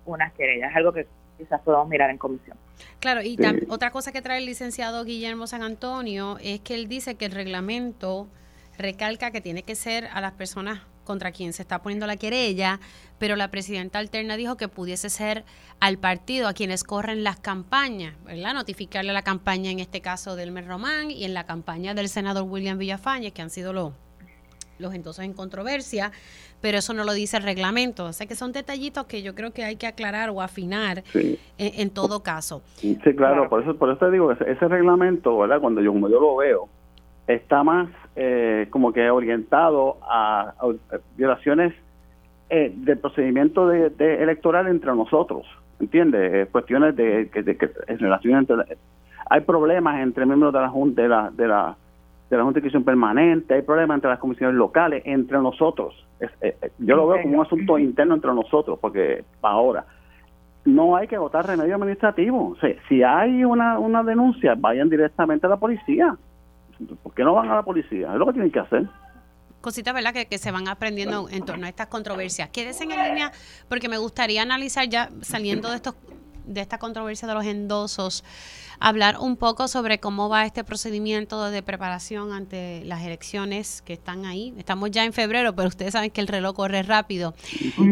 unas 0.07 0.33
querellas. 0.33 0.71
Es 0.71 0.77
algo 0.77 0.91
que 0.91 1.05
quizás 1.37 1.61
podamos 1.61 1.87
mirar 1.87 2.09
en 2.09 2.17
comisión. 2.17 2.57
Claro, 2.99 3.21
y 3.21 3.37
otra 3.69 3.91
cosa 3.91 4.11
que 4.11 4.23
trae 4.23 4.39
el 4.39 4.47
licenciado 4.47 5.05
Guillermo 5.05 5.45
San 5.45 5.61
Antonio 5.61 6.39
es 6.41 6.61
que 6.61 6.73
él 6.73 6.87
dice 6.87 7.13
que 7.13 7.25
el 7.25 7.31
reglamento 7.31 8.27
recalca 8.79 9.29
que 9.29 9.39
tiene 9.39 9.61
que 9.61 9.75
ser 9.75 10.07
a 10.11 10.19
las 10.19 10.31
personas 10.31 10.81
contra 11.05 11.31
quien 11.31 11.53
se 11.53 11.61
está 11.61 11.81
poniendo 11.81 12.07
la 12.07 12.17
querella, 12.17 12.81
pero 13.17 13.37
la 13.37 13.49
presidenta 13.49 13.99
alterna 13.99 14.35
dijo 14.35 14.57
que 14.57 14.67
pudiese 14.67 15.09
ser 15.09 15.45
al 15.79 15.97
partido, 15.97 16.49
a 16.49 16.53
quienes 16.53 16.83
corren 16.83 17.23
las 17.23 17.39
campañas, 17.39 18.15
¿verdad? 18.25 18.53
Notificarle 18.53 19.11
a 19.11 19.13
la 19.13 19.21
campaña, 19.21 19.71
en 19.71 19.79
este 19.79 20.01
caso 20.01 20.35
del 20.35 20.51
Mer 20.51 20.67
Román, 20.67 21.11
y 21.11 21.23
en 21.23 21.33
la 21.33 21.45
campaña 21.45 21.93
del 21.93 22.09
senador 22.09 22.43
William 22.43 22.77
Villafañez, 22.77 23.31
que 23.31 23.41
han 23.41 23.49
sido 23.49 23.71
los, 23.71 23.93
los 24.79 24.93
entonces 24.93 25.23
en 25.25 25.33
controversia, 25.33 26.11
pero 26.61 26.79
eso 26.79 26.93
no 26.93 27.03
lo 27.03 27.13
dice 27.13 27.37
el 27.37 27.43
reglamento. 27.43 28.05
O 28.05 28.13
sea 28.13 28.27
que 28.27 28.35
son 28.35 28.51
detallitos 28.51 29.05
que 29.05 29.21
yo 29.21 29.35
creo 29.35 29.51
que 29.51 29.63
hay 29.63 29.75
que 29.75 29.87
aclarar 29.87 30.29
o 30.29 30.41
afinar 30.41 31.03
en, 31.57 31.89
todo 31.91 32.23
caso. 32.23 32.61
Sí, 32.75 32.97
claro, 33.15 33.47
por 33.49 33.61
eso 33.61 33.75
por 33.75 33.89
eso 33.89 33.99
te 33.99 34.11
digo, 34.11 34.31
ese, 34.31 34.49
ese 34.49 34.67
reglamento, 34.67 35.37
¿verdad? 35.37 35.61
Cuando 35.61 35.81
yo, 35.81 35.93
como 35.93 36.09
yo 36.09 36.19
lo 36.19 36.37
veo, 36.37 36.69
está 37.27 37.63
más 37.63 37.89
eh, 38.15 38.67
como 38.69 38.93
que 38.93 39.09
orientado 39.09 39.97
a, 40.01 40.53
violaciones 41.17 41.73
eh, 42.49 42.71
del 42.75 42.99
procedimiento 42.99 43.67
de, 43.67 44.23
electoral 44.23 44.67
entre 44.67 44.93
nosotros, 44.93 45.45
¿entiendes? 45.79 46.33
Eh, 46.33 46.47
cuestiones 46.51 46.95
de, 46.95 47.29
que, 47.31 47.43
de, 47.43 47.57
que 47.57 47.67
relaciones 47.87 48.49
entre... 48.49 48.77
Hay 49.27 49.41
problemas 49.41 50.01
entre 50.01 50.25
miembros 50.25 50.53
de 50.53 50.59
la 50.59 50.69
Junta 50.69 51.01
de 51.01 51.09
la, 51.09 51.31
de 51.31 51.47
la 51.47 51.75
de 52.29 52.37
la 52.37 52.43
Junta 52.43 52.59
de 52.59 52.79
Permanente, 52.81 53.53
hay 53.53 53.61
problemas 53.61 53.95
entre 53.95 54.09
las 54.09 54.19
comisiones 54.19 54.55
locales, 54.55 55.03
entre 55.05 55.37
nosotros. 55.37 55.93
Eh, 56.19 56.27
eh, 56.41 56.71
yo 56.79 56.95
lo 56.95 57.07
veo 57.07 57.21
como 57.21 57.39
un 57.39 57.45
asunto 57.45 57.77
interno 57.77 58.15
entre 58.15 58.33
nosotros, 58.33 58.79
porque 58.79 59.23
ahora 59.41 59.85
no 60.65 60.95
hay 60.95 61.07
que 61.07 61.17
votar 61.17 61.45
remedio 61.45 61.75
administrativo. 61.75 62.55
si 62.89 63.03
hay 63.03 63.43
una, 63.43 63.77
una 63.77 64.03
denuncia, 64.03 64.55
vayan 64.57 64.89
directamente 64.89 65.45
a 65.45 65.49
la 65.49 65.57
policía. 65.57 66.15
¿Por 67.03 67.13
qué 67.13 67.23
no 67.23 67.33
van 67.33 67.49
a 67.49 67.55
la 67.55 67.63
policía? 67.63 68.11
Es 68.13 68.19
lo 68.19 68.25
que 68.27 68.33
tienen 68.33 68.51
que 68.51 68.59
hacer 68.59 68.89
cositas, 69.61 69.95
¿verdad?, 69.95 70.13
que, 70.13 70.27
que, 70.27 70.37
se 70.37 70.51
van 70.51 70.67
aprendiendo 70.67 71.27
en 71.27 71.43
torno 71.43 71.65
a 71.65 71.69
estas 71.69 71.87
controversias. 71.87 72.49
Quédense 72.49 72.83
en 72.83 72.91
línea 72.91 73.31
porque 73.67 73.89
me 73.89 73.97
gustaría 73.97 74.43
analizar 74.43 74.87
ya 74.87 75.09
saliendo 75.21 75.71
de 75.71 75.77
estos 75.77 75.95
de 76.47 76.61
esta 76.61 76.77
controversia 76.77 77.27
de 77.27 77.33
los 77.33 77.45
endosos, 77.45 78.23
hablar 78.79 79.17
un 79.19 79.37
poco 79.37 79.67
sobre 79.67 79.99
cómo 79.99 80.29
va 80.29 80.45
este 80.45 80.63
procedimiento 80.63 81.49
de 81.49 81.63
preparación 81.63 82.31
ante 82.31 82.83
las 82.85 83.03
elecciones 83.03 83.81
que 83.81 83.93
están 83.93 84.25
ahí. 84.25 84.53
Estamos 84.57 84.91
ya 84.91 85.05
en 85.05 85.13
febrero, 85.13 85.55
pero 85.55 85.67
ustedes 85.67 85.93
saben 85.93 86.11
que 86.11 86.21
el 86.21 86.27
reloj 86.27 86.55
corre 86.55 86.83
rápido. 86.83 87.33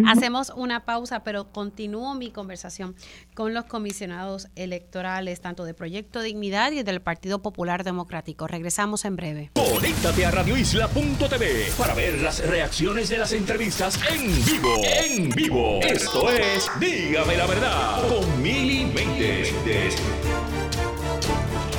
Hacemos 0.08 0.52
una 0.56 0.86
pausa, 0.86 1.24
pero 1.24 1.52
continúo 1.52 2.16
mi 2.16 2.32
conversación 2.32 2.96
con 3.34 3.54
los 3.54 3.66
comisionados 3.66 4.48
electorales, 4.56 5.42
tanto 5.42 5.66
de 5.66 5.74
Proyecto 5.74 6.22
Dignidad 6.22 6.72
y 6.72 6.84
del 6.84 7.02
Partido 7.02 7.42
Popular 7.42 7.84
Democrático. 7.84 8.48
Regresamos 8.48 9.06
en 9.06 9.16
breve. 9.16 9.52
Conéctate 9.54 10.26
a 10.26 10.32
radioisla.tv 10.32 11.72
para 11.78 11.94
ver 11.94 12.22
las 12.22 12.46
reacciones 12.48 13.10
de 13.10 13.18
las 13.18 13.34
entrevistas 13.34 14.00
en 14.10 14.46
vivo. 14.46 14.76
En 14.84 15.30
vivo. 15.30 15.80
Esto 15.82 16.30
es 16.30 16.70
Dígame 16.80 17.38
la 17.38 17.46
verdad 17.46 18.08
con 18.08 18.43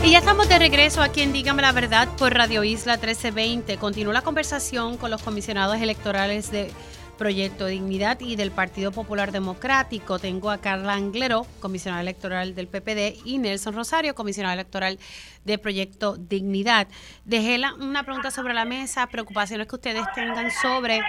Y 0.02 0.10
ya 0.10 0.18
estamos 0.18 0.48
de 0.48 0.58
regreso 0.58 1.02
aquí 1.02 1.20
en 1.20 1.34
Dígame 1.34 1.60
la 1.60 1.72
Verdad 1.72 2.08
por 2.16 2.32
Radio 2.32 2.64
Isla 2.64 2.94
1320. 2.94 3.76
Continúa 3.76 4.14
la 4.14 4.22
conversación 4.22 4.96
con 4.96 5.10
los 5.10 5.22
comisionados 5.22 5.76
electorales 5.76 6.50
de 6.50 6.70
Proyecto 7.16 7.66
Dignidad 7.66 8.20
y 8.20 8.36
del 8.36 8.50
Partido 8.50 8.92
Popular 8.92 9.32
Democrático. 9.32 10.18
Tengo 10.18 10.50
a 10.50 10.58
Carla 10.58 10.94
Anglero, 10.94 11.46
comisionada 11.60 12.02
electoral 12.02 12.54
del 12.54 12.68
PPD, 12.68 13.24
y 13.24 13.38
Nelson 13.38 13.74
Rosario, 13.74 14.14
comisionado 14.14 14.54
electoral 14.54 14.98
de 15.44 15.58
Proyecto 15.58 16.16
Dignidad. 16.16 16.88
Dejé 17.24 17.60
una 17.80 18.02
pregunta 18.02 18.30
sobre 18.30 18.54
la 18.54 18.64
mesa, 18.64 19.06
preocupaciones 19.06 19.66
que 19.66 19.76
ustedes 19.76 20.04
tengan 20.14 20.50
sobre 20.50 21.00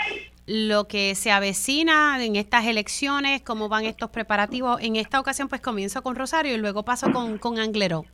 lo 0.45 0.88
que 0.88 1.15
se 1.15 1.32
avecina 1.32 2.23
en 2.23 2.36
estas 2.36 2.65
elecciones, 2.65 3.41
cómo 3.41 3.68
van 3.69 3.86
estos 3.86 4.10
preparativos. 4.10 4.82
En 4.82 4.95
esta 4.95 5.19
ocasión, 5.19 5.49
pues 5.49 5.61
comienzo 5.61 6.03
con 6.03 6.15
Rosario 6.15 6.53
y 6.53 6.57
luego 6.57 6.84
paso 6.84 7.11
con, 7.11 7.38
con 7.38 7.57
Anglero. 7.60 8.06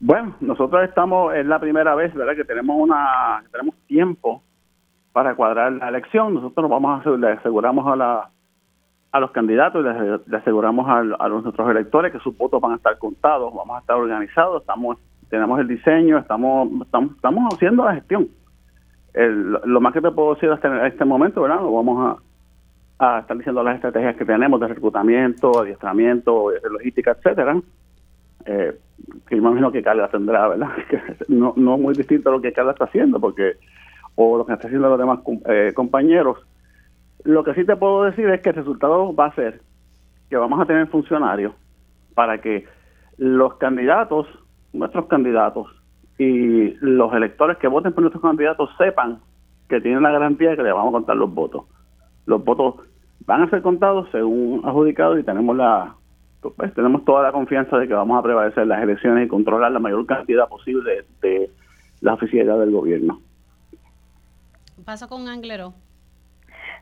Bueno, 0.00 0.36
nosotros 0.40 0.88
estamos, 0.88 1.34
es 1.34 1.44
la 1.44 1.58
primera 1.58 1.94
vez, 1.94 2.14
¿verdad?, 2.14 2.36
que 2.36 2.44
tenemos 2.44 2.76
una, 2.78 3.42
tenemos 3.50 3.74
tiempo 3.86 4.42
para 5.18 5.34
cuadrar 5.34 5.72
la 5.72 5.88
elección. 5.88 6.34
Nosotros 6.34 6.70
vamos 6.70 7.04
a 7.04 7.10
le 7.10 7.32
aseguramos 7.32 7.84
a 7.88 7.96
la 7.96 8.30
a 9.10 9.18
los 9.18 9.32
candidatos, 9.32 9.82
le, 9.82 10.20
le 10.24 10.36
aseguramos 10.36 10.86
a, 10.88 10.98
a, 11.24 11.28
nuestros 11.28 11.68
electores 11.68 12.12
que 12.12 12.20
sus 12.20 12.36
votos 12.36 12.60
van 12.60 12.70
a 12.70 12.76
estar 12.76 12.96
contados, 12.98 13.52
vamos 13.52 13.76
a 13.76 13.80
estar 13.80 13.96
organizados, 13.96 14.60
estamos 14.60 14.96
tenemos 15.28 15.58
el 15.58 15.66
diseño, 15.66 16.18
estamos 16.18 16.68
estamos, 16.82 17.16
estamos 17.16 17.52
haciendo 17.52 17.84
la 17.84 17.94
gestión. 17.94 18.28
lo 19.12 19.80
más 19.80 19.92
que 19.92 20.00
te 20.00 20.12
puedo 20.12 20.34
decir 20.34 20.50
hasta 20.50 20.86
este 20.86 21.04
momento, 21.04 21.42
¿verdad? 21.42 21.62
Vamos 21.62 22.16
a, 23.00 23.16
a 23.16 23.18
estar 23.18 23.36
diciendo 23.36 23.64
las 23.64 23.74
estrategias 23.74 24.14
que 24.14 24.24
tenemos 24.24 24.60
de 24.60 24.68
reclutamiento, 24.68 25.60
adiestramiento, 25.60 26.52
logística, 26.70 27.10
etcétera. 27.10 27.60
Eh, 28.44 28.78
que 29.26 29.34
imagino 29.34 29.72
que 29.72 29.82
Carla 29.82 30.06
tendrá, 30.06 30.46
¿verdad? 30.46 30.68
no, 31.28 31.54
no 31.56 31.76
muy 31.76 31.94
distinto 31.94 32.28
a 32.28 32.32
lo 32.34 32.40
que 32.40 32.52
Carla 32.52 32.70
está 32.70 32.84
haciendo, 32.84 33.18
porque 33.18 33.56
o 34.20 34.36
lo 34.36 34.44
que 34.44 34.52
está 34.52 34.66
haciendo 34.66 34.88
los 34.88 34.98
demás 34.98 35.20
eh, 35.46 35.72
compañeros. 35.76 36.38
Lo 37.22 37.44
que 37.44 37.54
sí 37.54 37.64
te 37.64 37.76
puedo 37.76 38.02
decir 38.02 38.28
es 38.30 38.40
que 38.40 38.48
el 38.48 38.56
resultado 38.56 39.14
va 39.14 39.26
a 39.26 39.34
ser 39.36 39.60
que 40.28 40.36
vamos 40.36 40.60
a 40.60 40.66
tener 40.66 40.88
funcionarios 40.88 41.54
para 42.14 42.40
que 42.40 42.66
los 43.16 43.54
candidatos, 43.58 44.26
nuestros 44.72 45.06
candidatos 45.06 45.68
y 46.18 46.74
los 46.80 47.14
electores 47.14 47.58
que 47.58 47.68
voten 47.68 47.92
por 47.92 48.02
nuestros 48.02 48.22
candidatos 48.22 48.70
sepan 48.76 49.20
que 49.68 49.80
tienen 49.80 50.02
la 50.02 50.10
garantía 50.10 50.50
de 50.50 50.56
que 50.56 50.64
le 50.64 50.72
vamos 50.72 50.88
a 50.88 50.98
contar 50.98 51.16
los 51.16 51.32
votos. 51.32 51.66
Los 52.26 52.44
votos 52.44 52.74
van 53.24 53.42
a 53.42 53.50
ser 53.50 53.62
contados 53.62 54.08
según 54.10 54.62
adjudicado 54.64 55.16
y 55.16 55.22
tenemos 55.22 55.56
la 55.56 55.94
pues, 56.40 56.74
tenemos 56.74 57.04
toda 57.04 57.22
la 57.22 57.30
confianza 57.30 57.78
de 57.78 57.86
que 57.86 57.94
vamos 57.94 58.18
a 58.18 58.22
prevalecer 58.22 58.66
las 58.66 58.82
elecciones 58.82 59.26
y 59.26 59.28
controlar 59.28 59.70
la 59.70 59.78
mayor 59.78 60.04
cantidad 60.06 60.48
posible 60.48 61.04
de 61.22 61.50
la 62.00 62.14
oficialidad 62.14 62.58
del 62.58 62.72
gobierno. 62.72 63.20
Paso 64.84 65.08
con 65.08 65.28
Anglero. 65.28 65.74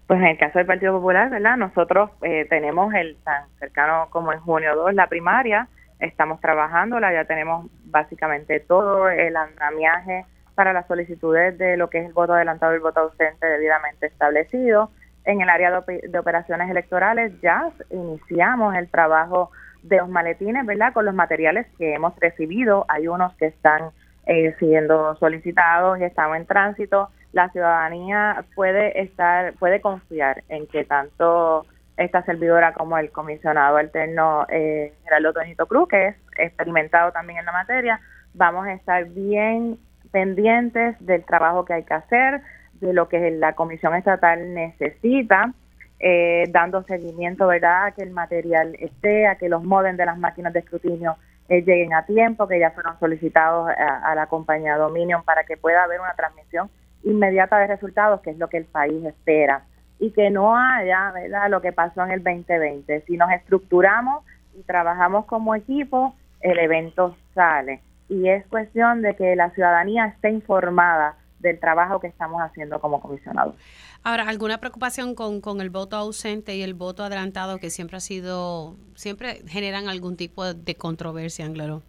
Pues 0.07 0.21
en 0.21 0.27
el 0.27 0.39
caso 0.39 0.59
del 0.59 0.67
Partido 0.67 0.93
Popular, 0.93 1.31
¿verdad? 1.31 1.57
Nosotros 1.57 2.11
eh, 2.23 2.47
tenemos 2.49 2.95
el 2.95 3.17
tan 3.25 3.49
cercano 3.59 4.07
como 4.11 4.33
en 4.33 4.39
junio 4.39 4.77
2 4.77 4.95
la 4.95 5.09
primaria, 5.09 5.69
estamos 5.99 6.41
trabajándola, 6.41 7.13
ya 7.13 7.25
tenemos 7.25 7.67
básicamente 7.85 8.61
todo 8.61 9.09
el 9.09 9.37
andamiaje 9.37 10.25
para 10.55 10.73
las 10.73 10.87
solicitudes 10.87 11.59
de 11.59 11.77
lo 11.77 11.91
que 11.91 11.99
es 11.99 12.07
el 12.07 12.13
voto 12.13 12.35
adelantado 12.35 12.73
y 12.73 12.77
el 12.77 12.83
voto 12.83 13.01
ausente 13.01 13.47
debidamente 13.47 14.07
establecido. 14.07 14.91
En 15.25 15.41
el 15.41 15.49
área 15.49 15.83
de, 15.83 16.19
operaciones 16.19 16.71
electorales 16.71 17.33
ya 17.43 17.71
iniciamos 17.91 18.77
el 18.77 18.89
trabajo 18.89 19.51
de 19.83 19.97
los 19.97 20.09
maletines, 20.09 20.65
¿verdad? 20.65 20.93
Con 20.93 21.05
los 21.05 21.15
materiales 21.15 21.67
que 21.79 21.95
hemos 21.95 22.15
recibido. 22.21 22.87
Hay 22.89 23.09
unos 23.09 23.35
que 23.35 23.47
están 23.47 23.91
eh, 24.27 24.55
siendo 24.61 25.17
solicitados 25.17 25.99
y 25.99 26.05
están 26.05 26.35
en 26.37 26.47
tránsito 26.47 27.11
la 27.33 27.49
ciudadanía 27.51 28.45
puede 28.55 29.01
estar, 29.01 29.55
puede 29.55 29.81
confiar 29.81 30.43
en 30.49 30.67
que 30.67 30.85
tanto 30.85 31.67
esta 31.97 32.23
servidora 32.25 32.73
como 32.73 32.99
el 32.99 33.11
comisionado 33.11 33.77
alterno 33.77 34.47
eh, 34.49 34.93
Gerardo 35.05 35.33
Toñito 35.33 35.67
Cruz, 35.67 35.89
que 35.89 36.09
es 36.09 36.17
experimentado 36.39 37.13
también 37.13 37.39
en 37.39 37.47
la 37.47 37.53
materia, 37.53 38.01
vamos 38.35 38.67
a 38.67 38.73
estar 38.73 39.07
bien 39.07 39.79
pendientes 40.11 40.97
del 41.01 41.25
trabajo 41.25 41.65
que 41.65 41.75
hay 41.75 41.85
que 41.85 41.95
hacer, 41.95 42.43
de 42.75 42.93
lo 42.93 43.09
que 43.09 43.31
la 43.31 43.55
Comisión 43.55 43.95
Estatal 43.95 44.53
necesita, 44.53 45.53
eh, 45.99 46.45
dando 46.51 46.83
seguimiento, 46.83 47.47
¿verdad?, 47.47 47.87
a 47.87 47.93
que 47.93 48.03
el 48.03 48.11
material 48.11 48.77
esté, 48.79 49.27
a 49.27 49.37
que 49.37 49.49
los 49.49 49.65
modems 49.65 49.97
de 49.97 50.05
las 50.05 50.19
máquinas 50.19 50.53
de 50.53 50.59
escrutinio 50.61 51.17
eh, 51.49 51.63
lleguen 51.63 51.95
a 51.95 52.05
tiempo, 52.05 52.47
que 52.47 52.59
ya 52.59 52.73
fueron 52.73 52.99
solicitados 52.99 53.71
a, 53.71 54.11
a, 54.11 54.15
la 54.15 54.27
compañía 54.27 54.77
Dominion 54.77 55.23
para 55.25 55.45
que 55.45 55.57
pueda 55.57 55.85
haber 55.85 56.01
una 56.01 56.13
transmisión 56.15 56.69
inmediata 57.03 57.59
de 57.59 57.69
resultados, 57.69 58.21
que 58.21 58.31
es 58.31 58.39
lo 58.39 58.49
que 58.49 58.59
el 58.59 58.65
país 58.65 59.05
espera, 59.05 59.65
y 59.99 60.11
que 60.11 60.31
no 60.31 60.57
haya 60.57 61.13
¿verdad? 61.13 61.49
lo 61.51 61.61
que 61.61 61.73
pasó 61.73 62.05
en 62.05 62.11
el 62.11 62.23
2020. 62.23 63.03
Si 63.07 63.17
nos 63.17 63.31
estructuramos 63.33 64.25
y 64.59 64.63
trabajamos 64.63 65.27
como 65.27 65.55
equipo, 65.55 66.15
el 66.41 66.59
evento 66.59 67.17
sale. 67.35 67.81
Y 68.09 68.29
es 68.29 68.47
cuestión 68.47 69.03
de 69.03 69.17
que 69.17 69.35
la 69.37 69.51
ciudadanía 69.51 70.07
esté 70.07 70.31
informada 70.31 71.17
del 71.41 71.59
trabajo 71.59 72.01
que 72.01 72.07
estamos 72.07 72.41
haciendo 72.41 72.81
como 72.81 73.01
comisionados. 73.01 73.55
Ahora, 74.03 74.29
¿alguna 74.29 74.59
preocupación 74.59 75.15
con, 75.15 75.41
con 75.41 75.61
el 75.61 75.71
voto 75.71 75.97
ausente 75.97 76.55
y 76.57 76.63
el 76.63 76.75
voto 76.75 77.05
adelantado 77.05 77.59
que 77.59 77.71
siempre 77.71 77.97
ha 77.97 78.01
sido, 78.01 78.77
siempre 78.95 79.43
generan 79.47 79.89
algún 79.89 80.17
tipo 80.17 80.45
de 80.55 80.75
controversia, 80.77 81.51
claro? 81.53 81.83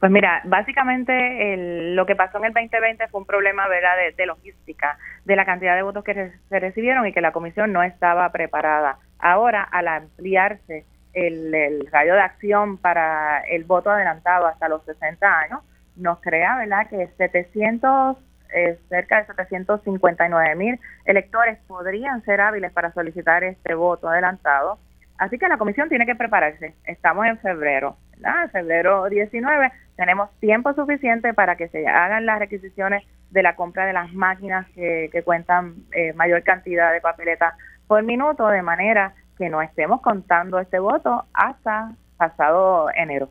Pues 0.00 0.12
mira, 0.12 0.42
básicamente 0.44 1.56
lo 1.94 2.06
que 2.06 2.16
pasó 2.16 2.38
en 2.38 2.46
el 2.46 2.52
2020 2.52 3.08
fue 3.08 3.20
un 3.20 3.26
problema 3.26 3.68
¿verdad? 3.68 3.92
De, 4.16 4.26
logística, 4.26 4.98
de 5.24 5.36
la 5.36 5.44
cantidad 5.44 5.76
de 5.76 5.82
votos 5.82 6.04
que 6.04 6.32
se 6.48 6.60
recibieron 6.60 7.06
y 7.06 7.12
que 7.12 7.20
la 7.20 7.32
comisión 7.32 7.72
no 7.72 7.82
estaba 7.82 8.30
preparada. 8.30 8.98
Ahora, 9.18 9.62
al 9.62 9.88
ampliarse 9.88 10.84
el, 11.12 11.54
el 11.54 11.88
radio 11.90 12.14
de 12.14 12.20
acción 12.20 12.78
para 12.78 13.40
el 13.40 13.64
voto 13.64 13.90
adelantado 13.90 14.46
hasta 14.46 14.68
los 14.68 14.84
60 14.84 15.38
años, 15.40 15.60
nos 15.96 16.20
crea 16.20 16.56
¿verdad? 16.56 16.88
que 16.88 17.08
700, 17.16 18.16
eh, 18.54 18.78
cerca 18.88 19.18
de 19.20 19.26
759 19.26 20.54
mil 20.54 20.80
electores 21.04 21.58
podrían 21.66 22.22
ser 22.24 22.40
hábiles 22.40 22.72
para 22.72 22.92
solicitar 22.92 23.44
este 23.44 23.74
voto 23.74 24.08
adelantado. 24.08 24.78
Así 25.18 25.38
que 25.38 25.48
la 25.48 25.58
comisión 25.58 25.88
tiene 25.88 26.06
que 26.06 26.14
prepararse. 26.14 26.74
Estamos 26.84 27.26
en 27.26 27.38
febrero 27.38 27.96
en 28.22 28.50
febrero 28.50 29.08
19, 29.08 29.72
tenemos 29.96 30.30
tiempo 30.40 30.72
suficiente 30.74 31.34
para 31.34 31.56
que 31.56 31.68
se 31.68 31.86
hagan 31.86 32.26
las 32.26 32.38
requisiciones 32.38 33.04
de 33.30 33.42
la 33.42 33.56
compra 33.56 33.86
de 33.86 33.92
las 33.92 34.12
máquinas 34.12 34.66
que, 34.74 35.22
cuentan 35.24 35.74
eh, 35.92 36.12
mayor 36.14 36.42
cantidad 36.42 36.92
de 36.92 37.00
papeletas 37.00 37.54
por 37.86 38.02
minuto, 38.02 38.48
de 38.48 38.62
manera 38.62 39.14
que 39.36 39.48
no 39.48 39.62
estemos 39.62 40.00
contando 40.00 40.58
este 40.58 40.78
voto 40.78 41.24
hasta 41.32 41.92
pasado 42.16 42.88
enero. 42.94 43.30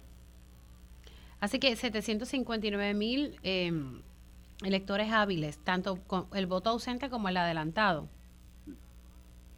Así 1.39 1.59
que 1.59 1.75
759 1.75 2.93
mil 2.93 3.37
em, 3.43 4.01
electores 4.63 5.11
hábiles, 5.11 5.63
tanto 5.63 5.97
con 6.07 6.25
el 6.33 6.47
voto 6.47 6.71
ausente 6.71 7.09
como 7.09 7.29
el 7.29 7.37
adelantado. 7.37 8.07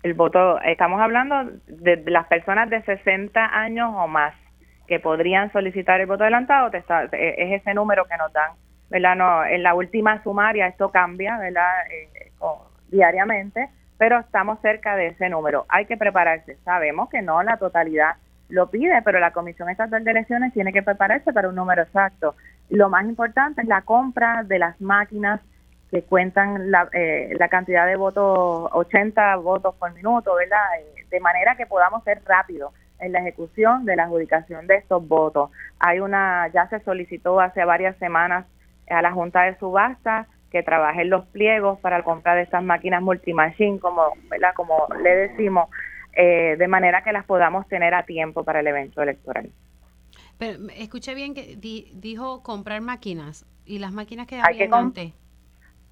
El 0.04 0.14
voto, 0.14 0.60
estamos 0.62 1.02
hablando 1.02 1.36
de 1.68 2.04
las 2.08 2.28
personas 2.28 2.70
de 2.70 2.82
60 2.84 3.46
años 3.46 3.92
o 3.96 4.08
más 4.08 4.34
que 4.90 5.00
podrían 5.00 5.52
solicitar 5.54 6.02
el 6.02 6.08
voto 6.08 6.24
adelantado, 6.24 6.72
es 6.74 7.62
ese 7.62 7.74
número 7.76 8.06
que 8.06 8.18
nos 8.18 8.34
dan, 8.34 8.52
¿verdad? 8.90 9.16
No, 9.16 9.46
en 9.46 9.62
la 9.62 9.76
última 9.76 10.22
sumaria 10.24 10.68
esto 10.68 10.90
cambia, 10.90 11.38
¿verdad? 11.38 11.86
Eh, 11.92 12.32
diariamente, 12.90 13.70
pero 14.00 14.20
estamos 14.20 14.60
cerca 14.62 14.96
de 14.96 15.08
ese 15.08 15.30
número. 15.30 15.66
Hay 15.70 15.86
que 15.86 15.96
prepararse. 15.96 16.58
Sabemos 16.66 17.08
que 17.10 17.22
no 17.22 17.44
la 17.44 17.58
totalidad 17.58 18.16
lo 18.50 18.72
pide, 18.72 19.00
pero 19.04 19.20
la 19.20 19.32
Comisión 19.32 19.70
Estatal 19.70 20.04
de 20.04 20.10
Elecciones 20.10 20.54
tiene 20.54 20.74
que 20.74 20.82
prepararse 20.82 21.32
para 21.32 21.50
un 21.50 21.56
número 21.56 21.84
exacto. 21.84 22.36
Lo 22.70 22.90
más 22.90 23.06
importante 23.06 23.62
es 23.62 23.68
la 23.68 23.84
compra 23.84 24.42
de 24.44 24.58
las 24.58 24.82
máquinas 24.82 25.40
que 25.92 26.02
cuentan 26.02 26.72
la, 26.72 26.90
eh, 26.94 27.36
la 27.38 27.48
cantidad 27.48 27.86
de 27.86 27.96
votos, 27.96 28.70
80 28.74 29.36
votos 29.36 29.76
por 29.76 29.94
minuto, 29.94 30.34
¿verdad? 30.34 30.66
Eh, 30.80 31.06
de 31.12 31.20
manera 31.20 31.56
que 31.56 31.68
podamos 31.68 32.04
ser 32.04 32.22
rápidos 32.26 32.74
en 33.00 33.12
la 33.12 33.20
ejecución 33.20 33.86
de 33.86 33.96
la 33.96 34.04
adjudicación 34.04 34.68
de 34.68 34.76
estos 34.76 35.08
votos. 35.08 35.52
Hay 35.80 36.00
una, 36.00 36.48
ya 36.54 36.68
se 36.68 36.80
solicitó 36.82 37.40
hace 37.40 37.64
varias 37.66 37.98
semanas 37.98 38.46
a 38.90 39.02
la 39.02 39.12
Junta 39.12 39.44
de 39.44 39.58
Subasta 39.58 40.28
que 40.52 40.64
trabaje 40.64 41.02
en 41.02 41.10
los 41.10 41.26
pliegos 41.28 41.80
para 41.80 42.04
comprar 42.04 42.36
de 42.38 42.44
estas 42.44 42.64
máquinas 42.64 43.02
multimachine, 43.02 43.80
como, 43.80 44.14
¿verdad? 44.30 44.54
como 44.56 44.88
le 45.02 45.16
decimos, 45.16 45.70
eh, 46.14 46.56
de 46.58 46.68
manera 46.68 47.04
que 47.04 47.14
las 47.14 47.26
podamos 47.26 47.68
tener 47.68 47.94
a 47.94 48.04
tiempo 48.04 48.44
para 48.44 48.62
el 48.62 48.68
evento 48.68 49.02
electoral. 49.02 49.50
Pero 50.38 50.58
escuché 50.76 51.14
bien 51.14 51.34
que 51.34 51.56
dijo 51.94 52.42
comprar 52.42 52.82
máquinas 52.82 53.46
y 53.66 53.80
las 53.80 53.92
máquinas 53.92 54.26
que 54.26 54.40
habían 54.42 54.74
antes. 54.74 55.14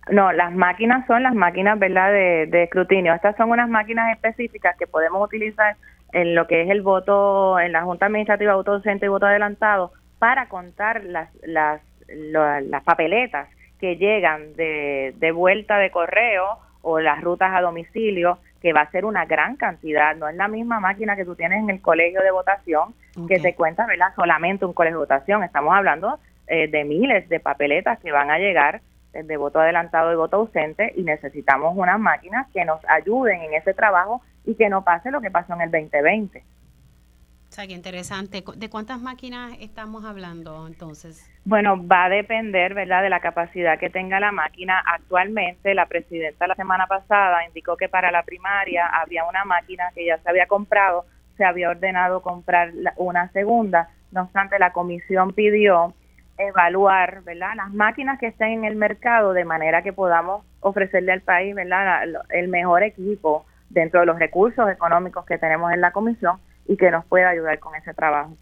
No, 0.10 0.32
las 0.32 0.54
máquinas 0.54 1.06
son 1.06 1.22
las 1.22 1.36
máquinas, 1.36 1.78
¿verdad?, 1.78 2.14
de, 2.14 2.48
de 2.48 2.64
escrutinio. 2.64 3.14
Estas 3.14 3.36
son 3.36 3.50
unas 3.50 3.70
máquinas 3.70 4.10
específicas 4.16 4.78
que 4.78 4.88
podemos 4.88 5.22
utilizar 5.22 5.76
en 6.14 6.36
lo 6.36 6.48
que 6.48 6.62
es 6.62 6.70
el 6.70 6.82
voto 6.82 7.60
en 7.60 7.72
la 7.72 7.84
Junta 7.84 8.06
Administrativa 8.06 8.56
voto 8.56 8.74
docente 8.74 9.06
y 9.06 9.10
voto 9.10 9.26
adelantado 9.26 9.92
para 10.20 10.48
contar 10.50 11.04
las, 11.04 11.30
las, 11.44 11.82
las 12.08 12.84
papeletas 12.84 13.50
que 13.80 13.98
llegan 13.98 14.56
de, 14.56 15.14
de 15.18 15.32
vuelta 15.32 15.78
de 15.78 15.92
correo 15.92 16.60
o 16.82 17.00
las 17.00 17.22
rutas 17.22 17.52
a 17.54 17.62
domicilio, 17.62 18.40
que 18.62 18.74
va 18.74 18.82
a 18.82 18.92
ser 18.92 19.06
una 19.06 19.26
gran 19.26 19.56
cantidad. 19.56 20.16
No 20.16 20.28
es 20.28 20.36
la 20.36 20.48
misma 20.48 20.80
máquina 20.80 21.16
que 21.16 21.26
tú 21.26 21.36
tienes 21.36 21.62
en 21.62 21.70
el 21.70 21.82
colegio 21.82 22.22
de 22.22 22.32
votación, 22.32 22.96
que 23.28 23.40
se 23.40 23.54
cuenta, 23.56 23.86
¿verdad? 23.86 24.14
Solamente 24.16 24.66
un 24.66 24.74
colegio 24.74 25.00
de 25.00 25.06
votación. 25.06 25.44
Estamos 25.44 25.76
hablando 25.76 26.20
eh, 26.48 26.68
de 26.68 26.84
miles 26.86 27.28
de 27.30 27.40
papeletas 27.40 28.00
que 28.00 28.12
van 28.12 28.32
a 28.32 28.40
llegar 28.40 28.82
de 29.14 29.38
voto 29.38 29.60
adelantado 29.60 30.14
y 30.14 30.16
voto 30.16 30.38
ausente 30.38 30.94
y 30.96 31.04
necesitamos 31.04 31.76
unas 31.76 32.00
máquinas 32.00 32.48
que 32.54 32.66
nos 32.66 32.80
ayuden 32.88 33.42
en 33.42 33.54
ese 33.54 33.74
trabajo 33.74 34.22
y 34.48 34.56
que 34.56 34.70
no 34.70 34.84
pase 34.84 35.12
lo 35.12 35.22
que 35.22 35.30
pasó 35.30 35.54
en 35.54 35.62
el 35.62 35.70
2020. 35.70 36.40
O 36.40 37.52
sea, 37.52 37.66
qué 37.66 37.74
interesante. 37.74 38.44
¿De 38.56 38.70
cuántas 38.70 39.00
máquinas 39.00 39.54
estamos 39.62 40.04
hablando 40.04 40.68
entonces? 40.68 41.30
Bueno, 41.46 41.88
va 41.88 42.06
a 42.06 42.10
depender, 42.10 42.74
¿verdad?, 42.74 43.02
de 43.02 43.10
la 43.10 43.22
capacidad 43.22 43.80
que 43.80 43.90
tenga 43.90 44.20
la 44.20 44.34
máquina. 44.34 44.84
Actualmente, 44.86 45.74
la 45.74 45.86
presidenta 45.86 46.46
la 46.46 46.56
semana 46.56 46.88
pasada 46.88 47.46
indicó 47.46 47.78
que 47.78 47.88
para 47.88 48.12
la 48.12 48.24
primaria 48.24 48.88
había 48.88 49.24
una 49.24 49.46
máquina 49.46 49.86
que 49.96 50.06
ya 50.06 50.18
se 50.18 50.30
había 50.30 50.46
comprado, 50.46 51.06
se 51.38 51.46
había 51.46 51.70
ordenado 51.70 52.22
comprar 52.22 52.72
una 52.98 53.30
segunda. 53.32 53.90
No 54.12 54.24
obstante, 54.24 54.60
la 54.60 54.74
comisión 54.74 55.34
pidió 55.34 55.94
evaluar, 56.38 57.24
¿verdad?, 57.24 57.56
las 57.56 57.74
máquinas 57.74 58.20
que 58.20 58.28
estén 58.28 58.52
en 58.52 58.66
el 58.66 58.76
mercado 58.76 59.34
de 59.34 59.46
manera 59.46 59.82
que 59.84 59.94
podamos 59.94 60.46
ofrecerle 60.60 61.14
al 61.14 61.22
país, 61.22 61.56
¿verdad?, 61.56 62.04
el 62.30 62.50
mejor 62.50 62.84
equipo 62.84 63.46
dentro 63.70 64.00
de 64.00 64.06
los 64.06 64.20
recursos 64.20 64.70
económicos 64.70 65.26
que 65.26 65.38
tenemos 65.38 65.72
en 65.74 65.82
la 65.82 65.92
comisión 65.92 66.38
y 66.68 66.78
que 66.78 66.92
nos 66.92 67.06
pueda 67.06 67.30
ayudar 67.30 67.60
con 67.60 67.76
ese 67.76 67.94
trabajo. 67.94 68.36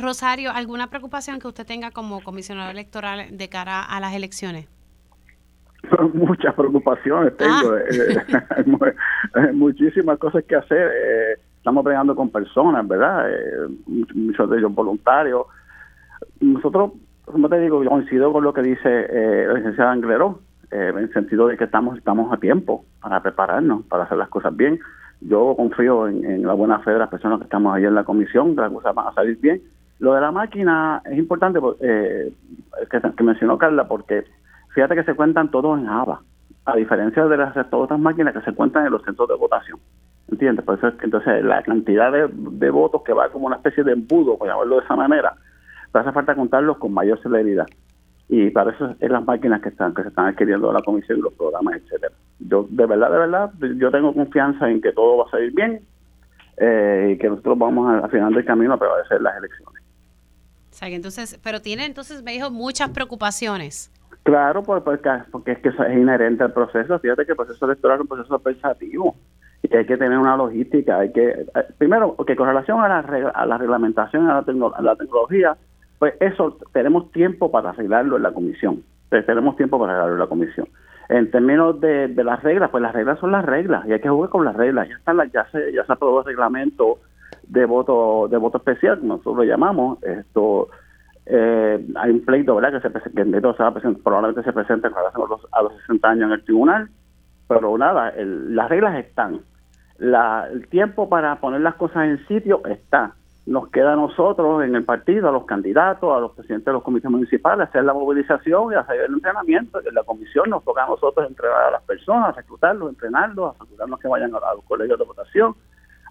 Rosario, 0.00 0.50
¿alguna 0.50 0.88
preocupación 0.88 1.38
que 1.38 1.46
usted 1.46 1.66
tenga 1.66 1.90
como 1.90 2.22
comisionado 2.22 2.70
electoral 2.70 3.36
de 3.36 3.48
cara 3.48 3.82
a 3.82 4.00
las 4.00 4.14
elecciones? 4.14 4.66
Muchas 6.14 6.54
preocupaciones 6.54 7.36
tengo, 7.36 7.72
ah. 7.72 7.80
eh, 7.90 8.16
eh, 9.36 9.52
muchísimas 9.52 10.18
cosas 10.18 10.44
que 10.44 10.56
hacer. 10.56 10.90
Eh, 10.92 11.40
estamos 11.56 11.84
bregando 11.84 12.16
con 12.16 12.30
personas, 12.30 12.86
¿verdad? 12.86 13.26
muchos 13.86 14.50
de 14.50 14.58
ellos 14.58 14.74
voluntarios. 14.74 15.46
Nosotros, 16.40 16.92
como 17.24 17.48
te 17.48 17.60
digo, 17.60 17.84
coincido 17.84 18.32
con 18.32 18.44
lo 18.44 18.52
que 18.52 18.62
dice 18.62 19.46
la 19.46 19.54
licenciada 19.54 19.92
Angleró, 20.70 20.98
en 20.98 21.04
el 21.04 21.12
sentido 21.12 21.48
de 21.48 21.56
que 21.56 21.64
estamos, 21.64 21.96
estamos 21.98 22.32
a 22.32 22.36
tiempo 22.38 22.84
para 23.00 23.22
prepararnos, 23.22 23.84
para 23.86 24.04
hacer 24.04 24.18
las 24.18 24.28
cosas 24.28 24.56
bien 24.56 24.78
yo 25.20 25.54
confío 25.56 26.06
en, 26.06 26.46
la 26.46 26.54
buena 26.54 26.78
fe 26.80 26.92
de 26.92 26.98
las 26.98 27.08
personas 27.08 27.38
que 27.38 27.44
estamos 27.44 27.74
ahí 27.74 27.84
en 27.84 27.94
la 27.94 28.04
comisión, 28.04 28.54
que 28.54 28.60
las 28.60 28.72
cosas 28.72 28.94
van 28.94 29.08
a 29.08 29.12
salir 29.12 29.38
bien. 29.40 29.60
Lo 29.98 30.14
de 30.14 30.20
la 30.20 30.30
máquina 30.30 31.02
es 31.04 31.18
importante 31.18 31.58
eh, 31.80 32.32
que, 32.88 33.22
mencionó 33.24 33.58
Carla, 33.58 33.88
porque 33.88 34.24
fíjate 34.74 34.94
que 34.94 35.04
se 35.04 35.14
cuentan 35.14 35.50
todos 35.50 35.78
en 35.78 35.86
Java, 35.86 36.20
a 36.66 36.76
diferencia 36.76 37.24
de 37.26 37.36
las 37.36 37.56
otras 37.72 37.98
máquinas 37.98 38.32
que 38.32 38.42
se 38.42 38.54
cuentan 38.54 38.86
en 38.86 38.92
los 38.92 39.02
centros 39.02 39.28
de 39.28 39.34
votación. 39.34 39.78
¿Entiendes? 40.30 40.64
Por 40.64 40.78
eso 40.78 40.88
es 40.88 40.94
que 40.94 41.06
entonces 41.06 41.42
la 41.42 41.62
cantidad 41.62 42.12
de, 42.12 42.70
votos 42.70 43.02
que 43.02 43.12
va 43.12 43.28
como 43.30 43.46
una 43.46 43.56
especie 43.56 43.82
de 43.82 43.92
embudo, 43.92 44.38
por 44.38 44.46
llamarlo 44.46 44.76
de 44.76 44.84
esa 44.84 44.94
manera, 44.94 45.34
hace 45.92 46.12
falta 46.12 46.36
contarlos 46.36 46.76
con 46.76 46.92
mayor 46.92 47.20
celeridad 47.22 47.66
y 48.28 48.50
para 48.50 48.72
eso 48.72 48.94
es 49.00 49.10
las 49.10 49.24
máquinas 49.24 49.62
que 49.62 49.70
están 49.70 49.94
que 49.94 50.02
se 50.02 50.08
están 50.08 50.26
adquiriendo 50.26 50.72
la 50.72 50.82
comisión 50.82 51.18
y 51.18 51.22
los 51.22 51.32
programas 51.32 51.76
etcétera. 51.76 52.12
Yo 52.38 52.66
de 52.68 52.86
verdad 52.86 53.10
de 53.10 53.18
verdad 53.18 53.52
yo 53.76 53.90
tengo 53.90 54.12
confianza 54.12 54.70
en 54.70 54.80
que 54.80 54.92
todo 54.92 55.18
va 55.18 55.24
a 55.24 55.30
salir 55.30 55.52
bien 55.54 55.80
eh, 56.58 57.12
y 57.12 57.18
que 57.18 57.28
nosotros 57.28 57.58
vamos 57.58 58.02
al 58.02 58.10
final 58.10 58.34
del 58.34 58.44
camino 58.44 58.74
a 58.74 58.78
prevalecer 58.78 59.20
las 59.22 59.36
elecciones. 59.38 59.82
O 60.70 60.74
sea, 60.74 60.88
que 60.88 60.94
entonces 60.94 61.40
pero 61.42 61.60
tiene 61.60 61.86
entonces 61.86 62.22
me 62.22 62.32
dijo 62.32 62.50
muchas 62.50 62.90
preocupaciones. 62.90 63.90
Claro 64.24 64.62
porque, 64.62 65.10
porque 65.30 65.52
es 65.52 65.58
que 65.60 65.70
es 65.70 65.74
inherente 65.96 66.44
al 66.44 66.52
proceso. 66.52 66.98
Fíjate 66.98 67.24
que 67.24 67.32
el 67.32 67.36
proceso 67.36 67.64
electoral 67.64 67.96
es 67.96 68.02
un 68.02 68.08
proceso 68.08 68.38
pensativo 68.38 69.16
y 69.62 69.74
hay 69.74 69.86
que 69.86 69.96
tener 69.96 70.18
una 70.18 70.36
logística 70.36 70.98
hay 70.98 71.12
que 71.12 71.28
eh, 71.30 71.46
primero 71.78 72.14
que 72.26 72.36
con 72.36 72.46
relación 72.46 72.80
a 72.80 72.88
la, 72.88 72.98
a 73.34 73.46
la 73.46 73.58
reglamentación 73.58 74.28
a 74.28 74.34
la, 74.42 74.68
a 74.74 74.82
la 74.82 74.96
tecnología 74.96 75.56
pues 75.98 76.14
eso 76.20 76.56
tenemos 76.72 77.10
tiempo 77.12 77.50
para 77.50 77.70
arreglarlo 77.70 78.16
en 78.16 78.22
la 78.22 78.32
comisión. 78.32 78.82
Pues 79.08 79.26
tenemos 79.26 79.56
tiempo 79.56 79.78
para 79.78 79.92
arreglarlo 79.92 80.14
en 80.14 80.20
la 80.20 80.26
comisión. 80.26 80.68
En 81.08 81.30
términos 81.30 81.80
de, 81.80 82.08
las 82.08 82.42
reglas, 82.42 82.70
pues 82.70 82.82
las 82.82 82.92
reglas 82.92 83.18
son 83.18 83.32
las 83.32 83.44
reglas 83.44 83.86
y 83.86 83.92
hay 83.92 84.00
que 84.00 84.10
jugar 84.10 84.30
con 84.30 84.44
las 84.44 84.54
reglas. 84.54 84.88
Ya 84.88 84.96
están 84.96 85.16
las, 85.16 85.32
ya 85.32 85.46
se 85.50 85.72
ya 85.72 85.84
se 85.84 85.92
aprobó 85.92 86.20
el 86.20 86.26
reglamento 86.26 86.98
de 87.46 87.64
voto 87.64 88.28
de 88.28 88.36
voto 88.36 88.58
especial, 88.58 88.98
como 88.98 89.14
nosotros 89.14 89.36
lo 89.38 89.44
llamamos. 89.44 90.02
Esto 90.02 90.68
eh, 91.24 91.84
hay 91.96 92.10
un 92.10 92.24
pleito, 92.24 92.54
¿verdad? 92.54 92.80
Que 92.80 92.88
se 92.88 93.10
que 93.10 93.24
probablemente 94.02 94.42
se 94.42 94.52
presente 94.52 94.88
a 94.88 95.18
los, 95.18 95.46
a 95.52 95.62
los 95.62 95.72
60 95.80 96.08
años 96.08 96.26
en 96.26 96.32
el 96.32 96.44
tribunal, 96.44 96.90
pero 97.48 97.76
nada, 97.78 98.12
las 98.16 98.68
reglas 98.68 98.98
están. 98.98 99.40
La, 99.96 100.46
el 100.52 100.68
tiempo 100.68 101.08
para 101.08 101.40
poner 101.40 101.62
las 101.62 101.74
cosas 101.74 102.04
en 102.04 102.26
sitio 102.28 102.62
está 102.66 103.14
nos 103.48 103.70
queda 103.70 103.94
a 103.94 103.96
nosotros 103.96 104.62
en 104.62 104.76
el 104.76 104.84
partido, 104.84 105.30
a 105.30 105.32
los 105.32 105.46
candidatos, 105.46 106.14
a 106.14 106.20
los 106.20 106.32
presidentes 106.32 106.66
de 106.66 106.72
los 106.74 106.82
comités 106.82 107.10
municipales, 107.10 107.66
hacer 107.66 107.82
la 107.82 107.94
movilización 107.94 108.72
y 108.72 108.76
hacer 108.76 109.00
el 109.00 109.14
entrenamiento. 109.14 109.80
En 109.80 109.94
la 109.94 110.02
comisión 110.02 110.50
nos 110.50 110.62
toca 110.64 110.84
a 110.84 110.86
nosotros 110.86 111.26
entrenar 111.26 111.68
a 111.68 111.70
las 111.70 111.82
personas, 111.84 112.36
reclutarlos, 112.36 112.90
entrenarlos, 112.90 113.56
asegurarnos 113.58 114.00
que 114.00 114.08
vayan 114.08 114.34
a, 114.34 114.54
los 114.54 114.64
colegios 114.64 114.98
de 114.98 115.04
votación, 115.06 115.54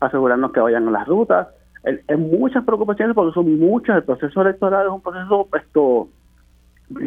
asegurarnos 0.02 0.52
que 0.52 0.62
vayan 0.62 0.88
a 0.88 0.92
las 0.92 1.08
rutas. 1.08 1.48
Hay 1.86 2.18
muchas 2.18 2.66
preocupaciones 2.66 3.14
porque 3.14 3.36
son 3.36 3.60
muchas. 3.60 3.98
El 3.98 4.04
proceso 4.04 4.42
electoral 4.42 4.88
es 4.88 4.92
un 4.92 5.02
proceso 5.02 5.48
esto, 5.54 6.08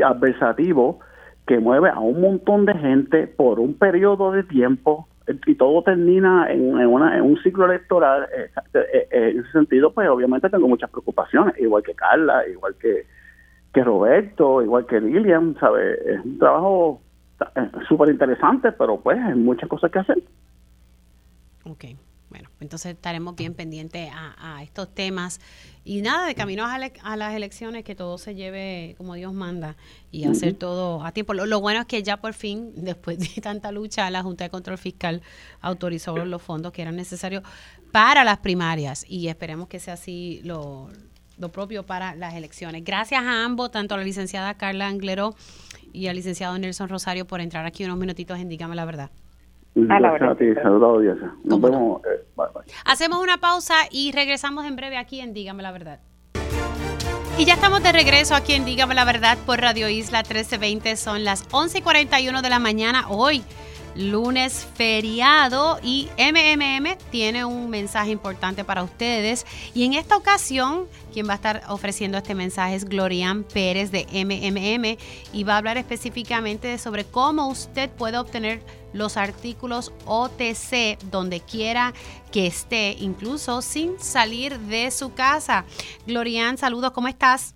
adversativo 0.04 1.00
que 1.44 1.58
mueve 1.58 1.90
a 1.90 1.98
un 1.98 2.20
montón 2.20 2.66
de 2.66 2.74
gente 2.74 3.26
por 3.26 3.58
un 3.58 3.74
periodo 3.74 4.30
de 4.30 4.44
tiempo 4.44 5.08
y 5.46 5.54
todo 5.54 5.82
termina 5.82 6.50
en, 6.50 6.74
un 6.86 7.38
ciclo 7.42 7.66
electoral, 7.66 8.26
eh, 8.36 8.50
eh, 8.74 9.08
eh, 9.10 9.30
en 9.30 9.40
ese 9.40 9.52
sentido, 9.52 9.92
pues 9.92 10.08
obviamente 10.08 10.48
tengo 10.48 10.68
muchas 10.68 10.90
preocupaciones, 10.90 11.58
igual 11.58 11.82
que 11.82 11.94
Carla, 11.94 12.46
igual 12.48 12.74
que, 12.76 13.06
que 13.72 13.84
Roberto, 13.84 14.62
igual 14.62 14.86
que 14.86 15.00
Lilian, 15.00 15.56
¿sabes? 15.58 15.98
Es 16.06 16.24
un 16.24 16.38
trabajo 16.38 17.00
súper 17.88 18.10
interesante, 18.10 18.72
pero 18.72 19.00
pues 19.00 19.18
hay 19.18 19.34
muchas 19.34 19.68
cosas 19.68 19.90
que 19.90 19.98
hacer. 19.98 20.22
Ok. 21.64 21.84
Bueno, 22.30 22.48
entonces 22.60 22.92
estaremos 22.94 23.34
bien 23.34 23.54
pendientes 23.54 24.08
a, 24.14 24.62
estos 24.62 24.94
temas. 24.94 25.40
Y 25.84 26.00
nada, 26.00 26.26
de 26.26 26.36
camino 26.36 26.64
a, 26.64 27.16
las 27.16 27.34
elecciones, 27.34 27.82
que 27.82 27.96
todo 27.96 28.18
se 28.18 28.36
lleve 28.36 28.94
como 28.96 29.14
Dios 29.14 29.32
manda 29.32 29.76
y 30.12 30.24
hacer 30.24 30.54
todo 30.54 31.04
a 31.04 31.10
tiempo. 31.10 31.34
Lo, 31.34 31.60
bueno 31.60 31.80
es 31.80 31.86
que 31.86 32.04
ya 32.04 32.18
por 32.18 32.32
fin, 32.32 32.72
después 32.76 33.18
de 33.18 33.40
tanta 33.42 33.72
lucha, 33.72 34.08
la 34.10 34.22
Junta 34.22 34.44
de 34.44 34.50
Control 34.50 34.78
Fiscal 34.78 35.22
autorizó 35.60 36.16
los 36.24 36.40
fondos 36.40 36.72
que 36.72 36.82
eran 36.82 36.94
necesarios 36.94 37.42
para 37.90 38.22
las 38.22 38.38
primarias 38.38 39.04
y 39.08 39.26
esperemos 39.26 39.66
que 39.66 39.80
sea 39.80 39.94
así 39.94 40.40
lo, 40.44 40.88
propio 41.52 41.84
para 41.84 42.14
las 42.14 42.34
elecciones. 42.34 42.84
Gracias 42.84 43.24
a 43.24 43.44
ambos, 43.44 43.72
tanto 43.72 43.96
a 43.96 43.98
la 43.98 44.04
licenciada 44.04 44.54
Carla 44.54 44.86
Anglero 44.86 45.34
y 45.92 46.06
al 46.06 46.14
licenciado 46.14 46.56
Nelson 46.56 46.88
Rosario, 46.88 47.26
por 47.26 47.40
entrar 47.40 47.66
aquí 47.66 47.84
unos 47.84 47.98
minutitos 47.98 48.38
en 48.38 48.48
Dígame 48.48 48.76
la 48.76 48.84
Verdad. 48.84 49.10
Hacemos 52.84 53.22
una 53.22 53.38
pausa 53.38 53.74
y 53.90 54.12
regresamos 54.12 54.66
en 54.66 54.76
breve 54.76 54.96
aquí 54.96 55.20
en 55.20 55.32
Dígame 55.32 55.62
la 55.62 55.72
Verdad. 55.72 56.00
Y 57.38 57.44
ya 57.46 57.54
estamos 57.54 57.82
de 57.82 57.92
regreso 57.92 58.34
aquí 58.34 58.52
en 58.54 58.64
Dígame 58.64 58.94
la 58.94 59.04
Verdad 59.04 59.38
por 59.46 59.60
Radio 59.60 59.88
Isla 59.88 60.18
1320. 60.18 60.96
Son 60.96 61.24
las 61.24 61.48
11:41 61.50 62.42
de 62.42 62.50
la 62.50 62.58
mañana 62.58 63.06
hoy 63.08 63.42
lunes 63.94 64.66
feriado 64.74 65.78
y 65.82 66.08
MMM 66.18 66.96
tiene 67.10 67.44
un 67.44 67.70
mensaje 67.70 68.10
importante 68.10 68.64
para 68.64 68.82
ustedes 68.82 69.46
y 69.74 69.84
en 69.84 69.94
esta 69.94 70.16
ocasión 70.16 70.86
quien 71.12 71.26
va 71.26 71.32
a 71.32 71.36
estar 71.36 71.62
ofreciendo 71.68 72.18
este 72.18 72.34
mensaje 72.34 72.76
es 72.76 72.84
Glorian 72.84 73.44
Pérez 73.44 73.90
de 73.90 74.06
MMM 74.12 74.96
y 75.32 75.44
va 75.44 75.54
a 75.54 75.58
hablar 75.58 75.76
específicamente 75.76 76.78
sobre 76.78 77.04
cómo 77.04 77.48
usted 77.48 77.90
puede 77.90 78.18
obtener 78.18 78.60
los 78.92 79.16
artículos 79.16 79.92
OTC 80.06 80.98
donde 81.10 81.40
quiera 81.40 81.92
que 82.32 82.46
esté, 82.46 82.96
incluso 82.98 83.62
sin 83.62 83.98
salir 83.98 84.58
de 84.58 84.90
su 84.90 85.14
casa. 85.14 85.64
Glorian, 86.06 86.56
saludos, 86.58 86.92
¿cómo 86.92 87.08
estás? 87.08 87.54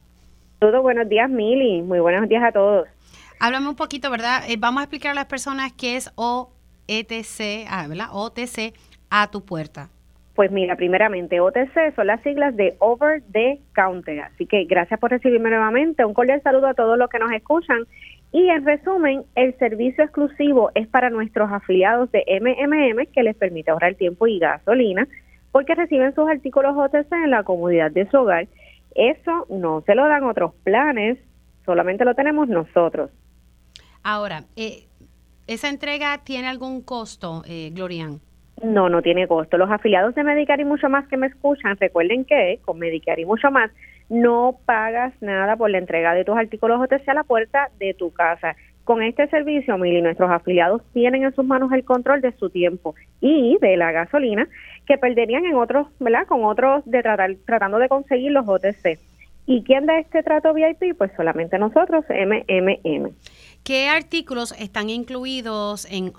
Todo 0.60 0.82
buenos 0.82 1.08
días, 1.08 1.28
Mili. 1.28 1.82
Muy 1.82 2.00
buenos 2.00 2.28
días 2.28 2.42
a 2.42 2.52
todos. 2.52 2.93
Háblame 3.40 3.68
un 3.68 3.76
poquito, 3.76 4.10
¿verdad? 4.10 4.42
Eh, 4.48 4.56
vamos 4.58 4.80
a 4.80 4.84
explicar 4.84 5.12
a 5.12 5.14
las 5.14 5.26
personas 5.26 5.72
qué 5.72 5.96
es 5.96 6.10
OETC, 6.16 7.66
ah, 7.68 7.86
¿verdad? 7.88 8.08
OTC 8.12 8.74
a 9.10 9.30
tu 9.30 9.44
puerta. 9.44 9.90
Pues 10.34 10.50
mira, 10.50 10.74
primeramente, 10.74 11.40
OTC 11.40 11.94
son 11.94 12.08
las 12.08 12.20
siglas 12.22 12.56
de 12.56 12.74
Over 12.80 13.22
the 13.32 13.60
Counter. 13.72 14.20
Así 14.20 14.46
que 14.46 14.64
gracias 14.64 14.98
por 14.98 15.10
recibirme 15.10 15.50
nuevamente. 15.50 16.04
Un 16.04 16.14
cordial 16.14 16.42
saludo 16.42 16.66
a 16.66 16.74
todos 16.74 16.98
los 16.98 17.08
que 17.08 17.20
nos 17.20 17.30
escuchan. 17.32 17.84
Y 18.32 18.48
en 18.48 18.64
resumen, 18.64 19.22
el 19.36 19.56
servicio 19.58 20.02
exclusivo 20.02 20.72
es 20.74 20.88
para 20.88 21.08
nuestros 21.08 21.52
afiliados 21.52 22.10
de 22.10 22.24
MMM 22.40 23.06
que 23.12 23.22
les 23.22 23.36
permite 23.36 23.70
ahorrar 23.70 23.94
tiempo 23.94 24.26
y 24.26 24.40
gasolina 24.40 25.06
porque 25.52 25.76
reciben 25.76 26.12
sus 26.16 26.28
artículos 26.28 26.76
OTC 26.76 27.12
en 27.12 27.30
la 27.30 27.44
comodidad 27.44 27.92
de 27.92 28.10
su 28.10 28.16
hogar. 28.16 28.48
Eso 28.96 29.46
no 29.48 29.82
se 29.82 29.94
lo 29.94 30.08
dan 30.08 30.24
otros 30.24 30.52
planes, 30.64 31.16
solamente 31.64 32.04
lo 32.04 32.16
tenemos 32.16 32.48
nosotros. 32.48 33.10
Ahora, 34.04 34.44
eh, 34.56 34.84
¿Esa 35.46 35.68
entrega 35.68 36.22
tiene 36.24 36.48
algún 36.48 36.80
costo, 36.80 37.42
eh, 37.46 37.70
Glorian? 37.74 38.20
No, 38.62 38.88
no 38.88 39.02
tiene 39.02 39.28
costo. 39.28 39.58
Los 39.58 39.70
afiliados 39.70 40.14
de 40.14 40.24
Medicare 40.24 40.62
y 40.62 40.64
mucho 40.64 40.88
más 40.88 41.06
que 41.08 41.18
me 41.18 41.26
escuchan, 41.26 41.76
recuerden 41.78 42.24
que 42.24 42.60
con 42.64 42.78
Medicare 42.78 43.20
y 43.20 43.26
mucho 43.26 43.50
más 43.50 43.70
no 44.08 44.58
pagas 44.64 45.12
nada 45.20 45.56
por 45.56 45.68
la 45.68 45.78
entrega 45.78 46.14
de 46.14 46.24
tus 46.24 46.36
artículos 46.36 46.80
OTC 46.80 47.06
a 47.10 47.14
la 47.14 47.24
puerta 47.24 47.68
de 47.78 47.92
tu 47.92 48.10
casa. 48.10 48.56
Con 48.84 49.02
este 49.02 49.26
servicio, 49.28 49.76
Mili, 49.76 50.00
nuestros 50.00 50.30
afiliados 50.30 50.82
tienen 50.94 51.24
en 51.24 51.34
sus 51.34 51.44
manos 51.44 51.70
el 51.72 51.84
control 51.84 52.22
de 52.22 52.32
su 52.32 52.48
tiempo 52.48 52.94
y 53.20 53.58
de 53.60 53.76
la 53.76 53.92
gasolina 53.92 54.48
que 54.86 54.96
perderían 54.96 55.44
en 55.44 55.56
otros, 55.56 55.88
¿verdad? 56.00 56.26
Con 56.26 56.44
otros 56.44 56.84
de 56.86 57.02
tratar, 57.02 57.34
tratando 57.44 57.78
de 57.78 57.88
conseguir 57.88 58.32
los 58.32 58.48
OTC. 58.48 58.98
¿Y 59.46 59.62
quién 59.62 59.84
da 59.84 59.98
este 59.98 60.22
trato 60.22 60.54
VIP? 60.54 60.96
Pues 60.96 61.10
solamente 61.16 61.58
nosotros, 61.58 62.04
MMM. 62.08 63.10
¿Qué 63.64 63.88
artículos 63.88 64.52
están 64.60 64.90
incluidos 64.90 65.88
en, 65.90 66.12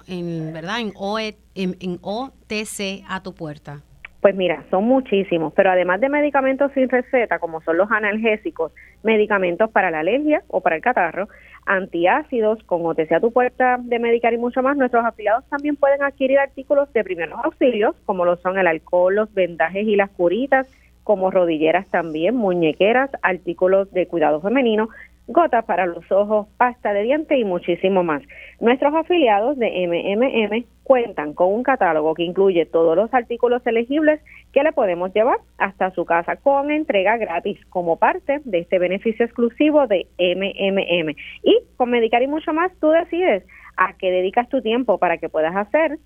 verdad, 0.51 0.79
en, 0.79 0.93
OE, 0.95 1.37
en 1.53 1.99
OTC 2.01 3.05
a 3.07 3.21
tu 3.21 3.33
puerta? 3.35 3.83
Pues 4.25 4.33
mira, 4.33 4.65
son 4.71 4.85
muchísimos, 4.85 5.53
pero 5.53 5.69
además 5.69 6.01
de 6.01 6.09
medicamentos 6.09 6.71
sin 6.73 6.89
receta, 6.89 7.37
como 7.37 7.61
son 7.61 7.77
los 7.77 7.91
analgésicos, 7.91 8.71
medicamentos 9.03 9.69
para 9.69 9.91
la 9.91 9.99
alergia 9.99 10.41
o 10.47 10.61
para 10.61 10.77
el 10.77 10.81
catarro, 10.81 11.29
antiácidos, 11.67 12.63
con 12.63 12.83
OTC 12.83 13.11
a 13.11 13.19
tu 13.19 13.31
puerta 13.31 13.77
de 13.79 13.99
medicar 13.99 14.33
y 14.33 14.39
mucho 14.39 14.63
más, 14.63 14.77
nuestros 14.77 15.05
afiliados 15.05 15.47
también 15.47 15.75
pueden 15.75 16.01
adquirir 16.01 16.39
artículos 16.39 16.91
de 16.93 17.03
primeros 17.03 17.39
auxilios, 17.43 17.95
como 18.07 18.25
lo 18.25 18.37
son 18.37 18.57
el 18.57 18.65
alcohol, 18.65 19.13
los 19.13 19.31
vendajes 19.35 19.85
y 19.85 19.95
las 19.95 20.09
curitas, 20.09 20.67
como 21.03 21.29
rodilleras 21.29 21.87
también, 21.91 22.35
muñequeras, 22.35 23.11
artículos 23.21 23.91
de 23.91 24.07
cuidado 24.07 24.41
femenino, 24.41 24.89
gotas 25.27 25.65
para 25.65 25.85
los 25.85 26.09
ojos, 26.11 26.47
pasta 26.57 26.93
de 26.93 27.03
dientes 27.03 27.37
y 27.37 27.43
muchísimo 27.43 28.03
más. 28.03 28.21
Nuestros 28.59 28.93
afiliados 28.93 29.57
de 29.57 29.87
MMM 29.87 30.65
cuentan 30.83 31.33
con 31.33 31.51
un 31.53 31.63
catálogo 31.63 32.13
que 32.13 32.23
incluye 32.23 32.65
todos 32.65 32.95
los 32.95 33.13
artículos 33.13 33.65
elegibles 33.65 34.21
que 34.53 34.63
le 34.63 34.71
podemos 34.71 35.13
llevar 35.13 35.37
hasta 35.57 35.91
su 35.91 36.05
casa 36.05 36.35
con 36.35 36.69
entrega 36.69 37.17
gratis 37.17 37.59
como 37.69 37.97
parte 37.97 38.41
de 38.45 38.59
este 38.59 38.77
beneficio 38.77 39.25
exclusivo 39.25 39.87
de 39.87 40.07
MMM. 40.19 41.15
Y 41.43 41.59
con 41.75 41.89
Medicar 41.89 42.21
y 42.21 42.27
mucho 42.27 42.53
más, 42.53 42.71
tú 42.79 42.89
decides 42.89 43.43
a 43.77 43.93
qué 43.97 44.11
dedicas 44.11 44.47
tu 44.49 44.61
tiempo 44.61 44.99
para 44.99 45.17
que 45.17 45.29
puedas 45.29 45.55
hacer 45.55 45.97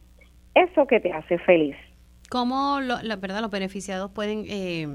eso 0.55 0.87
que 0.87 0.99
te 0.99 1.11
hace 1.11 1.37
feliz. 1.39 1.75
¿Cómo 2.29 2.79
la 2.79 3.15
verdad, 3.15 3.41
los 3.41 3.51
beneficiados 3.51 4.11
pueden 4.11 4.45
eh, 4.47 4.87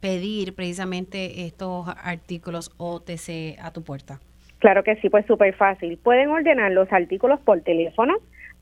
pedir 0.00 0.54
precisamente 0.54 1.46
estos 1.46 1.86
artículos 2.02 2.72
OTC 2.78 3.58
a 3.60 3.72
tu 3.72 3.82
puerta? 3.82 4.20
Claro 4.58 4.82
que 4.82 4.96
sí, 4.96 5.08
pues 5.08 5.24
súper 5.26 5.54
fácil. 5.54 5.98
Pueden 5.98 6.30
ordenar 6.30 6.72
los 6.72 6.92
artículos 6.92 7.40
por 7.40 7.60
teléfono 7.60 8.14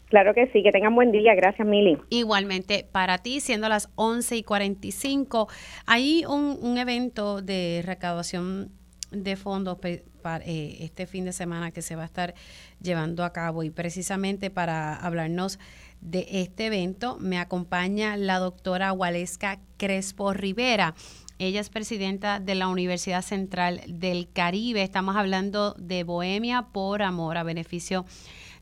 Claro 0.10 0.36
que 0.36 0.46
sí, 0.54 0.62
que 0.62 0.72
tengan 0.72 0.94
buen 0.94 1.12
día. 1.12 1.34
Gracias, 1.34 1.68
Mili. 1.68 1.98
Igualmente, 2.10 2.86
para 2.92 3.18
ti, 3.18 3.40
siendo 3.40 3.68
las 3.68 3.90
11 3.96 4.38
y 4.38 4.44
45, 4.44 5.48
hay 5.88 6.24
un, 6.26 6.60
un 6.62 6.78
evento 6.78 7.42
de 7.42 7.82
recaudación 7.84 8.70
de 9.14 9.36
fondos 9.36 9.78
para 10.22 10.44
eh, 10.46 10.78
este 10.80 11.06
fin 11.06 11.26
de 11.26 11.34
semana 11.34 11.72
que 11.72 11.82
se 11.82 11.96
va 11.96 12.04
a 12.04 12.06
estar 12.06 12.34
llevando 12.82 13.24
a 13.24 13.32
cabo 13.32 13.64
y 13.64 13.70
precisamente 13.70 14.50
para 14.50 14.96
hablarnos 14.96 15.60
de 16.02 16.26
este 16.30 16.66
evento 16.66 17.18
me 17.20 17.40
acompaña 17.40 18.18
la 18.18 18.40
doctora 18.40 18.92
Waleska 18.92 19.60
Crespo 19.78 20.34
Rivera. 20.34 20.96
Ella 21.40 21.60
es 21.60 21.70
presidenta 21.70 22.40
de 22.40 22.56
la 22.56 22.68
Universidad 22.68 23.22
Central 23.22 23.82
del 23.88 24.30
Caribe. 24.32 24.84
Estamos 24.84 25.16
hablando 25.16 25.74
de 25.78 26.04
Bohemia 26.04 26.68
por 26.72 27.02
Amor 27.02 27.38
a 27.38 27.44
beneficio 27.44 28.06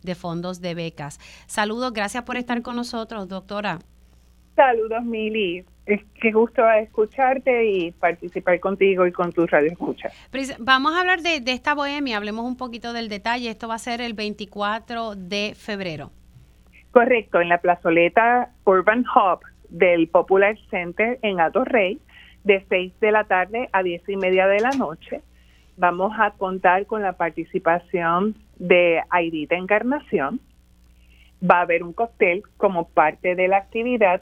de 0.03 0.15
fondos 0.15 0.61
de 0.61 0.73
becas. 0.73 1.19
Saludos, 1.47 1.93
gracias 1.93 2.23
por 2.23 2.37
estar 2.37 2.61
con 2.61 2.75
nosotros, 2.75 3.27
doctora. 3.27 3.79
Saludos, 4.55 5.03
Mili. 5.03 5.65
Es 5.85 6.01
que 6.21 6.31
gusto 6.31 6.69
escucharte 6.69 7.65
y 7.65 7.91
participar 7.91 8.59
contigo 8.59 9.07
y 9.07 9.11
con 9.11 9.31
tu 9.31 9.47
radio 9.47 9.71
escucha. 9.71 10.09
Vamos 10.59 10.93
a 10.93 11.01
hablar 11.01 11.21
de, 11.21 11.41
de 11.41 11.51
esta 11.51 11.73
bohemia, 11.73 12.17
hablemos 12.17 12.45
un 12.45 12.55
poquito 12.55 12.93
del 12.93 13.09
detalle. 13.09 13.49
Esto 13.49 13.67
va 13.67 13.75
a 13.75 13.79
ser 13.79 13.99
el 13.99 14.13
24 14.13 15.15
de 15.15 15.53
febrero. 15.55 16.11
Correcto, 16.91 17.39
en 17.39 17.49
la 17.49 17.59
plazoleta 17.59 18.51
Urban 18.65 19.05
Hub 19.15 19.39
del 19.69 20.07
Popular 20.09 20.57
Center 20.69 21.17
en 21.21 21.37
Rey, 21.65 21.99
de 22.43 22.65
6 22.67 22.99
de 22.99 23.11
la 23.11 23.23
tarde 23.23 23.69
a 23.71 23.81
10 23.81 24.09
y 24.09 24.17
media 24.17 24.47
de 24.47 24.59
la 24.59 24.71
noche. 24.71 25.21
Vamos 25.77 26.13
a 26.19 26.31
contar 26.31 26.85
con 26.85 27.01
la 27.01 27.13
participación 27.13 28.35
de 28.57 29.01
Aidita 29.09 29.55
Encarnación. 29.55 30.41
Va 31.43 31.59
a 31.59 31.61
haber 31.61 31.83
un 31.83 31.93
cóctel 31.93 32.43
como 32.57 32.89
parte 32.89 33.35
de 33.35 33.47
la 33.47 33.57
actividad 33.57 34.21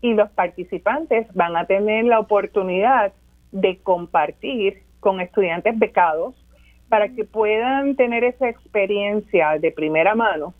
y 0.00 0.14
los 0.14 0.30
participantes 0.30 1.26
van 1.34 1.56
a 1.56 1.66
tener 1.66 2.04
la 2.04 2.18
oportunidad 2.18 3.12
de 3.52 3.78
compartir 3.78 4.82
con 5.00 5.20
estudiantes 5.20 5.78
becados 5.78 6.34
para 6.88 7.08
que 7.08 7.24
puedan 7.24 7.96
tener 7.96 8.24
esa 8.24 8.48
experiencia 8.48 9.58
de 9.58 9.72
primera 9.72 10.14
mano 10.14 10.54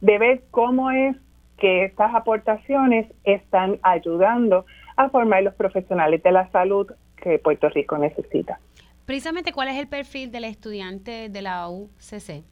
de 0.00 0.18
ver 0.18 0.42
cómo 0.50 0.90
es 0.90 1.16
que 1.58 1.84
estas 1.84 2.14
aportaciones 2.14 3.06
están 3.24 3.78
ayudando 3.82 4.66
a 4.96 5.08
formar 5.08 5.42
los 5.42 5.54
profesionales 5.54 6.22
de 6.22 6.32
la 6.32 6.50
salud 6.50 6.90
que 7.16 7.38
Puerto 7.38 7.68
Rico 7.70 7.96
necesita. 7.96 8.60
Precisamente, 9.06 9.52
¿cuál 9.52 9.68
es 9.68 9.76
el 9.76 9.88
perfil 9.88 10.30
del 10.30 10.44
estudiante 10.44 11.28
de 11.28 11.42
la 11.42 11.68
UCC? 11.68 12.44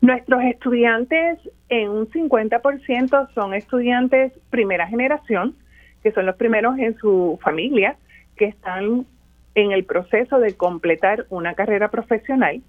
Nuestros 0.00 0.42
estudiantes 0.44 1.38
en 1.68 1.88
un 1.88 2.08
50% 2.08 3.28
son 3.34 3.54
estudiantes 3.54 4.32
primera 4.50 4.86
generación, 4.86 5.56
que 6.02 6.12
son 6.12 6.26
los 6.26 6.36
primeros 6.36 6.78
en 6.78 6.96
su 6.98 7.38
familia, 7.42 7.96
que 8.36 8.46
están 8.46 9.06
en 9.54 9.72
el 9.72 9.84
proceso 9.84 10.38
de 10.38 10.54
completar 10.54 11.26
una 11.30 11.54
carrera 11.54 11.90
profesional 11.90 12.62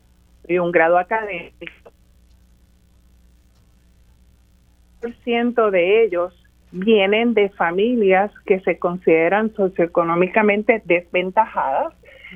y 0.48 0.58
un 0.58 0.72
grado 0.72 0.98
académico. 0.98 1.92
ciento 5.24 5.72
de 5.72 6.04
ellos 6.04 6.34
vienen 6.72 7.34
de 7.34 7.50
familias 7.50 8.32
que 8.46 8.60
se 8.62 8.78
consideran 8.78 9.54
socioeconómicamente 9.54 10.82
desventajadas, 10.86 11.94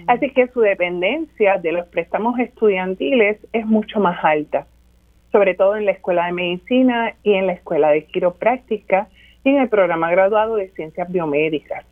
así 0.08 0.30
que 0.30 0.48
su 0.48 0.62
dependencia 0.62 1.58
de 1.58 1.72
los 1.72 1.88
préstamos 1.88 2.40
estudiantiles 2.40 3.38
es 3.52 3.66
mucho 3.66 4.00
más 4.00 4.24
alta. 4.24 4.68
Sobre 5.32 5.56
todo 5.56 5.76
en 5.76 5.86
la 5.86 5.92
Escuela 5.92 6.26
de 6.26 6.34
Medicina 6.34 7.16
y 7.24 7.34
en 7.34 7.48
la 7.48 7.54
Escuela 7.54 7.90
de 7.90 8.06
Quiropráctica 8.06 9.08
y 9.44 9.50
en 9.50 9.58
el 9.58 9.70
programa 9.70 10.12
graduado 10.12 10.56
de 10.56 10.70
Ciencias 10.70 11.12
Biomédicas. 11.12 11.86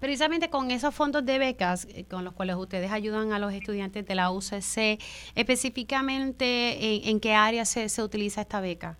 Precisamente 0.00 0.50
con 0.50 0.70
esos 0.70 0.94
fondos 0.94 1.24
de 1.24 1.38
becas 1.38 1.86
eh, 1.94 2.04
con 2.04 2.24
los 2.24 2.34
cuales 2.34 2.56
ustedes 2.56 2.92
ayudan 2.92 3.32
a 3.32 3.38
los 3.38 3.52
estudiantes 3.52 4.06
de 4.06 4.14
la 4.14 4.30
UCC, 4.30 5.00
específicamente 5.34 7.08
en, 7.08 7.18
qué 7.18 7.32
área 7.32 7.64
se, 7.64 7.88
se 7.88 8.02
utiliza 8.02 8.42
esta 8.42 8.60
beca. 8.60 8.98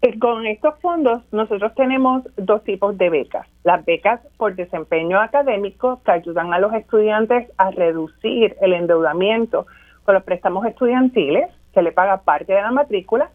Eh, 0.00 0.18
con 0.18 0.46
estos 0.46 0.78
fondos 0.80 1.22
nosotros 1.32 1.74
tenemos 1.74 2.22
dos 2.36 2.62
tipos 2.64 2.96
de 2.96 3.10
becas. 3.10 3.46
Las 3.64 3.84
becas 3.84 4.20
por 4.36 4.54
desempeño 4.54 5.20
académico 5.20 6.00
que 6.04 6.12
ayudan 6.12 6.54
a 6.54 6.58
los 6.58 6.72
estudiantes 6.72 7.50
a 7.58 7.70
reducir 7.70 8.56
el 8.62 8.72
endeudamiento 8.74 9.66
con 10.04 10.14
los 10.14 10.24
préstamos 10.24 10.64
estudiantiles, 10.66 11.50
que 11.72 11.82
le 11.82 11.92
paga 11.92 12.22
parte 12.22 12.52
de 12.52 12.62
la 12.62 12.70
matrícula. 12.70 13.30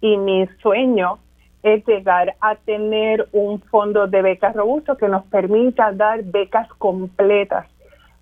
Y 0.00 0.16
mi 0.16 0.46
sueño 0.60 1.18
es 1.62 1.86
llegar 1.86 2.34
a 2.40 2.56
tener 2.56 3.28
un 3.32 3.60
fondo 3.60 4.06
de 4.08 4.22
becas 4.22 4.54
robusto 4.54 4.96
que 4.96 5.08
nos 5.08 5.24
permita 5.26 5.92
dar 5.92 6.24
becas 6.24 6.68
completas 6.74 7.66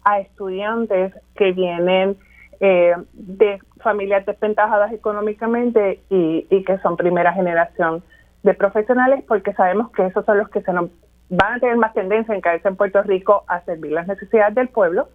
a 0.05 0.21
estudiantes 0.21 1.15
que 1.35 1.53
vienen 1.53 2.17
eh, 2.61 2.95
de 3.13 3.59
familias 3.83 4.27
desventajadas 4.27 4.93
económicamente 4.93 6.01
y, 6.11 6.65
que 6.65 6.79
son 6.79 6.97
primera 6.97 7.33
generación 7.33 8.03
de 8.43 8.55
profesionales, 8.55 9.25
porque 9.27 9.55
sabemos 9.55 9.91
que 9.93 10.07
esos 10.07 10.25
son 10.27 10.39
los 10.39 10.49
que 10.51 10.61
se 10.61 10.73
nos 10.73 10.91
van 11.31 11.55
a 11.55 11.61
tener 11.61 11.77
más 11.77 11.95
tendencia 11.95 12.35
en 12.35 12.41
caerse 12.41 12.69
en 12.69 12.77
Puerto 12.77 13.03
Rico 13.03 13.45
a 13.47 13.61
servir 13.63 13.93
las 13.93 14.07
necesidades 14.07 14.55
del 14.55 14.69
pueblo. 14.69 15.09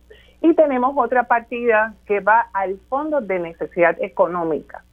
Y 0.46 0.54
tenemos 0.54 0.94
otra 0.96 1.24
partida 1.24 1.96
que 2.06 2.20
va 2.20 2.50
al 2.54 2.78
fondo 2.88 3.20
de 3.20 3.40
necesidad 3.40 3.98
económica, 4.00 4.84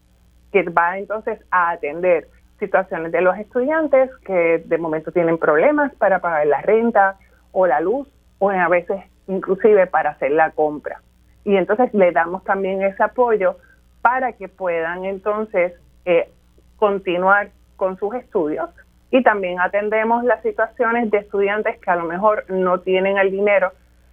que 0.51 0.63
va 0.63 0.97
entonces 0.97 1.41
a 1.51 1.73
atender 1.73 2.27
situaciones 2.59 3.13
de 3.13 3.21
los 3.21 3.37
estudiantes 3.37 4.09
que 4.25 4.63
de 4.65 4.79
momento 4.79 5.13
tienen 5.13 5.37
problemas 5.37 5.95
para 5.97 6.21
pagar 6.21 6.47
la 6.47 6.63
renta 6.63 7.19
o 7.51 7.67
la 7.67 7.83
luz 7.83 8.09
o 8.39 8.49
a 8.49 8.69
veces 8.69 9.03
inclusive 9.27 9.87
para 9.89 10.13
hacer 10.13 10.31
la 10.31 10.53
compra. 10.53 11.03
Y 11.45 11.57
entonces 11.57 11.93
le 11.93 12.13
damos 12.13 12.43
también 12.45 12.81
ese 12.81 13.03
apoyo 13.03 13.59
para 14.01 14.33
que 14.33 14.49
puedan 14.49 15.05
entonces 15.05 15.75
eh, 16.07 16.31
continuar 16.77 17.51
con 17.77 17.99
sus 17.99 18.15
estudios. 18.15 18.71
Y 19.11 19.23
también 19.23 19.61
atendemos 19.61 20.25
las 20.25 20.41
situaciones 20.41 21.11
de 21.11 21.19
estudiantes 21.19 21.79
que 21.79 21.91
a 21.91 21.97
lo 21.97 22.05
mejor 22.05 22.47
no 22.49 22.81
tienen 22.81 23.19
el 23.19 23.31
dinero 23.31 23.73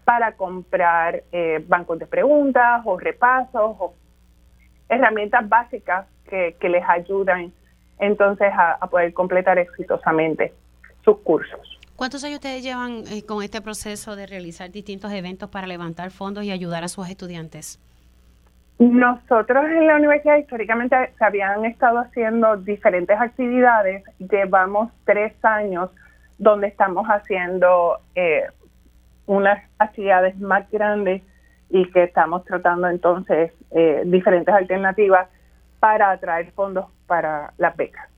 para 0.10 0.32
comprar 0.32 1.22
eh, 1.32 1.64
bancos 1.68 2.00
de 2.00 2.08
preguntas 2.08 2.82
o 2.84 2.98
repasos 2.98 3.76
o 3.78 3.94
herramientas 4.90 5.48
básicas 5.48 6.08
que, 6.28 6.56
les 6.68 6.84
ayudan 6.90 7.54
entonces 8.00 8.52
a 8.58 8.88
poder 8.88 9.14
completar 9.14 9.60
exitosamente 9.60 10.52
sus 11.06 11.20
cursos. 11.20 11.80
¿Cuántos 11.96 12.24
años 12.24 12.38
ustedes 12.38 12.64
llevan 12.64 13.04
eh, 13.12 13.24
con 13.24 13.44
este 13.44 13.62
proceso 13.62 14.16
de 14.16 14.26
realizar 14.26 14.72
distintos 14.72 15.12
eventos 15.12 15.48
para 15.52 15.68
levantar 15.68 16.10
fondos 16.10 16.44
y 16.44 16.52
ayudar 16.52 16.84
a 16.84 16.88
sus 16.88 17.08
estudiantes? 17.08 17.80
Nosotros 18.80 19.66
en 19.66 19.86
la 19.86 19.98
universidad 19.98 20.38
históricamente 20.38 20.96
se 21.20 21.24
habían 21.24 21.66
estado 21.66 22.00
haciendo 22.00 22.58
diferentes 22.58 23.16
actividades. 23.16 24.04
Llevamos 24.18 24.92
tres 25.06 25.34
años 25.46 25.92
donde 26.40 26.66
estamos 26.66 27.06
haciendo 27.06 28.00
eh, 28.16 28.48
unas 29.30 29.64
actividades 29.78 30.40
más 30.40 30.70
grandes 30.72 31.22
y 31.70 31.86
que 31.92 32.06
estamos 32.06 32.44
tratando 32.46 32.88
entonces 32.88 33.52
eh, 33.70 34.02
diferentes 34.04 34.54
alternativas 34.54 35.30
para 35.80 36.10
atraer 36.10 36.52
fondos 36.54 36.88
para 37.06 37.54
las 37.60 37.78
becas. 37.78 38.10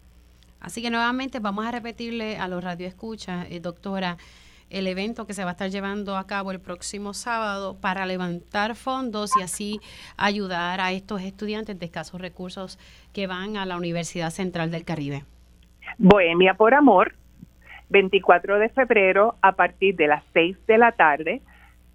Así 0.61 0.81
que 0.81 0.89
nuevamente 0.89 1.39
vamos 1.39 1.65
a 1.65 1.71
repetirle 1.71 2.37
a 2.37 2.47
los 2.47 2.63
radioescuchas, 2.63 3.47
eh, 3.51 3.59
doctora, 3.59 4.15
el 4.69 4.87
evento 4.87 5.27
que 5.27 5.33
se 5.33 5.43
va 5.43 5.49
a 5.49 5.51
estar 5.51 5.69
llevando 5.69 6.15
a 6.15 6.27
cabo 6.27 6.51
el 6.51 6.61
próximo 6.61 7.13
sábado 7.13 7.75
para 7.81 8.05
levantar 8.05 8.75
fondos 8.75 9.31
y 9.37 9.43
así 9.43 9.81
ayudar 10.15 10.79
a 10.79 10.93
estos 10.93 11.23
estudiantes 11.23 11.77
de 11.77 11.85
escasos 11.87 12.21
recursos 12.21 12.79
que 13.11 13.27
van 13.27 13.57
a 13.57 13.65
la 13.65 13.75
Universidad 13.75 14.29
Central 14.29 14.71
del 14.71 14.85
Caribe. 14.85 15.25
Bohemia 15.97 16.53
por 16.53 16.73
Amor, 16.73 17.15
24 17.91 18.57
de 18.57 18.69
febrero 18.69 19.35
a 19.41 19.51
partir 19.51 19.95
de 19.95 20.07
las 20.07 20.23
6 20.33 20.57
de 20.65 20.77
la 20.77 20.93
tarde 20.93 21.41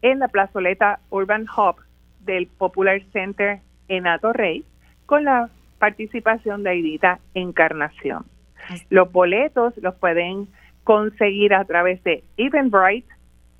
en 0.02 0.18
la 0.18 0.28
plazoleta 0.28 1.00
Urban 1.10 1.46
Hub 1.56 1.76
del 2.20 2.46
Popular 2.46 3.00
Center 3.12 3.60
en 3.88 4.04
Rey 4.34 4.64
con 5.06 5.24
la 5.24 5.48
participación 5.78 6.62
de 6.62 6.70
Aidita 6.70 7.18
Encarnación. 7.34 8.26
Los 8.90 9.10
boletos 9.10 9.76
los 9.78 9.94
pueden 9.94 10.48
conseguir 10.84 11.54
a 11.54 11.64
través 11.64 12.02
de 12.04 12.24
Eventbrite 12.36 13.08